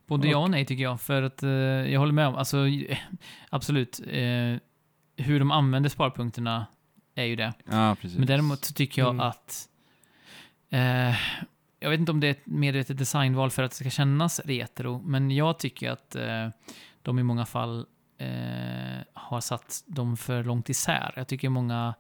Både 0.07 0.29
ja 0.29 0.39
och 0.39 0.51
nej 0.51 0.65
tycker 0.67 0.83
jag, 0.83 1.01
för 1.01 1.23
att 1.23 1.43
eh, 1.43 1.51
jag 1.51 2.01
håller 2.01 2.13
med 2.13 2.27
om, 2.29 2.35
alltså 2.35 2.67
eh, 2.69 2.99
absolut, 3.51 4.01
eh, 4.07 4.57
hur 5.17 5.39
de 5.39 5.51
använder 5.51 5.91
sparpunkterna 5.91 6.67
är 7.15 7.25
ju 7.25 7.37
det. 7.37 7.53
Ja, 7.71 7.97
precis. 8.01 8.19
Men 8.19 8.27
däremot 8.27 8.65
så 8.65 8.73
tycker 8.75 9.03
jag 9.03 9.11
Mm. 9.11 9.21
att, 9.27 9.69
eh, 10.71 11.15
jag 11.81 11.91
vet 11.91 12.01
inte 12.01 12.13
om 12.13 12.21
det 12.21 12.27
är 12.27 12.31
ett 12.31 12.47
medvetet 12.47 12.99
designval 12.99 13.51
för 13.51 13.63
att 13.63 13.71
det 13.71 13.77
ska 13.77 13.91
kännas 13.91 14.41
retro, 14.45 15.03
men 15.05 15.31
jag 15.31 15.59
tycker 15.59 15.91
att 15.91 16.15
eh, 16.17 16.49
de 17.03 17.19
i 17.19 17.23
många 17.23 17.47
fall 17.47 17.87
eh, 18.19 18.99
har 19.15 19.41
satt 19.41 19.83
dem 19.87 20.17
för 20.17 20.45
långt 20.45 20.69
isär. 20.69 21.13
Jag 21.17 21.29
tycker 21.29 21.49
många 21.49 21.95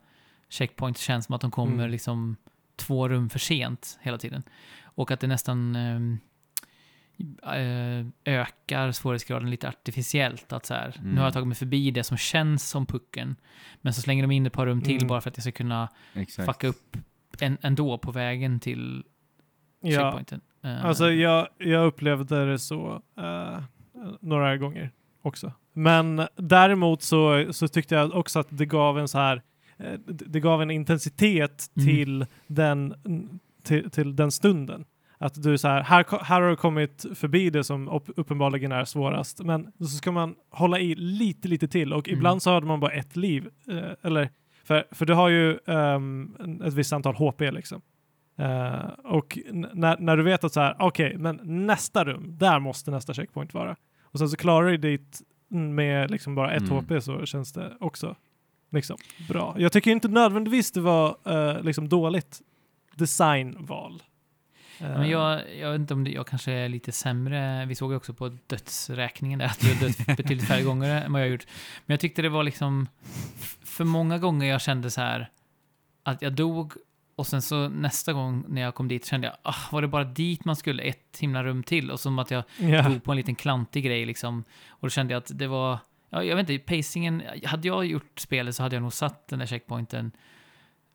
checkpoints 0.48 1.00
känns 1.00 1.26
som 1.26 1.34
att 1.34 1.40
de 1.40 1.50
kommer 1.50 1.74
Mm. 1.74 1.90
liksom 1.90 2.36
två 2.76 3.08
rum 3.08 3.28
för 3.30 3.38
sent 3.38 3.98
hela 4.02 4.18
tiden. 4.18 4.42
Och 4.84 5.10
att 5.10 5.20
det 5.20 5.26
nästan 5.26 5.76
eh, 5.76 5.94
eh, 5.94 6.00
ökar 8.24 8.92
svårighetsgraden 8.92 9.50
lite 9.50 9.68
artificiellt. 9.68 10.52
Att 10.52 10.66
så 10.66 10.74
här, 10.74 10.94
Nu 10.96 11.04
Mm. 11.08 11.16
har 11.18 11.24
jag 11.24 11.32
tagit 11.32 11.48
mig 11.48 11.56
förbi 11.56 11.90
det 11.90 12.04
som 12.04 12.16
känns 12.16 12.68
som 12.68 12.86
pucken, 12.86 13.36
men 13.80 13.92
så 13.94 14.00
slänger 14.02 14.22
de 14.22 14.30
in 14.30 14.46
ett 14.46 14.52
par 14.52 14.66
rum 14.66 14.82
till 14.82 14.96
Mm. 14.96 15.08
bara 15.08 15.20
för 15.20 15.30
att 15.30 15.36
jag 15.36 15.42
ska 15.42 15.52
kunna 15.52 15.88
Exakt. 16.14 16.46
fucka 16.46 16.66
upp 16.68 16.96
en, 17.40 17.58
ändå 17.62 17.98
på 17.98 18.12
vägen 18.12 18.60
till 18.60 19.04
Ja. 19.80 19.90
checkpointen. 19.90 20.40
Eh, 20.64 20.84
Alltså 20.84 21.10
jag, 21.12 21.48
jag 21.58 21.86
upplevde 21.86 22.46
det 22.50 22.58
så 22.58 23.02
eh, 23.18 23.62
några 24.20 24.56
gånger 24.56 24.90
också. 25.22 25.52
Men 25.72 26.26
däremot 26.36 27.02
så, 27.02 27.52
så 27.52 27.68
tyckte 27.68 27.94
jag 27.94 28.14
också 28.14 28.38
att 28.38 28.46
det 28.50 28.66
gav 28.66 28.98
en 28.98 29.08
så 29.08 29.18
här 29.18 29.42
eh, 29.78 29.92
det 30.06 30.24
det 30.24 30.40
gav 30.40 30.62
en 30.62 30.70
intensitet 30.70 31.70
Mm. 31.76 31.86
till, 31.88 32.26
den, 32.46 32.94
till, 33.62 33.90
till 33.90 34.16
den 34.16 34.32
stunden. 34.32 34.84
Att 35.18 35.42
du 35.42 35.58
så 35.58 35.68
här, 35.68 35.82
här, 35.82 36.24
här 36.24 36.40
har 36.42 36.50
du 36.50 36.56
kommit 36.56 37.04
förbi 37.14 37.50
det 37.50 37.64
som 37.64 37.88
upp, 37.88 38.04
uppenbarligen 38.16 38.72
är 38.72 38.84
svårast, 38.84 39.40
men 39.44 39.72
så 39.78 39.84
ska 39.86 40.12
man 40.12 40.34
hålla 40.50 40.78
i 40.80 40.94
lite, 40.94 41.48
lite 41.48 41.68
till 41.68 41.92
och 41.92 42.08
Mm. 42.08 42.18
ibland 42.18 42.42
så 42.42 42.50
hade 42.50 42.66
man 42.66 42.80
bara 42.80 42.92
ett 42.92 43.16
liv. 43.16 43.48
Eh, 43.68 43.90
eller, 44.02 44.28
för, 44.64 44.84
för 44.90 45.06
du 45.06 45.14
har 45.14 45.28
ju 45.28 45.58
en- 45.66 46.62
ett 46.64 46.74
visst 46.74 46.92
antal 46.92 47.14
HP 47.14 47.40
liksom. 47.50 47.80
Eh, 48.38 48.88
och 49.04 49.38
när, 49.52 49.98
när 49.98 50.16
du 50.16 50.22
vet 50.22 50.44
att 50.44 50.52
så 50.52 50.60
här, 50.60 50.76
okej, 50.78 51.16
men 51.18 51.40
nästa 51.66 52.04
rum, 52.04 52.38
där 52.38 52.58
måste 52.60 52.90
nästa 52.90 53.14
checkpoint 53.14 53.54
vara. 53.54 53.76
Och 54.02 54.18
sen 54.18 54.28
så 54.28 54.36
klarar 54.36 54.68
du 54.70 54.76
dit 54.76 55.20
med 55.48 56.10
liksom 56.10 56.34
bara 56.34 56.52
ett 56.54 56.62
Mm. 56.70 56.76
HP 56.84 57.00
så 57.00 57.26
känns 57.26 57.52
det 57.52 57.72
också 57.80 58.16
liksom 58.70 58.96
bra. 59.28 59.54
Jag 59.58 59.72
tycker 59.72 59.90
inte 59.90 60.08
nödvändigtvis 60.08 60.72
det 60.72 60.80
var 60.80 61.16
eh, 61.24 61.62
liksom 61.62 61.88
dåligt 61.88 62.40
designval. 62.94 64.02
Eh, 64.80 64.88
Men 64.88 65.08
jag, 65.08 65.42
jag 65.56 65.72
vet 65.72 65.80
inte 65.80 65.94
om 65.94 66.04
det, 66.04 66.10
jag 66.10 66.26
kanske 66.26 66.52
är 66.52 66.68
lite 66.68 66.92
sämre. 66.92 67.66
Vi 67.66 67.74
såg 67.74 67.90
ju 67.90 67.96
också 67.96 68.14
på 68.14 68.28
dödsräkningen 68.46 69.38
där 69.38 69.46
att 69.46 69.60
du 69.60 69.74
har 69.74 69.80
dött 69.80 70.06
betydligt 70.16 70.48
färre 70.48 70.62
gånger 70.62 71.04
än 71.04 71.12
vad 71.12 71.22
jag 71.22 71.28
gjort. 71.28 71.46
Men 71.86 71.94
jag 71.94 72.00
tyckte 72.00 72.22
det 72.22 72.28
var 72.28 72.42
liksom 72.42 72.88
för 73.64 73.84
många 73.84 74.18
gånger 74.18 74.46
jag 74.46 74.60
kände 74.60 74.90
så 74.90 75.00
här 75.00 75.30
att 76.02 76.22
jag 76.22 76.32
dog 76.32 76.72
och 77.16 77.26
sen 77.26 77.42
så 77.42 77.68
nästa 77.68 78.12
gång 78.12 78.44
när 78.48 78.62
jag 78.62 78.74
kom 78.74 78.88
dit 78.88 79.06
kände 79.06 79.26
jag, 79.26 79.36
ah, 79.42 79.70
var 79.72 79.82
det 79.82 79.88
bara 79.88 80.04
dit 80.04 80.44
man 80.44 80.56
skulle? 80.56 80.82
Ett 80.82 81.18
himla 81.20 81.44
rum 81.44 81.62
till? 81.62 81.90
Och 81.90 82.00
som 82.00 82.18
att 82.18 82.30
jag 82.30 82.44
ja. 82.58 82.82
dog 82.82 83.02
på 83.02 83.12
en 83.12 83.16
liten 83.16 83.34
klantig 83.34 83.84
grej 83.84 84.06
liksom. 84.06 84.44
Och 84.68 84.86
då 84.86 84.90
kände 84.90 85.12
jag 85.12 85.18
att 85.18 85.38
det 85.38 85.46
var, 85.46 85.78
ja, 86.10 86.24
jag 86.24 86.36
vet 86.36 86.50
inte, 86.50 86.76
pacingen, 86.76 87.22
hade 87.44 87.68
jag 87.68 87.86
gjort 87.86 88.20
spelet 88.20 88.56
så 88.56 88.62
hade 88.62 88.76
jag 88.76 88.82
nog 88.82 88.92
satt 88.92 89.28
den 89.28 89.38
där 89.38 89.46
checkpointen 89.46 90.12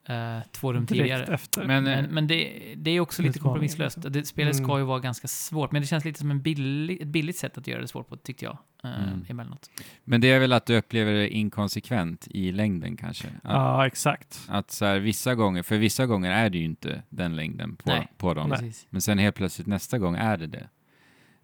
eh, 0.08 0.38
två 0.52 0.72
rum 0.72 0.86
tidigare. 0.86 1.34
Efter. 1.34 1.64
Men, 1.66 1.84
Men, 1.84 2.04
eh, 2.04 2.10
men 2.10 2.26
det, 2.26 2.52
det 2.76 2.90
är 2.90 3.00
också 3.00 3.22
lite 3.22 3.38
kompromisslöst. 3.38 3.96
liksom. 3.96 4.12
Det, 4.12 4.24
spelet 4.24 4.56
ska 4.56 4.64
Mm. 4.64 4.78
ju 4.78 4.84
vara 4.84 4.98
ganska 5.00 5.28
svårt, 5.28 5.72
men 5.72 5.82
det 5.82 5.88
känns 5.88 6.04
lite 6.04 6.18
som 6.18 6.30
en 6.30 6.42
billig, 6.42 7.00
ett 7.02 7.08
billigt 7.08 7.36
sätt 7.36 7.58
att 7.58 7.66
göra 7.66 7.80
det 7.80 7.88
svårt 7.88 8.08
på, 8.08 8.16
tyckte 8.16 8.44
jag. 8.44 8.58
Eh, 8.84 9.02
Mm. 9.08 9.24
Emellanåt. 9.28 9.70
men 10.04 10.20
det 10.20 10.30
är 10.30 10.40
väl 10.40 10.52
att 10.52 10.66
du 10.66 10.76
upplever 10.76 11.12
det 11.12 11.28
inkonsekvent 11.28 12.28
i 12.30 12.52
längden 12.52 12.96
kanske? 12.96 13.28
Att, 13.28 13.52
ja, 13.52 13.86
exakt. 13.86 14.40
att 14.48 14.70
så 14.70 14.84
här, 14.84 14.98
vissa 14.98 15.34
gånger, 15.34 15.62
för 15.62 15.76
vissa 15.78 16.06
gånger 16.06 16.30
är 16.30 16.50
det 16.50 16.58
ju 16.58 16.64
inte 16.64 17.02
den 17.08 17.36
längden 17.36 17.76
på, 17.76 17.88
Nej. 17.90 18.08
på 18.16 18.34
dem. 18.34 18.48
Nej. 18.60 18.72
Men 18.90 19.00
sen 19.02 19.18
helt 19.18 19.36
plötsligt 19.36 19.66
nästa 19.66 19.98
gång 19.98 20.16
är 20.16 20.36
det 20.36 20.46
det. 20.46 20.68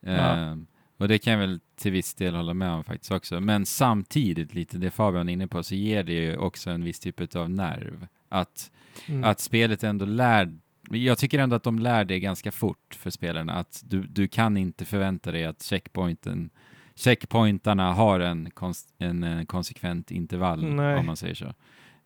Ja. 0.00 0.10
Ehm, 0.10 0.66
och 0.98 1.08
det 1.08 1.18
kan 1.18 1.32
jag 1.32 1.40
väl 1.40 1.60
till 1.76 1.92
viss 1.92 2.14
del 2.14 2.34
hålla 2.34 2.54
med 2.54 2.70
om 2.70 2.84
faktiskt 2.84 3.12
också. 3.12 3.40
Men 3.40 3.66
samtidigt, 3.66 4.54
lite 4.54 4.78
det 4.78 4.90
Fabian 4.90 5.28
är 5.28 5.32
inne 5.32 5.46
på, 5.48 5.62
så 5.62 5.74
ger 5.74 6.02
det 6.02 6.12
ju 6.12 6.36
också 6.36 6.70
en 6.70 6.84
viss 6.84 7.00
typ 7.00 7.36
av 7.36 7.50
nerv. 7.50 8.06
Att, 8.28 8.70
Mm. 9.08 9.24
att 9.24 9.40
spelet 9.40 9.84
ändå 9.84 10.04
lär... 10.04 10.52
Jag 10.90 11.18
tycker 11.18 11.38
ändå 11.38 11.56
att 11.56 11.62
de 11.62 11.78
lär 11.78 12.04
det 12.04 12.20
ganska 12.20 12.52
fort 12.52 12.94
för 12.98 13.10
spelarna. 13.10 13.52
Att 13.54 13.82
du, 13.86 14.00
du 14.02 14.28
kan 14.28 14.56
inte 14.56 14.84
förvänta 14.84 15.30
dig 15.32 15.44
att 15.44 15.62
checkpointen, 15.62 16.50
checkpointarna 16.94 17.92
har 17.92 18.20
en, 18.20 18.50
kons, 18.50 18.84
en, 18.98 19.24
eh, 19.24 19.44
konsekvent 19.44 20.10
intervall, 20.10 20.64
Nej. 20.74 20.96
om 20.96 21.06
man 21.06 21.16
säger 21.16 21.34
så. 21.34 21.52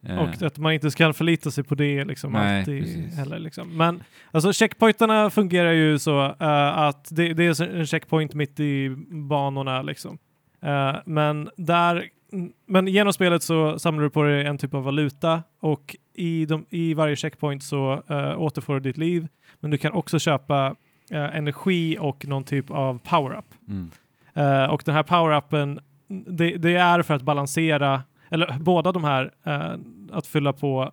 Eh, 0.06 0.18
Och 0.18 0.42
att 0.42 0.58
man 0.58 0.72
inte 0.72 0.90
ska 0.90 1.12
förlita 1.12 1.50
sig 1.50 1.64
på 1.64 1.74
det 1.74 2.04
liksom 2.04 2.32
Nej, 2.32 2.58
alltid 2.58 2.82
precis. 2.82 3.16
heller. 3.16 3.38
Liksom. 3.38 3.76
Men 3.76 4.02
alltså 4.30 4.52
checkpointarna 4.52 5.30
fungerar 5.30 5.72
ju 5.72 5.98
så 5.98 6.24
eh, 6.24 6.78
att 6.78 7.08
det, 7.10 7.34
det 7.34 7.44
är 7.44 7.62
en 7.76 7.86
checkpoint 7.86 8.34
mitt 8.34 8.60
i 8.60 8.88
banorna 9.10 9.82
liksom. 9.82 10.18
Eh, 10.62 10.96
men 11.06 11.50
där 11.56 12.08
men 12.66 12.86
genom 12.86 13.12
spelet 13.12 13.42
så 13.42 13.78
samlar 13.78 14.02
du 14.02 14.10
på 14.10 14.22
dig 14.22 14.46
en 14.46 14.58
typ 14.58 14.74
av 14.74 14.84
valuta 14.84 15.42
och 15.60 15.96
i, 16.14 16.46
de, 16.46 16.66
i 16.70 16.94
varje 16.94 17.16
checkpoint 17.16 17.62
så 17.62 18.02
uh, 18.10 18.40
återfår 18.40 18.74
du 18.74 18.80
ditt 18.80 18.98
liv. 18.98 19.28
Men 19.60 19.70
du 19.70 19.78
kan 19.78 19.92
också 19.92 20.18
köpa 20.18 20.76
eh, 21.10 21.36
energi 21.36 21.96
och 22.00 22.26
någon 22.26 22.44
typ 22.44 22.70
av 22.70 22.98
power-up. 22.98 23.44
mm. 23.68 23.90
Eh, 24.34 24.64
och 24.64 24.82
den 24.84 24.94
här 24.94 25.02
power-upen, 25.02 25.80
det, 26.08 26.56
det 26.56 26.76
är 26.76 27.02
för 27.02 27.14
att 27.14 27.22
balansera, 27.22 28.02
eller 28.30 28.58
båda 28.60 28.92
de 28.92 29.04
här, 29.04 29.30
att 30.10 30.26
fylla 30.26 30.52
på 30.52 30.92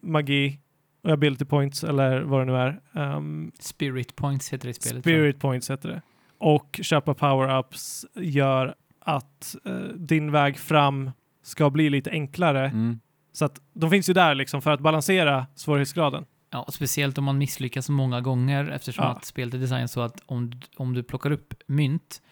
magi 0.00 0.58
och 1.02 1.10
ability 1.10 1.44
points 1.44 1.84
eller 1.84 2.20
vad 2.20 2.40
det 2.40 2.44
nu 2.44 2.56
är. 2.56 2.80
Um, 2.92 3.52
Spirit 3.58 4.16
points 4.16 4.52
heter 4.52 4.66
det 4.66 4.70
i 4.70 4.74
spelet. 4.74 5.02
spirit 5.02 5.40
points 5.40 5.70
heter 5.70 5.88
det. 5.88 6.02
Och 6.38 6.80
köpa 6.82 7.14
power-ups 7.14 8.04
gör 8.14 8.74
att 9.06 9.56
eh, 9.64 9.72
din 9.96 10.32
väg 10.32 10.58
fram 10.58 11.10
ska 11.42 11.70
bli 11.70 11.90
lite 11.90 12.10
enklare. 12.10 12.66
Mm. 12.66 13.00
Så 13.32 13.44
att 13.44 13.60
de 13.72 13.90
finns 13.90 14.08
ju 14.08 14.12
där 14.12 14.34
liksom 14.34 14.62
för 14.62 14.70
att 14.70 14.80
balansera 14.80 15.46
svårighetsgraden. 15.54 16.24
Ja, 16.50 16.62
och 16.62 16.74
speciellt 16.74 17.18
om 17.18 17.24
man 17.24 17.38
misslyckas 17.38 17.88
många 17.88 18.20
gånger 18.20 18.70
eftersom 18.70 19.04
Ja. 19.04 19.10
att 19.10 19.24
spelet 19.24 19.54
är 19.54 19.58
designat 19.58 19.90
så 19.90 20.00
att 20.00 20.22
om, 20.26 20.50
du- 20.50 20.58
om 20.76 20.94
du 20.94 21.02
plockar 21.02 21.30
upp 21.30 21.54
mynt 21.66 22.22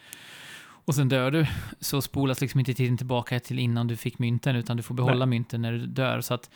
och 0.85 0.95
sen 0.95 1.09
dör 1.09 1.31
du 1.31 1.45
så 1.79 2.01
spolas 2.01 2.41
liksom 2.41 2.59
inte 2.59 2.73
tiden 2.73 2.97
tillbaka 2.97 3.39
till 3.39 3.59
innan 3.59 3.87
du 3.87 3.95
fick 3.95 4.19
mynten 4.19 4.55
utan 4.55 4.77
du 4.77 4.83
får 4.83 4.95
behålla 4.95 5.25
mynten 5.25 5.61
när 5.61 5.71
du 5.71 5.85
dör. 5.85 6.21
Så 6.21 6.33
att 6.33 6.49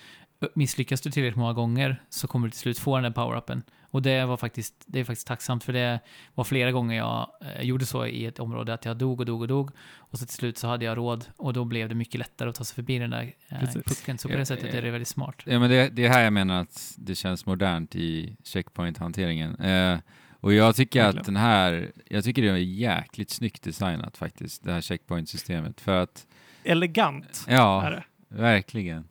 misslyckas 0.56 1.02
du 1.02 1.12
tillräckligt 1.12 1.38
många 1.40 1.54
gånger 1.54 2.02
så 2.10 2.28
kommer 2.28 2.48
du 2.48 2.52
till 2.52 2.60
slut 2.60 2.80
få 2.80 2.96
den 2.96 3.04
där 3.04 3.12
power-upen. 3.24 3.62
Och 3.92 4.02
det 4.02 4.26
var 4.26 4.38
faktiskt, 4.38 4.74
det 4.86 5.00
är 5.00 5.04
faktiskt 5.04 5.28
tacksamt 5.28 5.64
för 5.64 5.74
det 5.74 6.00
var 6.36 6.44
flera 6.44 6.72
gånger 6.72 6.98
jag 6.98 7.32
eh, 7.42 7.62
gjorde 7.62 7.86
så 7.86 8.06
i 8.06 8.26
ett 8.26 8.40
område 8.40 8.74
att 8.74 8.86
jag 8.86 8.98
dog 8.98 9.20
och 9.20 9.26
dog 9.26 9.42
och 9.42 9.48
dog 9.48 9.72
och 9.98 10.20
så 10.20 10.26
till 10.26 10.36
slut 10.36 10.58
så 10.58 10.68
hade 10.68 10.86
jag 10.86 10.98
råd 10.98 11.26
och 11.38 11.54
då 11.54 11.66
blev 11.66 11.90
det 11.90 11.96
mycket 11.96 12.20
lättare 12.20 12.50
att 12.50 12.56
ta 12.56 12.64
sig 12.64 12.76
förbi 12.76 13.00
den 13.00 13.10
där 13.10 13.34
eh, 13.50 13.60
Precis. 13.60 13.84
pucken. 13.84 14.18
Så 14.18 14.28
på 14.28 14.34
Ja, 14.34 14.38
det 14.40 14.46
sättet 14.46 14.74
är 14.74 14.82
det 14.82 14.92
väldigt 14.92 15.08
smart. 15.08 15.36
Ja, 15.46 15.60
men 15.60 15.70
det, 15.70 15.90
det 15.90 16.06
är 16.06 16.10
här 16.10 16.24
jag 16.24 16.34
menar 16.34 16.62
att 16.62 16.94
det 16.98 17.16
känns 17.16 17.46
modernt 17.46 17.96
i 17.96 18.38
checkpoint-hanteringen. 18.44 19.56
Eh, 19.56 20.00
och 20.42 20.54
jag 20.54 20.76
tycker 20.76 21.04
att 21.04 21.26
den 21.26 21.36
här, 21.36 21.92
jag 22.06 22.24
tycker 22.24 22.42
det 22.42 22.50
är 22.50 22.58
jäkligt 22.58 23.30
snyggt 23.30 23.64
designat 23.64 24.18
faktiskt, 24.18 24.64
det 24.64 24.72
här 24.72 24.82
checkpoint-systemet. 24.82 25.82
För 25.82 26.02
att, 26.04 26.28
Elegant 26.64 27.46
är 27.48 27.56
ja, 27.56 27.90
det. 27.90 28.04
verkligen. 28.36 29.08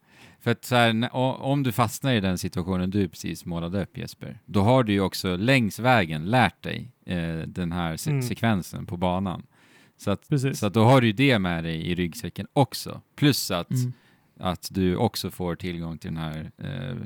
För 0.49 0.53
att 0.53 0.65
så 0.65 0.75
här, 0.77 1.15
om 1.43 1.63
du 1.63 1.73
fastnar 1.73 2.13
i 2.15 2.21
den 2.21 2.39
situationen 2.39 2.91
du 2.91 3.09
precis 3.09 3.45
målade 3.45 3.83
upp 3.83 3.99
Jesper, 3.99 4.39
då 4.47 4.61
har 4.61 4.83
du 4.85 4.93
ju 4.93 5.01
också 5.01 5.37
längs 5.37 5.79
vägen 5.79 6.25
lärt 6.25 6.63
dig 6.63 6.93
eh, 7.07 7.39
den 7.39 7.73
här 7.73 7.97
se- 7.97 8.11
Mm. 8.11 8.23
sekvensen 8.23 8.87
på 8.87 8.97
banan. 8.97 9.47
Så 9.97 10.11
att, 10.11 10.29
Precis. 10.29 10.59
så 10.59 10.67
att 10.67 10.75
då 10.75 10.85
har 10.85 11.01
du 11.01 11.07
ju 11.07 11.13
det 11.13 11.39
med 11.39 11.65
dig 11.65 11.87
i 11.91 11.95
ryggsäcken 11.95 12.47
också. 12.53 13.01
Plus 13.17 13.51
att, 13.51 13.71
Mm. 13.71 13.93
att 14.41 14.69
du 14.73 14.97
också 14.97 15.31
får 15.31 15.55
tillgång 15.57 15.99
till 15.99 16.15
den 16.15 16.23
här 16.23 16.51
eh, 16.59 16.97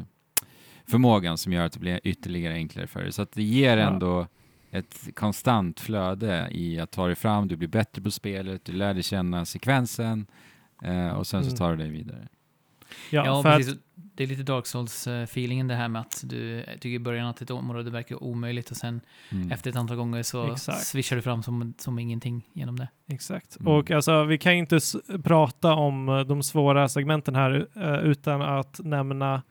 förmågan 0.86 1.38
som 1.38 1.52
gör 1.52 1.66
att 1.66 1.72
det 1.72 1.80
blir 1.80 2.00
ytterligare 2.04 2.54
enklare 2.54 2.86
för 2.86 3.02
dig. 3.02 3.12
Så 3.12 3.22
att 3.22 3.32
det 3.32 3.42
ger 3.42 3.76
ändå 3.76 4.26
ett 4.70 5.08
konstant 5.14 5.80
flöde 5.80 6.48
i 6.50 6.80
att 6.80 6.90
ta 6.90 7.06
dig 7.06 7.16
fram, 7.16 7.48
du 7.48 7.56
blir 7.56 7.68
bättre 7.68 8.02
på 8.02 8.10
spelet, 8.10 8.64
du 8.64 8.72
lär 8.72 8.94
dig 8.94 9.02
känna 9.02 9.44
sekvensen 9.44 10.26
eh, 10.84 11.08
och 11.10 11.26
sen 11.26 11.42
så 11.42 11.48
Mm. 11.48 11.58
tar 11.58 11.70
du 11.70 11.76
dig 11.76 11.90
vidare. 11.90 12.28
Ja, 13.10 13.26
Ja, 13.26 13.42
för 13.42 13.56
precis. 13.56 13.74
Det 14.14 14.22
är 14.22 14.28
lite 14.28 14.42
Dark 14.42 14.64
Souls-feelingen 14.66 15.68
det 15.68 15.74
här 15.74 15.88
med 15.88 16.00
att 16.00 16.20
du 16.26 16.64
tycker 16.74 16.88
i 16.88 16.98
början 16.98 17.26
att 17.26 17.40
ett 17.42 17.50
område 17.50 17.90
verkar 17.90 18.22
omöjligt 18.22 18.70
och 18.70 18.76
sen 18.76 19.00
Mm. 19.30 19.52
efter 19.52 19.70
ett 19.70 19.76
antal 19.76 19.96
gånger 19.96 20.22
så 20.22 20.52
Exakt. 20.52 20.86
swishar 20.86 21.16
du 21.16 21.22
fram 21.22 21.42
som, 21.42 21.74
som 21.78 21.98
ingenting 21.98 22.48
genom 22.52 22.78
det. 22.78 22.82
att, 23.06 23.12
exakt. 23.12 23.60
Mm. 23.60 23.72
Och 23.72 23.90
alltså, 23.90 24.24
vi 24.24 24.38
kan 24.38 24.52
inte 24.52 24.76
s- 24.76 24.96
prata 25.24 25.72
om 25.74 26.08
eh, 26.08 26.20
de 26.20 26.42
svåra 26.42 26.88
segmenten 26.88 27.34
här 27.34 27.68
eh, 27.76 27.94
utan 28.10 28.42
att 28.42 28.80
nämna 28.84 29.42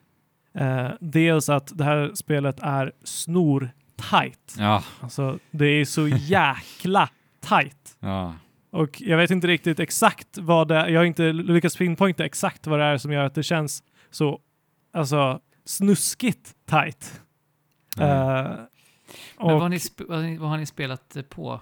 eh, 0.54 0.88
dels 1.00 1.48
att 1.48 1.78
det 1.78 1.84
här 1.84 2.10
spelet 2.14 2.60
är 2.60 2.92
snor-tight. 3.04 4.54
Ja, 4.58 4.82
Alltså, 5.00 5.38
det 5.50 5.66
är 5.66 5.84
så 5.84 6.08
jäkla 6.08 7.08
tight. 7.48 7.96
ja. 8.00 8.34
Och 8.72 9.00
jag 9.02 9.16
vet 9.16 9.30
inte 9.30 9.46
riktigt 9.46 9.80
exakt 9.80 10.38
vad 10.38 10.68
det 10.68 10.76
är. 10.76 10.88
Jag 10.88 11.00
har 11.00 11.04
inte 11.04 11.32
lyckats 11.32 11.76
pinpointa 11.76 12.24
exakt 12.24 12.66
vad 12.66 12.78
det 12.78 12.84
är 12.84 12.98
som 12.98 13.12
gör 13.12 13.24
att 13.24 13.34
det 13.34 13.42
känns 13.42 13.82
så 14.10 14.40
alltså, 14.92 15.40
snuskigt 15.64 16.54
tight. 16.66 17.20
Nej. 17.96 18.08
Eh, 18.10 18.42
Men 18.44 18.66
vad, 19.38 19.60
har 19.62 19.68
ni, 19.68 19.78
vad, 20.08 20.16
har 20.18 20.22
ni, 20.26 20.36
vad 20.38 20.50
har 20.50 20.58
ni 20.58 20.66
spelat 20.66 21.16
eh, 21.16 21.22
på? 21.22 21.60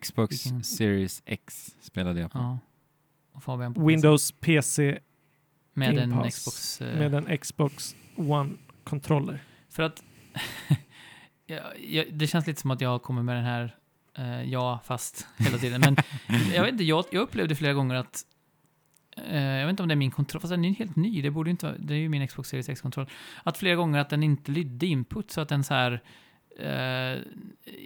Xbox 0.00 0.32
Vilken- 0.46 0.64
Series 0.64 1.22
X 1.26 1.74
spelade 1.80 2.20
jag 2.20 2.32
på. 2.32 2.38
Ja. 2.38 2.58
Och 3.32 3.42
Fabian 3.42 3.74
på 3.74 3.80
PC? 3.80 3.86
Windows 3.88 4.32
PC 4.32 4.98
Med 5.74 5.90
Game 5.96 6.02
en 6.02 6.12
Pass. 6.22 6.34
Xbox. 6.34 6.80
eh, 6.80 6.98
med 6.98 7.14
en 7.14 7.38
Xbox 7.38 7.96
One-controller. 8.16 9.38
För 9.70 9.82
att 9.82 10.02
ja, 11.46 11.58
ja, 11.88 12.04
det 12.12 12.26
känns 12.26 12.46
lite 12.46 12.60
som 12.60 12.70
att 12.70 12.80
jag 12.80 13.02
kommer 13.02 13.22
med 13.22 13.36
den 13.36 13.44
här 13.44 13.76
eh, 14.18 14.42
ja, 14.42 14.80
fast 14.84 15.26
hela 15.38 15.58
tiden. 15.58 15.80
Men 15.80 15.96
jag 16.54 16.62
vet 16.62 16.72
inte, 16.72 16.84
jag, 16.84 17.04
jag 17.10 17.20
upplevde 17.22 17.54
flera 17.54 17.72
gånger 17.72 17.94
att 17.94 18.22
eh, 19.30 19.40
jag 19.42 19.66
vet 19.66 19.70
inte 19.70 19.82
om 19.82 19.88
det 19.88 19.94
är 19.94 19.96
min 19.96 20.10
kontroll, 20.10 20.40
fast 20.40 20.50
den 20.50 20.64
är 20.64 20.70
helt 20.70 20.96
ny, 20.96 21.22
det 21.22 21.30
borde 21.30 21.48
ju 21.48 21.52
inte 21.52 21.74
det 21.78 21.94
är 21.94 21.98
ju 21.98 22.08
min 22.08 22.28
Xbox 22.28 22.48
Series 22.48 22.68
X-kontroll. 22.68 23.06
Att 23.42 23.58
flera 23.58 23.74
gånger 23.76 23.98
att 23.98 24.10
den 24.10 24.22
inte 24.22 24.50
lydde 24.50 24.86
input 24.86 25.30
så 25.30 25.40
att 25.40 25.48
den 25.48 25.64
så 25.64 25.74
här 25.74 26.02
eh, 26.58 27.22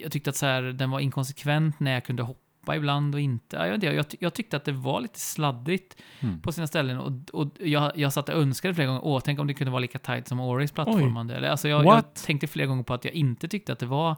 jag 0.02 0.12
tyckte 0.12 0.30
att 0.30 0.36
så 0.36 0.46
här, 0.46 0.62
den 0.62 0.90
var 0.90 1.00
inkonsekvent 1.00 1.80
när 1.80 1.92
jag 1.92 2.04
kunde 2.04 2.22
hoppa 2.22 2.76
ibland 2.76 3.14
och 3.14 3.20
inte. 3.20 3.56
Ja, 3.56 3.62
Jag, 3.66 3.72
vet 3.72 3.74
inte, 3.84 3.86
jag, 3.96 4.06
jag 4.20 4.34
tyckte 4.34 4.56
att 4.56 4.64
det 4.64 4.72
var 4.72 5.00
lite 5.00 5.20
sladdrigt 5.20 5.96
Mm. 6.20 6.40
på 6.40 6.52
sina 6.52 6.66
ställen 6.66 6.98
och, 6.98 7.12
och 7.32 7.50
jag, 7.60 7.92
jag 7.98 8.12
satt 8.12 8.28
och 8.28 8.34
önskade 8.34 8.74
flera 8.74 8.86
gånger, 8.88 9.04
åh, 9.04 9.20
tänk 9.24 9.40
om 9.40 9.46
det 9.46 9.54
kunde 9.54 9.70
vara 9.70 9.80
lika 9.80 9.98
tight 9.98 10.28
som 10.28 10.40
Oris 10.40 10.72
plattformande. 10.72 11.36
Eller, 11.36 11.48
alltså 11.48 11.68
jag, 11.68 11.84
jag 11.84 12.14
tänkte 12.14 12.46
flera 12.46 12.66
gånger 12.66 12.82
på 12.82 12.94
att 12.94 13.04
jag 13.04 13.14
inte 13.14 13.48
tyckte 13.48 13.72
att 13.72 13.78
det 13.78 13.86
var 13.86 14.16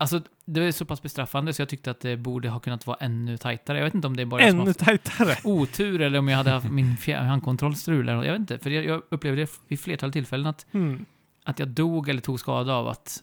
Alltså, 0.00 0.20
det 0.44 0.60
är 0.64 0.72
så 0.72 0.84
pass 0.84 1.02
bestraffande 1.02 1.52
så 1.52 1.62
jag 1.62 1.68
tyckte 1.68 1.90
att 1.90 2.00
det 2.00 2.16
borde 2.16 2.48
ha 2.48 2.60
kunnat 2.60 2.86
vara 2.86 2.96
ännu 3.00 3.36
tajtare. 3.38 3.78
Jag 3.78 3.84
vet 3.84 3.94
inte 3.94 4.06
om 4.06 4.16
det 4.16 4.22
är 4.22 4.26
bara 4.26 4.40
jag 4.40 4.50
som 4.50 4.58
har 4.58 4.64
Ännu 4.66 4.74
tajtare. 4.74 5.36
otur 5.44 6.00
eller 6.00 6.18
om 6.18 6.28
jag 6.28 6.36
hade 6.36 6.50
haft 6.50 6.70
min 6.70 6.96
handkontroll 7.06 7.76
strul 7.76 8.08
eller 8.08 8.16
något. 8.16 8.26
Jag 8.26 8.32
vet 8.32 8.40
inte, 8.40 8.58
för 8.58 8.70
jag, 8.70 8.84
jag 8.84 9.02
upplevde 9.10 9.40
det 9.42 9.50
vid 9.68 9.80
flertal 9.80 10.12
tillfällen 10.12 10.46
att, 10.46 10.66
Mm. 10.72 11.04
att 11.44 11.58
jag 11.58 11.68
dog 11.68 12.08
eller 12.08 12.20
tog 12.20 12.40
skada 12.40 12.74
av 12.74 12.88
att 12.88 13.22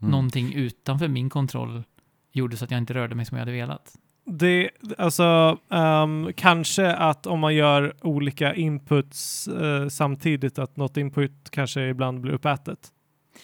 Mm. 0.00 0.10
någonting 0.10 0.52
utanför 0.54 1.08
min 1.08 1.30
kontroll 1.30 1.82
gjorde 2.32 2.56
så 2.56 2.64
att 2.64 2.70
jag 2.70 2.78
inte 2.78 2.94
rörde 2.94 3.14
mig 3.14 3.24
som 3.26 3.36
jag 3.38 3.42
hade 3.42 3.52
velat. 3.52 3.92
Det, 4.26 4.70
alltså, 4.98 5.58
ehm, 5.70 6.32
kanske 6.36 6.94
att 6.96 7.26
om 7.26 7.40
man 7.40 7.54
gör 7.54 7.94
olika 8.00 8.54
inputs 8.54 9.48
eh, 9.48 9.88
samtidigt, 9.88 10.58
att 10.58 10.76
något 10.76 10.96
input 10.96 11.50
kanske 11.50 11.88
ibland 11.88 12.20
blir 12.20 12.32
uppätet. 12.32 12.78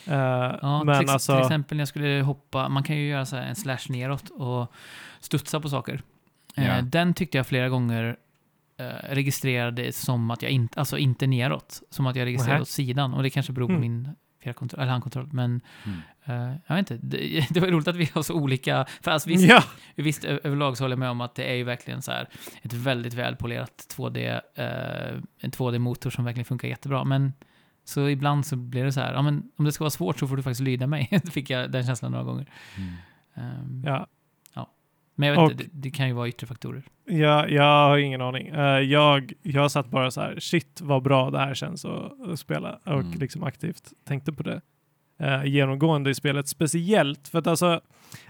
Eh, 0.07 0.15
Ja, 0.63 0.85
men 0.85 0.99
till, 1.01 1.11
alltså, 1.11 1.33
till 1.37 1.43
exempel 1.43 1.77
när 1.77 1.81
jag 1.83 1.89
skulle 1.89 2.23
hoppa, 2.23 2.69
man 2.69 2.83
kan 2.83 2.97
ju 2.97 3.09
göra 3.09 3.27
så 3.27 3.37
en 3.37 3.57
slash 3.57 3.79
neråt 3.89 4.31
och 4.31 4.73
studsa 5.21 5.61
på 5.61 5.69
saker. 5.69 6.03
Ja. 6.55 6.63
Eh, 6.63 6.85
den 6.85 7.15
tyckte 7.15 7.37
jag 7.39 7.47
flera 7.47 7.69
gånger 7.69 8.17
eh, 8.79 8.85
registrerade 9.15 9.93
som 9.93 10.31
att 10.31 10.43
jag 10.43 10.51
inte, 10.51 10.81
alltså 10.81 10.99
inte 10.99 11.27
neråt, 11.27 11.83
som 11.91 12.07
att 12.07 12.17
jag 12.17 12.25
registrerade 12.27 12.63
åt 12.63 12.69
sidan. 12.69 13.15
Och 13.15 13.23
det 13.23 13.31
kanske 13.31 13.53
beror 13.53 13.67
på 13.67 13.73
Mm. 13.75 13.81
min 13.81 14.09
fjärrkontroll, 14.43 14.81
eller 14.81 14.91
handkontroll. 14.93 15.29
Men 15.33 15.61
Mm. 15.87 15.99
eh, 16.51 16.57
jag 16.67 16.77
vet 16.77 16.91
inte, 16.91 17.07
det, 17.07 17.47
det 17.51 17.61
var 17.61 17.69
roligt 17.69 17.89
att 17.89 17.97
vi 17.97 18.11
har 18.15 18.23
så 18.23 18.35
olika, 18.35 18.87
för 19.03 19.11
alltså, 19.11 19.29
visst, 19.29 19.45
ja, 19.49 19.63
visst 19.95 20.25
överlag 20.25 20.77
så 20.77 20.85
håller 20.85 20.93
jag 20.93 20.99
med 20.99 21.11
om 21.11 21.21
att 21.21 21.35
det 21.35 21.45
är 21.51 21.55
ju 21.55 21.65
verkligen 21.65 22.03
så 22.03 22.13
här 22.13 22.29
ett 22.63 22.73
väldigt 22.73 23.15
välpolerat 23.15 23.87
2D, 23.97 24.41
eh, 24.55 25.19
en 25.41 25.51
2D-motor 25.51 26.11
som 26.11 26.25
verkligen 26.25 26.45
funkar 26.45 26.69
jättebra. 26.69 27.05
Men 27.05 27.33
så 27.91 28.09
ibland 28.09 28.47
så 28.47 28.57
blir 28.57 28.85
det 28.85 28.93
så 28.93 29.01
här, 29.01 29.13
ja 29.15 29.23
men 29.23 29.43
om 29.57 29.65
det 29.65 29.73
ska 29.73 29.85
vara 29.85 29.91
svårt 29.91 30.19
så 30.19 30.27
får 30.29 30.37
du 30.37 30.43
faktiskt 30.43 30.61
lyda 30.61 30.87
mig. 30.87 31.09
Då 31.25 31.31
fick 31.31 31.51
jag 31.51 31.71
den 31.71 31.87
känslan 31.87 32.13
några 32.13 32.25
gånger. 32.25 32.47
Mm. 32.77 32.93
Ehm, 33.35 33.83
ja. 33.87 34.07
Men 35.15 35.29
jag 35.29 35.35
vet 35.37 35.45
Och- 35.45 35.51
inte, 35.53 35.65
det, 35.65 35.71
det 35.73 35.91
kan 35.91 36.07
ju 36.09 36.13
vara 36.13 36.29
yttre 36.29 36.47
faktorer. 36.47 36.83
Ja, 37.05 37.49
jag 37.49 37.89
har 37.89 37.99
ingen 37.99 38.21
aning. 38.21 38.49
Eh, 38.49 38.79
jag, 38.81 39.33
jag 39.43 39.71
satt 39.71 39.91
bara 39.91 40.11
så 40.11 40.21
här, 40.21 40.41
shit 40.41 40.81
vad 40.83 41.03
bra 41.03 41.31
det 41.31 41.39
här 41.39 41.55
känns 41.55 41.85
att, 41.85 42.13
att 42.31 42.39
spela 42.41 42.79
och 42.85 42.93
Mm. 43.01 43.19
liksom 43.19 43.43
aktivt 43.43 43.93
tänkte 44.09 44.33
på 44.33 44.43
det. 44.43 44.61
Uh, 45.23 45.45
genomgående 45.47 46.11
i 46.11 46.15
spelet, 46.15 46.49
speciellt 46.49 47.29
för 47.29 47.39
att 47.39 47.47
alltså 47.47 47.81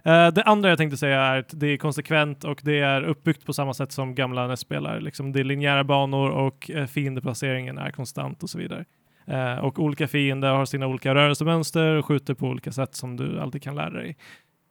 eh, 0.04 0.28
det 0.28 0.42
andra 0.42 0.68
jag 0.68 0.78
tänkte 0.78 0.96
säga 0.96 1.20
är 1.20 1.38
att 1.38 1.60
det 1.60 1.66
är 1.66 1.76
konsekvent 1.76 2.44
och 2.44 2.60
det 2.64 2.78
är 2.78 3.02
uppbyggt 3.02 3.46
på 3.46 3.52
samma 3.52 3.74
sätt 3.74 3.92
som 3.92 4.14
gamla 4.14 4.46
NES-spelare. 4.46 5.00
Liksom 5.00 5.32
det 5.32 5.40
är 5.40 5.44
linjära 5.44 5.84
banor 5.84 6.30
och 6.30 6.70
uh, 6.74 6.86
fiendeplaceringen 6.86 7.78
är 7.78 7.90
konstant 7.90 8.42
och 8.42 8.50
så 8.50 8.58
vidare. 8.58 8.84
Eh, 9.26 9.58
och 9.58 9.78
olika 9.78 10.08
fiender 10.08 10.50
har 10.50 10.64
sina 10.64 10.86
olika 10.86 11.14
rörelsemönster 11.14 11.94
och 11.94 12.06
skjuter 12.06 12.34
på 12.34 12.46
olika 12.46 12.72
sätt 12.72 12.94
som 12.94 13.16
du 13.16 13.40
alltid 13.40 13.62
kan 13.62 13.74
lära 13.74 13.90
dig. 13.90 14.16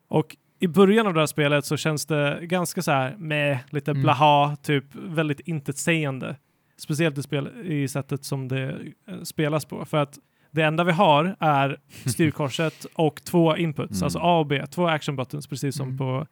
Och 0.08 0.36
i 0.60 0.68
början 0.68 1.08
av 1.08 1.14
det 1.14 1.20
här 1.20 1.28
spelet 1.28 1.66
så 1.66 1.78
känns 1.78 2.06
det 2.06 2.40
ganska 2.42 2.82
så 2.82 2.92
här 2.92 3.16
med 3.18 3.60
lite 3.70 3.92
Mm. 3.92 4.04
blaha, 4.04 4.56
typ 4.56 4.84
väldigt 4.96 5.40
intetsägande. 5.40 6.36
Speciellt 6.78 7.18
i, 7.18 7.24
spel, 7.24 7.50
i 7.66 7.88
sättet 7.88 8.24
som 8.24 8.48
det 8.48 8.70
eh, 9.08 9.22
spelas 9.24 9.66
på. 9.66 9.86
För 9.86 9.98
att 9.98 10.20
det 10.52 10.62
enda 10.62 10.84
vi 10.84 10.92
har 10.92 11.36
är 11.40 11.78
styrkorset 12.10 12.86
och 12.94 13.24
två 13.24 13.58
inputs, 13.58 13.92
Mm. 14.02 14.04
alltså 14.06 14.20
A 14.20 14.40
och 14.40 14.46
B, 14.48 14.66
två 14.72 14.88
action 14.88 15.16
buttons, 15.16 15.48
precis 15.48 15.76
som 15.78 15.86
Mm. 15.88 15.98
på 15.98 16.28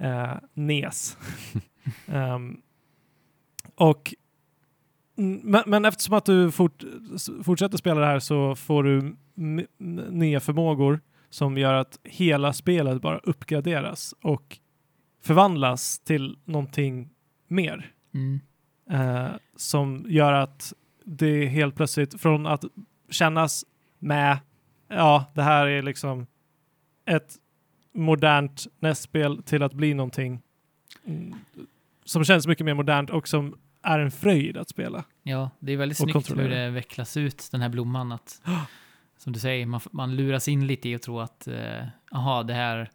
eh, 0.00 0.34
NES. 0.54 1.16
Ehm, 2.06 2.56
och 3.74 4.14
men, 5.14 5.62
men 5.66 5.84
eftersom 5.84 6.14
att 6.14 6.24
du 6.24 6.50
fort, 6.50 6.84
fortsätter 7.44 7.78
spela 7.78 8.00
det 8.00 8.06
här 8.06 8.18
så 8.18 8.54
får 8.54 8.82
du 8.82 9.16
nya 10.10 10.40
förmågor 10.40 11.00
som 11.30 11.58
gör 11.58 11.74
att 11.74 11.98
hela 12.04 12.52
spelet 12.52 13.02
bara 13.02 13.18
uppgraderas 13.18 14.14
och 14.22 14.58
förvandlas 15.22 15.98
till 15.98 16.36
någonting 16.44 17.10
mer. 17.48 17.92
Mm. 18.14 18.40
Eh, 18.90 19.30
som 19.56 20.04
gör 20.08 20.32
att 20.32 20.72
det 21.04 21.46
helt 21.46 21.74
plötsligt 21.74 22.20
från 22.20 22.46
att 22.46 22.64
kännas 23.10 23.64
med, 23.98 24.38
ja, 24.88 25.32
det 25.34 25.42
här 25.42 25.66
är 25.66 25.82
liksom 25.82 26.26
ett 27.04 27.36
modernt 27.92 28.66
NES-spel 28.80 29.42
till 29.42 29.62
att 29.62 29.72
bli 29.72 29.94
någonting 29.94 30.42
mm, 31.04 31.34
som 32.04 32.24
känns 32.24 32.46
mycket 32.46 32.66
mer 32.66 32.74
modernt 32.74 33.10
och 33.10 33.28
som 33.28 33.58
är 33.82 33.98
en 33.98 34.10
fröjd 34.10 34.56
att 34.56 34.68
spela. 34.68 35.04
Ja, 35.22 35.50
det 35.58 35.72
är 35.72 35.76
väldigt 35.76 36.00
Och 36.00 36.10
snyggt 36.10 36.30
hur 36.38 36.48
det 36.48 36.70
vecklas 36.70 37.16
ut, 37.16 37.48
den 37.52 37.60
här 37.60 37.68
blomman. 37.68 38.12
Att, 38.12 38.42
som 39.18 39.32
du 39.32 39.38
säger, 39.38 39.66
man, 39.66 39.80
man 39.92 40.16
luras 40.16 40.48
in 40.48 40.66
lite 40.66 40.88
i 40.88 40.94
att 40.94 41.02
tro 41.02 41.20
att, 41.20 41.48
eh, 41.48 41.86
aha, 42.12 42.42
det 42.42 42.54
här... 42.54 42.90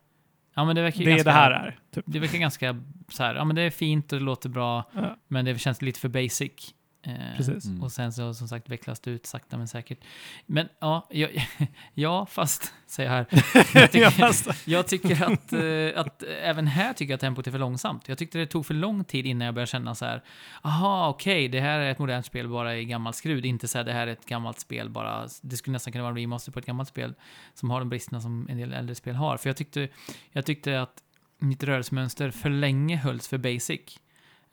Ja, 0.55 0.65
men 0.65 0.75
det 0.75 0.81
verkar 0.81 1.03
Det 1.03 1.09
ganska, 1.09 1.23
det 1.23 1.31
här 1.31 1.51
är. 1.51 1.79
Typ. 1.93 2.05
Det 2.07 2.19
verkar 2.19 2.37
ganska 2.37 2.81
så 3.09 3.23
här, 3.23 3.35
ja 3.35 3.43
men 3.43 3.55
det 3.55 3.61
är 3.61 3.69
fint 3.69 4.13
och 4.13 4.19
det 4.19 4.25
låter 4.25 4.49
bra, 4.49 4.83
Ja, 4.93 5.17
men 5.27 5.45
det 5.45 5.59
känns 5.59 5.81
lite 5.81 5.99
för 5.99 6.09
basic. 6.09 6.73
Eh, 7.01 7.37
precis. 7.37 7.65
Mm. 7.65 7.83
Och 7.83 7.91
sen 7.91 8.13
så 8.13 8.33
som 8.33 8.47
sagt 8.47 8.69
vecklas 8.69 8.99
det 8.99 9.11
ut 9.11 9.25
sakta 9.25 9.57
men 9.57 9.67
säkert. 9.67 9.99
Men 10.45 10.69
ja, 10.79 11.07
ja, 11.09 11.27
ja 11.93 12.25
fast, 12.25 12.73
säger 12.85 13.09
jag 13.09 13.15
här. 13.15 13.27
Jag 13.73 13.91
tycker, 13.91 14.55
jag 14.65 14.87
tycker 14.87 15.23
att, 15.23 15.53
eh, 15.53 16.01
att 16.01 16.23
även 16.23 16.67
här 16.67 16.93
tycker 16.93 17.11
jag 17.11 17.15
att 17.15 17.21
tempot 17.21 17.47
är 17.47 17.51
för 17.51 17.59
långsamt. 17.59 18.09
Jag 18.09 18.17
tyckte 18.17 18.37
det 18.37 18.45
tog 18.45 18.65
för 18.65 18.73
lång 18.73 19.03
tid 19.03 19.25
innan 19.25 19.45
jag 19.45 19.55
började 19.55 19.71
känna 19.71 19.95
så 19.95 20.05
här, 20.05 20.23
aha, 20.61 21.09
okej, 21.09 21.47
det 21.47 21.59
här 21.59 21.79
är 21.79 21.91
ett 21.91 21.99
modernt 21.99 22.25
spel 22.25 22.47
bara 22.47 22.77
i 22.77 22.85
gammalt 22.85 23.15
skrud, 23.15 23.45
inte 23.45 23.67
så 23.67 23.77
här, 23.77 23.85
det 23.85 23.93
här 23.93 24.07
är 24.07 24.11
ett 24.11 24.25
gammalt 24.25 24.59
spel 24.59 24.89
bara, 24.89 25.27
det 25.41 25.57
skulle 25.57 25.71
nästan 25.71 25.91
kunna 25.91 26.03
vara 26.03 26.11
en 26.11 26.17
remaster 26.17 26.51
på 26.51 26.59
ett 26.59 26.65
gammalt 26.65 26.89
spel 26.89 27.13
som 27.53 27.69
har 27.69 27.79
de 27.79 27.89
bristerna 27.89 28.21
som 28.21 28.47
en 28.49 28.57
del 28.57 28.73
äldre 28.73 28.95
spel 28.95 29.15
har. 29.15 29.37
För 29.37 29.49
jag 29.49 29.57
tyckte, 29.57 29.89
jag 30.31 30.45
tyckte 30.45 30.81
att 30.81 31.03
mitt 31.39 31.63
rörelsemönster 31.63 32.31
för 32.31 32.49
länge 32.49 32.95
hölls 32.95 33.27
för 33.27 33.37
basic. 33.37 33.99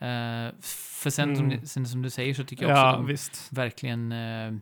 Eh, 0.05 0.55
för 0.61 1.11
sen, 1.11 1.37
som, 1.37 1.45
Mm. 1.47 1.59
ni- 1.61 1.67
sen 1.67 1.87
som 1.87 2.03
du 2.03 2.11
säger 2.11 2.35
så 2.35 2.45
tycker 2.45 2.63
jag 2.69 2.73
också 2.73 2.87
Ja, 2.87 2.93
de 2.93 3.07
visst. 3.07 3.49
verkligen 3.53 4.13
eh, 4.13 4.53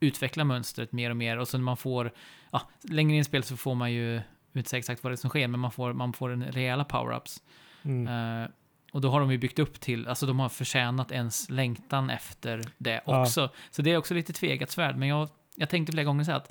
utveckla 0.00 0.44
mönstret 0.44 0.92
mer 0.92 1.10
och 1.10 1.16
mer. 1.16 1.36
Och 1.38 1.48
så 1.48 1.58
när 1.58 1.64
man 1.64 1.76
får, 1.76 2.12
ja, 2.52 2.62
längre 2.82 3.14
in 3.14 3.20
i 3.20 3.24
spelet 3.24 3.46
så 3.46 3.56
får 3.56 3.74
man 3.74 3.92
ju 3.92 4.20
inte 4.54 4.70
säga 4.70 4.78
exakt 4.78 5.02
vad 5.04 5.12
det 5.12 5.14
är 5.14 5.16
som 5.16 5.30
sker, 5.30 5.48
men 5.48 5.60
man 5.60 5.70
får, 5.72 5.92
man 5.92 6.12
får 6.12 6.30
en 6.30 6.44
rejäla 6.44 6.84
power-ups. 6.84 7.42
Mm. 7.82 8.42
Eh, 8.42 8.48
och 8.92 9.00
då 9.00 9.10
har 9.10 9.20
de 9.20 9.32
ju 9.32 9.38
byggt 9.38 9.58
upp 9.58 9.80
till, 9.80 10.08
alltså 10.08 10.26
de 10.26 10.38
har 10.40 10.48
förtjänat 10.48 11.12
ens 11.12 11.50
längtan 11.50 12.10
efter 12.10 12.62
det 12.78 13.00
Ja. 13.06 13.20
också. 13.22 13.50
Så 13.70 13.82
det 13.82 13.90
är 13.92 13.96
också 13.96 14.14
lite 14.14 14.32
tvegat 14.32 14.70
svärd, 14.70 14.96
men 14.96 15.08
jag, 15.08 15.28
jag 15.54 15.68
tänkte 15.68 15.92
flera 15.92 16.04
gånger 16.04 16.24
så 16.24 16.30
här 16.30 16.38
att 16.38 16.50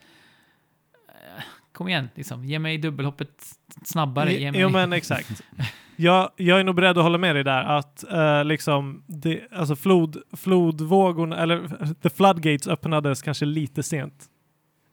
kom 1.72 1.88
igen, 1.88 2.10
liksom, 2.16 2.46
ge 2.46 2.60
mig 2.60 2.78
dubbelhoppet 2.78 3.46
snabbare. 3.86 4.34
Ge 4.34 4.52
mig... 4.52 4.62
Jo 4.62 4.70
men 4.70 4.94
exakt. 4.94 5.42
Jag, 5.95 6.30
jag 6.36 6.60
är 6.60 6.64
nog 6.64 6.76
beredd 6.76 6.98
att 6.98 7.03
hålla 7.03 7.18
med 7.18 7.36
dig 7.36 7.44
där 7.44 7.64
att 7.64 8.11
eh, 8.11 8.45
liksom 8.45 9.03
det, 9.07 9.41
alltså 9.52 9.76
flod, 9.76 10.18
flodvågorna, 10.38 11.38
eller 11.38 11.68
the 12.02 12.10
floodgates 12.10 12.68
öppnades 12.68 13.22
kanske 13.22 13.45
lite 13.45 13.84
sent. 13.84 14.26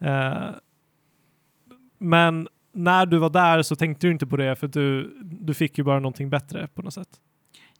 Eh, 0.05 0.48
men 1.98 2.48
när 2.72 3.06
du 3.06 3.18
var 3.18 3.31
där 3.31 3.62
så 3.62 3.77
tänkte 3.77 4.06
du 4.06 4.10
inte 4.12 4.27
på 4.27 4.36
det 4.36 4.56
för 4.56 4.68
du, 4.68 5.16
du 5.22 5.55
fick 5.55 5.78
ju 5.78 5.85
bara 5.85 5.98
någonting 6.01 6.31
bättre 6.31 6.68
på 6.74 6.82
något 6.82 6.94
sätt. 6.94 7.09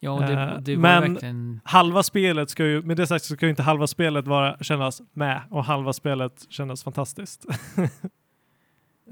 Ja, 0.03 0.21
det, 0.21 0.33
Eh, 0.33 0.59
det 0.61 0.77
var 0.77 0.83
men- 0.83 1.13
verkligen... 1.13 1.61
Halva 1.65 2.03
spelet 2.03 2.51
ska 2.51 2.67
ju, 2.67 2.83
med 2.83 2.97
det 2.97 3.07
sagt 3.07 3.25
så 3.25 3.35
ska 3.35 3.47
ju 3.47 3.51
inte 3.51 3.63
halva 3.63 3.87
spelet 3.87 4.27
vara, 4.27 4.57
kännas 4.61 5.03
med 5.13 5.41
och 5.51 5.65
halva 5.65 5.93
spelet 5.93 6.47
kännas 6.49 6.85
fantastiskt. 6.85 7.47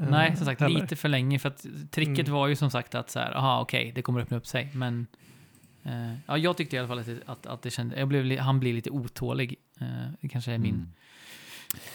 Eh, 0.01 0.09
Nej, 0.11 0.37
som 0.37 0.47
sagt, 0.47 0.61
heller. 0.61 0.81
lite 0.81 0.97
för 0.97 1.09
länge. 1.09 1.39
För 1.39 1.49
att 1.49 1.66
tricket 1.91 2.19
Mm. 2.29 2.33
var 2.33 2.47
ju 2.49 2.57
som 2.57 2.70
sagt 2.70 2.95
att 2.95 3.11
så 3.11 3.19
här, 3.19 3.37
aha, 3.37 3.61
okej, 3.61 3.93
det 3.95 4.03
kommer 4.03 4.20
öppna 4.20 4.37
upp 4.37 4.47
sig. 4.47 4.69
Men 4.75 5.07
eh, 5.85 6.12
ja, 6.27 6.39
jag 6.39 6.57
tyckte 6.57 6.77
i 6.77 6.79
alla 6.79 6.89
fall 6.89 6.99
att 6.99 7.07
det, 7.07 7.19
att, 7.27 7.47
att 7.47 7.62
det 7.62 7.70
kände, 7.70 7.99
jag 7.99 8.09
blev, 8.09 8.39
han 8.39 8.61
blir 8.61 8.73
lite 8.75 8.91
otålig. 8.91 9.55
Eh, 9.81 9.87
det 10.20 10.29
kanske 10.29 10.53
är 10.53 10.59
min, 10.59 10.75
Mm. 10.75 10.89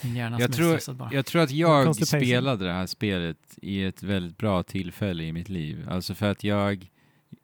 min 0.01 0.15
hjärna 0.15 0.39
Jag 0.39 0.53
som 0.53 0.53
är 0.53 0.57
tror- 0.67 0.69
stressad 0.77 0.95
bara. 0.95 1.13
Jag 1.13 1.25
tror 1.25 1.41
att 1.41 1.51
jag 1.51 1.95
spelade 1.95 2.65
det 2.65 2.73
här 2.73 2.85
spelet 2.87 3.37
i 3.61 3.83
ett 3.83 4.03
väldigt 4.03 4.37
bra 4.37 4.63
tillfälle 4.63 5.23
i 5.23 5.31
mitt 5.33 5.49
liv. 5.49 5.87
Alltså 5.89 6.15
för 6.15 6.31
att 6.31 6.43
jag, 6.43 6.89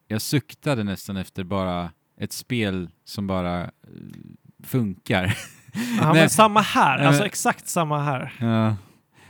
jag 0.07 0.21
suktade 0.21 0.83
nästan 0.83 1.17
efter 1.17 1.43
bara 1.43 1.91
ett 2.17 2.33
spel 2.33 2.89
som 3.05 3.27
bara 3.27 3.63
eh, 3.63 3.69
funkar. 4.63 5.37
Ja, 5.73 5.81
Nej. 6.03 6.13
men 6.13 6.29
samma 6.29 6.61
här, 6.61 6.97
alltså 6.99 7.25
exakt 7.25 7.67
samma 7.67 8.03
här. 8.03 8.33
Ja. 8.39 8.75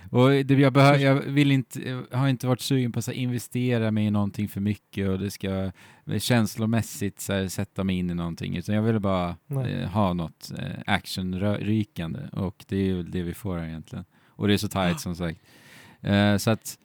Och 0.09 0.29
det, 0.29 0.51
jag, 0.53 0.73
behö, 0.73 0.95
jag 0.97 1.15
vill 1.15 1.51
inte, 1.51 1.89
jag 2.11 2.17
har 2.17 2.27
inte 2.27 2.47
varit 2.47 2.61
sugen 2.61 2.91
på 2.91 2.99
att 2.99 3.07
investera 3.07 3.91
mig 3.91 4.05
i 4.05 4.11
någonting 4.11 4.47
för 4.49 4.61
mycket 4.61 5.09
och 5.09 5.19
det 5.19 5.31
ska 5.31 5.71
känslomässigt 6.19 7.19
så 7.19 7.33
här, 7.33 7.47
sätta 7.47 7.83
mig 7.83 7.95
in 7.97 8.09
i 8.09 8.13
någonting. 8.13 8.55
Utan 8.57 8.75
jag 8.75 8.81
ville 8.81 8.99
bara 8.99 9.35
eh, 9.49 9.89
ha 9.89 10.13
något 10.13 10.51
eh, 10.59 10.65
actionrykande 10.85 12.19
och 12.31 12.65
det 12.67 12.77
är 12.77 12.83
ju 12.85 13.03
det 13.03 13.23
vi 13.23 13.33
får 13.33 13.57
här 13.57 13.67
egentligen. 13.67 14.05
Och 14.29 14.47
det 14.47 14.53
är 14.53 14.57
så 14.57 14.67
tight 14.67 14.95
Ah. 14.95 14.97
som 14.97 15.15
sagt. 15.15 15.39
Eh, 16.01 16.37
så 16.37 16.51
att 16.51 16.77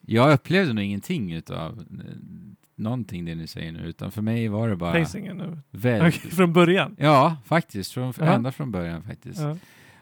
jag 0.00 0.32
upplevde 0.32 0.72
nog 0.72 0.84
ingenting 0.84 1.32
utav 1.32 1.78
eh, 1.80 2.04
någonting 2.76 3.24
det 3.24 3.34
ni 3.34 3.46
säger 3.46 3.72
nu, 3.72 3.78
utan 3.86 4.10
för 4.12 4.22
mig 4.22 4.48
var 4.48 4.68
det 4.68 4.76
bara 4.76 4.92
Pacingen 4.92 5.36
nu. 5.36 5.58
väldigt... 5.70 6.16
Okej, 6.20 6.30
från 6.30 6.52
början. 6.52 6.96
Ja, 6.98 7.36
faktiskt. 7.44 7.92
Från, 7.92 8.12
Ja. 8.18 8.24
ända 8.24 8.52
från 8.52 8.70
början 8.70 9.02
faktiskt. 9.02 9.40
Ja. 9.40 9.56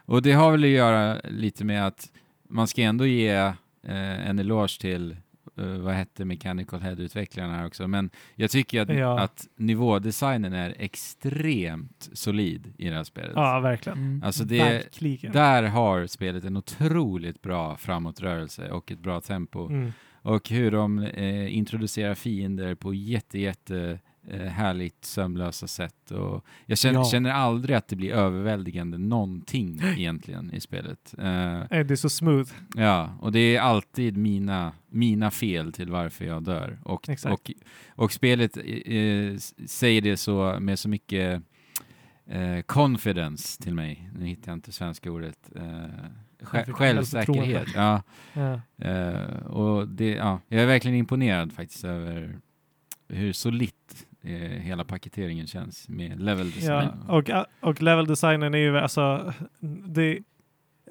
Och 0.05 0.23
det 0.23 0.33
har 0.33 0.51
väl 0.51 0.65
att 0.65 0.71
göra 0.71 1.21
lite 1.31 1.65
med 1.65 1.87
att 1.87 2.13
man 2.53 2.67
ska 2.67 2.83
ändå 2.83 3.07
ge 3.07 3.31
eh, 3.31 4.29
en 4.29 4.39
eloge 4.39 4.81
till, 4.81 5.17
eh, 5.59 5.65
vad 5.67 5.95
hette 5.95 6.25
Mechanical 6.25 6.81
Head-utvecklarna 6.81 7.57
här 7.57 7.67
också, 7.67 7.89
men 7.89 8.11
jag 8.35 8.51
tycker 8.51 8.81
att, 8.81 8.89
Ja. 8.97 9.21
att 9.21 9.49
nivådesignen 9.57 10.53
är 10.53 10.75
extremt 10.79 12.09
solid 12.13 12.73
i 12.79 12.89
det 12.89 12.95
här 12.97 13.05
spelet. 13.05 13.33
ja, 13.35 13.61
verkligen. 13.61 13.99
Mm. 13.99 14.23
Alltså 14.25 14.45
det, 14.45 14.59
Verkligen. 14.59 15.33
där 15.33 15.63
har 15.63 16.07
spelet 16.07 16.45
en 16.45 16.57
otroligt 16.57 17.43
bra 17.43 17.77
framåtrörelse 17.77 18.71
och 18.71 18.93
ett 18.93 18.99
bra 19.01 19.21
tempo. 19.21 19.67
Mm. 19.69 19.93
Och 20.25 20.49
hur 20.49 20.71
de 20.71 20.99
eh, 20.99 21.57
introducerar 21.57 22.15
fiender 22.15 22.75
på 22.75 22.95
jätte, 22.95 23.39
jätte 23.39 23.99
härligt 24.31 25.05
sömlösa 25.05 25.67
sätt. 25.67 26.11
Och 26.11 26.45
jag 26.67 26.79
känner, 26.79 26.99
Ja. 26.99 27.05
känner 27.05 27.31
aldrig 27.31 27.77
att 27.77 27.89
det 27.89 27.97
blir 27.97 28.13
överväldigande 28.13 28.99
någonting 28.99 29.81
egentligen 29.97 30.55
i 30.55 30.61
spelet. 30.61 31.15
Eh, 31.19 31.61
Eh, 31.61 31.87
Det 31.87 31.91
är 31.91 31.97
så 31.97 32.09
smooth. 32.11 32.51
ja, 32.75 33.17
och 33.21 33.33
det 33.33 33.57
är 33.57 33.61
alltid 33.61 34.17
mina, 34.17 34.73
mina 34.89 35.31
fel 35.31 35.73
till 35.73 35.91
varför 35.91 36.25
jag 36.25 36.43
dör. 36.43 36.79
Och, 36.85 37.09
Exakt. 37.09 37.33
och, 37.33 37.51
och 37.89 38.13
spelet 38.13 38.57
eh, 38.57 39.35
s- 39.35 39.71
säger 39.71 40.01
det 40.01 40.17
så 40.17 40.57
med 40.61 40.79
så 40.79 40.89
mycket 40.89 41.43
eh, 42.27 42.61
confidence 42.61 43.63
till 43.63 43.75
mig. 43.75 44.11
Nu 44.19 44.27
hittar 44.27 44.53
jag 44.53 44.57
inte 44.57 44.73
svenska 44.73 45.11
ordet. 45.11 45.51
Eh, 45.57 45.63
sj- 45.63 45.85
Självförtroende. 46.43 46.75
självsäkerhet. 46.75 47.69
Ja. 47.75 48.03
Ja. 48.33 48.61
Eh, 48.89 49.47
och 49.47 49.89
det, 49.89 50.11
ja, 50.11 50.41
jag 50.49 50.63
är 50.63 50.67
verkligen 50.67 50.97
imponerad 50.97 51.53
faktiskt 51.53 51.85
över 51.85 52.39
hur 53.09 53.33
solitt 53.33 54.07
eh, 54.11 54.12
hela 54.61 54.85
paketeringen 54.85 55.47
känns 55.47 55.89
med 55.89 56.21
level 56.23 56.51
design. 56.51 56.89
Ja, 57.09 57.17
och, 57.19 57.31
och 57.69 57.83
level 57.83 58.07
designen 58.07 58.55
är 58.55 58.59
ju 58.59 58.79
alltså, 58.79 59.33
det, 59.87 60.13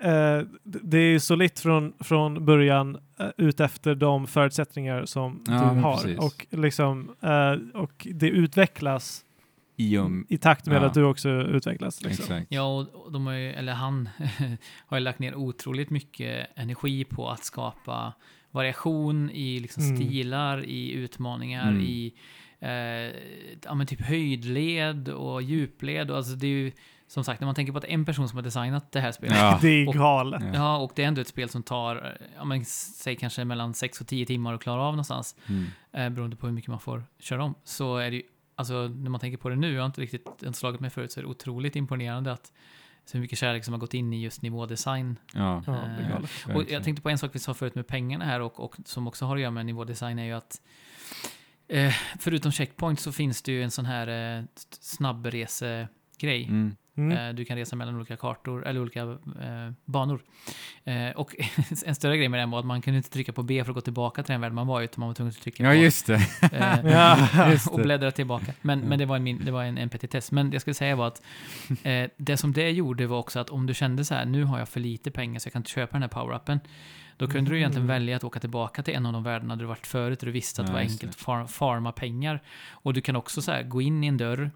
eh, 0.02 0.41
det 0.64 0.98
är 0.98 1.12
ju 1.12 1.20
solitt 1.20 1.60
från, 1.60 1.94
från 1.99 2.45
början 2.45 2.98
eh, 3.20 3.28
ut 3.38 3.60
efter 3.60 3.95
de 3.95 4.28
förutsättningar 4.28 5.06
som 5.06 5.44
Ja, 5.48 5.53
du 5.53 5.80
har. 5.82 5.94
precis. 5.95 6.20
Och, 6.20 6.45
liksom, 6.49 7.16
eh, 7.22 7.80
och 7.82 8.08
det 8.14 8.30
utvecklas 8.30 9.26
I 9.78 9.98
om, 9.98 10.26
i 10.30 10.38
takt 10.38 10.66
med 10.66 10.76
Ja. 10.82 10.86
att 10.86 10.94
du 10.94 11.03
också 11.03 11.30
utvecklas. 11.30 12.03
Liksom. 12.03 12.24
exakt. 12.24 12.48
Ja, 12.52 12.64
och 12.80 13.06
och 13.06 13.12
de 13.12 13.26
har 13.28 13.34
ju, 13.34 13.52
eller 13.52 13.74
han 13.74 14.10
har 14.88 14.98
ju 14.98 15.03
lagt 15.03 15.20
ner 15.20 15.36
otroligt 15.36 15.90
mycket 15.90 16.48
energi 16.56 17.03
på 17.03 17.30
att 17.30 17.44
skapa 17.45 18.14
variation 18.52 19.30
i 19.30 19.60
liksom 19.60 19.84
Mm. 19.84 19.95
stilar, 19.98 20.66
i 20.66 20.91
utmaningar, 20.91 21.70
Mm. 21.70 21.82
i 21.82 22.14
eh, 22.62 22.70
ja, 23.64 23.74
men 23.76 23.88
typ 23.88 24.02
höjdled 24.02 25.10
och 25.10 25.42
djupled. 25.42 26.12
Och 26.12 26.18
alltså 26.18 26.36
det 26.36 26.48
är 26.48 26.52
ju 26.52 26.72
som 27.08 27.24
sagt, 27.24 27.42
när 27.42 27.46
man 27.46 27.56
tänker 27.56 27.72
på 27.74 27.78
att 27.78 27.84
en 27.86 28.06
person 28.06 28.30
som 28.30 28.38
har 28.38 28.44
designat 28.44 28.92
det 28.92 29.00
här 29.00 29.12
spelet. 29.12 29.38
Ja. 29.38 29.60
Det 29.62 29.68
är 29.68 29.88
Och- 29.88 29.94
galet. 29.94 30.42
Ja. 30.44 30.52
Ja, 30.54 30.78
och 30.78 30.92
det 30.96 31.04
är 31.04 31.08
ändå 31.08 31.22
ett 31.22 31.28
spel 31.28 31.50
som 31.50 31.64
tar, 31.64 31.96
eh, 31.96 32.28
ja, 32.38 32.44
men, 32.46 32.66
säg 32.66 33.16
kanske 33.16 33.46
mellan 33.46 33.74
6 33.74 34.02
och 34.02 34.08
10 34.08 34.26
timmar 34.26 34.54
att 34.54 34.62
klara 34.64 34.82
av 34.82 34.94
någonstans. 34.94 35.36
Mm. 35.50 35.66
Eh, 35.92 36.10
beroende 36.10 36.36
på 36.36 36.48
hur 36.48 36.54
mycket 36.54 36.70
man 36.70 36.80
får 36.80 37.04
köra 37.20 37.44
om. 37.44 37.56
Så 37.64 37.98
är 37.98 38.12
det 38.12 38.16
ju, 38.18 38.24
alltså 38.56 38.74
när 38.88 39.10
man 39.10 39.20
tänker 39.20 39.38
på 39.38 39.50
det 39.50 39.56
nu, 39.56 39.74
jag 39.74 39.82
har 39.82 39.86
inte 39.86 40.02
riktigt 40.02 40.28
ens 40.44 40.58
slagit 40.58 40.80
mig 40.82 40.90
förut, 40.90 41.12
så 41.12 41.20
är 41.20 41.24
det 41.24 41.30
otroligt 41.30 41.76
imponerande 41.76 42.32
att 42.32 42.52
så 43.06 43.18
mycket 43.18 43.38
kärlek 43.40 43.66
som 43.66 43.74
har 43.74 43.80
gått 43.80 43.94
in 43.94 44.14
i 44.14 44.22
just 44.22 44.42
nivådesign. 44.42 45.18
Ja. 45.34 45.64
Ja, 45.68 45.72
det 45.74 46.04
är 46.04 46.22
Eh. 46.50 46.56
Och 46.56 46.64
jag 46.72 46.84
tänkte 46.84 47.02
på 47.02 47.10
en 47.10 47.18
sak 47.18 47.32
vi 47.34 47.40
sa 47.40 47.54
förut 47.54 47.76
med 47.76 47.88
pengarna 47.88 48.26
här 48.26 48.40
och, 48.42 48.60
och 48.60 48.76
som 48.86 49.08
också 49.08 49.26
har 49.26 49.36
att 49.36 49.42
göra 49.42 49.52
med 49.52 49.66
nivådesign 49.66 50.20
är 50.20 50.26
ju 50.26 50.32
att 50.34 50.62
eh, 51.72 51.93
förutom 52.19 52.52
checkpoint 52.52 52.99
så 52.99 53.11
finns 53.11 53.41
det 53.41 53.52
ju 53.52 53.64
en 53.64 53.72
sån 53.72 53.85
här 53.85 54.38
eh, 54.38 54.43
snabbresegrej. 54.80 56.43
Mm. 56.43 56.76
Mm. 56.98 57.18
Eh, 57.18 57.34
Du 57.36 57.46
kan 57.46 57.58
resa 57.58 57.76
mellan 57.76 57.96
olika 57.96 58.18
kartor, 58.18 58.68
eller 58.68 58.82
olika 58.82 59.02
eh, 59.02 59.72
banor. 59.86 60.22
Eh, 60.84 61.10
och 61.16 61.36
en 61.86 61.96
större 61.96 62.18
grej 62.18 62.30
med 62.30 62.40
den 62.40 62.52
var 62.52 62.60
att 62.60 62.66
man 62.66 62.82
kunde 62.82 62.98
inte 62.98 63.10
trycka 63.10 63.34
på 63.34 63.44
B 63.44 63.64
för 63.64 63.72
att 63.72 63.76
gå 63.76 63.82
tillbaka 63.82 64.24
till 64.24 64.32
den 64.32 64.42
värld 64.42 64.54
man 64.54 64.68
var 64.68 64.82
i, 64.82 64.84
utan 64.84 65.00
man 65.00 65.08
var 65.10 65.14
tvungen 65.14 65.30
att 65.38 65.42
trycka 65.42 65.64
Ja, 65.64 65.70
på 65.70 65.76
just 65.76 66.06
det. 66.08 66.14
eh, 66.52 66.80
Ja. 66.92 67.52
Just 67.52 67.68
och 67.68 67.78
det. 67.78 67.84
bläddra 67.84 68.12
tillbaka. 68.12 68.54
Men, 68.62 68.78
Mm. 68.80 68.90
men 68.90 69.00
det 69.00 69.06
var 69.06 69.16
en, 69.16 69.46
det 69.46 69.52
var 69.52 69.64
en 69.64 69.78
NPT-test. 69.78 70.32
Men 70.32 70.50
det 70.50 70.56
jag 70.56 70.62
skulle 70.62 70.74
säga 70.74 70.96
var 70.96 71.08
att 71.08 71.22
eh, 71.84 72.10
det 72.18 72.38
som 72.38 72.54
det 72.54 72.70
gjorde 72.70 73.08
var 73.08 73.18
också 73.20 73.40
att 73.40 73.50
om 73.50 73.66
du 73.66 73.74
kände 73.74 74.06
så 74.06 74.14
här, 74.16 74.26
nu 74.26 74.44
har 74.44 74.60
jag 74.60 74.70
för 74.70 74.80
lite 74.80 75.12
pengar 75.12 75.40
så 75.40 75.48
jag 75.48 75.54
kan 75.54 75.60
inte 75.60 75.72
köpa 75.72 75.92
den 75.94 76.02
här 76.02 76.10
power-upen. 76.10 76.60
Då 77.18 77.28
kunde 77.28 77.52
du 77.52 77.58
egentligen 77.58 77.86
Mm. 77.86 77.96
välja 78.02 78.16
att 78.18 78.24
åka 78.24 78.40
tillbaka 78.40 78.84
till 78.84 78.94
en 78.94 79.06
av 79.06 79.14
de 79.14 79.24
världarna 79.24 79.56
du 79.56 79.66
varit 79.66 79.88
förut 79.88 80.20
och 80.20 80.26
du 80.26 80.32
visste 80.32 80.62
att 80.62 80.68
det 80.68 80.72
Ja, 80.72 80.76
var 80.76 80.84
just 80.84 80.94
enkelt 80.96 81.12
att 81.12 81.22
far, 81.22 81.48
farma 81.48 81.92
pengar. 81.92 82.42
Och 82.72 82.94
du 82.94 83.02
kan 83.02 83.16
också 83.16 83.42
så 83.42 83.52
här, 83.52 83.64
gå 83.64 83.82
in 83.82 84.04
i 84.04 84.08
en 84.08 84.18
dörr, 84.18 84.52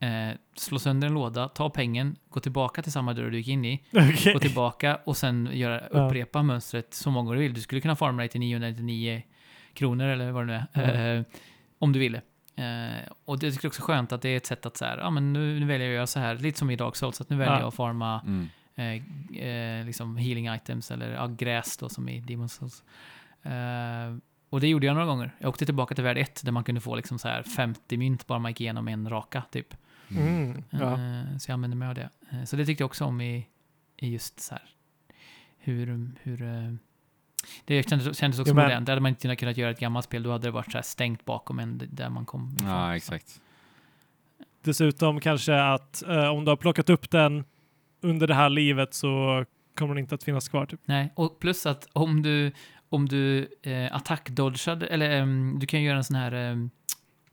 eh, 0.00 0.36
slå 0.56 0.78
sönder 0.78 1.08
en 1.08 1.14
låda, 1.14 1.48
ta 1.48 1.70
pengen, 1.70 2.16
gå 2.28 2.40
tillbaka 2.40 2.82
till 2.82 2.92
samma 2.92 3.12
dörr 3.14 3.30
du 3.30 3.36
gick 3.38 3.48
in 3.48 3.64
i, 3.64 3.82
Okej. 3.92 4.32
gå 4.32 4.38
tillbaka 4.38 4.98
och 5.04 5.16
sen 5.16 5.48
göra, 5.52 5.82
Ja. 5.92 6.06
upprepa 6.06 6.42
mönstret 6.42 6.94
så 6.94 7.10
många 7.10 7.24
gånger 7.24 7.36
du 7.36 7.42
vill. 7.42 7.54
Du 7.54 7.60
skulle 7.60 7.80
kunna 7.80 7.96
farma 7.96 8.18
dig 8.18 8.28
till 8.28 8.40
999 8.40 9.22
kronor 9.74 10.06
eller 10.06 10.30
vad 10.30 10.42
det 10.42 10.46
nu 10.46 10.82
är, 10.82 11.12
Ja. 11.12 11.18
eh, 11.18 11.24
om 11.78 11.92
du 11.92 11.98
ville. 11.98 12.20
Eh, 12.56 13.12
och 13.24 13.38
det 13.38 13.46
jag 13.46 13.64
också 13.64 13.82
är 13.82 13.84
skönt 13.84 14.12
att 14.12 14.22
det 14.22 14.28
är 14.28 14.36
ett 14.36 14.46
sätt 14.46 14.66
att 14.66 14.76
så 14.76 14.84
här, 14.84 14.98
ja 14.98 15.10
men 15.10 15.32
nu, 15.32 15.60
nu 15.60 15.66
väljer 15.66 15.86
jag 15.88 15.92
att 15.94 15.96
göra 15.96 16.06
så 16.06 16.18
här, 16.20 16.34
lite 16.34 16.58
som 16.58 16.70
i 16.70 16.76
Dark 16.76 16.96
Souls, 16.96 17.20
att 17.20 17.30
nu 17.30 17.36
väljer 17.36 17.54
Ja. 17.54 17.60
jag 17.60 17.68
att 17.68 17.74
farma 17.74 18.20
Mm. 18.20 18.48
eh, 18.76 19.38
eh, 19.48 19.86
liksom 19.86 20.16
healing 20.16 20.54
items 20.54 20.90
eller 20.90 21.12
ja, 21.12 21.26
gräs 21.26 21.76
då 21.76 21.88
som 21.88 22.08
i 22.08 22.20
Demon's 22.20 22.48
Souls. 22.48 22.82
Eh, 23.42 24.16
och 24.50 24.60
det 24.60 24.68
gjorde 24.68 24.86
jag 24.86 24.94
några 24.94 25.06
gånger. 25.06 25.34
Jag 25.38 25.48
åkte 25.48 25.64
tillbaka 25.66 25.94
till 25.94 26.04
värld 26.04 26.18
1 26.18 26.42
där 26.44 26.52
man 26.52 26.64
kunde 26.64 26.80
få 26.80 26.96
liksom 26.96 27.18
så 27.18 27.28
här 27.28 27.42
50 27.42 27.96
mynt 27.96 28.26
bara 28.26 28.38
man 28.38 28.50
gick 28.50 28.60
igenom 28.60 28.88
en 28.88 29.08
raka 29.10 29.42
typ. 29.50 29.74
Mm. 30.10 30.62
Ja. 30.70 30.92
Eh, 30.92 31.36
Så 31.38 31.50
jag 31.50 31.54
använde 31.54 31.76
mig 31.76 31.88
av 31.88 31.94
det. 31.94 32.08
Eh, 32.30 32.44
Så 32.44 32.56
det 32.56 32.66
tyckte 32.66 32.82
jag 32.82 32.86
också 32.86 33.04
om 33.04 33.20
i, 33.20 33.46
i 33.96 34.08
just 34.12 34.40
så 34.40 34.54
här 34.54 34.62
hur, 35.58 36.10
hur 36.22 36.42
eh, 36.42 36.72
det 37.64 37.88
kändes, 37.88 38.18
kändes 38.18 38.40
också 38.40 38.50
Jo, 38.50 38.54
men- 38.54 38.64
modernt. 38.64 38.86
Där 38.86 38.92
hade 38.92 39.00
man 39.00 39.08
inte 39.08 39.36
kunnat 39.36 39.56
göra 39.56 39.70
ett 39.70 39.80
gammalt 39.80 40.04
spel, 40.04 40.22
då 40.22 40.32
hade 40.32 40.46
det 40.46 40.50
varit 40.50 40.72
så 40.72 40.78
här 40.78 40.82
stängt 40.82 41.24
bakom 41.24 41.58
en 41.58 41.82
där 41.92 42.08
man 42.10 42.24
kom 42.24 42.54
ifrån. 42.56 42.68
Ja, 42.70 42.88
Så, 42.88 42.92
exakt. 42.92 43.40
dessutom 44.62 45.20
kanske 45.20 45.62
att 45.62 46.02
eh, 46.02 46.28
om 46.28 46.44
du 46.44 46.50
har 46.50 46.56
plockat 46.56 46.90
upp 46.90 47.10
den 47.10 47.44
under 48.00 48.26
det 48.26 48.34
här 48.34 48.48
livet 48.50 48.94
så 48.94 49.44
kommer 49.74 49.94
den 49.94 50.02
inte 50.02 50.14
att 50.14 50.24
finnas 50.24 50.48
kvar. 50.48 50.66
Typ. 50.66 50.80
Nej, 50.84 51.12
och 51.16 51.38
plus 51.40 51.66
att 51.66 51.88
om 51.92 52.22
du, 52.22 52.52
om 52.88 53.08
du 53.08 53.48
eh, 53.62 53.94
attack-dodgar, 53.96 54.82
eller 54.84 55.10
ehm, 55.10 55.58
du 55.58 55.66
kan 55.66 55.82
göra 55.82 55.96
en 55.96 56.04
sån 56.04 56.16
här, 56.16 56.68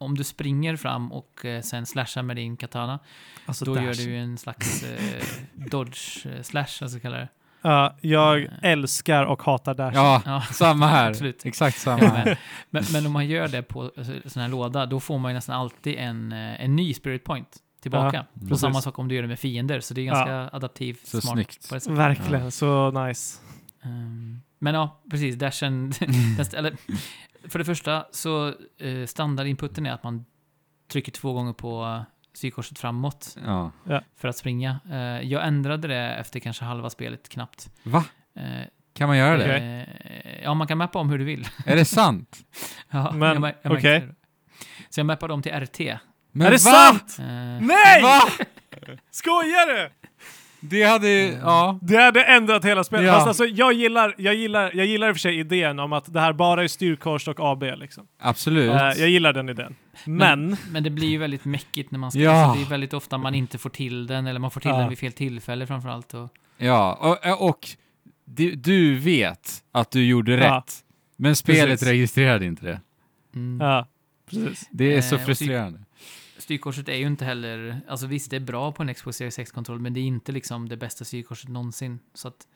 om 0.03 0.17
du 0.17 0.23
springer 0.23 0.75
fram 0.75 1.11
och 1.11 1.45
eh, 1.45 1.61
sen 1.61 1.85
slashar 1.85 2.21
med 2.23 2.35
din 2.35 2.57
katana, 2.57 2.99
Alltså 3.45 3.65
då 3.65 3.75
dash. 3.75 3.83
gör 3.83 3.93
du 3.93 4.01
ju 4.03 4.17
en 4.19 4.37
slags 4.37 4.83
eh, 4.83 5.23
dodge-slash, 5.71 6.83
alltså 6.83 6.99
kallar 6.99 7.17
det. 7.17 7.27
Ja, 7.61 7.97
jag 8.01 8.43
Eh. 8.43 8.49
älskar 8.61 9.23
och 9.25 9.43
hatar 9.43 9.73
dash. 9.73 9.95
Ja, 9.95 10.21
Ja, 10.25 10.41
samma 10.41 10.87
här. 10.87 11.09
Absolut. 11.09 11.45
Exakt 11.45 11.77
samma 11.79 12.07
här. 12.07 12.25
men, 12.25 12.35
men, 12.69 12.83
men 12.93 13.05
om 13.05 13.11
man 13.11 13.27
gör 13.27 13.47
det 13.47 13.61
på 13.63 13.91
alltså, 13.97 14.13
sån 14.25 14.41
här 14.41 14.49
låda, 14.49 14.85
då 14.85 14.99
får 14.99 15.19
man 15.19 15.31
ju 15.31 15.33
nästan 15.35 15.55
alltid 15.55 15.95
en, 15.97 16.31
eh, 16.31 16.61
en 16.63 16.75
ny 16.75 16.93
spirit 16.93 17.23
point 17.23 17.57
tillbaka. 17.81 18.25
Ja, 18.41 18.51
och 18.51 18.59
samma 18.59 18.81
sak 18.81 18.99
om 18.99 19.07
du 19.07 19.15
gör 19.15 19.21
det 19.21 19.27
med 19.27 19.39
fiender, 19.39 19.79
så 19.79 19.93
det 19.93 20.01
är 20.01 20.05
ganska 20.05 20.49
adaptivt 20.57 21.07
Så 21.07 21.21
smart. 21.21 21.33
snyggt. 21.33 21.69
på 21.69 21.75
det 21.75 21.81
sättet. 21.81 21.97
Verkligen, 21.97 22.51
så 22.51 22.91
nice. 22.91 23.39
Ehm, 23.83 24.39
men 24.59 24.75
ja, 24.75 25.01
precis. 25.11 25.35
Dashen, 25.35 25.93
eller, 26.53 26.75
för 27.47 27.59
det 27.59 27.65
första 27.65 28.05
så 28.11 28.47
eh, 28.79 29.05
standardinputen 29.07 29.85
är 29.85 29.91
att 29.91 30.03
man 30.03 30.25
trycker 30.91 31.11
två 31.11 31.33
gånger 31.33 31.53
på 31.53 31.83
eh, 31.83 32.01
styrkorset 32.33 32.79
framåt 32.79 33.37
Ja. 33.45 33.71
för 34.17 34.27
att 34.27 34.37
springa. 34.37 34.79
Eh, 34.91 34.97
jag 35.31 35.47
ändrade 35.47 35.87
det 35.87 35.95
efter 36.15 36.39
kanske 36.39 36.65
halva 36.65 36.89
spelet 36.89 37.29
knappt. 37.29 37.69
Va? 37.83 38.05
Eh, 38.35 38.43
Kan 38.93 39.07
man 39.07 39.17
göra 39.17 39.37
det? 39.37 39.57
Eh, 39.57 40.43
ja, 40.43 40.53
man 40.53 40.67
kan 40.67 40.77
mappa 40.77 40.99
om 40.99 41.09
hur 41.09 41.17
du 41.17 41.25
vill. 41.25 41.47
Är 41.65 41.75
det 41.75 41.85
sant? 41.85 42.37
ja, 42.89 43.11
Men, 43.11 43.43
jag 43.43 43.53
jag 43.61 43.83
det. 43.83 44.15
Så 44.89 44.99
jag 44.99 45.05
mappade 45.05 45.33
om 45.33 45.41
till 45.41 45.51
RT. 45.51 45.79
Men 46.31 46.47
är 46.47 46.51
det 46.51 46.65
va? 46.65 46.71
sant? 46.71 47.17
Eh, 47.19 47.25
Nej! 47.67 48.01
Va? 48.01 48.21
Skojar 49.11 49.75
du? 49.75 50.02
Det 50.69 50.83
hade 50.83 51.09
ju, 51.09 51.37
ja. 51.41 51.79
Det 51.81 51.97
hade 51.97 52.23
ändrat 52.23 52.65
hela 52.65 52.83
spelet. 52.83 53.05
Ja. 53.05 53.13
Fast 53.13 53.27
alltså, 53.27 53.45
jag, 53.45 53.73
gillar, 53.73 54.15
jag, 54.17 54.35
gillar, 54.35 54.71
jag 54.73 54.85
gillar 54.85 55.07
i 55.09 55.11
och 55.11 55.15
för 55.15 55.19
sig 55.19 55.39
idén 55.39 55.79
om 55.79 55.93
att 55.93 56.13
det 56.13 56.19
här 56.19 56.33
bara 56.33 56.63
är 56.63 56.67
styrkors 56.67 57.27
och 57.27 57.39
AB. 57.39 57.63
Liksom. 57.63 58.07
Absolut. 58.19 58.69
Eh, 58.71 58.81
jag 58.81 59.09
gillar 59.09 59.33
den 59.33 59.49
idén. 59.49 59.75
Men, 60.05 60.57
Men 60.71 60.83
det 60.83 60.89
blir 60.89 61.07
ju 61.07 61.17
väldigt 61.17 61.45
mäckigt 61.45 61.91
när 61.91 61.99
man 61.99 62.11
ska... 62.11 62.19
Ja. 62.19 62.31
Alltså 62.31 62.59
det 62.59 62.65
är 62.65 62.69
väldigt 62.69 62.93
ofta 62.93 63.17
man 63.17 63.35
inte 63.35 63.57
får 63.57 63.69
till 63.69 64.07
den, 64.07 64.27
eller 64.27 64.39
man 64.39 64.51
får 64.51 64.61
till 64.61 64.69
Ja. 64.71 64.77
den 64.77 64.89
vid 64.89 64.97
fel 64.99 65.11
tillfälle 65.13 65.67
framförallt. 65.67 66.13
Och, 66.13 66.29
Ja, 66.57 66.93
och, 67.23 67.47
och 67.49 67.67
du, 68.25 68.55
du 68.55 68.95
vet 68.99 69.63
att 69.71 69.91
du 69.91 70.05
gjorde 70.05 70.31
Ja. 70.31 70.57
rätt. 70.57 70.73
Men 71.17 71.35
spelet 71.35 71.69
Precis. 71.69 71.87
registrerade 71.87 72.45
inte 72.45 72.65
det. 72.65 72.81
mm. 73.35 73.67
ja, 73.67 73.87
precis. 74.29 74.67
Det 74.71 74.95
är 74.95 75.01
så 75.01 75.15
Eh, 75.15 75.21
och 75.21 75.25
frustrerande. 75.25 75.79
Styrkorset 76.43 76.89
är 76.89 76.95
ju 76.95 77.07
inte 77.07 77.25
heller, 77.25 77.81
alltså 77.87 78.07
visst 78.07 78.29
det 78.31 78.35
är 78.35 78.39
bra 78.39 78.71
på 78.71 78.83
en 78.83 78.93
Xbox 78.93 79.17
Series 79.17 79.39
X-kontroll, 79.39 79.79
men 79.79 79.93
det 79.93 79.99
är 79.99 80.03
inte 80.03 80.31
liksom 80.31 80.69
det 80.69 80.77
bästa 80.77 81.05
styrkorset 81.05 81.49
någonsin. 81.49 81.99
Så 82.13 82.27
att, 82.27 82.47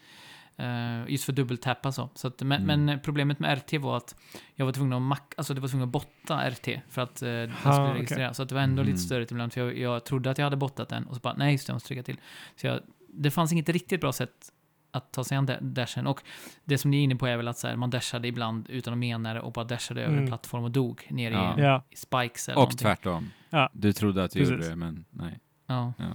eh, 0.58 1.12
just 1.12 1.24
för 1.24 1.34
dubbeltappa 1.34 1.92
så. 1.92 2.10
så 2.16 2.28
att, 2.28 2.42
men, 2.42 2.64
Mm. 2.64 2.86
men 2.86 3.00
problemet 3.00 3.40
med 3.40 3.58
RT 3.58 3.74
var 3.78 3.98
att 3.98 4.16
jag 4.56 4.66
var 4.66 4.74
tvungen 4.74 4.94
att 4.94 5.02
mac, 5.02 5.18
alltså 5.38 5.54
det 5.54 5.62
var 5.62 5.68
tvungen 5.68 5.88
att 5.88 5.92
botta 5.92 6.50
RT 6.50 6.82
för 6.90 7.02
att 7.02 7.22
eh, 7.22 7.28
den 7.30 7.52
skulle 7.56 7.74
okej. 7.76 7.94
registrera. 7.94 8.34
Så 8.34 8.44
att 8.44 8.50
det 8.50 8.56
var 8.56 8.62
ändå 8.62 8.82
Mm. 8.82 8.86
lite 8.94 9.04
störigt 9.04 9.32
ibland, 9.32 9.54
för 9.54 9.62
jag, 9.62 9.78
jag 9.78 10.04
trodde 10.06 10.32
att 10.32 10.38
jag 10.38 10.46
hade 10.46 10.58
bottat 10.58 10.90
den 10.90 11.06
och 11.08 11.16
så 11.16 11.20
bara, 11.22 11.34
nej 11.34 11.52
just 11.52 11.68
det, 11.68 11.72
jag 11.72 11.76
måste 11.76 11.88
trycka 11.88 12.04
till. 12.04 12.18
Så 12.56 12.68
jag, 12.68 12.80
det 13.10 13.32
fanns 13.32 13.52
inget 13.52 13.70
riktigt 13.70 14.02
bra 14.02 14.14
sätt 14.14 14.52
att 14.98 15.12
ta 15.12 15.24
sig 15.24 15.38
an 15.38 15.46
da- 15.46 15.60
dashen. 15.62 16.08
Och 16.08 16.22
det 16.66 16.78
som 16.78 16.92
ni 16.92 16.98
är 16.98 17.02
inne 17.04 17.16
på 17.16 17.28
är 17.28 17.38
väl 17.38 17.48
att 17.48 17.58
så 17.58 17.68
här, 17.68 17.76
man 17.76 17.90
dashade 17.90 18.28
ibland 18.28 18.70
utan 18.70 18.94
att 18.94 19.00
mena 19.00 19.34
det 19.34 19.40
och 19.42 19.52
bara 19.52 19.66
dashade 19.66 20.02
över 20.02 20.12
en 20.14 20.18
Mm. 20.18 20.28
plattform 20.28 20.64
och 20.64 20.72
dog 20.72 21.08
ner 21.10 21.32
Ja. 21.32 21.60
i, 21.60 21.62
Ja. 21.62 21.84
i 21.90 21.96
spikes 21.96 22.48
eller 22.50 22.58
Och 22.58 22.62
någonting. 22.62 22.78
tvärtom. 22.78 23.30
Ja. 23.50 23.70
Du 23.74 23.94
trodde 23.94 24.24
att 24.24 24.32
du 24.32 24.40
Precis. 24.40 24.52
gjorde 24.54 24.70
det, 24.70 24.76
men 24.76 25.06
nej. 25.10 25.40
Ja. 25.68 25.94
Ja. 25.98 26.06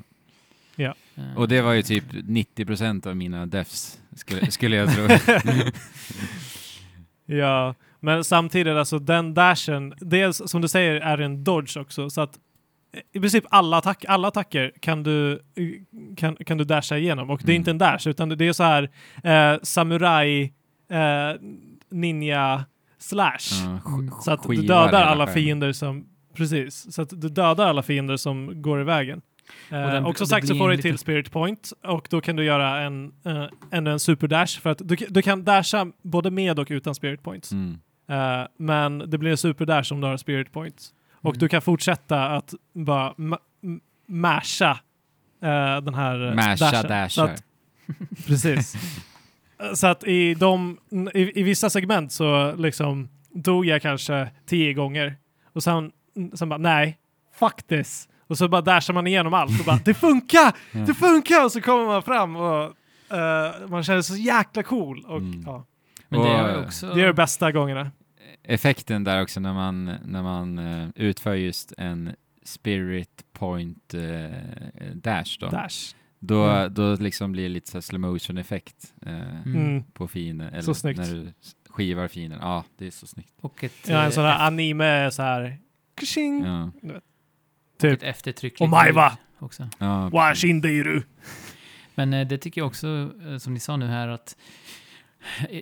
Ja. 0.76 0.94
Eh, 1.14 1.36
Och 1.36 1.48
det 1.48 1.60
var 1.62 1.72
ju 1.72 1.82
typ 1.82 2.04
90% 2.12 3.06
av 3.06 3.16
mina 3.16 3.46
defs, 3.46 4.00
skulle, 4.16 4.50
skulle 4.50 4.76
jag 4.76 4.92
tro. 4.94 5.08
Ja, 7.26 7.74
men 8.00 8.24
samtidigt 8.24 8.72
alltså 8.74 8.98
den 8.98 9.34
dashen, 9.34 9.94
dels 10.00 10.42
som 10.50 10.60
du 10.60 10.68
säger 10.68 10.94
är 10.94 11.18
en 11.18 11.44
dodge 11.44 11.76
också 11.76 12.10
så 12.10 12.20
att 12.20 12.38
i 13.12 13.20
princip 13.20 13.44
alla, 13.50 13.76
attack, 13.78 14.04
alla 14.08 14.28
attacker 14.28 14.72
kan 14.80 15.02
du, 15.02 15.42
kan, 16.16 16.36
kan 16.36 16.58
du 16.58 16.64
dasha 16.64 16.98
igenom 16.98 17.30
och 17.30 17.40
det 17.44 17.52
är 17.52 17.54
Mm. 17.54 17.60
inte 17.60 17.70
en 17.70 17.78
dash 17.78 18.08
utan 18.08 18.28
det 18.28 18.48
är 18.48 18.52
så 18.52 18.62
här 18.62 18.90
eh, 19.24 19.58
samurai 19.62 20.52
eh, 20.90 21.40
ninja 21.90 22.64
slash. 22.98 23.36
Sk- 23.38 24.10
Så 24.20 24.30
att 24.32 24.42
du 24.42 24.56
dödar 24.62 25.02
alla 25.02 25.26
skärmen. 25.26 25.34
fiender 25.34 25.72
som 25.72 26.06
Precis, 26.34 26.94
så 26.94 27.02
att 27.02 27.08
du 27.20 27.28
dödar 27.28 27.66
alla 27.66 27.82
fiender 27.82 28.16
som 28.16 28.62
går 28.62 28.80
i 28.80 28.84
vägen. 28.84 29.22
Eh, 29.70 29.82
Och, 29.84 29.90
den- 29.90 30.04
och 30.06 30.18
som 30.18 30.26
sagt 30.26 30.48
så 30.48 30.54
får 30.54 30.68
du 30.68 30.76
till 30.76 30.98
spirit 30.98 31.30
point 31.30 31.72
och 31.84 32.06
då 32.10 32.20
kan 32.20 32.36
du 32.36 32.44
göra 32.44 32.80
en, 32.80 33.12
uh, 33.26 33.44
ännu 33.70 33.90
en 33.92 34.00
superdash 34.00 34.60
för 34.60 34.70
att 34.70 34.78
du, 34.84 34.96
du 35.08 35.22
kan 35.22 35.44
dasha 35.44 35.86
både 36.02 36.30
med 36.30 36.58
och 36.58 36.66
utan 36.70 36.94
spirit 36.94 37.22
points. 37.22 37.52
Mm. 37.52 37.78
Eh, 38.08 38.46
men 38.58 38.98
det 38.98 39.18
blir 39.18 39.30
en 39.30 39.36
superdash 39.36 39.92
om 39.92 40.00
du 40.00 40.06
har 40.06 40.16
spirit 40.16 40.52
points. 40.52 40.90
Och 41.22 41.30
Mm. 41.30 41.38
du 41.38 41.48
kan 41.48 41.62
fortsätta 41.62 42.26
att 42.28 42.54
bara 42.72 43.14
masha 44.08 44.70
eh, 45.42 45.80
den 45.82 45.94
här 45.94 46.28
eh, 46.28 46.34
Masha 46.34 46.64
dashen. 46.70 46.82
Så 46.82 46.88
dashar. 46.88 47.24
att, 47.24 47.44
precis. 48.26 48.74
Så 49.74 49.86
att 49.86 50.04
i, 50.04 50.34
de, 50.34 50.78
i, 51.14 51.40
i 51.40 51.42
vissa 51.42 51.70
segment 51.70 52.12
så 52.12 52.54
liksom 52.56 53.08
dog 53.34 53.66
jag 53.66 53.82
kanske 53.82 54.30
tio 54.46 54.72
gånger 54.74 55.16
och 55.52 55.62
sen, 55.62 55.92
sen 56.34 56.48
bara 56.48 56.58
nej, 56.58 56.98
fuck 57.38 57.62
this. 57.62 58.08
Och 58.26 58.38
så 58.38 58.48
bara 58.48 58.60
dashar 58.62 58.94
man 58.94 59.06
igenom 59.06 59.34
allt 59.34 59.60
och 59.60 59.66
bara 59.66 59.76
det 59.84 59.94
funkar! 59.94 60.52
Det 60.86 60.94
funkar! 60.94 61.44
Och 61.44 61.52
så 61.52 61.60
kommer 61.60 61.86
man 61.86 62.02
fram 62.02 62.36
och 62.36 62.62
eh, 63.16 63.52
man 63.68 63.82
känner 63.82 64.02
sig 64.02 64.16
så 64.16 64.22
jäkla 64.22 64.62
cool. 64.62 65.04
Och, 65.08 65.18
Mm. 65.18 65.42
ja, 65.46 65.64
Men 66.08 66.20
det 66.22 66.28
eh, 66.58 66.64
också... 66.66 66.94
det 66.94 67.02
är 67.02 67.06
de 67.06 67.12
bästa 67.12 67.52
gångerna. 67.52 67.90
Effekten 68.44 69.04
där 69.04 69.22
också 69.22 69.40
när 69.40 69.52
man, 69.52 69.84
när 70.04 70.22
man 70.22 70.58
eh, 70.58 70.88
utför 70.94 71.34
just 71.34 71.72
en 71.78 72.12
spirit 72.42 73.24
point 73.32 73.94
eh, 73.94 74.30
dash 74.94 75.36
då. 75.40 75.48
Dash. 75.48 75.94
Då, 76.18 76.44
Mm. 76.44 76.74
då 76.74 76.94
liksom 76.94 77.32
blir 77.32 77.42
det 77.42 77.48
lite 77.48 77.70
så 77.70 77.82
slow 77.82 78.00
motion 78.00 78.38
effekt 78.38 78.94
eh, 79.06 79.12
Mm. 79.12 79.56
Mm. 79.56 79.82
på 79.84 80.08
fienden. 80.08 80.48
Eller 80.48 80.62
Så 80.62 80.74
snyggt. 80.74 80.98
när 80.98 81.06
du 81.14 81.32
skivar 81.68 82.08
fienden. 82.08 82.38
Ja, 82.42 82.64
det 82.78 82.86
är 82.86 82.90
så 82.90 83.06
snyggt. 83.06 83.32
Och 83.40 83.64
ett, 83.64 83.88
Ja, 83.88 83.98
en 84.00 84.04
eh, 84.06 84.10
sån 84.10 84.24
här 84.24 84.46
anime 84.46 85.10
så 85.10 85.22
här. 85.22 85.58
Kashing, 85.94 86.44
Ja, 86.44 86.70
typ. 87.78 87.92
ett 87.92 88.02
eftertryck. 88.02 88.60
Omaiwa! 88.60 89.18
Också. 89.38 89.68
ja, 89.78 90.08
Washindiru. 90.08 91.02
Men 91.94 92.12
eh, 92.14 92.26
det 92.26 92.38
tycker 92.38 92.60
jag 92.60 92.66
också, 92.68 93.10
eh, 93.26 93.38
som 93.38 93.54
ni 93.54 93.60
sa 93.60 93.76
nu 93.76 93.86
här, 93.86 94.08
att 94.08 94.36
eh, 94.36 94.81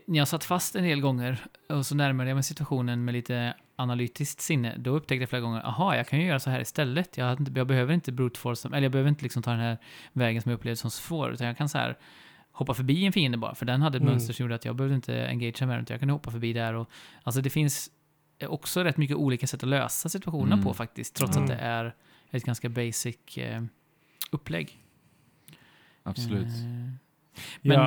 när 0.07 0.19
jag 0.19 0.29
satt 0.29 0.45
fast 0.45 0.77
en 0.77 0.85
del 0.85 1.01
gånger 1.01 1.39
och 1.69 1.87
så 1.87 1.95
närmade 1.95 2.31
jag 2.31 2.35
mig 2.35 2.43
situationen 2.43 3.05
med 3.05 3.13
lite 3.15 3.55
analytiskt 3.77 4.41
sinne, 4.41 4.77
då 4.77 4.91
upptäckte 4.91 5.23
jag 5.23 5.29
flera 5.29 5.43
gånger, 5.43 5.67
aha, 5.67 5.97
jag 5.97 6.09
kan 6.09 6.21
ju 6.21 6.27
göra 6.27 6.41
så 6.41 6.51
här 6.51 6.61
istället. 6.61 7.17
Jag, 7.19 7.49
jag 7.57 7.67
behöver 7.67 7.95
inte 7.95 8.13
brute 8.13 8.41
force, 8.41 8.69
eller 8.69 8.83
jag 8.83 8.93
behöver 8.93 9.09
inte 9.09 9.23
liksom 9.23 9.43
ta 9.43 9.51
den 9.51 9.61
här 9.61 9.79
vägen 10.13 10.43
som 10.43 10.51
jag 10.51 10.59
upplevde 10.59 10.77
som 10.77 10.91
svår, 10.91 11.33
utan 11.33 11.47
jag 11.47 11.57
kan 11.57 11.69
så 11.69 11.79
här 11.79 11.99
hoppa 12.53 12.75
förbi 12.75 13.07
en 13.07 13.13
fiende 13.13 13.39
bara, 13.39 13.55
för 13.55 13.67
den 13.67 13.83
hade 13.83 13.97
ett 13.97 14.03
Mm. 14.03 14.13
mönster 14.13 14.35
som 14.35 14.43
gjorde 14.45 14.55
att 14.55 14.65
jag 14.65 14.77
behövde 14.77 14.95
inte 14.97 15.29
engagea 15.29 15.67
med 15.67 15.77
den, 15.77 15.83
utan 15.83 15.95
jag 15.95 16.01
kunde 16.01 16.13
hoppa 16.15 16.31
förbi 16.31 16.53
där. 16.53 16.75
Och, 16.75 16.91
alltså 17.23 17.41
det 17.41 17.51
finns 17.51 17.91
också 18.49 18.85
rätt 18.85 18.97
mycket 18.97 19.17
olika 19.17 19.47
sätt 19.47 19.63
att 19.63 19.69
lösa 19.69 20.09
situationerna 20.09 20.53
Mm. 20.55 20.65
på 20.65 20.75
faktiskt, 20.75 21.15
trots 21.17 21.37
Mm. 21.37 21.43
att 21.45 21.57
det 21.59 21.65
är 21.65 21.95
ett 22.31 22.45
ganska 22.45 22.69
basic 22.69 23.17
eh, 23.39 23.63
upplägg. 24.31 24.79
absolut. 26.03 26.47
Eh, 26.47 26.93
Men, 27.63 27.79
Ja. 27.81 27.87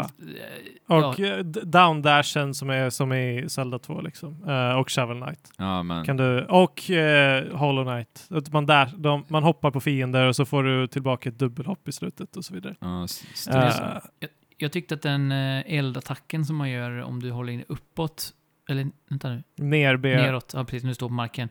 eh, 0.89 0.97
Och 0.97 1.19
ja, 1.19 1.25
eh, 1.27 1.37
down 1.45 2.01
dashen 2.01 2.53
som 2.53 2.69
är 2.69 2.89
som 2.89 3.13
i 3.13 3.45
Zelda 3.49 3.79
2 3.79 4.01
liksom. 4.01 4.43
Eh, 4.49 4.79
och 4.79 4.91
Shovel 4.91 5.21
Knight. 5.21 5.51
Ja, 5.57 5.83
men, 5.83 6.05
Kan 6.05 6.17
du, 6.17 6.45
och 6.45 6.81
uh, 6.89 7.55
Hollow 7.57 7.83
Knight. 7.85 8.27
Man, 8.53 8.65
dash, 8.65 8.95
de, 8.97 9.23
man 9.27 9.43
hoppar 9.43 9.71
på 9.71 9.79
fiender 9.79 10.27
och 10.27 10.35
så 10.35 10.45
får 10.45 10.63
du 10.63 10.87
tillbaka 10.87 11.29
ett 11.29 11.39
dubbelhopp 11.39 11.87
i 11.87 11.91
slutet 11.91 12.35
och 12.37 12.45
så 12.45 12.53
vidare. 12.53 12.75
ja, 12.79 13.03
s- 13.03 13.47
Eh, 13.47 14.29
jag 14.57 14.71
tyckte 14.71 14.95
att 14.95 15.01
den 15.01 15.31
eldattacken 15.31 16.45
som 16.45 16.55
man 16.55 16.69
gör 16.69 17.01
om 17.01 17.19
du 17.19 17.31
håller 17.31 17.53
in 17.53 17.63
uppåt, 17.67 18.29
eller 18.69 18.87
vänta 19.09 19.29
nu, 19.29 19.43
ner 19.55 19.97
B. 19.97 20.15
neråt, 20.15 20.51
ja 20.55 20.63
precis, 20.63 20.83
du 20.83 20.93
står 20.93 21.07
på 21.07 21.13
marken. 21.13 21.49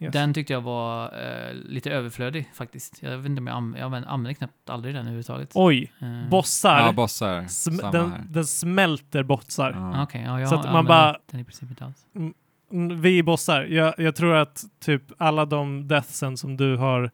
Yes. 0.00 0.12
Den 0.12 0.34
tyckte 0.34 0.52
jag 0.52 0.60
var 0.60 1.04
eh, 1.04 1.54
lite 1.54 1.90
överflödig 1.90 2.50
faktiskt. 2.54 3.02
Jag 3.02 3.16
vet 3.18 3.26
inte 3.26 3.40
om 3.40 3.46
jag, 3.46 3.56
anv- 3.56 3.78
jag 3.78 3.92
anv- 3.92 4.06
använder 4.06 4.32
knappt 4.34 4.70
aldrig 4.70 4.94
den 4.94 5.00
överhuvudtaget. 5.02 5.50
Oj, 5.54 5.92
Eh, 6.00 6.28
bossar. 6.30 6.78
ja, 6.80 6.92
bossar. 6.92 7.40
Sm- 7.42 7.48
Samma 7.78 7.90
den, 7.92 8.10
här. 8.12 8.22
den 8.28 8.44
smälter 8.46 9.22
bossar. 9.22 9.72
Ja. 9.72 10.02
Okej, 10.02 10.22
ja, 10.26 10.40
jag 10.40 10.48
Så 10.48 10.54
att 10.54 10.72
man 10.72 10.84
bara- 10.84 11.18
den 11.30 11.40
i 11.40 11.44
princip 11.44 11.70
inte 11.70 11.84
alls. 11.84 12.06
Mm, 12.70 13.00
Vi 13.00 13.22
bossar. 13.22 13.64
Jag, 13.64 13.94
jag 13.98 14.16
tror 14.16 14.34
att 14.34 14.64
typ 14.80 15.02
alla 15.18 15.44
de 15.44 15.88
deathsen 15.88 16.36
som 16.36 16.56
du 16.56 16.76
har 16.76 17.10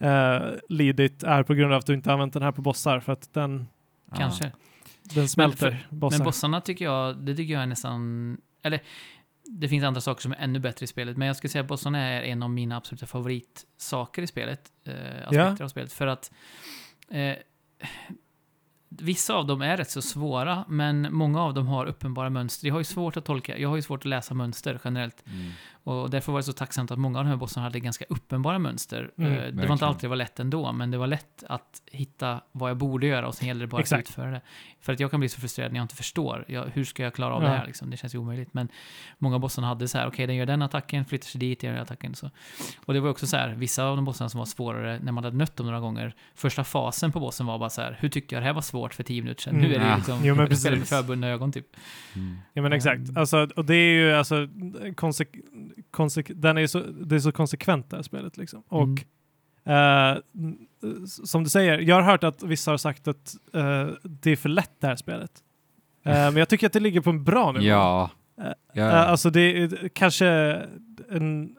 eh, 0.00 0.42
lidit 0.68 1.22
är 1.22 1.42
på 1.42 1.54
grund 1.54 1.72
av 1.72 1.78
att 1.78 1.86
du 1.86 1.94
inte 1.94 2.12
använt 2.12 2.32
den 2.32 2.42
här 2.42 2.52
på 2.52 2.62
bossar 2.62 3.00
för 3.00 3.12
att 3.12 3.34
den, 3.34 3.66
Ja. 4.10 4.16
Kanske. 4.16 4.52
den 5.14 5.28
smälter 5.28 5.86
bossar. 5.90 6.18
Men 6.18 6.24
bossarna 6.24 6.60
tycker 6.60 6.84
jag, 6.84 7.16
det 7.16 7.34
tycker 7.36 7.54
jag 7.54 7.62
är 7.62 7.66
nästan, 7.66 8.36
eller 8.62 8.80
det 9.44 9.68
finns 9.68 9.84
andra 9.84 10.00
saker 10.00 10.22
som 10.22 10.32
är 10.32 10.36
ännu 10.36 10.58
bättre 10.58 10.84
i 10.84 10.86
spelet, 10.86 11.16
men 11.16 11.26
jag 11.26 11.36
skulle 11.36 11.50
säga 11.50 11.62
att 11.62 11.68
bossarna 11.68 11.98
är 11.98 12.22
en 12.22 12.42
av 12.42 12.50
mina 12.50 12.76
absoluta 12.76 13.06
favoritsaker 13.06 14.22
i 14.22 14.26
spelet. 14.26 14.72
Eh, 14.84 14.94
aspekter 15.28 15.64
av 15.64 15.68
spelet. 15.68 15.92
För 15.92 16.06
att 16.06 16.32
eh, 17.08 17.36
vissa 18.88 19.34
av 19.34 19.46
dem 19.46 19.62
är 19.62 19.76
rätt 19.76 19.90
så 19.90 20.02
svåra, 20.02 20.64
men 20.68 21.14
många 21.14 21.42
av 21.42 21.54
dem 21.54 21.66
har 21.66 21.86
uppenbara 21.86 22.30
mönster. 22.30 22.66
Jag 22.66 22.74
har 22.74 22.80
ju 22.80 22.84
svårt 22.84 23.16
att 23.16 23.24
tolka, 23.24 23.58
jag 23.58 23.68
har 23.68 23.76
ju 23.76 23.82
svårt 23.82 24.00
att 24.00 24.04
läsa 24.04 24.34
mönster 24.34 24.80
generellt. 24.84 25.26
Mm. 25.26 25.50
Och 25.84 26.10
därför 26.10 26.32
var 26.32 26.38
det 26.38 26.44
så 26.44 26.52
tacksamt 26.52 26.90
att 26.90 26.98
många 26.98 27.18
av 27.18 27.24
de 27.24 27.30
här 27.30 27.36
bossarna 27.36 27.64
hade 27.66 27.80
ganska 27.80 28.04
uppenbara 28.08 28.58
mönster. 28.58 29.10
Mm, 29.18 29.32
Eh, 29.32 29.36
det 29.36 29.40
var 29.40 29.44
verkligen. 29.46 29.72
inte 29.72 29.86
alltid 29.86 30.02
det 30.02 30.08
var 30.08 30.16
lätt 30.16 30.40
ändå, 30.40 30.72
men 30.72 30.90
det 30.90 30.98
var 30.98 31.06
lätt 31.06 31.44
att 31.48 31.82
hitta 31.92 32.40
vad 32.52 32.70
jag 32.70 32.76
borde 32.76 33.06
göra 33.06 33.26
och 33.28 33.34
sen 33.34 33.48
gäller 33.48 33.60
det 33.60 33.66
bara 33.66 33.80
Exakt. 33.80 34.00
att 34.06 34.08
utföra 34.10 34.30
det. 34.30 34.40
För 34.80 34.92
att 34.92 35.00
jag 35.00 35.10
kan 35.10 35.20
bli 35.20 35.28
så 35.28 35.40
frustrerad 35.40 35.72
när 35.72 35.78
jag 35.78 35.84
inte 35.84 35.96
förstår. 35.96 36.44
Jag, 36.48 36.64
hur 36.74 36.84
ska 36.84 37.02
jag 37.02 37.14
klara 37.14 37.34
av 37.34 37.42
Ja. 37.42 37.48
det 37.48 37.56
här? 37.56 37.66
Liksom? 37.66 37.90
Det 37.90 37.96
känns 37.96 38.14
ju 38.14 38.18
omöjligt. 38.18 38.54
Men 38.54 38.68
många 39.18 39.38
bossarna 39.38 39.66
hade 39.66 39.88
så 39.88 39.98
här, 39.98 40.06
okej, 40.06 40.26
den 40.26 40.36
gör 40.36 40.46
den 40.46 40.62
attacken, 40.62 41.04
flyttar 41.04 41.26
sig 41.26 41.38
dit, 41.38 41.62
gör 41.62 41.72
den 41.72 41.82
attacken. 41.82 42.14
Så. 42.14 42.30
Och 42.84 42.94
det 42.94 43.00
var 43.00 43.10
också 43.10 43.26
så 43.26 43.36
här, 43.36 43.48
vissa 43.54 43.84
av 43.84 43.96
de 43.96 44.04
bossarna 44.04 44.28
som 44.28 44.38
var 44.38 44.46
svårare, 44.46 44.98
när 45.02 45.12
man 45.12 45.24
hade 45.24 45.36
nött 45.36 45.56
dem 45.56 45.66
några 45.66 45.80
gånger, 45.80 46.14
första 46.34 46.64
fasen 46.64 47.12
på 47.12 47.20
bossen 47.20 47.46
var 47.46 47.58
bara 47.58 47.70
så 47.70 47.80
här, 47.82 47.96
hur 48.00 48.08
tyckte 48.08 48.34
jag 48.34 48.42
det 48.42 48.46
här 48.46 48.52
var 48.54 48.62
svårt 48.62 48.94
för 48.94 49.02
tio 49.02 49.22
minuter 49.22 49.42
sedan? 49.42 49.54
Mm. 49.56 49.68
Nu 49.68 49.74
är 49.74 49.78
det 49.78 49.86
Ja. 49.86 49.96
liksom, 49.96 50.18
Jo, 50.24 50.34
men 50.34 50.46
jag 50.48 50.58
spelar 50.58 50.76
med 50.76 50.88
förbundna 50.88 51.28
ögon 51.28 51.52
typ. 51.52 51.66
Mm. 52.16 52.38
Ja 52.52 52.62
men 52.62 52.72
exakt. 52.72 52.98
Mm. 53.08 53.16
Alltså, 53.16 53.48
och 53.56 53.64
det 53.64 53.74
är 53.74 53.94
ju 53.94 54.12
alltså, 54.14 54.48
konsek 54.96 55.12
konsek 55.12 55.28
den 56.34 56.58
är 56.58 56.66
så, 56.66 56.78
det 56.80 57.14
är 57.14 57.18
så 57.20 57.32
konsekvent 57.32 57.90
det 57.90 57.96
här 57.96 58.02
spelet 58.02 58.36
liksom. 58.36 58.62
Och 58.68 58.88
Mm. 59.64 60.56
s- 61.04 61.30
som 61.30 61.44
du 61.44 61.50
säger, 61.50 61.78
jag 61.78 61.94
har 61.96 62.02
hört 62.02 62.24
att 62.24 62.42
vissa 62.42 62.70
har 62.70 62.78
sagt 62.78 63.08
att 63.08 63.34
eh, 63.54 63.86
det 64.02 64.30
är 64.30 64.36
för 64.36 64.48
lätt 64.48 64.70
det 64.80 64.86
här 64.86 64.96
spelet. 64.96 65.30
Eh, 66.04 66.12
men 66.12 66.36
jag 66.36 66.48
tycker 66.48 66.66
att 66.66 66.72
det 66.72 66.80
ligger 66.80 67.00
på 67.00 67.10
en 67.10 67.24
bra 67.24 67.52
nivå. 67.52 67.64
Ja. 67.64 68.10
Ja. 68.72 68.84
Alltså 68.90 69.30
det 69.30 69.40
är 69.40 69.88
kanske 69.88 70.26
en 71.10 71.56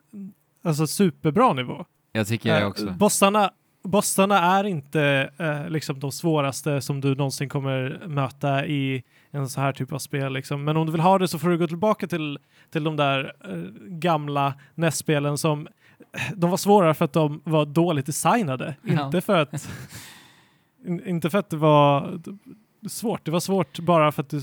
alltså 0.64 0.88
superbra 0.88 1.54
nivå. 1.54 1.86
jag 2.12 2.28
tycker 2.28 2.50
jag 2.60 2.68
också. 2.68 2.92
Bossarna, 2.92 3.52
bossarna 3.84 4.40
är 4.40 4.64
inte 4.64 5.30
liksom 5.70 6.00
de 6.00 6.12
svåraste 6.12 6.82
som 6.82 7.02
du 7.02 7.16
någonsin 7.16 7.50
kommer 7.50 8.02
möta 8.08 8.66
i 8.66 9.04
en 9.34 9.50
så 9.50 9.62
här 9.62 9.72
typ 9.74 9.94
av 9.94 10.00
spel. 10.00 10.34
Liksom. 10.34 10.64
Men 10.64 10.78
om 10.78 10.86
du 10.86 10.92
vill 10.92 11.02
ha 11.02 11.18
det 11.18 11.28
så 11.28 11.40
får 11.40 11.50
du 11.50 11.58
gå 11.58 11.68
tillbaka 11.68 12.08
till, 12.08 12.40
till 12.70 12.84
de 12.84 12.96
där 12.96 13.34
eh, 13.44 13.58
gamla 13.88 14.54
NES-spelen 14.76 15.38
som 15.38 15.68
de 16.36 16.50
var 16.50 16.58
svårare 16.58 16.94
för 16.94 17.06
att 17.06 17.14
de 17.14 17.42
var 17.44 17.66
dåligt 17.66 18.06
designade. 18.06 18.76
Ja. 18.82 19.06
Inte, 19.06 19.22
för 19.22 19.38
att, 19.38 19.70
in, 20.86 21.08
inte 21.08 21.30
för 21.30 21.38
att 21.38 21.50
det 21.50 21.58
var 21.58 22.22
svårt. 22.90 23.26
Det 23.26 23.32
var 23.32 23.40
svårt 23.40 23.80
bara 23.80 24.12
för 24.12 24.22
att 24.22 24.30
det 24.30 24.42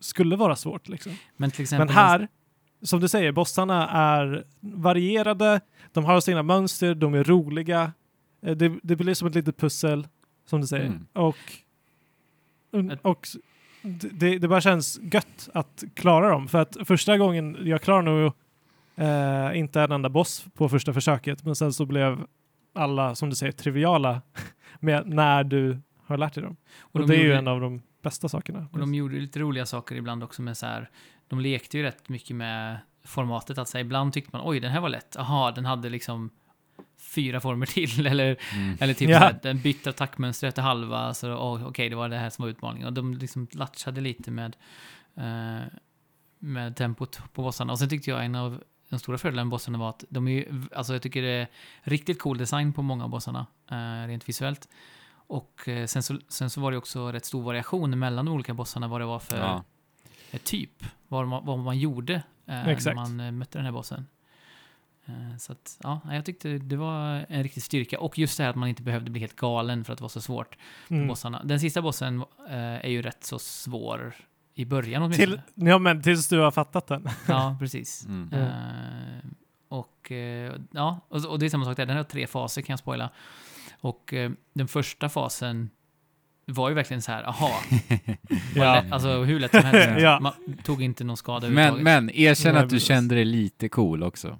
skulle 0.00 0.36
vara 0.36 0.56
svårt. 0.56 0.88
Liksom. 0.88 1.12
Men. 1.36 1.50
Men 1.78 1.88
här, 1.88 2.28
som 2.82 3.00
du 3.00 3.08
säger, 3.08 3.32
bossarna 3.32 3.88
är 3.90 4.44
varierade, 4.60 5.60
de 5.92 6.04
har 6.04 6.20
sina 6.20 6.42
mönster, 6.42 6.94
de 6.94 7.14
är 7.14 7.24
roliga. 7.24 7.92
Eh, 8.42 8.56
Det, 8.56 8.78
det 8.82 8.96
blir 8.96 9.14
som 9.14 9.28
ett 9.28 9.34
litet 9.34 9.56
pussel, 9.56 10.08
som 10.46 10.60
du 10.60 10.66
säger. 10.66 10.86
Mm. 10.86 11.06
Och, 11.12 11.36
och 13.02 13.26
det, 13.92 14.38
det 14.38 14.48
bara 14.48 14.60
känns 14.60 15.00
gött 15.02 15.48
att 15.54 15.84
klara 15.94 16.28
dem. 16.28 16.48
För 16.48 16.58
att 16.58 16.76
första 16.84 17.18
gången, 17.18 17.58
jag 17.64 17.82
klarade 17.82 18.10
nog 18.10 18.32
eh, 18.96 19.58
inte 19.58 19.80
en 19.80 19.92
enda 19.92 20.08
boss 20.08 20.46
på 20.54 20.68
första 20.68 20.92
försöket, 20.92 21.44
men 21.44 21.56
sen 21.56 21.72
så 21.72 21.86
blev 21.86 22.26
alla, 22.74 23.14
som 23.14 23.30
du 23.30 23.36
säger, 23.36 23.52
triviala 23.52 24.22
med 24.80 25.08
när 25.08 25.44
du 25.44 25.78
har 26.06 26.16
lärt 26.16 26.34
dig 26.34 26.42
dem. 26.42 26.56
Och, 26.80 27.00
de 27.00 27.06
det 27.06 27.16
är 27.16 27.22
ju 27.22 27.32
en 27.32 27.48
av 27.48 27.60
de 27.60 27.82
bästa 28.02 28.28
sakerna. 28.28 28.66
Och 28.72 28.78
de 28.78 28.94
gjorde 28.94 29.16
lite 29.16 29.38
roliga 29.38 29.66
saker 29.66 29.96
ibland 29.96 30.24
också 30.24 30.42
med 30.42 30.56
så 30.56 30.66
här, 30.66 30.90
de 31.28 31.40
lekte 31.40 31.78
ju 31.78 31.82
rätt 31.82 32.08
mycket 32.08 32.36
med 32.36 32.78
formatet, 33.04 33.58
att 33.58 33.68
så 33.68 33.78
här, 33.78 33.84
ibland 33.84 34.12
tyckte 34.12 34.30
man 34.32 34.48
oj, 34.48 34.60
den 34.60 34.70
här 34.70 34.80
var 34.80 34.88
lätt, 34.88 35.16
aha, 35.16 35.50
den 35.50 35.64
hade 35.64 35.88
liksom 35.88 36.30
fyra 36.98 37.40
former 37.40 37.66
till, 37.66 38.06
eller, 38.06 38.36
Mm. 38.54 38.76
eller 38.80 38.94
typ 38.94 39.08
Ja. 39.10 39.18
så 39.18 39.24
här, 39.24 39.38
den 39.42 39.60
bytte 39.60 39.90
attackmönster 39.90 40.48
efter 40.48 40.62
halva, 40.62 41.14
så 41.14 41.32
oh, 41.32 41.66
okej, 41.66 41.88
det 41.88 41.96
var 41.96 42.08
det 42.08 42.16
här 42.18 42.30
som 42.30 42.42
var 42.42 42.50
utmaningen. 42.50 42.86
Och 42.86 42.92
de 42.92 43.14
liksom 43.14 43.46
latchade 43.52 44.00
lite 44.00 44.30
med, 44.30 44.56
eh, 45.16 45.66
med 46.38 46.76
tempot 46.76 47.20
på 47.32 47.42
bossarna. 47.42 47.72
Och 47.72 47.78
sen 47.78 47.88
tyckte 47.88 48.10
jag 48.10 48.24
en 48.24 48.34
av 48.34 48.62
de 48.88 48.98
stora 48.98 49.18
fördelarna 49.18 49.44
med 49.44 49.50
bossarna 49.50 49.78
var 49.78 49.88
att 49.90 50.04
de 50.08 50.28
är 50.28 50.32
ju, 50.32 50.62
alltså 50.74 50.92
jag 50.92 51.02
tycker 51.02 51.22
det 51.22 51.28
är 51.28 51.48
riktigt 51.82 52.18
cool 52.18 52.38
design 52.38 52.72
på 52.72 52.82
många 52.82 53.04
av 53.04 53.10
bossarna, 53.10 53.46
eh, 53.70 54.06
rent 54.08 54.28
visuellt. 54.28 54.68
Och 55.26 55.68
eh, 55.68 55.86
sen, 55.86 56.02
så, 56.02 56.18
sen 56.28 56.50
så 56.50 56.60
var 56.60 56.70
det 56.70 56.76
också 56.78 57.12
rätt 57.12 57.24
stor 57.24 57.42
variation 57.42 57.98
mellan 57.98 58.24
de 58.24 58.34
olika 58.34 58.54
bossarna, 58.54 58.88
vad 58.88 59.00
det 59.00 59.04
var 59.04 59.18
för 59.18 59.36
Ja. 59.38 59.64
typ, 60.44 60.84
vad 61.08 61.28
man, 61.28 61.46
vad 61.46 61.58
man 61.58 61.78
gjorde 61.78 62.14
eh, 62.14 62.22
när 62.46 62.94
man 62.94 63.20
eh, 63.20 63.30
mötte 63.32 63.58
den 63.58 63.64
här 63.64 63.72
bossen. 63.72 64.06
Eh, 65.06 65.36
så 65.38 65.52
att, 65.52 65.78
ja, 65.82 66.00
jag 66.12 66.24
tyckte 66.24 66.58
det 66.58 66.76
var 66.76 67.26
en 67.28 67.42
riktig 67.42 67.62
styrka. 67.62 68.00
Och 68.00 68.18
just 68.18 68.36
det 68.36 68.42
här 68.42 68.50
att 68.50 68.56
man 68.56 68.68
inte 68.68 68.82
behövde 68.82 69.10
bli 69.10 69.20
helt 69.20 69.36
galen 69.36 69.84
för 69.84 69.92
att 69.92 69.98
det 69.98 70.02
var 70.02 70.08
så 70.08 70.20
svårt 70.20 70.56
på 70.88 70.94
Mm. 70.94 71.08
bossarna. 71.08 71.42
Den 71.44 71.60
sista 71.60 71.82
bossen 71.82 72.20
eh, 72.48 72.56
är 72.56 72.88
ju 72.88 73.02
rätt 73.02 73.24
så 73.24 73.38
svår 73.38 74.14
i 74.54 74.64
början 74.64 75.12
Till, 75.12 75.28
åtminstone. 75.32 75.70
ja, 75.70 75.78
men 75.78 76.02
tills 76.02 76.28
du 76.28 76.38
har 76.38 76.50
fattat 76.50 76.86
den. 76.86 77.08
Ja, 77.28 77.56
precis. 77.60 78.06
Mm. 78.06 78.32
Eh, 78.32 79.30
och 79.68 80.12
eh, 80.12 80.52
ja, 80.72 81.00
och, 81.08 81.24
och 81.24 81.38
det 81.38 81.46
är 81.46 81.50
samma 81.50 81.64
sak 81.64 81.76
där. 81.76 81.86
Den 81.86 81.96
har 81.96 82.04
tre 82.04 82.26
faser 82.26 82.62
kan 82.62 82.72
jag 82.72 82.78
spoila. 82.78 83.10
Och 83.80 84.14
den 84.54 84.68
första 84.68 85.08
fasen 85.08 85.70
var 86.46 86.68
ju 86.68 86.74
verkligen 86.74 87.02
så 87.02 87.12
här, 87.12 87.22
aha, 87.28 87.50
Ja. 88.54 88.74
lätt, 88.82 88.92
alltså 88.92 89.22
hur 89.22 89.40
lätt 89.40 89.50
som 89.50 89.64
helst. 89.64 89.88
Ja. 90.02 90.20
Man 90.20 90.32
tog 90.64 90.82
inte 90.82 91.04
någon 91.04 91.16
skada 91.16 91.48
Men, 91.48 91.58
överhuvudtaget. 91.58 91.84
men 91.84 92.10
erkänn 92.16 92.56
att 92.56 92.70
du 92.70 92.80
kände 92.80 93.14
dig 93.14 93.24
lite 93.24 93.68
cool 93.68 94.02
också. 94.02 94.38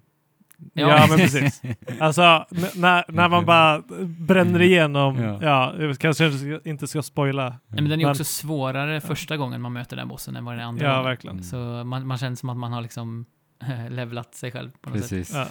Ja, 0.75 1.07
men 1.09 1.19
precis. 1.19 1.63
Alltså, 2.01 2.47
när, 2.75 3.05
när 3.13 3.29
man 3.29 3.45
bara 3.45 3.83
bränner 4.07 4.63
igenom, 4.63 5.17
Ja. 5.23 5.39
ja, 5.43 5.75
jag 5.79 5.99
kanske 5.99 6.31
inte 6.65 6.87
ska 6.87 7.03
spoila. 7.03 7.49
Nej, 7.49 7.59
men 7.69 7.85
den 7.85 7.93
är 7.93 7.97
Men- 8.05 8.11
också 8.11 8.25
svårare 8.25 9.01
första 9.01 9.37
gången 9.37 9.61
man 9.61 9.73
möter 9.73 9.97
den 9.97 10.09
bossen 10.09 10.37
än 10.37 10.45
vad 10.45 10.55
den 10.55 10.65
andra 10.67 10.85
Ja, 10.87 10.91
gången. 10.91 11.05
verkligen. 11.05 11.37
Mm. 11.37 11.45
Så 11.45 11.57
man, 11.85 12.07
man 12.07 12.19
känner 12.19 12.37
som 12.37 12.49
att 12.49 12.57
man 12.57 12.73
har 12.73 12.83
liksom 12.83 13.27
levlat 13.91 14.35
sig 14.35 14.53
själv 14.53 14.71
på 14.81 14.91
något 14.91 14.99
sätt. 15.01 15.09
Precis. 15.11 15.35
Ja. 15.35 15.47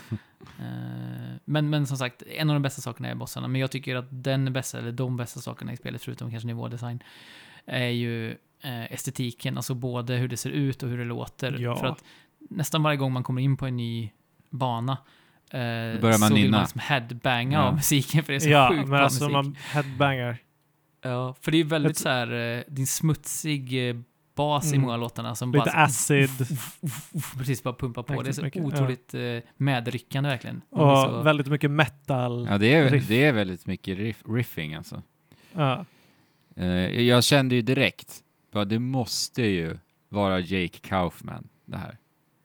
Eh, 0.59 1.35
Men, 1.45 1.69
men 1.69 1.87
som 1.87 1.97
sagt, 1.97 2.21
en 2.21 2.49
av 2.49 2.53
de 2.55 2.61
bästa 2.61 2.81
sakerna 2.81 3.07
är 3.09 3.15
bossarna. 3.15 3.47
Men 3.47 3.61
jag 3.61 3.71
tycker 3.71 3.95
att 3.95 4.07
den 4.09 4.53
bästa, 4.53 4.77
eller 4.79 4.91
de 4.91 5.17
bästa 5.17 5.39
sakerna 5.39 5.73
i 5.73 5.77
spelet, 5.77 6.01
förutom 6.03 6.31
kanske 6.31 6.47
nivådesign, 6.47 7.03
är 7.65 7.87
ju 7.87 8.31
eh, 8.63 8.93
estetiken. 8.93 9.57
Alltså 9.57 9.73
både 9.75 10.15
hur 10.15 10.27
det 10.27 10.37
ser 10.37 10.49
ut 10.49 10.83
och 10.83 10.89
hur 10.89 10.97
det 10.97 11.05
låter. 11.05 11.57
Ja. 11.59 11.75
För 11.75 11.87
att 11.87 12.03
nästan 12.49 12.83
varje 12.83 12.97
gång 12.97 13.11
man 13.13 13.23
kommer 13.23 13.41
in 13.41 13.57
på 13.57 13.65
en 13.65 13.77
ny 13.77 14.11
bana 14.53 14.91
eh, 14.91 15.59
Då 15.59 16.01
börjar 16.01 16.19
man 16.19 16.29
så 16.29 16.33
vill 16.33 16.43
nynna. 16.43 16.57
man 16.57 16.63
liksom 16.63 16.79
headbanga 16.83 17.57
Ja. 17.57 17.63
av 17.63 17.75
musiken, 17.75 18.23
för 18.23 18.33
det 18.33 18.37
är 18.37 18.39
så 18.39 18.49
Ja, 18.49 18.67
sjukt 18.69 18.79
men 18.79 18.89
bra 18.89 18.99
alltså 18.99 19.23
musik. 19.23 19.33
man 19.33 19.55
headbangar. 19.71 20.37
Ja, 21.01 21.35
för 21.41 21.51
det 21.51 21.57
är 21.57 21.63
väldigt 21.63 21.91
Ett- 21.91 21.97
så 21.97 22.09
här, 22.09 22.57
eh, 22.57 22.63
din 22.67 22.87
smutsig 22.87 23.89
eh, 23.89 23.95
bas 24.35 24.65
i 24.65 24.69
Mm. 24.69 24.81
många 24.81 24.93
av 24.93 24.99
låtarna 24.99 25.35
som 25.35 25.51
Lite 25.51 25.65
bara... 25.65 25.83
acid 25.83 26.29
Precis, 27.37 27.63
bara 27.63 27.73
pumpa 27.73 28.03
på. 28.03 28.21
Det 28.21 28.29
är 28.29 28.33
så 28.33 28.41
mycket, 28.43 28.61
ja. 28.61 28.67
otroligt 28.67 29.13
eh, 29.13 29.21
medryckande 29.57 30.29
verkligen. 30.29 30.61
Och 30.69 30.97
så, 30.97 31.21
väldigt 31.21 31.47
mycket 31.47 31.71
metal. 31.71 32.47
Ja, 32.49 32.57
det 32.57 32.73
är, 32.73 32.89
Riff. 32.89 33.07
det 33.07 33.23
är 33.25 33.31
väldigt 33.33 33.65
mycket 33.65 33.97
riff, 33.97 34.23
riffing 34.29 34.73
alltså. 34.75 35.01
Ja. 35.53 35.85
Eh, 36.55 36.65
jag 37.01 37.23
kände 37.23 37.55
ju 37.55 37.61
direkt, 37.61 38.19
bara, 38.51 38.65
det 38.65 38.79
måste 38.79 39.41
ju 39.43 39.77
vara 40.09 40.39
Jake 40.39 40.77
Kaufman 40.81 41.47
det 41.65 41.77
här. 41.77 41.97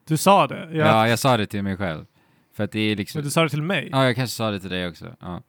Du 0.08 0.16
sa 0.16 0.46
det. 0.46 0.68
Ja, 0.72 0.78
Ja, 0.86 1.08
jag 1.08 1.18
sa 1.18 1.36
det 1.36 1.46
till 1.46 1.62
mig 1.62 1.76
själv. 1.76 2.04
För 2.52 2.64
att 2.64 2.72
det 2.72 2.80
är 2.80 2.96
liksom... 2.96 3.18
Men 3.18 3.24
du 3.24 3.30
sa 3.30 3.42
det 3.42 3.48
till 3.48 3.62
mig. 3.62 3.88
Ja, 3.92 4.04
jag 4.04 4.16
kanske 4.16 4.36
sa 4.36 4.50
det 4.50 4.60
till 4.60 4.70
dig 4.70 4.88
också. 4.88 5.16
Ja. 5.20 5.42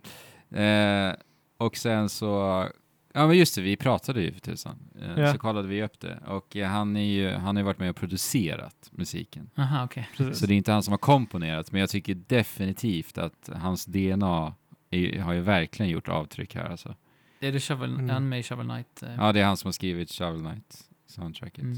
Eh, 0.60 1.14
och 1.58 1.78
sen 1.78 2.10
så... 2.10 2.66
Ja, 3.14 3.28
men 3.28 3.38
just 3.38 3.56
det, 3.56 3.62
vi 3.62 3.76
pratade 3.78 4.22
ju 4.22 4.32
för 4.32 4.40
tusan. 4.40 4.76
Eh, 5.02 5.20
Ja. 5.22 5.32
Så 5.34 5.40
kollade 5.40 5.68
vi 5.68 5.84
upp 5.84 6.00
det. 6.00 6.20
Och 6.28 6.56
eh, 6.56 6.68
han, 6.70 6.96
är 6.98 7.02
ju, 7.04 7.32
han 7.32 7.56
har 7.56 7.62
ju 7.62 7.66
varit 7.66 7.80
med 7.80 7.90
och 7.90 7.96
producerat 7.96 8.90
musiken. 8.92 9.50
Aha. 9.58 9.88
Precis. 10.18 10.40
Så 10.40 10.46
det 10.46 10.54
är 10.54 10.58
inte 10.58 10.72
han 10.72 10.84
som 10.84 10.92
har 10.92 10.98
komponerat, 10.98 11.72
men 11.72 11.82
jag 11.82 11.90
tycker 11.90 12.16
definitivt 12.16 13.18
att 13.18 13.50
hans 13.56 13.86
DNA 13.86 14.54
är, 14.90 15.20
har 15.20 15.34
ju 15.34 15.42
verkligen 15.42 15.90
gjort 15.92 16.08
avtryck 16.10 16.56
här 16.56 16.66
alltså. 16.70 16.96
Är 17.40 17.52
det 17.52 17.60
Shovel, 17.60 17.94
Mm. 17.94 18.10
är 18.10 18.14
han 18.14 18.30
med 18.30 18.40
i 18.40 18.44
Shovel 18.44 18.68
Knight? 18.68 19.04
eh? 19.04 19.16
Ja, 19.18 19.32
det 19.32 19.40
är 19.42 19.46
han 19.46 19.58
som 19.58 19.68
har 19.68 19.72
skrivit 19.74 20.12
Shovel 20.12 20.40
Knight 20.42 20.78
soundtracket. 21.08 21.64
Mm. 21.64 21.78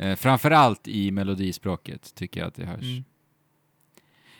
Eh, 0.00 0.16
framförallt 0.16 0.88
i 0.88 1.10
melodispråket 1.10 2.14
tycker 2.14 2.40
jag 2.40 2.48
att 2.48 2.54
det 2.54 2.64
hörs. 2.64 2.82
Mm. 2.82 3.04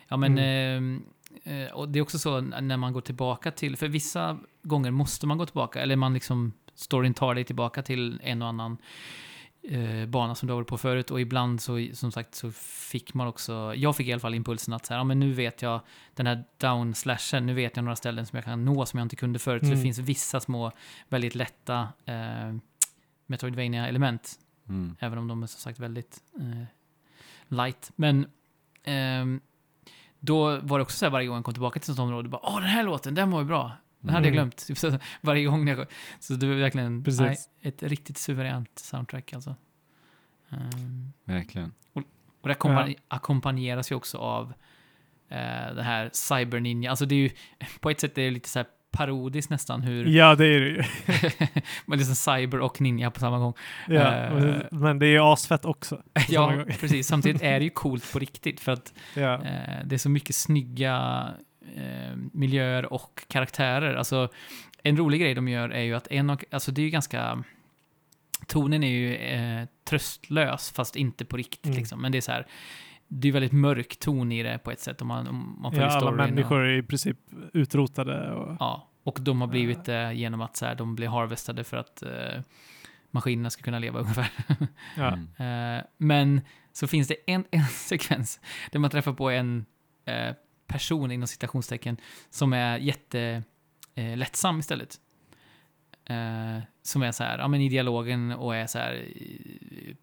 Ja, 0.09 0.17
men 0.17 0.39
eh, 0.39 1.55
eh, 1.55 1.73
och 1.73 1.89
det 1.89 1.99
är 1.99 2.03
också 2.03 2.19
så 2.19 2.41
när 2.41 2.77
man 2.77 2.93
går 2.93 3.01
tillbaka 3.01 3.51
till, 3.51 3.77
för 3.77 3.89
vissa 3.89 4.39
gånger 4.63 4.91
måste 4.91 5.27
man 5.27 5.39
gå 5.39 5.47
tillbaka, 5.47 5.81
eller 5.81 5.97
man 5.97 6.15
liksom, 6.15 6.53
storyn 6.75 7.15
tar 7.15 7.35
dig 7.35 7.45
tillbaka 7.45 7.83
till 7.83 8.21
en 8.23 8.43
och 8.43 8.49
annan 8.49 8.77
eh, 9.63 10.07
bana 10.07 10.35
som 10.35 10.47
du 10.47 10.53
har 10.53 10.59
varit 10.59 10.69
på 10.69 10.79
förut 10.79 11.11
och 11.11 11.21
ibland 11.21 11.61
så, 11.61 11.89
som 11.93 12.13
sagt, 12.13 12.35
så 12.35 12.51
fick 12.91 13.15
man 13.15 13.27
också, 13.27 13.75
jag 13.77 13.97
fick 13.97 14.09
i 14.09 14.13
alla 14.13 14.21
fall 14.21 14.35
impulsen 14.35 14.75
att 14.75 14.87
så 14.87 14.93
här, 14.95 15.01
ja 15.01 15.05
men 15.05 15.21
nu 15.21 15.33
vet 15.33 15.63
jag 15.63 15.81
den 16.15 16.27
här 16.27 16.45
down-slashen, 16.59 17.47
nu 17.47 17.55
vet 17.55 17.77
jag 17.77 17.85
några 17.85 17.97
ställen 17.97 18.27
som 18.27 18.37
jag 18.37 18.45
kan 18.45 18.65
nå 18.65 18.87
som 18.87 18.99
jag 18.99 19.05
inte 19.05 19.17
kunde 19.17 19.39
förut. 19.39 19.63
Så 19.63 19.67
Mm. 19.67 19.79
det 19.79 19.83
finns 19.83 19.99
vissa 19.99 20.41
små, 20.41 20.73
väldigt 21.09 21.35
lätta 21.35 21.89
eh, 22.05 22.55
Metroidvania 23.27 23.89
element 23.89 24.39
Mm. 24.71 24.97
Även 25.01 25.19
om 25.19 25.29
de 25.29 25.43
är 25.43 25.47
som 25.47 25.61
sagt 25.61 25.79
väldigt 25.79 26.23
eh, 26.41 26.65
light. 27.49 27.93
Men 27.97 28.27
ehm, 28.85 29.41
då 30.21 30.61
var 30.61 30.79
det 30.79 30.83
också 30.83 30.97
så 30.99 31.05
här 31.05 31.11
varje 31.11 31.27
gång 31.27 31.37
jag 31.37 31.45
kom 31.45 31.55
tillbaka 31.55 31.81
till 31.81 31.87
sånt 31.87 31.99
område, 31.99 32.29
bara 32.29 32.41
åh 32.45 32.61
den 32.61 32.69
här 32.71 32.85
låten, 32.85 33.15
den 33.15 33.31
var 33.31 33.41
ju 33.41 33.47
bra. 33.47 33.73
Den 34.01 34.11
hade 34.11 34.27
jag 34.27 34.33
Mm. 34.33 34.35
glömt. 34.45 34.67
Typ 34.67 34.79
så- 34.79 34.99
varje 35.21 35.45
gång 35.45 35.69
jag... 35.69 35.87
Så 36.21 36.35
det 36.35 36.47
var 36.47 36.55
verkligen 36.55 37.05
Precis. 37.05 37.21
nej, 37.21 37.37
ett 37.61 37.83
riktigt 37.83 38.19
suveränt 38.19 38.79
soundtrack 38.79 39.33
alltså. 39.33 39.55
Ehm, 40.51 41.13
Verkligen. 41.25 41.73
och 42.41 42.49
det 42.49 42.55
ackompan- 42.55 42.95
ackompanjeras 43.09 43.91
ju 43.93 43.95
också 43.97 44.19
av 44.19 44.53
eh, 45.29 45.75
det 45.75 45.83
här 45.83 46.11
Cyber 46.13 46.61
Ninja. 46.61 46.91
Alltså 46.91 47.07
det 47.07 47.15
är 47.15 47.19
ju, 47.19 47.31
på 47.81 47.91
ett 47.91 48.01
sätt 48.01 48.19
är 48.19 48.23
det 48.23 48.31
lite 48.31 48.49
så 48.49 48.59
här 48.59 48.69
parodiskt 48.91 49.51
nästan 49.51 49.83
hur 49.83 50.05
Ja, 50.07 50.35
det 50.35 50.47
är 50.47 50.61
det 50.61 50.67
ju. 50.69 50.83
man 51.87 51.99
liksom 51.99 52.15
cyber 52.15 52.61
och 52.61 52.81
ninja 52.81 53.11
på 53.11 53.21
samma 53.21 53.39
gång. 53.39 53.55
Ja, 53.89 54.15
Eh. 54.15 54.63
men 54.71 54.99
det 54.99 55.07
är 55.07 55.11
ju 55.11 55.19
asfett 55.19 55.65
också. 55.65 56.03
ja, 56.29 56.65
precis. 56.81 57.07
Samtidigt 57.07 57.43
är 57.43 57.59
det 57.59 57.65
ju 57.65 57.71
coolt 57.75 58.13
på 58.13 58.19
riktigt 58.19 58.61
för 58.61 58.73
att 58.73 58.95
Ja. 59.15 59.35
eh, 59.35 59.85
det 59.85 59.97
är 59.97 59.99
så 59.99 60.09
mycket 60.11 60.35
snygga 60.37 61.27
eh, 61.77 62.17
miljöer 62.33 62.93
och 62.93 63.25
karaktärer. 63.29 63.95
Alltså, 63.95 64.29
en 64.83 64.97
rolig 64.97 65.21
grej 65.21 65.35
de 65.35 65.49
gör 65.49 65.69
är 65.71 65.83
ju 65.83 65.95
att 65.95 66.07
en 66.11 66.31
och, 66.31 66.45
alltså 66.51 66.73
det 66.73 66.81
är 66.81 66.85
ju 66.85 66.91
ganska 66.91 67.45
tonen 68.47 68.85
är 68.85 68.89
ju 68.89 69.19
tröstlös 69.89 70.71
fast 70.73 70.97
inte 70.97 71.25
på 71.25 71.37
riktigt 71.37 71.67
Mm. 71.67 71.79
liksom. 71.79 72.03
Men 72.03 72.13
det 72.13 72.19
är 72.19 72.23
så 72.23 72.33
här 72.33 72.47
det 73.13 73.29
är 73.29 73.33
väldigt 73.33 73.53
mörk 73.53 73.97
ton 73.99 74.33
i 74.33 74.43
det 74.43 74.59
på 74.59 74.71
ett 74.71 74.81
sätt 74.81 75.03
om 75.03 75.09
man, 75.09 75.27
om 75.27 75.59
man 75.63 75.75
ja, 75.75 75.83
alla 75.83 75.91
storyn. 75.91 76.21
och- 76.21 76.27
människor 76.29 76.61
är 76.65 76.79
i 76.79 76.83
princip 76.83 77.19
utrotade. 77.53 78.33
Och, 78.33 78.57
Ja, 78.61 78.91
och 79.05 79.19
de 79.21 79.41
har 79.41 79.49
blivit 79.49 79.85
det 79.85 80.13
genom 80.15 80.41
att 80.41 80.57
så 80.57 80.67
här, 80.67 80.75
de 80.75 80.95
blir 80.95 81.09
harvestade 81.09 81.65
för 81.65 81.77
att 81.77 82.03
eh, 82.03 82.41
maskinerna 83.11 83.51
ska 83.51 83.63
kunna 83.63 83.79
leva 83.79 84.01
ungefär. 84.01 84.31
ja. 84.97 85.13
Eh, 85.45 85.85
men 85.97 86.41
så 86.73 86.87
finns 86.87 87.09
det 87.09 87.17
en, 87.27 87.45
en 87.51 87.65
sekvens 87.65 88.41
där 88.73 88.79
man 88.79 88.91
träffar 88.91 89.13
på 89.13 89.31
en 89.31 89.65
eh, 90.05 90.35
person 90.67 91.11
inom 91.11 91.27
citationstecken 91.27 91.97
som 92.31 92.53
är 92.53 92.79
jätte 92.79 93.43
eh, 93.95 94.17
lättsam 94.17 94.59
istället. 94.59 94.97
Som 96.83 97.03
är 97.03 97.13
så 97.13 97.25
här, 97.25 97.39
ja 97.39 97.49
men 97.49 97.61
i 97.61 97.69
dialogen 97.69 98.33
och 98.33 98.57
är 98.57 98.67
så 98.67 98.79
här 98.79 99.05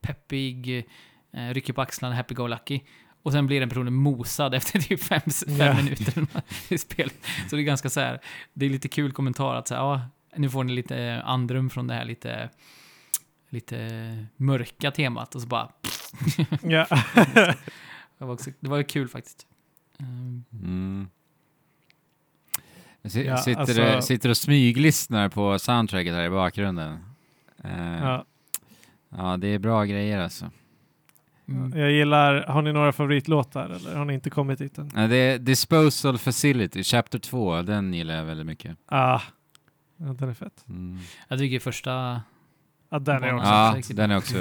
peppig, 0.01 0.85
eh, 1.33 1.53
rycker 1.53 1.73
på 1.73 1.81
axlarna, 1.81 2.15
happy-go-lucky. 2.15 2.79
Och 3.23 3.31
sen 3.31 3.47
blir 3.47 3.59
den 3.59 3.69
personen 3.69 3.93
mosad 3.93 4.53
efter 4.55 4.79
typ 4.79 5.03
fem, 5.03 5.21
fem 5.47 5.55
Ja. 5.59 5.73
minuter 5.75 6.27
i 6.69 6.77
spelet. 6.77 7.15
Så 7.49 7.55
det 7.55 7.61
är 7.61 7.63
ganska 7.63 7.89
så 7.89 7.99
här, 7.99 8.19
det 8.53 8.65
är 8.65 8.69
lite 8.69 8.87
kul 8.87 9.11
kommentar 9.11 9.55
att 9.55 9.67
så 9.67 9.75
här, 9.75 9.81
ja, 9.81 10.01
nu 10.35 10.49
får 10.49 10.63
ni 10.63 10.73
lite 10.73 11.21
andrum 11.25 11.69
från 11.69 11.87
det 11.87 11.93
här 11.93 12.05
lite, 12.05 12.49
lite 13.49 14.25
mörka 14.37 14.91
temat 14.91 15.35
och 15.35 15.41
så 15.41 15.47
bara, 15.47 15.69
Ja. 16.63 16.87
det 18.17 18.25
var, 18.25 18.33
också, 18.33 18.51
det 18.59 18.69
var 18.69 18.77
ju 18.77 18.83
kul 18.83 19.07
faktiskt. 19.07 19.47
Um, 19.99 20.43
Mm. 20.53 21.09
Jag 23.01 23.11
si- 23.11 23.25
Ja, 23.25 23.37
sitter, 23.37 23.59
alltså- 23.93 24.07
sitter 24.07 24.29
och 24.29 24.37
smyglyssnar 24.37 25.29
på 25.29 25.59
soundtracket 25.59 26.13
här 26.13 26.23
i 26.23 26.29
bakgrunden. 26.29 26.97
Eh, 27.63 27.99
ja. 28.01 28.25
ja. 29.09 29.37
det 29.37 29.47
är 29.47 29.59
bra 29.59 29.83
grejer 29.85 30.19
alltså. 30.19 30.51
Mm. 31.47 31.79
Jag 31.79 31.91
gillar, 31.91 32.43
har 32.47 32.61
ni 32.61 32.73
några 32.73 32.91
favoritlåtar 32.91 33.69
eller 33.69 33.95
har 33.95 34.05
ni 34.05 34.13
inte 34.13 34.29
kommit 34.29 34.59
dit 34.59 34.77
än? 34.77 34.91
Ja, 34.95 35.07
det 35.07 35.15
är 35.15 35.39
Disposal 35.39 36.17
Facility, 36.17 36.83
Chapter 36.83 37.19
2, 37.19 37.61
den 37.61 37.93
gillar 37.93 38.15
jag 38.15 38.25
väldigt 38.25 38.45
mycket. 38.45 38.77
Ah, 38.85 39.21
ja, 39.97 40.05
den 40.05 40.29
är 40.29 40.33
fett. 40.33 40.65
Mm. 40.69 40.97
Jag 41.27 41.39
tycker 41.39 41.59
första... 41.59 42.21
Ja, 42.89 42.99
den 42.99 43.23
är 43.23 43.33
också. 43.35 43.47
Ja, 43.47 43.81
den 43.95 44.11
är 44.11 44.17
också... 44.17 44.33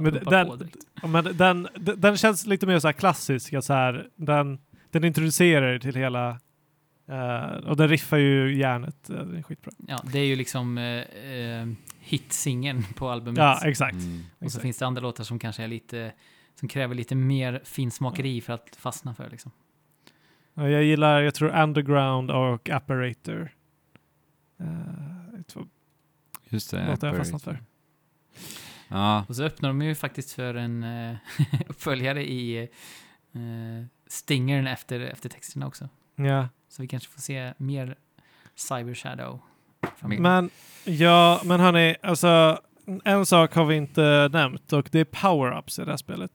Men 0.00 0.14
den- 0.30 0.58
Men 1.02 1.28
den, 1.36 1.68
den, 2.00 2.16
känns 2.16 2.46
lite 2.46 2.66
mer 2.66 2.78
så 2.78 2.88
här 2.88 2.92
klassisk. 2.92 3.54
Så 3.62 3.72
här, 3.72 4.08
den, 4.16 4.58
den 4.90 5.04
introducerar 5.04 5.78
till 5.78 5.94
hela... 5.94 6.30
eh, 7.08 7.44
och 7.66 7.76
den 7.76 7.88
riffar 7.88 8.16
ju 8.16 8.56
järnet. 8.58 9.10
eh, 9.10 9.16
Den 9.16 9.36
är 9.36 9.42
skitbra. 9.42 9.72
Ja, 9.86 10.00
det 10.12 10.18
är 10.18 10.24
ju 10.26 10.36
liksom 10.36 10.78
eh, 10.78 10.82
hitsingen 12.10 12.84
på 12.94 13.08
albumet. 13.08 13.38
Ja, 13.38 13.60
exakt. 13.64 13.94
Mm. 13.94 14.22
och 14.32 14.38
så 14.38 14.44
exakt. 14.46 14.62
finns 14.62 14.78
det 14.78 14.86
andra 14.86 15.02
låtar 15.02 15.24
som 15.24 15.38
kanske 15.38 15.62
är 15.62 15.68
lite... 15.68 16.12
Som 16.54 16.68
kräver 16.68 16.94
lite 16.94 17.14
mer 17.14 17.60
finsmakeri 17.64 18.40
för 18.40 18.52
att 18.52 18.76
fastna 18.76 19.14
för 19.14 19.30
liksom. 19.30 19.52
Ja, 20.54 20.68
jag 20.68 20.84
gillar, 20.84 21.20
jag 21.20 21.34
tror 21.34 21.62
Underground 21.62 22.30
och 22.30 22.70
Apparator. 22.70 23.52
Uh, 24.60 25.42
två 25.46 25.66
Just 26.48 26.70
det. 26.70 26.86
låtar 26.86 27.08
jag 27.08 27.16
fastnat 27.16 27.42
för. 27.42 27.62
Ja, 28.88 29.24
Och 29.28 29.36
så 29.36 29.42
öppnar 29.42 29.68
de 29.68 29.82
ju 29.82 29.94
faktiskt 29.94 30.32
för 30.32 30.54
en 30.54 30.82
eh, 30.84 31.16
uppföljare 31.68 32.30
i 32.30 32.58
eh, 33.32 33.86
Stingern 34.06 34.66
efter, 34.66 35.00
efter 35.00 35.28
texterna 35.28 35.66
också. 35.66 35.88
Ja. 36.16 36.48
Så 36.68 36.82
vi 36.82 36.88
kanske 36.88 37.10
får 37.10 37.20
se 37.20 37.52
mer 37.56 37.96
Cyber 38.54 38.94
Shadow. 38.94 39.40
Men- 40.02 40.22
Men, 40.22 40.50
ja, 40.84 41.40
men 41.44 41.60
hörni, 41.60 41.96
alltså 42.02 42.58
en 43.04 43.26
sak 43.26 43.54
har 43.54 43.64
vi 43.64 43.76
inte 43.76 44.28
nämnt 44.32 44.72
och 44.72 44.88
det 44.92 45.00
är 45.00 45.04
power-ups 45.04 45.80
i 45.82 45.84
det 45.84 45.90
här 45.90 45.96
spelet. 45.96 46.30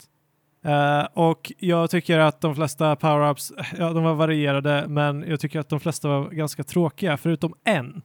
Eh, 0.66 1.04
och 1.14 1.52
jag 1.60 1.90
tycker 1.90 2.20
att 2.20 2.42
de 2.42 2.56
flesta 2.56 2.96
power-ups, 2.96 3.52
ja 3.80 3.94
de 3.94 4.04
var 4.04 4.14
varierade, 4.14 4.86
men 4.88 5.26
jag 5.28 5.40
tycker 5.40 5.60
att 5.60 5.70
de 5.70 5.80
flesta 5.80 6.08
var 6.08 6.30
ganska 6.30 6.64
tråkiga, 6.64 7.18
förutom 7.18 7.54
en 7.64 8.02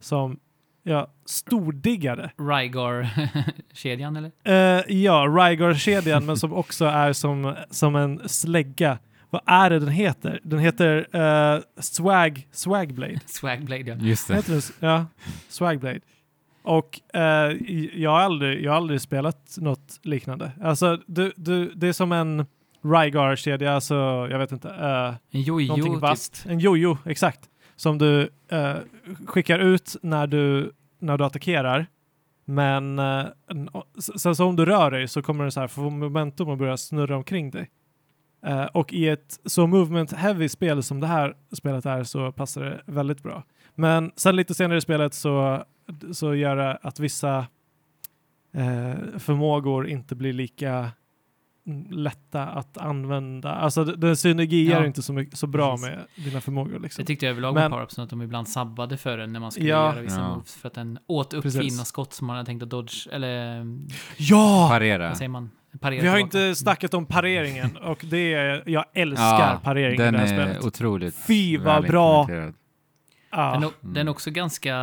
som 0.00 0.38
jag 0.82 1.06
stordiggade. 1.26 2.30
Rygar-kedjan 2.38 4.16
eller? 4.16 4.30
Uh, 4.78 4.92
ja, 4.92 5.26
Rygar-kedjan, 5.28 6.26
men 6.26 6.36
som 6.36 6.52
också 6.52 6.84
är 6.84 7.12
som, 7.12 7.54
som 7.70 7.96
en 7.96 8.28
slägga. 8.28 8.98
Vad 9.46 9.54
är 9.56 9.70
det 9.70 9.78
den 9.78 9.88
heter? 9.88 10.40
Den 10.42 10.58
heter 10.58 11.06
eh, 11.12 11.60
Swag, 11.78 12.48
Swagblade. 12.52 13.20
Swagblade 13.26 13.82
ja. 13.90 13.96
just 14.00 14.28
det. 14.28 14.34
Heter 14.34 14.50
den, 14.50 14.58
s- 14.58 14.72
ja, 14.80 15.06
Swagblade. 15.48 16.00
Och 16.62 17.00
i- 17.54 17.90
jag, 18.02 18.10
har 18.10 18.20
aldrig, 18.20 18.64
jag 18.64 18.70
har 18.70 18.76
aldrig 18.76 19.00
spelat 19.00 19.56
något 19.60 20.00
liknande. 20.02 20.52
Alltså, 20.62 20.98
du, 21.06 21.32
du, 21.36 21.72
det 21.74 21.88
är 21.88 21.92
som 21.92 22.12
en 22.12 22.46
Rygar-kedja, 22.82 23.74
alltså 23.74 23.94
jag 24.30 24.38
vet 24.38 24.52
inte. 24.52 24.68
eh, 24.70 25.14
En 25.30 25.42
jojo 25.42 25.74
typ. 25.94 26.02
vasst. 26.02 26.44
En 26.48 26.58
jojo, 26.58 26.98
exakt. 27.04 27.40
Som 27.76 27.98
du 27.98 28.28
eh, 28.48 28.74
skickar 29.26 29.58
ut 29.58 29.96
när 30.02 30.26
du, 30.26 30.72
när 30.98 31.18
du 31.18 31.24
attackerar. 31.24 31.86
Men 32.44 32.98
s- 33.98 34.20
sen 34.22 34.36
så 34.36 34.44
om 34.46 34.56
du 34.56 34.64
rör 34.64 34.90
dig 34.90 35.08
så 35.08 35.22
kommer 35.22 35.44
den 35.44 35.52
så 35.52 35.60
här 35.60 35.68
få 35.68 35.90
momentum 35.90 36.48
och 36.48 36.56
börja 36.58 36.76
snurra 36.76 37.16
omkring 37.16 37.50
dig. 37.50 37.70
Eh, 38.42 38.64
och 38.64 38.92
i 38.92 39.08
ett 39.08 39.40
så 39.44 39.66
movement 39.66 40.12
heavy 40.12 40.48
spel 40.48 40.82
som 40.82 41.00
det 41.00 41.06
här 41.06 41.34
spelet 41.52 41.86
är 41.86 42.04
så 42.04 42.32
passar 42.32 42.64
det 42.64 42.80
väldigt 42.86 43.22
bra. 43.22 43.44
Men 43.74 44.12
sen 44.16 44.36
lite 44.36 44.54
senare 44.54 44.78
i 44.78 44.80
spelet 44.80 45.14
så, 45.14 45.64
så 46.12 46.34
gör 46.34 46.56
det 46.56 46.76
att 46.82 47.00
vissa 47.00 47.38
eh, 48.54 49.18
förmågor 49.18 49.88
inte 49.88 50.14
blir 50.14 50.32
lika 50.32 50.90
mm, 51.66 51.86
lätta 51.90 52.46
att 52.46 52.78
använda. 52.78 53.54
Alltså 53.54 53.84
det, 53.84 53.96
det 53.96 54.16
synergiar 54.16 54.80
Ja. 54.80 54.86
inte 54.86 55.02
så, 55.02 55.12
mycket, 55.12 55.38
så 55.38 55.46
bra 55.46 55.70
Precis. 55.76 55.86
med 55.88 56.24
dina 56.24 56.40
förmågor. 56.40 56.78
Liksom. 56.78 57.02
Jag 57.02 57.06
tyckte 57.06 57.28
överlag 57.28 57.54
Men- 57.54 57.70
med 57.70 57.78
power-upsen 57.78 58.04
att 58.04 58.10
de 58.10 58.22
ibland 58.22 58.48
sabbade 58.48 58.96
för 58.96 59.18
en 59.18 59.32
när 59.32 59.40
man 59.40 59.52
skulle 59.52 59.68
Ja. 59.68 59.92
göra 59.92 60.02
vissa 60.02 60.20
Ja. 60.20 60.34
moves 60.34 60.54
för 60.56 60.68
att 60.68 60.74
den 60.74 60.98
åt 61.06 61.34
upp 61.34 61.42
Precis. 61.42 61.60
fina 61.60 61.84
skott 61.84 62.12
som 62.12 62.26
man 62.26 62.36
hade 62.36 62.46
tänkt 62.46 62.62
att 62.62 62.70
dodge, 62.70 63.08
eller 63.12 63.66
Ja! 64.16 64.66
Parera. 64.70 65.08
vad 65.08 65.16
säger 65.16 65.28
man? 65.28 65.50
Parera 65.80 66.02
Vi 66.02 66.08
har 66.08 66.16
tillbaka. 66.16 66.38
inte 66.38 66.54
snackat 66.54 66.94
om 66.94 67.06
pareringen 67.06 67.76
och 67.82 68.04
det 68.10 68.34
är, 68.34 68.62
jag 68.66 68.84
älskar 68.94 69.24
Ja, 69.24 69.60
parering 69.64 69.94
i 69.94 69.96
den 69.96 70.12
det 70.12 70.18
här 70.18 70.26
är 70.26 70.28
spelet. 70.44 70.64
otroligt 70.64 71.14
Fy, 71.26 71.58
vad 71.58 71.86
bra. 71.86 72.26
Ja. 72.30 73.52
Den, 73.52 73.62
är- 73.62 73.70
Mm. 73.82 73.94
den 73.94 74.06
är 74.08 74.10
också 74.10 74.30
ganska 74.30 74.74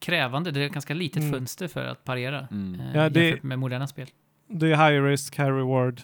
krävande, 0.00 0.50
det 0.50 0.60
är 0.62 0.66
ett 0.66 0.72
ganska 0.72 0.94
litet 0.94 1.22
Mm. 1.22 1.32
fönster 1.32 1.68
för 1.68 1.84
att 1.84 2.04
parera. 2.04 2.48
Mm. 2.50 2.80
eh, 2.80 2.86
Ja, 2.96 3.08
det- 3.08 3.24
jämfört 3.24 3.42
med 3.42 3.58
moderna 3.58 3.86
spel. 3.86 4.06
det 4.48 4.66
är 4.72 4.90
high 4.90 5.04
risk, 5.04 5.38
high 5.38 5.48
reward 5.56 6.00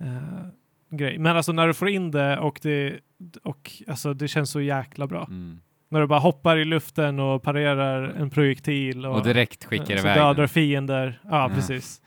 eh, 0.00 0.48
grej. 0.90 1.18
Men 1.18 1.36
alltså 1.36 1.52
när 1.52 1.66
du 1.66 1.74
får 1.74 1.88
in 1.88 2.10
det 2.10 2.38
och 2.38 2.58
det, 2.62 2.98
och, 3.42 3.72
alltså, 3.88 4.14
det 4.14 4.28
känns 4.28 4.50
så 4.50 4.60
jäkla 4.60 5.06
bra. 5.06 5.24
Mm. 5.30 5.60
När 5.90 6.00
du 6.00 6.06
bara 6.06 6.18
hoppar 6.18 6.56
i 6.56 6.64
luften 6.64 7.18
och 7.20 7.42
parerar 7.42 8.02
en 8.02 8.30
projektil 8.30 9.06
och, 9.06 9.16
Och 9.16 9.22
direkt 9.24 9.64
skickar 9.64 9.84
eh, 9.94 10.00
så 10.00 10.06
iväg 10.06 10.16
dödar 10.16 10.46
fiender. 10.46 11.20
Ja, 11.24 11.28
Ja. 11.30 11.54
precis. 11.54 12.00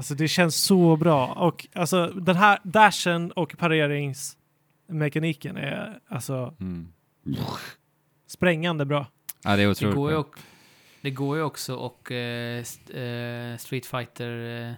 Alltså 0.00 0.14
det 0.14 0.28
känns 0.28 0.56
så 0.56 0.96
bra. 0.96 1.26
Och 1.26 1.66
alltså 1.74 2.06
den 2.06 2.36
här 2.36 2.58
dashen 2.62 3.32
och 3.32 3.54
pareringsmekaniken 3.58 5.56
är 5.56 5.98
alltså 6.08 6.54
Mm. 6.60 6.92
sprängande 8.26 8.84
bra. 8.84 9.06
Ja, 9.44 9.50
det 9.56 9.62
är 9.62 9.66
Det 9.66 9.68
otroligt 9.70 9.94
går, 9.96 10.10
ju 10.10 10.14
bra. 10.16 10.20
och, 10.20 10.36
det 11.00 11.10
går 11.10 11.36
ju 11.36 11.42
också 11.42 11.74
och 11.74 12.12
eh, 12.12 12.60
st- 12.60 12.92
eh, 13.02 13.56
Street 13.56 13.86
Fighter 13.86 14.66
eh, 14.68 14.72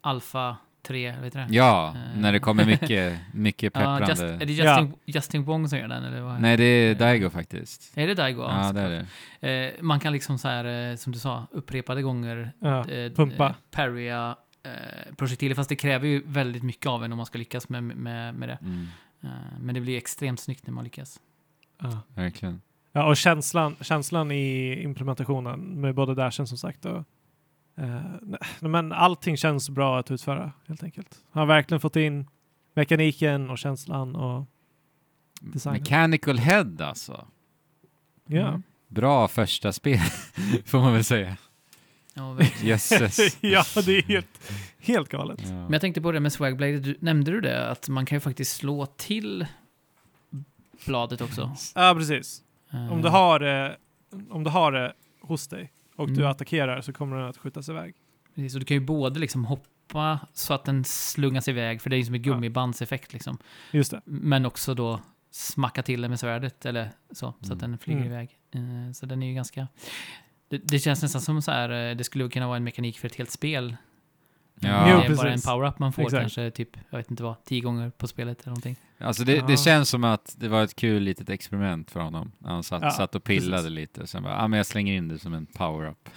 Alpha 0.00 0.56
3, 0.82 1.14
vet 1.22 1.32
du 1.32 1.38
det? 1.38 1.46
Ja, 1.50 1.88
Eh. 1.96 2.20
när 2.20 2.32
det 2.32 2.38
kommer 2.40 2.64
mycket, 2.64 3.18
mycket 3.34 3.62
Ja, 3.74 3.80
pepprande. 3.80 4.06
just, 4.08 4.22
är 4.22 4.46
det 4.46 4.52
Justin, 4.52 4.94
Justin 5.06 5.44
Wong 5.44 5.68
som 5.68 5.78
gör 5.78 5.88
den? 5.88 6.04
Eller 6.04 6.20
vad? 6.20 6.40
Nej, 6.40 6.56
det 6.56 6.64
är 6.64 6.94
Daigo 6.94 7.30
faktiskt. 7.30 7.92
Är 7.98 8.06
det 8.06 8.14
Daigo? 8.14 8.42
Ja, 8.42 8.72
det 8.72 8.80
är 8.80 9.06
det. 9.40 9.48
Eh, 9.48 9.82
man 9.82 10.00
kan 10.00 10.12
liksom 10.12 10.38
så 10.38 10.48
här, 10.48 10.90
eh, 10.90 10.96
som 10.96 11.12
du 11.12 11.18
sa, 11.18 11.46
upprepade 11.50 12.02
gånger 12.02 12.52
Ja, 12.60 12.88
eh, 12.90 13.12
pumpa. 13.12 13.46
eh, 13.46 13.52
parrya 13.70 14.36
eh, 14.62 15.14
projektiler, 15.16 15.54
fast 15.54 15.68
det 15.68 15.76
kräver 15.76 16.08
ju 16.08 16.22
väldigt 16.26 16.62
mycket 16.62 16.86
av 16.86 17.04
en 17.04 17.12
om 17.12 17.16
man 17.16 17.26
ska 17.26 17.38
lyckas 17.38 17.68
med, 17.68 17.82
med, 17.82 18.34
med 18.34 18.48
det. 18.48 18.58
Mm, 18.62 18.86
Eh, 19.20 19.58
men 19.60 19.74
det 19.74 19.80
blir 19.80 19.96
extremt 19.96 20.40
snyggt 20.40 20.66
när 20.66 20.74
man 20.74 20.84
lyckas. 20.84 21.20
Ja. 21.78 22.00
verkligen. 22.14 22.62
Ja, 22.92 23.08
och 23.08 23.16
känslan, 23.16 23.76
känslan 23.80 24.32
i 24.32 24.82
implementationen 24.82 25.60
med 25.60 25.94
både 25.94 26.14
dashen 26.14 26.46
som 26.46 26.58
sagt 26.58 26.84
och 26.84 27.04
eh, 27.76 28.02
nej, 28.22 28.40
men 28.60 28.92
allting 28.92 29.36
känns 29.36 29.70
bra 29.70 29.98
att 29.98 30.10
utföra 30.10 30.52
helt 30.66 30.82
enkelt. 30.82 31.22
Han 31.30 31.40
har 31.40 31.46
verkligen 31.46 31.80
fått 31.80 31.96
in 31.96 32.26
mekaniken 32.74 33.50
och 33.50 33.58
känslan 33.58 34.16
och 34.16 34.46
Designen. 35.40 35.80
Mechanical 35.80 36.38
Head 36.38 36.76
alltså. 36.80 37.26
ja. 38.26 38.48
Mm. 38.48 38.62
Bra 38.88 39.28
första 39.28 39.72
spel, 39.72 39.98
får 40.64 40.78
man 40.78 40.92
väl 40.92 41.04
säga. 41.04 41.36
Ja. 42.14 42.38
Jösses. 42.62 43.38
ja, 43.40 43.64
det 43.86 43.98
är 43.98 44.02
helt, 44.02 44.50
helt 44.78 45.08
galet. 45.08 45.40
Ja. 45.42 45.48
Men 45.50 45.72
jag 45.72 45.80
tänkte 45.80 46.00
på 46.00 46.12
det 46.12 46.20
med 46.20 46.32
Swagblade, 46.32 46.78
du, 46.80 46.96
nämnde 47.00 47.30
du 47.30 47.40
det? 47.40 47.68
Att 47.70 47.88
man 47.88 48.06
kan 48.06 48.16
ju 48.16 48.20
faktiskt 48.20 48.56
slå 48.56 48.86
till 48.86 49.46
bladet 50.86 51.20
också. 51.20 51.56
Ja, 51.74 51.94
precis. 51.98 52.42
Om 52.72 52.78
Eh, 52.78 52.98
du 53.02 53.08
har 53.08 53.38
det, 53.38 53.76
om 54.30 54.44
du 54.44 54.50
har 54.50 54.72
det 54.72 54.92
hos 55.20 55.48
dig 55.48 55.72
och 55.96 56.08
du 56.08 56.14
Mm. 56.14 56.30
attackerar 56.30 56.80
så 56.80 56.92
kommer 56.92 57.16
den 57.16 57.28
att 57.28 57.36
skjutas 57.36 57.68
iväg. 57.68 57.94
Precis, 58.34 58.54
och 58.54 58.60
du 58.60 58.66
kan 58.66 58.74
ju 58.76 58.80
både 58.80 59.20
liksom 59.20 59.44
hoppa 59.44 60.20
så 60.32 60.54
att 60.54 60.64
den 60.64 60.84
slungas 60.84 61.48
iväg, 61.48 61.82
för 61.82 61.90
det 61.90 61.96
är 61.96 61.98
ju 61.98 62.04
som 62.04 62.14
en 62.14 62.22
gummibandseffekt 62.22 63.12
liksom. 63.12 63.38
Just 63.70 63.90
det. 63.90 64.00
Men 64.04 64.46
också 64.46 64.74
då 64.74 65.00
smacka 65.30 65.82
till 65.82 66.00
den 66.02 66.10
med 66.10 66.20
svärdet 66.20 66.66
eller 66.66 66.90
så, 67.10 67.34
så 67.40 67.46
Mm. 67.46 67.52
att 67.52 67.60
den 67.60 67.78
flyger 67.78 68.00
Mm. 68.00 68.12
iväg. 68.12 68.38
Eh, 68.54 68.92
så 68.92 69.06
den 69.06 69.22
är 69.22 69.26
ju 69.26 69.34
ganska... 69.34 69.68
Det, 70.50 70.58
det 70.58 70.78
känns 70.78 71.02
nästan 71.02 71.20
som 71.20 71.42
så 71.42 71.50
här, 71.50 71.90
eh, 71.90 71.96
det 71.96 72.04
skulle 72.04 72.28
kunna 72.28 72.46
vara 72.46 72.56
en 72.56 72.64
mekanik 72.64 72.98
för 72.98 73.06
ett 73.08 73.14
helt 73.16 73.30
spel. 73.30 73.76
Ja. 74.60 74.68
Det 74.68 75.12
är 75.12 75.16
bara 75.16 75.32
en 75.32 75.40
power-up 75.40 75.78
man 75.78 75.92
får 75.92 76.02
Exakt. 76.02 76.20
kanske 76.20 76.50
typ, 76.50 76.68
jag 76.90 76.98
vet 76.98 77.10
inte 77.10 77.22
vad, 77.22 77.44
tio 77.44 77.60
gånger 77.60 77.90
på 77.90 78.06
spelet 78.08 78.40
eller 78.40 78.48
någonting. 78.50 78.76
Alltså 78.98 79.24
det, 79.24 79.34
Ja. 79.36 79.46
det 79.46 79.56
känns 79.56 79.88
som 79.88 80.04
att 80.04 80.34
det 80.38 80.48
var 80.48 80.62
ett 80.64 80.76
kul 80.76 81.02
litet 81.02 81.30
experiment 81.30 81.90
för 81.90 82.00
honom. 82.00 82.32
Han 82.44 82.62
satt, 82.62 82.82
Ja, 82.82 82.90
satt 82.90 83.14
och 83.14 83.24
pillade 83.24 83.62
precis. 83.62 83.70
lite. 83.70 84.06
Sen 84.06 84.22
bara, 84.22 84.36
ah, 84.36 84.48
men 84.48 84.56
jag 84.56 84.66
slänger 84.66 84.94
in 84.94 85.08
det 85.08 85.18
som 85.18 85.34
en 85.34 85.46
power-up. 85.46 86.08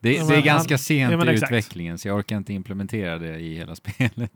Det, 0.00 0.12
Ja, 0.16 0.24
det 0.26 0.36
är 0.36 0.42
ganska 0.42 0.78
sent 0.78 1.12
ja, 1.12 1.30
i 1.32 1.34
utvecklingen 1.34 1.98
så 1.98 2.08
jag 2.08 2.16
orkar 2.18 2.36
inte 2.36 2.52
implementera 2.52 3.18
det 3.18 3.38
i 3.38 3.54
hela 3.56 3.74
spelet. 3.76 4.32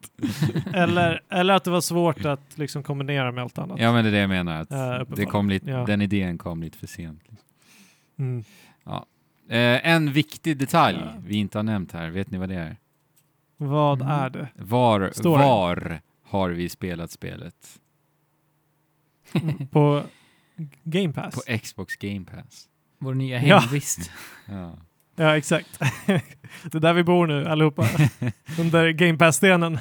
Eller, 0.74 1.22
eller 1.30 1.54
att 1.54 1.64
det 1.64 1.70
var 1.70 1.80
svårt 1.80 2.24
att 2.24 2.58
liksom 2.58 2.82
kombinera 2.82 3.32
med 3.32 3.42
allt 3.44 3.58
annat. 3.58 3.78
Ja 3.80 3.92
men 3.92 4.04
det 4.04 4.10
är 4.10 4.12
det 4.12 4.18
jag 4.18 4.28
menar. 4.30 4.60
Att 4.60 4.70
Ja, 4.70 5.04
det 5.16 5.24
kom 5.26 5.48
lite, 5.50 5.70
Ja. 5.70 5.84
Den 5.86 6.02
idén 6.02 6.38
kom 6.38 6.62
lite 6.62 6.78
för 6.78 6.86
sent. 6.86 7.22
liksom. 7.28 7.48
Mm. 8.18 8.44
Eh, 9.48 9.86
en 9.88 10.12
viktig 10.12 10.56
detalj 10.58 10.98
Ja. 11.00 11.12
vi 11.26 11.36
inte 11.36 11.58
har 11.58 11.62
nämnt 11.62 11.92
här, 11.92 12.10
vet 12.10 12.30
ni 12.30 12.38
vad 12.38 12.48
det 12.48 12.54
är? 12.54 12.76
Vad 13.56 14.00
Mm. 14.02 14.12
är 14.14 14.30
det? 14.30 14.48
Var, 14.54 15.10
Står 15.14 15.38
det? 15.38 15.44
var 15.44 16.00
har 16.24 16.50
vi 16.50 16.68
spelat 16.68 17.10
spelet? 17.10 17.80
På 19.70 20.02
Game 20.84 21.12
Pass? 21.12 21.34
På 21.34 21.58
Xbox 21.58 21.96
Game 21.96 22.24
Pass. 22.24 22.68
Vår 22.98 23.14
nya 23.14 23.42
Ja. 23.42 23.58
hemvist. 23.58 24.10
Ja. 24.46 24.78
Ja, 25.16 25.36
exakt. 25.36 25.78
det 26.06 26.74
är 26.74 26.80
där 26.80 26.92
vi 26.92 27.02
bor 27.04 27.26
nu 27.26 27.46
allihopa. 27.46 27.86
Under 28.58 28.90
Game 28.90 29.18
Pass-stenen. 29.18 29.78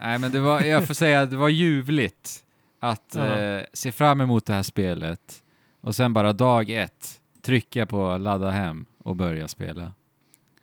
Nej 0.00 0.18
men 0.18 0.32
det 0.32 0.40
var, 0.40 0.60
jag 0.60 0.86
får 0.86 0.94
säga, 0.94 1.26
det 1.26 1.36
var 1.36 1.48
ljuvligt 1.48 2.44
att 2.80 3.12
Ja. 3.16 3.38
eh, 3.38 3.64
se 3.72 3.92
fram 3.92 4.20
emot 4.20 4.46
det 4.46 4.52
här 4.54 4.62
spelet 4.62 5.42
och 5.80 5.94
sen 5.94 6.12
bara 6.12 6.32
dag 6.32 6.70
ett 6.70 7.20
trycka 7.42 7.86
på 7.86 8.16
ladda 8.18 8.50
hem 8.50 8.86
och 8.98 9.16
börja 9.16 9.48
spela. 9.48 9.92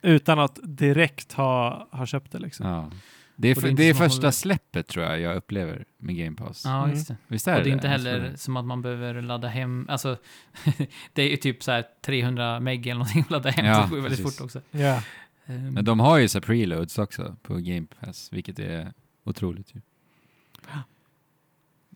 Utan 0.02 0.38
att 0.38 0.58
direkt 0.62 1.32
ha, 1.32 1.88
ha 1.92 2.06
köpt 2.06 2.32
det 2.32 2.38
liksom. 2.38 2.66
Ja. 2.66 2.90
Det 3.36 3.48
är, 3.48 3.56
Och 3.56 3.62
det 3.62 3.68
är 3.68 3.74
det 3.74 3.88
är 3.88 3.94
första 3.94 4.20
hålla- 4.20 4.32
släppet 4.32 4.86
tror 4.86 5.04
jag 5.04 5.20
jag 5.20 5.36
upplever 5.36 5.84
med 5.98 6.16
Game 6.16 6.36
Pass. 6.36 6.62
Ja, 6.64 6.78
Mm. 6.84 6.96
just. 6.96 7.10
Visst 7.26 7.48
är 7.48 7.52
Och 7.52 7.58
det 7.58 7.64
det 7.64 7.70
är 7.70 7.74
inte 7.74 7.88
heller 7.88 8.36
som 8.36 8.56
att 8.56 8.64
man 8.64 8.82
behöver 8.82 9.22
ladda 9.22 9.48
hem, 9.48 9.86
alltså 9.90 10.16
det 11.12 11.22
är 11.22 11.28
ju 11.30 11.36
typ 11.36 11.62
så 11.62 11.70
här 11.72 11.84
300 12.02 12.60
meg 12.60 12.86
eller 12.86 12.94
någonting 12.98 13.20
att 13.22 13.30
ladda 13.30 13.50
hem, 13.50 13.66
Ja, 13.66 13.82
det 13.82 13.88
går 13.88 13.98
ju 13.98 14.02
väldigt 14.02 14.22
fort 14.22 14.40
också. 14.44 14.60
Ja. 14.70 15.02
Ehm, 15.46 15.74
Men 15.74 15.84
de 15.84 16.00
har 16.00 16.18
ju 16.18 16.28
så 16.28 16.40
preloads 16.40 16.98
också 16.98 17.36
på 17.42 17.54
Game 17.54 17.86
Pass, 18.00 18.32
vilket 18.32 18.58
är 18.58 18.92
otroligt 19.24 19.74
ju. 19.74 19.80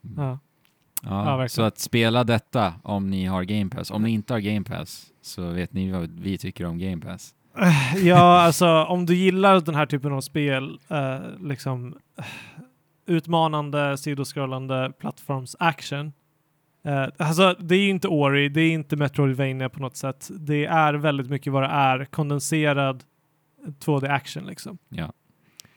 Mm. 0.04 0.24
Ja. 0.26 0.38
Ja, 1.04 1.42
Ja, 1.42 1.48
så 1.48 1.62
att 1.62 1.78
spela 1.78 2.24
detta 2.24 2.74
om 2.82 3.10
ni 3.10 3.24
har 3.24 3.44
Game 3.44 3.70
Pass. 3.70 3.90
Om 3.90 4.02
ni 4.02 4.10
inte 4.10 4.32
har 4.32 4.40
Game 4.40 4.64
Pass 4.64 5.06
så 5.22 5.50
vet 5.50 5.72
ni 5.72 5.90
vad 5.90 6.20
vi 6.20 6.38
tycker 6.38 6.66
om 6.66 6.78
Game 6.78 7.02
Pass. 7.02 7.34
ja, 8.02 8.40
alltså 8.40 8.66
om 8.66 9.06
du 9.06 9.14
gillar 9.14 9.60
den 9.60 9.74
här 9.74 9.86
typen 9.86 10.12
av 10.12 10.20
spel, 10.20 10.78
eh, 10.88 11.18
liksom 11.40 11.94
utmanande, 13.06 13.98
sidoskrollande 13.98 14.92
plattforms 14.98 15.56
action. 15.58 16.12
Eh, 16.84 17.06
alltså 17.16 17.56
det 17.58 17.74
är 17.74 17.88
inte 17.88 18.08
Ori, 18.08 18.48
det 18.48 18.60
är 18.60 18.70
inte 18.70 18.96
Metroidvania 18.96 19.68
på 19.68 19.80
något 19.80 19.96
sätt. 19.96 20.30
Det 20.30 20.64
är 20.64 20.94
väldigt 20.94 21.30
mycket 21.30 21.52
vad 21.52 21.62
det 21.62 21.68
är, 21.68 22.04
kondenserad 22.04 23.04
2D 23.84 24.10
action 24.10 24.46
liksom. 24.46 24.78
Ja. 24.88 25.12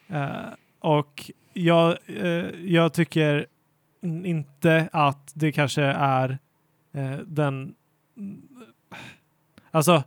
Eh, 0.07 0.53
och 0.79 1.31
jag, 1.53 1.97
eh, 2.07 2.45
jag 2.65 2.93
tycker 2.93 3.45
inte 4.01 4.89
att 4.91 5.31
det 5.35 5.51
kanske 5.51 5.83
är 5.83 6.37
eh, 6.93 7.17
den... 7.17 7.75
Alltså, 9.71 10.03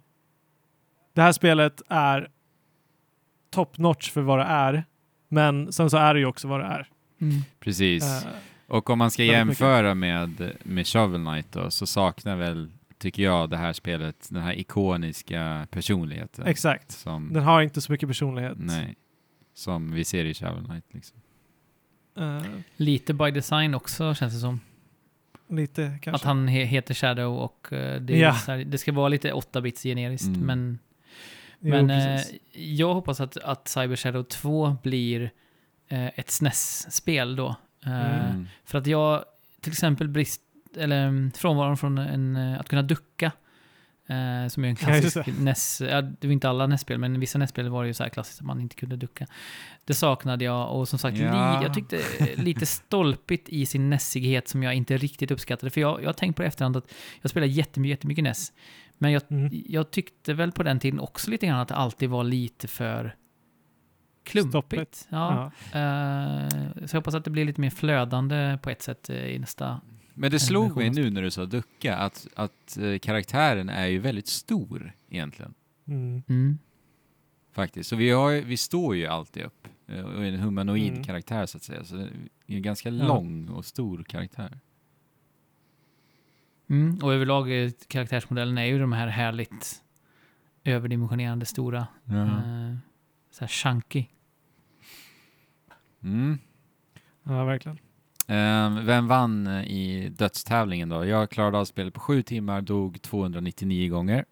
det 1.12 1.23
här 1.23 1.33
spelet 1.33 1.83
är 1.89 2.29
top 3.51 3.79
notch 3.79 4.11
för 4.11 4.21
vad 4.21 4.39
det 4.39 4.45
är, 4.45 4.85
men 5.29 5.73
sen 5.73 5.91
så 5.91 5.97
är 5.97 6.15
det 6.15 6.21
ju 6.21 6.27
också 6.27 6.49
vad 6.49 6.61
det 6.61 6.67
är. 6.67 6.89
mm. 7.21 7.41
Precis. 7.61 8.25
Eh, 8.25 8.31
Och 8.67 8.91
om 8.91 8.99
man 8.99 9.11
ska 9.11 9.25
jämföra 9.25 9.95
med, 9.95 10.53
med 10.62 10.87
Shovel 10.87 11.25
Knight 11.25 11.53
då, 11.53 11.71
så 11.71 11.87
saknar 11.87 12.37
väl, 12.37 12.71
tycker 12.99 13.23
jag, 13.23 13.51
det 13.51 13.57
här 13.57 13.73
spelet 13.73 14.29
den 14.31 14.43
här 14.43 14.59
ikoniska 14.59 15.67
personligheten. 15.71 16.47
exakt. 16.47 16.91
Som, 16.91 17.33
Den 17.33 17.43
har 17.43 17.62
inte 17.62 17.81
så 17.81 17.93
mycket 17.93 18.09
personlighet. 18.09 18.57
nej, 18.57 18.97
som 19.55 19.93
vi 19.93 20.05
ser 20.05 20.25
i 20.25 20.35
Shovel 20.35 20.65
Knight. 20.65 20.85
Liksom. 20.91 21.19
Eh, 22.21 22.43
Lite 22.77 23.15
by 23.15 23.31
design 23.31 23.75
också 23.75 24.15
känns 24.15 24.35
det 24.35 24.41
som. 24.41 24.61
lite 25.49 25.99
kanske. 26.03 26.11
Att 26.11 26.23
han 26.25 26.49
he 26.49 26.65
heter 26.65 26.95
Shadow 26.95 27.39
och 27.39 27.73
eh, 27.73 28.01
det, 28.01 28.15
är 28.15 28.19
Ja. 28.23 28.35
så 28.35 28.51
här, 28.53 28.59
det 28.65 28.79
ska 28.79 28.93
vara 28.93 29.09
lite 29.09 29.33
8-bits 29.33 29.83
generiskt, 29.83 30.27
Mm. 30.27 30.41
men 30.41 30.79
Jo, 31.63 31.71
Men 31.71 31.89
precis. 31.89 32.41
jag 32.53 32.95
hoppas 32.95 33.21
att, 33.21 33.37
att 33.37 33.69
Cyber 33.69 33.97
Shadow 33.97 34.23
2 34.23 34.77
blir 34.83 35.31
ett 35.89 36.31
SNES-spel 36.31 37.37
då. 37.37 37.55
Mm. 37.87 38.47
För 38.65 38.79
att 38.79 38.87
jag, 38.87 39.25
till 39.61 39.73
exempel 39.73 40.09
brist, 40.09 40.41
eller 40.77 41.03
mm, 41.07 41.31
frånvaron 41.33 41.77
från 41.77 41.99
en, 41.99 42.37
att 42.37 42.69
kunna 42.69 42.83
ducka, 42.83 43.33
eh, 44.11 44.49
som 44.49 44.65
är 44.65 44.69
en 44.69 44.77
Ja, 44.81 44.87
klassisk 44.87 45.16
NES, 45.39 45.81
ja, 45.91 46.03
det 46.03 46.27
var 46.27 46.32
inte 46.32 46.49
alla 46.49 46.66
NES-spel, 46.66 46.99
men 46.99 47.20
vissa 47.20 47.39
NES-spel 47.39 47.69
var 47.69 47.82
det 47.82 47.89
ju 47.89 47.95
så 47.95 48.03
här 48.03 48.11
klassiskt 48.11 48.41
att 48.41 48.47
man 48.47 48.61
inte 48.61 48.77
kunde 48.77 48.97
ducka. 48.97 49.27
Det 49.85 49.95
saknade 49.95 50.45
jag 50.45 50.73
och 50.77 50.89
som 50.89 50.99
sagt, 50.99 51.19
Ja. 51.19 51.59
li, 51.59 51.65
jag 51.65 51.74
tyckte 51.74 52.01
lite 52.37 52.66
stolpigt 52.66 53.49
i 53.49 53.66
sin 53.66 53.91
nässighet 53.91 54.49
som 54.49 54.62
jag 54.62 54.74
inte 54.74 54.97
riktigt 54.97 55.31
uppskattade. 55.31 55.70
För 55.70 55.81
jag, 55.81 56.01
jag 56.03 56.07
har 56.09 56.12
tänkt 56.12 56.37
på 56.37 56.43
det 56.43 56.49
efterhand 56.49 56.77
att 56.77 56.93
jag 57.23 57.31
spelade 57.31 57.53
jättemycket, 57.53 57.91
jättemycket 57.99 58.24
NES. 58.24 58.53
Men 58.99 59.12
jag 59.12 59.23
Mm. 59.31 59.51
jag 59.69 59.91
tyckte 59.91 60.35
väl 60.35 60.53
på 60.53 60.62
den 60.62 60.78
tiden 60.81 61.01
också 61.01 61.31
lite 61.31 61.47
grann 61.47 61.61
att 61.61 61.69
det 61.69 61.74
alltid 61.74 62.11
var 62.11 62.24
lite 62.24 62.69
för 62.69 63.15
klumpigt. 64.24 65.09
Ja. 65.11 65.53
Ja. 65.73 65.78
Eh, 65.78 66.49
så 66.87 66.97
jag 66.97 67.01
hoppas 67.01 67.15
att 67.15 67.24
det 67.24 67.31
blir 67.31 67.45
lite 67.45 67.61
mer 67.61 67.70
flödande 67.70 68.59
på 68.62 68.70
ett 68.70 68.82
sätt 68.82 69.11
eh, 69.11 69.16
i 69.27 69.39
nästa. 69.39 69.81
Men 70.21 70.31
det 70.31 70.41
slog 70.41 70.77
mig 70.77 70.91
nu 70.91 71.11
när 71.11 71.23
du 71.23 71.31
sa 71.31 71.47
ducka, 71.47 71.97
att, 71.97 72.29
att 72.37 72.77
eh, 72.77 72.99
karaktären 72.99 73.69
är 73.69 73.87
ju 73.87 73.99
väldigt 73.99 74.27
stor 74.27 74.93
egentligen. 75.09 75.55
Mm. 75.87 76.23
Mm. 76.29 76.59
Faktiskt. 77.53 77.91
Så 77.91 77.97
vi, 77.97 78.11
har, 78.11 78.33
vi 78.33 78.57
står 78.57 78.97
ju 78.97 79.07
alltid 79.07 79.43
upp 79.43 79.69
eh, 79.87 80.05
och 80.05 80.25
en 80.25 80.41
humanoid 80.41 80.93
Mm. 80.93 81.05
karaktär 81.05 81.47
så 81.47 81.57
att 81.57 81.63
säga. 81.63 81.85
Så 81.85 81.97
det 81.97 82.03
är 82.47 82.57
en 82.57 82.63
ganska 82.63 82.89
Ja. 82.91 83.07
lång 83.07 83.49
och 83.49 83.65
stor 83.65 84.03
karaktär. 84.03 84.59
Mm. 86.69 86.99
Och 87.03 87.13
överlag 87.15 87.65
eh, 87.65 87.71
karaktärsmodellen 87.89 88.59
är 88.59 88.65
ju 88.65 88.79
de 88.79 88.93
här 88.93 89.07
härligt 89.09 89.83
överdimensionerande 90.65 91.47
stora. 91.47 91.87
Eh, 92.09 92.75
så 93.31 93.41
här 93.41 93.49
chunky. 93.49 94.05
Mm. 96.03 96.39
ja, 97.23 97.45
verkligen. 97.45 97.79
Ehm, 98.31 98.86
vem 98.86 99.09
vann 99.09 99.47
eh, 99.47 99.65
i 99.65 100.09
dödstävlingen 100.09 100.89
då? 100.89 101.05
Jag 101.05 101.31
klarade 101.31 101.59
av 101.59 101.65
spelet 101.65 101.94
på 101.94 102.01
sju 102.01 102.23
timmar, 102.23 102.61
dog 102.61 103.02
299 103.02 103.90
gånger. 103.90 104.24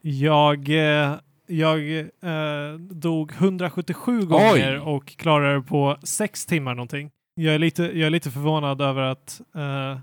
Jag, 0.00 0.68
eh, 0.68 1.14
jag 1.46 1.98
eh, 1.98 2.78
dog 2.78 3.32
177 3.32 4.26
gånger 4.26 4.88
och 4.88 5.06
klarade 5.06 5.54
det 5.54 5.62
på 5.62 5.96
sex 6.02 6.46
timmar 6.46 6.74
någonting. 6.74 7.10
Jag 7.34 7.54
är 7.54 7.58
lite, 7.58 7.82
jag 7.82 8.06
är 8.06 8.10
lite 8.10 8.30
förvånad 8.30 8.80
över 8.80 9.02
att 9.02 9.40
eh, 9.54 10.00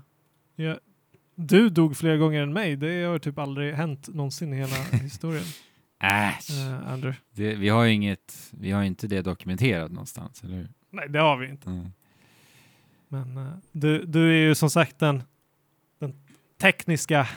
jag, 0.56 0.78
du 1.34 1.68
dog 1.68 1.96
fler 1.96 2.16
gånger 2.16 2.42
än 2.42 2.52
mig. 2.52 2.76
Det 2.76 3.04
har 3.04 3.18
typ 3.18 3.38
aldrig 3.38 3.74
hänt 3.74 4.08
någonsin 4.14 4.52
i 4.52 4.56
hela 4.56 4.76
historien. 5.02 5.44
Äsch! 6.04 6.50
eh, 6.50 6.92
Andrew. 6.92 7.20
Det, 7.30 7.54
vi 7.54 7.68
har 7.68 7.86
inget, 7.86 8.50
vi 8.50 8.70
har 8.70 8.82
inte 8.82 9.06
det 9.06 9.22
dokumenterat 9.22 9.92
någonstans, 9.92 10.44
eller 10.44 10.56
hur? 10.56 10.68
Nej, 10.92 11.08
det 11.08 11.18
har 11.18 11.36
vi 11.36 11.48
inte. 11.48 11.70
Mm. 11.70 11.92
Men 13.08 13.36
eh, 13.36 13.52
du, 13.72 14.04
du 14.04 14.30
är 14.30 14.36
ju 14.48 14.54
som 14.54 14.70
sagt 14.70 14.98
den, 14.98 15.22
den 16.00 16.14
tekniska, 16.60 17.28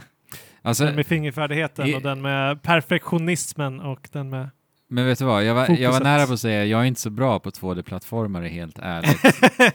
Alltså, 0.61 0.86
den 0.86 0.95
med 0.95 1.06
fingerfärdigheten 1.06 1.88
i- 1.88 1.95
och 1.95 2.02
den 2.02 2.22
med 2.22 2.61
perfektionismen 2.61 3.80
och 3.82 4.10
den 4.11 4.30
med... 4.30 4.49
men 4.88 5.06
vet 5.06 5.19
du 5.19 5.26
vad? 5.26 5.44
Jag 5.44 5.56
var, 5.56 5.69
jag 5.69 5.91
var 5.91 5.99
nära 6.03 6.27
på 6.27 6.34
att 6.34 6.40
säga, 6.40 6.65
jag 6.65 6.82
är 6.82 6.86
inte 6.86 7.02
så 7.02 7.10
bra 7.10 7.40
på 7.40 7.49
2D-plattformar 7.49 8.41
helt 8.44 8.80
ärligt. 8.80 9.22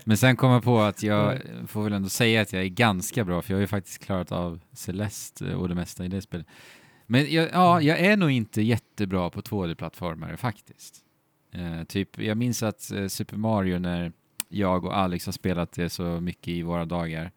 Men 0.07 0.17
sen 0.17 0.37
kom 0.37 0.51
jag 0.53 0.63
på 0.65 0.81
att 0.81 1.03
jag 1.03 1.41
får 1.67 1.83
väl 1.85 1.93
ändå 1.93 2.09
säga 2.09 2.41
att 2.43 2.53
jag 2.53 2.63
är 2.63 2.69
ganska 2.69 3.25
bra, 3.25 3.43
för 3.43 3.53
jag 3.53 3.57
har 3.57 3.61
ju 3.61 3.67
faktiskt 3.67 4.05
klarat 4.05 4.33
av 4.33 4.61
Celeste 4.73 5.55
och 5.55 5.69
det 5.69 5.75
mesta 5.75 6.05
i 6.05 6.09
det 6.09 6.23
spelet. 6.23 6.47
Men 7.07 7.33
jag, 7.33 7.49
ja, 7.53 7.81
jag 7.81 7.99
är 7.99 8.17
nog 8.17 8.31
inte 8.31 8.63
jättebra 8.63 9.31
på 9.31 9.41
2D-plattformar 9.43 10.37
faktiskt. 10.37 11.05
Eh, 11.53 11.85
typ, 11.85 12.19
jag 12.19 12.37
minns 12.37 12.63
att 12.63 12.91
eh, 12.93 13.07
Super 13.07 13.37
Mario, 13.37 13.79
när 13.79 14.13
jag 14.49 14.85
och 14.85 14.97
Alex 14.99 15.27
har 15.27 15.33
spelat 15.33 15.73
det 15.73 15.91
så 15.91 16.03
mycket 16.03 16.49
i 16.49 16.63
våra 16.63 16.85
dagar, 16.85 17.31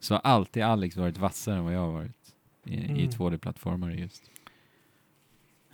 så 0.00 0.14
har 0.14 0.20
alltid 0.20 0.62
Alex 0.62 0.96
varit 0.96 1.18
vassare 1.18 1.56
än 1.56 1.64
vad 1.64 1.74
jag 1.74 1.80
har 1.80 1.92
varit 1.92 2.16
i, 2.64 2.74
i 2.74 2.90
Mm. 2.90 3.08
2D-plattformar 3.10 3.90
just. 3.90 4.22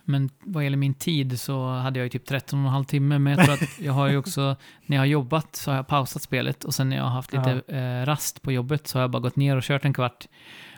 Men 0.03 0.29
vad 0.39 0.63
gäller 0.63 0.77
min 0.77 0.93
tid 0.93 1.39
så 1.39 1.67
hade 1.69 1.99
jag 1.99 2.05
ju 2.05 2.09
typ 2.09 2.25
13 2.25 2.59
och 2.59 2.65
en 2.65 2.71
halv 2.71 2.83
timme. 2.85 3.19
Men 3.19 3.33
jag 3.33 3.45
tror 3.45 3.53
att 3.53 3.79
jag 3.79 3.93
har 3.93 4.07
ju 4.07 4.17
också, 4.23 4.55
när 4.85 4.97
jag 4.97 5.01
har 5.01 5.05
jobbat 5.05 5.55
så 5.55 5.71
har 5.71 5.75
jag 5.75 5.87
pausat 5.87 6.21
spelet 6.21 6.63
och 6.63 6.73
sen 6.73 6.89
när 6.89 6.95
jag 6.97 7.03
har 7.03 7.09
haft 7.11 7.33
lite 7.33 7.61
eh, 7.67 8.05
rast 8.05 8.41
på 8.41 8.51
jobbet 8.51 8.87
så 8.87 8.97
har 8.97 9.01
jag 9.01 9.11
bara 9.11 9.19
gått 9.19 9.35
ner 9.35 9.57
och 9.57 9.63
kört 9.63 9.85
en 9.85 9.93
kvart 9.93 10.27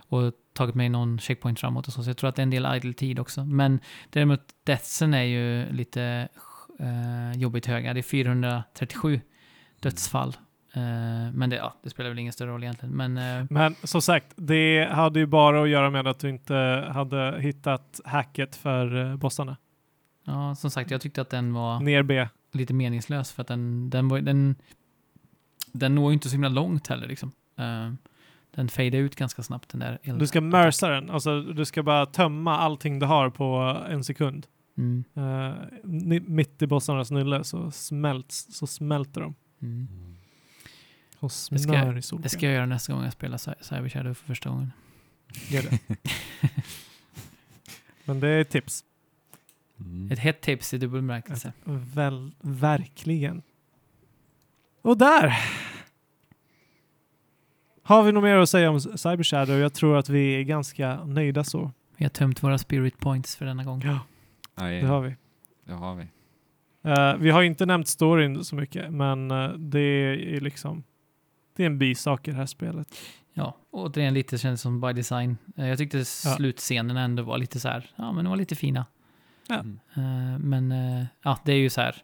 och 0.08 0.34
tagit 0.54 0.76
mig 0.76 0.90
någon 0.90 1.20
checkpoint 1.20 1.60
framåt 1.60 1.88
och 1.88 1.94
så. 1.94 2.04
Så 2.04 2.10
jag 2.10 2.18
tror 2.18 2.30
att 2.30 2.36
det 2.36 2.42
är 2.42 2.44
en 2.44 2.50
del 2.50 2.76
idle 2.76 2.94
tid 2.94 3.20
också. 3.20 3.46
Men 3.46 3.80
däremot 4.10 4.42
deathsen 4.64 5.14
är 5.14 5.24
ju 5.24 5.72
lite 5.72 6.28
eh, 6.80 7.40
jobbigt 7.40 7.66
höga. 7.66 7.94
Det 7.94 8.00
är 8.00 8.04
437 8.04 9.22
dödsfall. 9.80 10.38
Eh, 10.74 10.82
men 11.34 11.50
det, 11.50 11.56
ja, 11.56 11.76
det 11.84 11.90
spelar 11.90 12.10
väl 12.10 12.20
ingen 12.20 12.34
större 12.34 12.50
roll 12.52 12.64
egentligen. 12.64 12.96
Men 12.96 13.18
eh, 13.18 13.46
Men 13.50 13.76
som 13.84 14.02
sagt, 14.02 14.28
det 14.36 14.90
hade 14.92 15.20
ju 15.20 15.26
bara 15.26 15.64
att 15.64 15.70
göra 15.70 15.90
med 15.90 16.08
att 16.08 16.20
du 16.20 16.30
inte 16.30 16.54
hade 16.94 17.42
hittat 17.42 18.00
hacket 18.06 18.56
för 18.56 19.12
eh, 19.12 19.16
bossarna. 19.16 19.58
ja, 20.26 20.56
som 20.56 20.72
sagt, 20.72 20.92
jag 20.92 21.02
tyckte 21.02 21.22
att 21.22 21.30
den 21.30 21.54
var... 21.54 21.80
Ner 21.80 22.04
B. 22.04 22.28
lite 22.52 22.74
meningslös 22.74 23.32
för 23.32 23.42
att 23.42 23.48
den, 23.48 23.90
den, 23.90 24.08
var, 24.08 24.20
den, 24.20 24.56
den 25.72 25.96
når 25.96 26.12
ju 26.12 26.14
inte 26.14 26.30
så 26.30 26.34
himla 26.34 26.50
långt 26.50 26.88
heller 26.88 27.08
liksom. 27.08 27.32
Eh, 27.58 27.94
den 28.56 28.70
fejdar 28.70 29.00
ut 29.00 29.16
ganska 29.16 29.44
snabbt 29.44 29.70
den 29.70 29.80
där. 29.80 30.00
Du 30.20 30.28
ska 30.28 30.42
mörsa 30.42 30.90
den, 30.90 31.10
alltså 31.10 31.42
du 31.42 31.66
ska 31.66 31.84
bara 31.84 32.06
tömma 32.06 32.58
allting 32.58 33.00
du 33.00 33.06
har 33.06 33.30
på 33.30 33.78
en 33.90 34.04
sekund. 34.04 34.48
Mm, 34.80 35.04
ni- 35.84 36.20
mitt 36.20 36.62
i 36.62 36.68
bossarnas 36.68 37.12
nylle 37.12 37.44
så, 37.44 37.72
smälts, 37.72 38.48
så 38.58 38.68
smälter 38.68 39.22
de. 39.22 39.36
mm. 39.62 39.88
Och 41.20 41.32
ska- 41.32 41.58
smör 41.58 41.98
i 41.98 42.22
Det 42.24 42.30
ska 42.30 42.46
jag 42.46 42.56
göra 42.56 42.66
nästa 42.66 42.94
gång 42.94 43.04
jag 43.04 43.14
spelar 43.14 43.38
Cy- 43.38 43.56
Cyber 43.62 43.90
Shadow 43.90 44.14
för 44.14 44.26
första 44.26 44.50
gången. 44.50 44.72
Gör 45.50 45.62
det. 45.62 45.80
Men 48.06 48.20
det 48.20 48.28
är 48.28 48.42
ett 48.42 48.50
tips. 48.50 48.84
Mm. 49.80 50.12
Ett 50.12 50.20
hett 50.20 50.42
tips 50.42 50.74
i 50.74 50.78
dubbel 50.78 51.02
bemärkelse. 51.02 51.54
Väl, 51.64 52.32
verkligen. 52.42 53.42
Och 54.82 54.98
där 54.98 55.34
har 57.84 58.04
vi 58.04 58.12
nog 58.12 58.24
mer 58.24 58.36
att 58.36 58.50
säga 58.50 58.70
om 58.70 58.80
Cyber 58.82 59.24
Shadow. 59.24 59.58
Jag 59.58 59.74
tror 59.74 59.98
att 59.98 60.10
vi 60.10 60.36
är 60.36 60.44
ganska 60.44 61.06
nöjda 61.06 61.44
så. 61.44 61.72
Vi 61.98 62.06
har 62.06 62.10
tömt 62.10 62.44
våra 62.44 62.58
spirit 62.58 62.98
points 63.00 63.36
för 63.36 63.46
denna 63.46 63.64
gång. 63.64 63.82
Ja, 63.86 64.00
Nej, 64.60 64.82
det 64.82 64.88
har 64.88 65.02
vi. 65.02 65.16
det 65.66 65.74
har 65.74 65.96
vi. 65.96 66.08
Eh, 66.84 67.16
vi 67.16 67.30
har 67.30 67.42
inte 67.44 67.66
nämnt 67.66 67.88
storyn 67.88 68.44
så 68.44 68.56
mycket, 68.56 68.94
men 68.94 69.32
eh, 69.32 69.50
det 69.50 69.80
är 69.80 70.14
ju 70.16 70.40
liksom 70.40 70.84
det 71.56 71.64
är 71.64 71.68
en 71.68 71.78
bisak 71.80 72.28
i 72.28 72.32
det 72.32 72.38
här 72.38 72.46
spelet. 72.46 72.88
Ja, 73.34 73.58
och 73.72 73.84
återigen 73.84 74.14
lite 74.14 74.38
kändes 74.38 74.62
som 74.62 74.82
by 74.82 74.94
design. 74.94 75.38
Eh, 75.58 75.68
Jag 75.68 75.78
tyckte 75.78 76.06
slutscenerna 76.06 77.02
ändå 77.02 77.24
var 77.24 77.38
lite 77.38 77.60
så 77.60 77.68
här, 77.68 77.90
ja 77.96 78.12
men 78.12 78.26
de 78.26 78.30
var 78.30 78.38
lite 78.38 78.56
fina. 78.56 78.86
Ja. 79.48 79.64
Mm. 79.96 80.42
Men 80.42 80.72
ja, 81.24 81.40
det 81.46 81.52
är 81.52 81.58
ju 81.58 81.70
så 81.70 81.82
här 81.82 81.96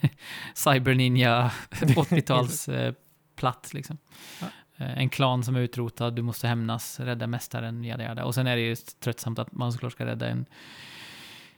Cyber 0.54 0.94
Ninja 0.94 1.50
80-tals 1.70 2.68
eh, 2.68 2.94
platt 3.36 3.70
liksom. 3.74 3.98
Ja. 4.40 4.46
En 4.76 5.08
klan 5.08 5.44
som 5.44 5.56
är 5.56 5.60
utrotad, 5.60 6.14
du 6.14 6.22
måste 6.22 6.48
hämnas, 6.48 7.00
rädda 7.00 7.26
mästaren, 7.26 7.84
jada 7.84 8.04
jada. 8.04 8.24
Och 8.24 8.34
sen 8.34 8.46
är 8.46 8.56
det 8.56 8.62
ju 8.62 8.76
tröttsamt 8.76 9.38
att 9.38 9.52
man 9.52 9.72
såklart 9.72 9.92
ska 9.92 10.06
rädda 10.06 10.28
en, 10.28 10.46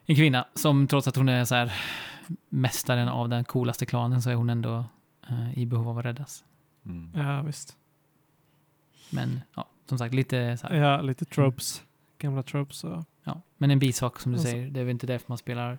en 0.06 0.16
kvinna 0.16 0.46
som 0.54 0.86
trots 0.86 1.08
att 1.08 1.16
hon 1.16 1.28
är 1.28 1.44
så 1.44 1.54
här 1.54 1.72
mästaren 2.48 3.08
av 3.08 3.28
den 3.28 3.44
coolaste 3.44 3.86
klanen 3.86 4.22
så 4.22 4.30
är 4.30 4.34
hon 4.34 4.50
ändå 4.50 4.84
eh, 5.28 5.58
i 5.58 5.66
behov 5.66 5.88
av 5.88 5.98
att 5.98 6.04
räddas. 6.04 6.44
Mm. 6.86 7.10
Ja, 7.14 7.42
visst. 7.42 7.76
Men 9.10 9.40
ja, 9.54 9.68
som 9.86 9.98
sagt 9.98 10.14
lite 10.14 10.56
så 10.56 10.66
här. 10.66 10.74
Ja, 10.76 11.00
lite 11.00 11.24
tropes. 11.24 11.82
Gamla 12.18 12.42
tropes. 12.42 12.84
Och, 12.84 13.04
Ja, 13.26 13.40
men 13.56 13.70
en 13.70 13.78
bisak 13.78 14.20
som 14.20 14.32
du 14.32 14.36
Och 14.38 14.42
så- 14.42 14.48
säger, 14.48 14.70
det 14.70 14.80
är 14.80 14.84
väl 14.84 14.90
inte 14.90 15.06
därför 15.06 15.24
man 15.28 15.38
spelar 15.38 15.78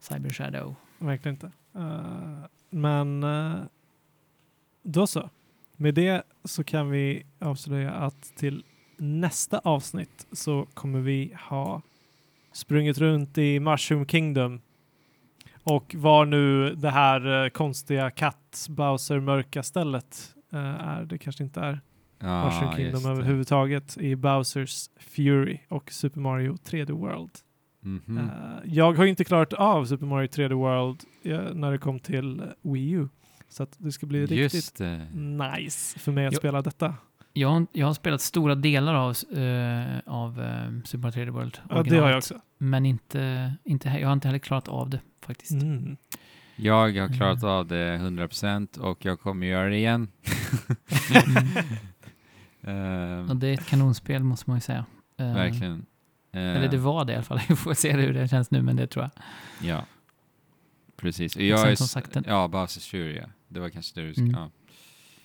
Cyber 0.00 0.30
Shadow. 0.30 0.74
verkligen 0.98 1.34
inte. 1.34 1.50
Eh, 1.74 2.38
men 2.70 3.22
eh, 3.22 3.54
då 4.82 5.06
så. 5.06 5.30
Med 5.76 5.94
det 5.94 6.22
så 6.44 6.64
kan 6.64 6.90
vi 6.90 7.26
avslöja 7.38 7.90
att 7.92 8.32
till 8.36 8.64
nästa 8.96 9.58
avsnitt 9.58 10.26
så 10.32 10.66
kommer 10.74 11.00
vi 11.00 11.34
ha 11.48 11.82
sprungit 12.52 12.98
runt 12.98 13.38
i 13.38 13.60
Mushroom 13.60 14.06
Kingdom 14.06 14.60
och 15.64 15.94
var 15.98 16.24
nu 16.26 16.74
det 16.74 16.90
här 16.90 17.44
eh, 17.44 17.48
konstiga 17.50 18.10
katt 18.10 18.66
Bowser 18.70 19.20
mörka 19.20 19.62
stället 19.62 20.34
eh, 20.52 20.58
är. 20.88 21.04
Det 21.04 21.18
kanske 21.18 21.44
inte 21.44 21.60
är 21.60 21.80
Ja, 22.18 22.44
Mushroom 22.44 22.74
Kingdom 22.76 23.06
överhuvudtaget 23.12 23.96
i 23.98 24.16
Bowsers 24.16 24.90
Fury 25.00 25.58
och 25.68 25.92
Super 25.92 26.20
Mario 26.20 26.56
3D 26.64 26.92
World. 26.92 27.30
Mhm. 27.80 28.18
Eh, 28.18 28.24
jag 28.64 28.92
har 28.92 29.04
inte 29.04 29.24
klarat 29.24 29.52
av 29.52 29.84
Super 29.84 30.06
Mario 30.06 30.26
3D 30.28 30.52
World 30.54 31.00
när 31.56 31.70
det 31.72 31.78
kom 31.78 31.98
till 32.00 32.42
Wii 32.62 32.90
U. 32.90 33.08
Så 33.48 33.66
det 33.78 33.92
ska 33.92 34.06
bli 34.06 34.20
riktigt 34.22 34.54
Just 34.54 34.78
det. 34.78 35.06
nice 35.14 35.98
för 35.98 36.12
mig 36.12 36.26
att 36.26 36.32
Jo. 36.32 36.38
spela 36.38 36.62
detta. 36.62 36.94
Jag, 37.32 37.48
har- 37.48 37.66
jag 37.72 37.86
har 37.86 37.94
spelat 37.94 38.20
stora 38.20 38.54
delar 38.54 38.94
av, 38.94 39.10
eh, 39.38 39.98
av 40.06 40.40
eh, 40.42 40.82
Super 40.84 40.98
Mario 40.98 41.12
3D 41.24 41.30
World. 41.30 41.58
Ja, 41.70 41.82
det 41.82 41.96
har 41.98 42.08
jag 42.08 42.18
också. 42.18 42.40
Men 42.58 42.86
inte, 42.86 43.52
inte, 43.64 43.88
jag 43.88 44.08
har 44.08 44.12
inte 44.12 44.28
heller 44.28 44.38
klarat 44.38 44.68
av 44.68 44.90
det 44.90 45.00
faktiskt. 45.26 45.50
Mm. 45.52 45.96
Jag 46.56 46.74
har 46.74 47.14
klarat 47.16 47.42
Mm. 47.42 47.50
av 47.54 47.66
det 47.66 47.98
100% 47.98 48.78
och 48.78 49.04
jag 49.04 49.20
kommer 49.20 49.46
göra 49.46 49.68
det 49.68 49.76
igen. 49.76 50.08
Ehm, 52.62 53.30
Och 53.30 53.36
det 53.36 53.46
är 53.48 53.52
ett 53.54 53.66
kanonspel 53.66 54.22
måste 54.24 54.50
man 54.50 54.56
ju 54.56 54.60
säga. 54.60 54.84
Eh, 55.18 55.34
verkligen. 55.34 55.86
Eller 56.32 56.68
det 56.68 56.76
Ehm, 56.76 56.82
var 56.82 57.04
det 57.04 57.12
i 57.12 57.16
alla 57.16 57.24
fall. 57.24 57.40
Vi 57.48 57.56
får 57.56 57.74
se 57.74 57.92
hur 57.92 58.12
det 58.12 58.28
känns 58.28 58.50
nu, 58.50 58.62
men 58.62 58.76
det 58.76 58.86
tror 58.86 59.02
jag. 59.04 59.10
Ja. 59.68 59.84
Precis. 60.96 61.36
Och 61.36 61.40
Och 61.40 61.46
Jag 61.46 61.58
sen 61.60 61.70
är, 61.70 61.74
som 61.74 61.88
sagt 61.88 62.12
den- 62.12 62.24
Ja, 62.26 62.48
Bowsers 62.48 62.86
Fury, 62.90 63.16
ja. 63.16 63.26
Det 63.48 63.60
var 63.60 63.68
kanske 63.68 64.00
det 64.00 64.06
du 64.06 64.12
ska... 64.14 64.22
Mm. 64.22 64.34
Ja, 64.34 64.50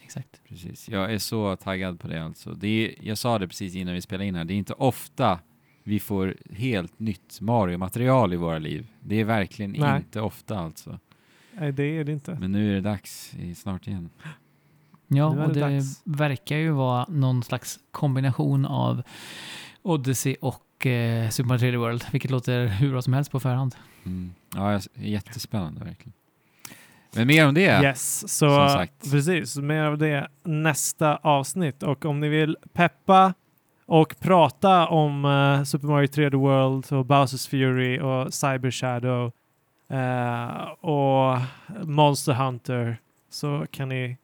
Exakt. 0.08 0.42
precis. 0.50 0.90
Jag 0.90 1.14
är 1.14 1.18
så 1.18 1.56
taggad 1.56 2.00
på 2.00 2.08
det 2.08 2.24
alltså. 2.24 2.52
Det 2.52 2.68
är, 2.68 3.06
jag 3.08 3.18
sa 3.18 3.40
det 3.40 3.48
precis 3.48 3.76
innan 3.76 3.94
vi 3.94 4.02
spelade 4.02 4.26
in 4.26 4.36
här, 4.36 4.46
det 4.46 4.54
är 4.54 4.56
inte 4.56 4.74
ofta 4.74 5.40
vi 5.84 6.00
får 6.00 6.36
helt 6.52 7.00
nytt 7.00 7.42
Mario-material 7.42 8.34
i 8.34 8.38
våra 8.38 8.60
liv. 8.60 8.88
Det 9.00 9.16
är 9.16 9.26
verkligen 9.26 9.72
Nej. 9.72 9.98
inte 9.98 10.22
ofta 10.22 10.60
alltså. 10.60 11.00
Nej, 11.52 11.72
det 11.72 11.84
är 11.84 12.04
det 12.04 12.12
inte. 12.12 12.38
Men 12.40 12.52
nu 12.52 12.70
är 12.70 12.74
det 12.74 12.82
dags 12.82 13.34
i, 13.36 13.56
snart 13.56 13.88
igen. 13.88 14.10
Ja, 15.10 15.26
och 15.26 15.54
det 15.54 15.60
dags. 15.60 16.02
verkar 16.04 16.58
ju 16.58 16.72
vara 16.72 17.06
någon 17.10 17.44
slags 17.44 17.80
kombination 17.92 18.66
av 18.66 19.04
Odyssey 19.82 20.36
och 20.42 20.86
eh, 20.86 21.30
Super 21.30 21.48
Mario 21.48 21.72
3D 21.72 21.78
World, 21.78 22.04
vilket 22.12 22.32
låter 22.32 22.68
hur 22.68 22.92
bra 22.92 23.02
som 23.02 23.14
helst 23.14 23.32
på 23.32 23.40
förhand. 23.40 23.76
Mm. 24.06 24.34
Ja, 24.56 24.80
jättespännande 24.94 25.86
verkligen. 25.86 26.14
Men 27.18 27.28
mer 27.28 27.48
om 27.48 27.54
det. 27.54 27.82
Yes, 27.84 28.38
så 28.38 28.86
precis. 29.12 29.58
Mer 29.58 29.84
av 29.84 29.98
det 29.98 30.28
nästa 30.44 31.16
avsnitt. 31.16 31.84
Och 31.84 32.06
om 32.06 32.20
ni 32.20 32.30
vill 32.30 32.58
peppa 32.74 33.34
och 33.86 34.16
prata 34.20 34.88
om 34.88 35.26
eh, 35.26 35.64
Super 35.64 35.88
Mario 35.88 36.08
3D 36.08 36.36
World 36.36 36.94
och 36.94 37.06
Bowsers 37.06 37.48
Fury 37.48 38.00
och 38.00 38.34
Cyber 38.34 38.72
Shadow 38.72 39.32
eh, 39.90 40.62
och 40.70 41.40
Monster 41.88 42.34
Hunter 42.34 42.98
så 43.30 43.66
kan 43.72 43.90
ni 43.90 44.18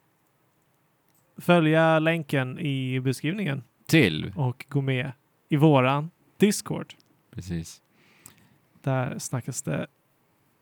följa 1.36 1.98
länken 1.98 2.58
i 2.58 3.00
beskrivningen 3.00 3.62
Till. 3.86 4.32
och 4.36 4.66
gå 4.68 4.80
med 4.80 5.12
i 5.48 5.56
våran 5.56 6.10
Discord. 6.36 6.94
Precis. 7.34 7.82
Där 8.82 9.18
snackas 9.18 9.62
det, 9.62 9.86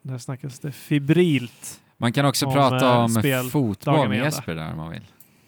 där 0.03 0.19
snackas 0.19 0.59
det 0.59 0.73
fibrilt. 0.73 1.83
Man 2.03 2.13
kan 2.13 2.25
också 2.27 2.47
Om, 2.47 2.53
prata 2.53 2.93
eh, 2.93 2.99
om 3.05 3.09
spel 3.09 3.45
fotboll 3.51 4.09
med. 4.09 4.19
Jesper 4.19 4.55
där 4.55 4.71
om 4.71 4.77
man 4.77 4.91
vill. 4.91 5.03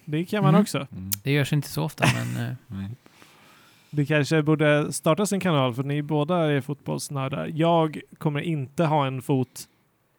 Det 0.04 0.24
kan 0.24 0.42
man 0.42 0.48
Mm. 0.54 0.60
också. 0.62 0.78
Mm. 0.92 1.10
Det 1.24 1.32
görs 1.32 1.52
inte 1.52 1.68
så 1.68 1.82
ofta, 1.84 2.04
men 2.14 2.46
eh, 2.48 2.54
det 3.90 4.06
kanske 4.06 4.42
borde 4.42 4.92
startas 4.92 5.32
en 5.32 5.40
kanal 5.40 5.74
för 5.74 5.82
ni 5.82 6.02
båda 6.02 6.36
är 6.52 6.60
fotbollsnördar. 6.60 7.50
Jag 7.54 8.00
kommer 8.18 8.40
inte 8.40 8.84
ha 8.84 9.06
en 9.06 9.22
fot 9.22 9.68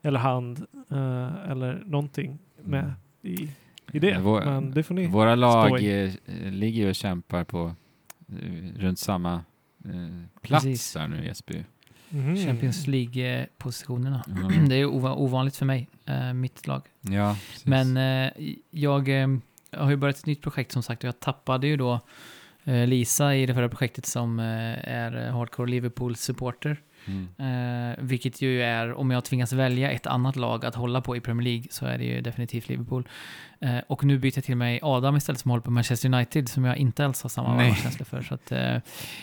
eller 0.03 0.19
hand 0.19 0.65
eh, 0.91 1.51
eller 1.51 1.83
någonting 1.85 2.39
med 2.63 2.93
i, 3.21 3.49
i 3.91 3.99
det. 3.99 4.19
Vår- 4.21 4.45
Men 4.45 4.71
det 4.71 4.83
får 4.83 4.95
ni. 4.95 5.07
Våra 5.07 5.35
lag 5.35 5.83
eh, 6.03 6.11
ligger 6.51 6.83
ju 6.83 6.89
och 6.89 6.95
kämpar 6.95 7.43
på 7.43 7.73
eh, 8.29 8.79
runt 8.79 8.99
samma 8.99 9.33
eh, 9.85 9.91
plats 10.41 10.63
Precis. 10.65 10.93
där 10.93 11.07
nu 11.07 11.25
i 11.25 11.29
Esby. 11.29 11.63
Mhm. 12.09 12.37
Champions 12.37 12.87
League-positionerna. 12.87 14.23
Mm. 14.27 14.69
Det 14.69 14.75
är 14.75 14.85
ova- 14.85 15.15
ovanligt 15.15 15.57
för 15.57 15.65
mig, 15.65 15.87
eh, 16.05 16.33
mitt 16.33 16.67
lag. 16.67 16.81
Ja, 17.01 17.35
precis. 17.51 17.65
Men 17.65 17.97
eh, 17.97 18.31
jag, 18.69 19.09
eh, 19.09 19.27
jag 19.71 19.79
har 19.79 19.89
ju 19.89 19.95
börjat 19.95 20.17
ett 20.17 20.25
nytt 20.25 20.41
projekt 20.41 20.71
som 20.71 20.83
sagt 20.83 21.03
och 21.03 21.07
jag 21.07 21.19
tappade 21.19 21.67
ju 21.67 21.77
då 21.77 21.99
eh, 22.63 22.87
Lisa 22.87 23.35
i 23.35 23.45
det 23.45 23.53
förra 23.53 23.69
projektet 23.69 24.05
som 24.05 24.39
eh, 24.39 24.45
är 24.93 25.29
hardcore 25.31 25.69
Liverpool-supporter. 25.71 26.81
Mm. 27.07 27.91
Eh, 27.91 27.95
vilket 27.99 28.41
ju 28.41 28.61
är, 28.61 28.93
om 28.93 29.11
jag 29.11 29.23
tvingas 29.25 29.53
välja 29.53 29.91
ett 29.91 30.07
annat 30.07 30.35
lag 30.35 30.65
att 30.65 30.75
hålla 30.75 31.01
på 31.01 31.15
i 31.15 31.19
Premier 31.19 31.43
League 31.43 31.63
så 31.71 31.85
är 31.85 31.97
det 31.97 32.03
ju 32.03 32.21
definitivt 32.21 32.69
Liverpool. 32.69 33.07
Eh, 33.59 33.77
och 33.87 34.03
nu 34.03 34.19
byter 34.19 34.31
jag 34.35 34.43
till 34.43 34.55
mig 34.55 34.79
Adam 34.83 35.15
istället 35.17 35.39
som 35.39 35.51
håller 35.51 35.61
på 35.63 35.71
Manchester 35.71 36.13
United 36.13 36.49
som 36.49 36.65
jag 36.65 36.77
inte 36.77 37.05
alls 37.05 37.23
har 37.23 37.29
samma 37.29 37.55
Nej. 37.55 37.75
känsla 37.75 38.05
för. 38.05 38.21
Så 38.21 38.33
att, 38.33 38.51
eh, 38.51 38.77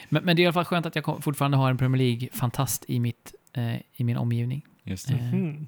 men, 0.08 0.24
men 0.24 0.36
det 0.36 0.40
är 0.40 0.44
i 0.44 0.46
alla 0.46 0.52
fall 0.52 0.64
skönt 0.64 0.86
att 0.86 0.96
jag 0.96 1.22
fortfarande 1.24 1.56
har 1.56 1.70
en 1.70 1.78
Premier 1.78 1.98
League-fantast 2.02 2.84
i, 2.88 3.00
mitt, 3.00 3.34
eh, 3.52 3.76
i 3.76 4.04
min 4.04 4.16
omgivning. 4.16 4.62
Just 4.84 5.08
det. 5.08 5.14
Eh, 5.14 5.20
Mhm. 5.34 5.66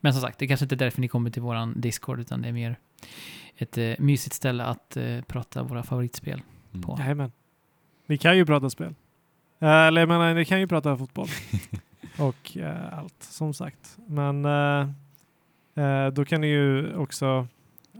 Men 0.00 0.12
som 0.12 0.22
sagt, 0.22 0.38
det 0.38 0.44
är 0.44 0.48
kanske 0.48 0.64
inte 0.64 0.74
är 0.74 0.76
därför 0.76 1.00
ni 1.00 1.08
kommer 1.08 1.30
till 1.30 1.42
våran 1.42 1.80
Discord 1.80 2.20
utan 2.20 2.42
det 2.42 2.48
är 2.48 2.52
mer 2.52 2.78
ett 3.56 3.78
eh, 3.78 3.94
mysigt 3.98 4.34
ställe 4.34 4.64
att 4.64 4.96
eh, 4.96 5.20
prata 5.20 5.62
våra 5.62 5.82
favoritspel 5.82 6.42
Mm. 6.74 6.82
på. 6.82 6.96
Jajamän. 7.00 7.32
Ni 8.06 8.18
kan 8.18 8.36
ju 8.36 8.46
prata 8.46 8.70
spel. 8.70 8.94
Eh, 9.58 9.68
Eller 9.68 10.00
jag 10.00 10.08
menar, 10.08 10.34
ni 10.34 10.44
kan 10.44 10.60
ju 10.60 10.66
prata 10.66 10.96
fotboll. 10.96 11.28
och 12.18 12.56
eh, 12.56 12.98
allt, 12.98 13.22
som 13.22 13.54
sagt. 13.54 13.98
Men 14.06 14.44
eh, 14.44 14.88
eh, 15.84 16.08
då 16.12 16.24
kan 16.24 16.40
ni 16.40 16.46
ju 16.46 16.96
också 16.96 17.46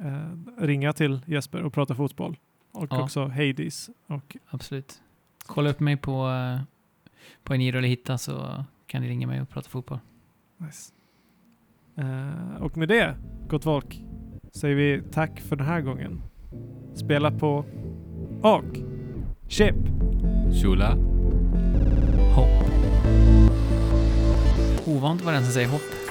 eh, 0.04 0.62
ringa 0.64 0.92
till 0.92 1.20
Jesper 1.26 1.62
och 1.62 1.72
prata 1.72 1.94
fotboll. 1.94 2.36
Och 2.72 2.86
Ja. 2.90 3.02
också 3.02 3.24
Hades. 3.28 3.90
Och, 4.06 4.36
Absolut. 4.50 5.02
Kolla 5.46 5.70
upp 5.70 5.80
mig 5.80 5.96
på, 5.96 6.30
på 7.42 7.54
Eniro 7.54 7.78
eller 7.78 7.88
Hitta 7.88 8.18
så 8.18 8.64
kan 8.86 9.02
ni 9.02 9.09
ringa 9.09 9.26
mig 9.26 9.40
och 9.40 9.48
prata 9.48 9.68
fotboll. 9.68 9.98
nice. 10.56 10.92
Eh, 11.98 12.62
och 12.62 12.77
med 12.77 12.89
det, 12.89 13.14
gott 13.48 13.64
folk, 13.64 14.05
säger 14.52 14.74
vi 14.77 15.02
tack 15.12 15.40
för 15.40 15.56
den 15.56 15.66
här 15.66 15.81
gången. 15.81 16.23
Spela 16.94 17.31
på 17.31 17.64
och 18.43 18.77
chip. 19.48 19.74
Shula. 20.62 20.97
Hopp. 22.35 22.69
Ovant 24.86 25.23
var 25.23 25.32
den 25.32 25.44
som 25.44 25.52
säger 25.52 25.69
hopp. 25.69 26.01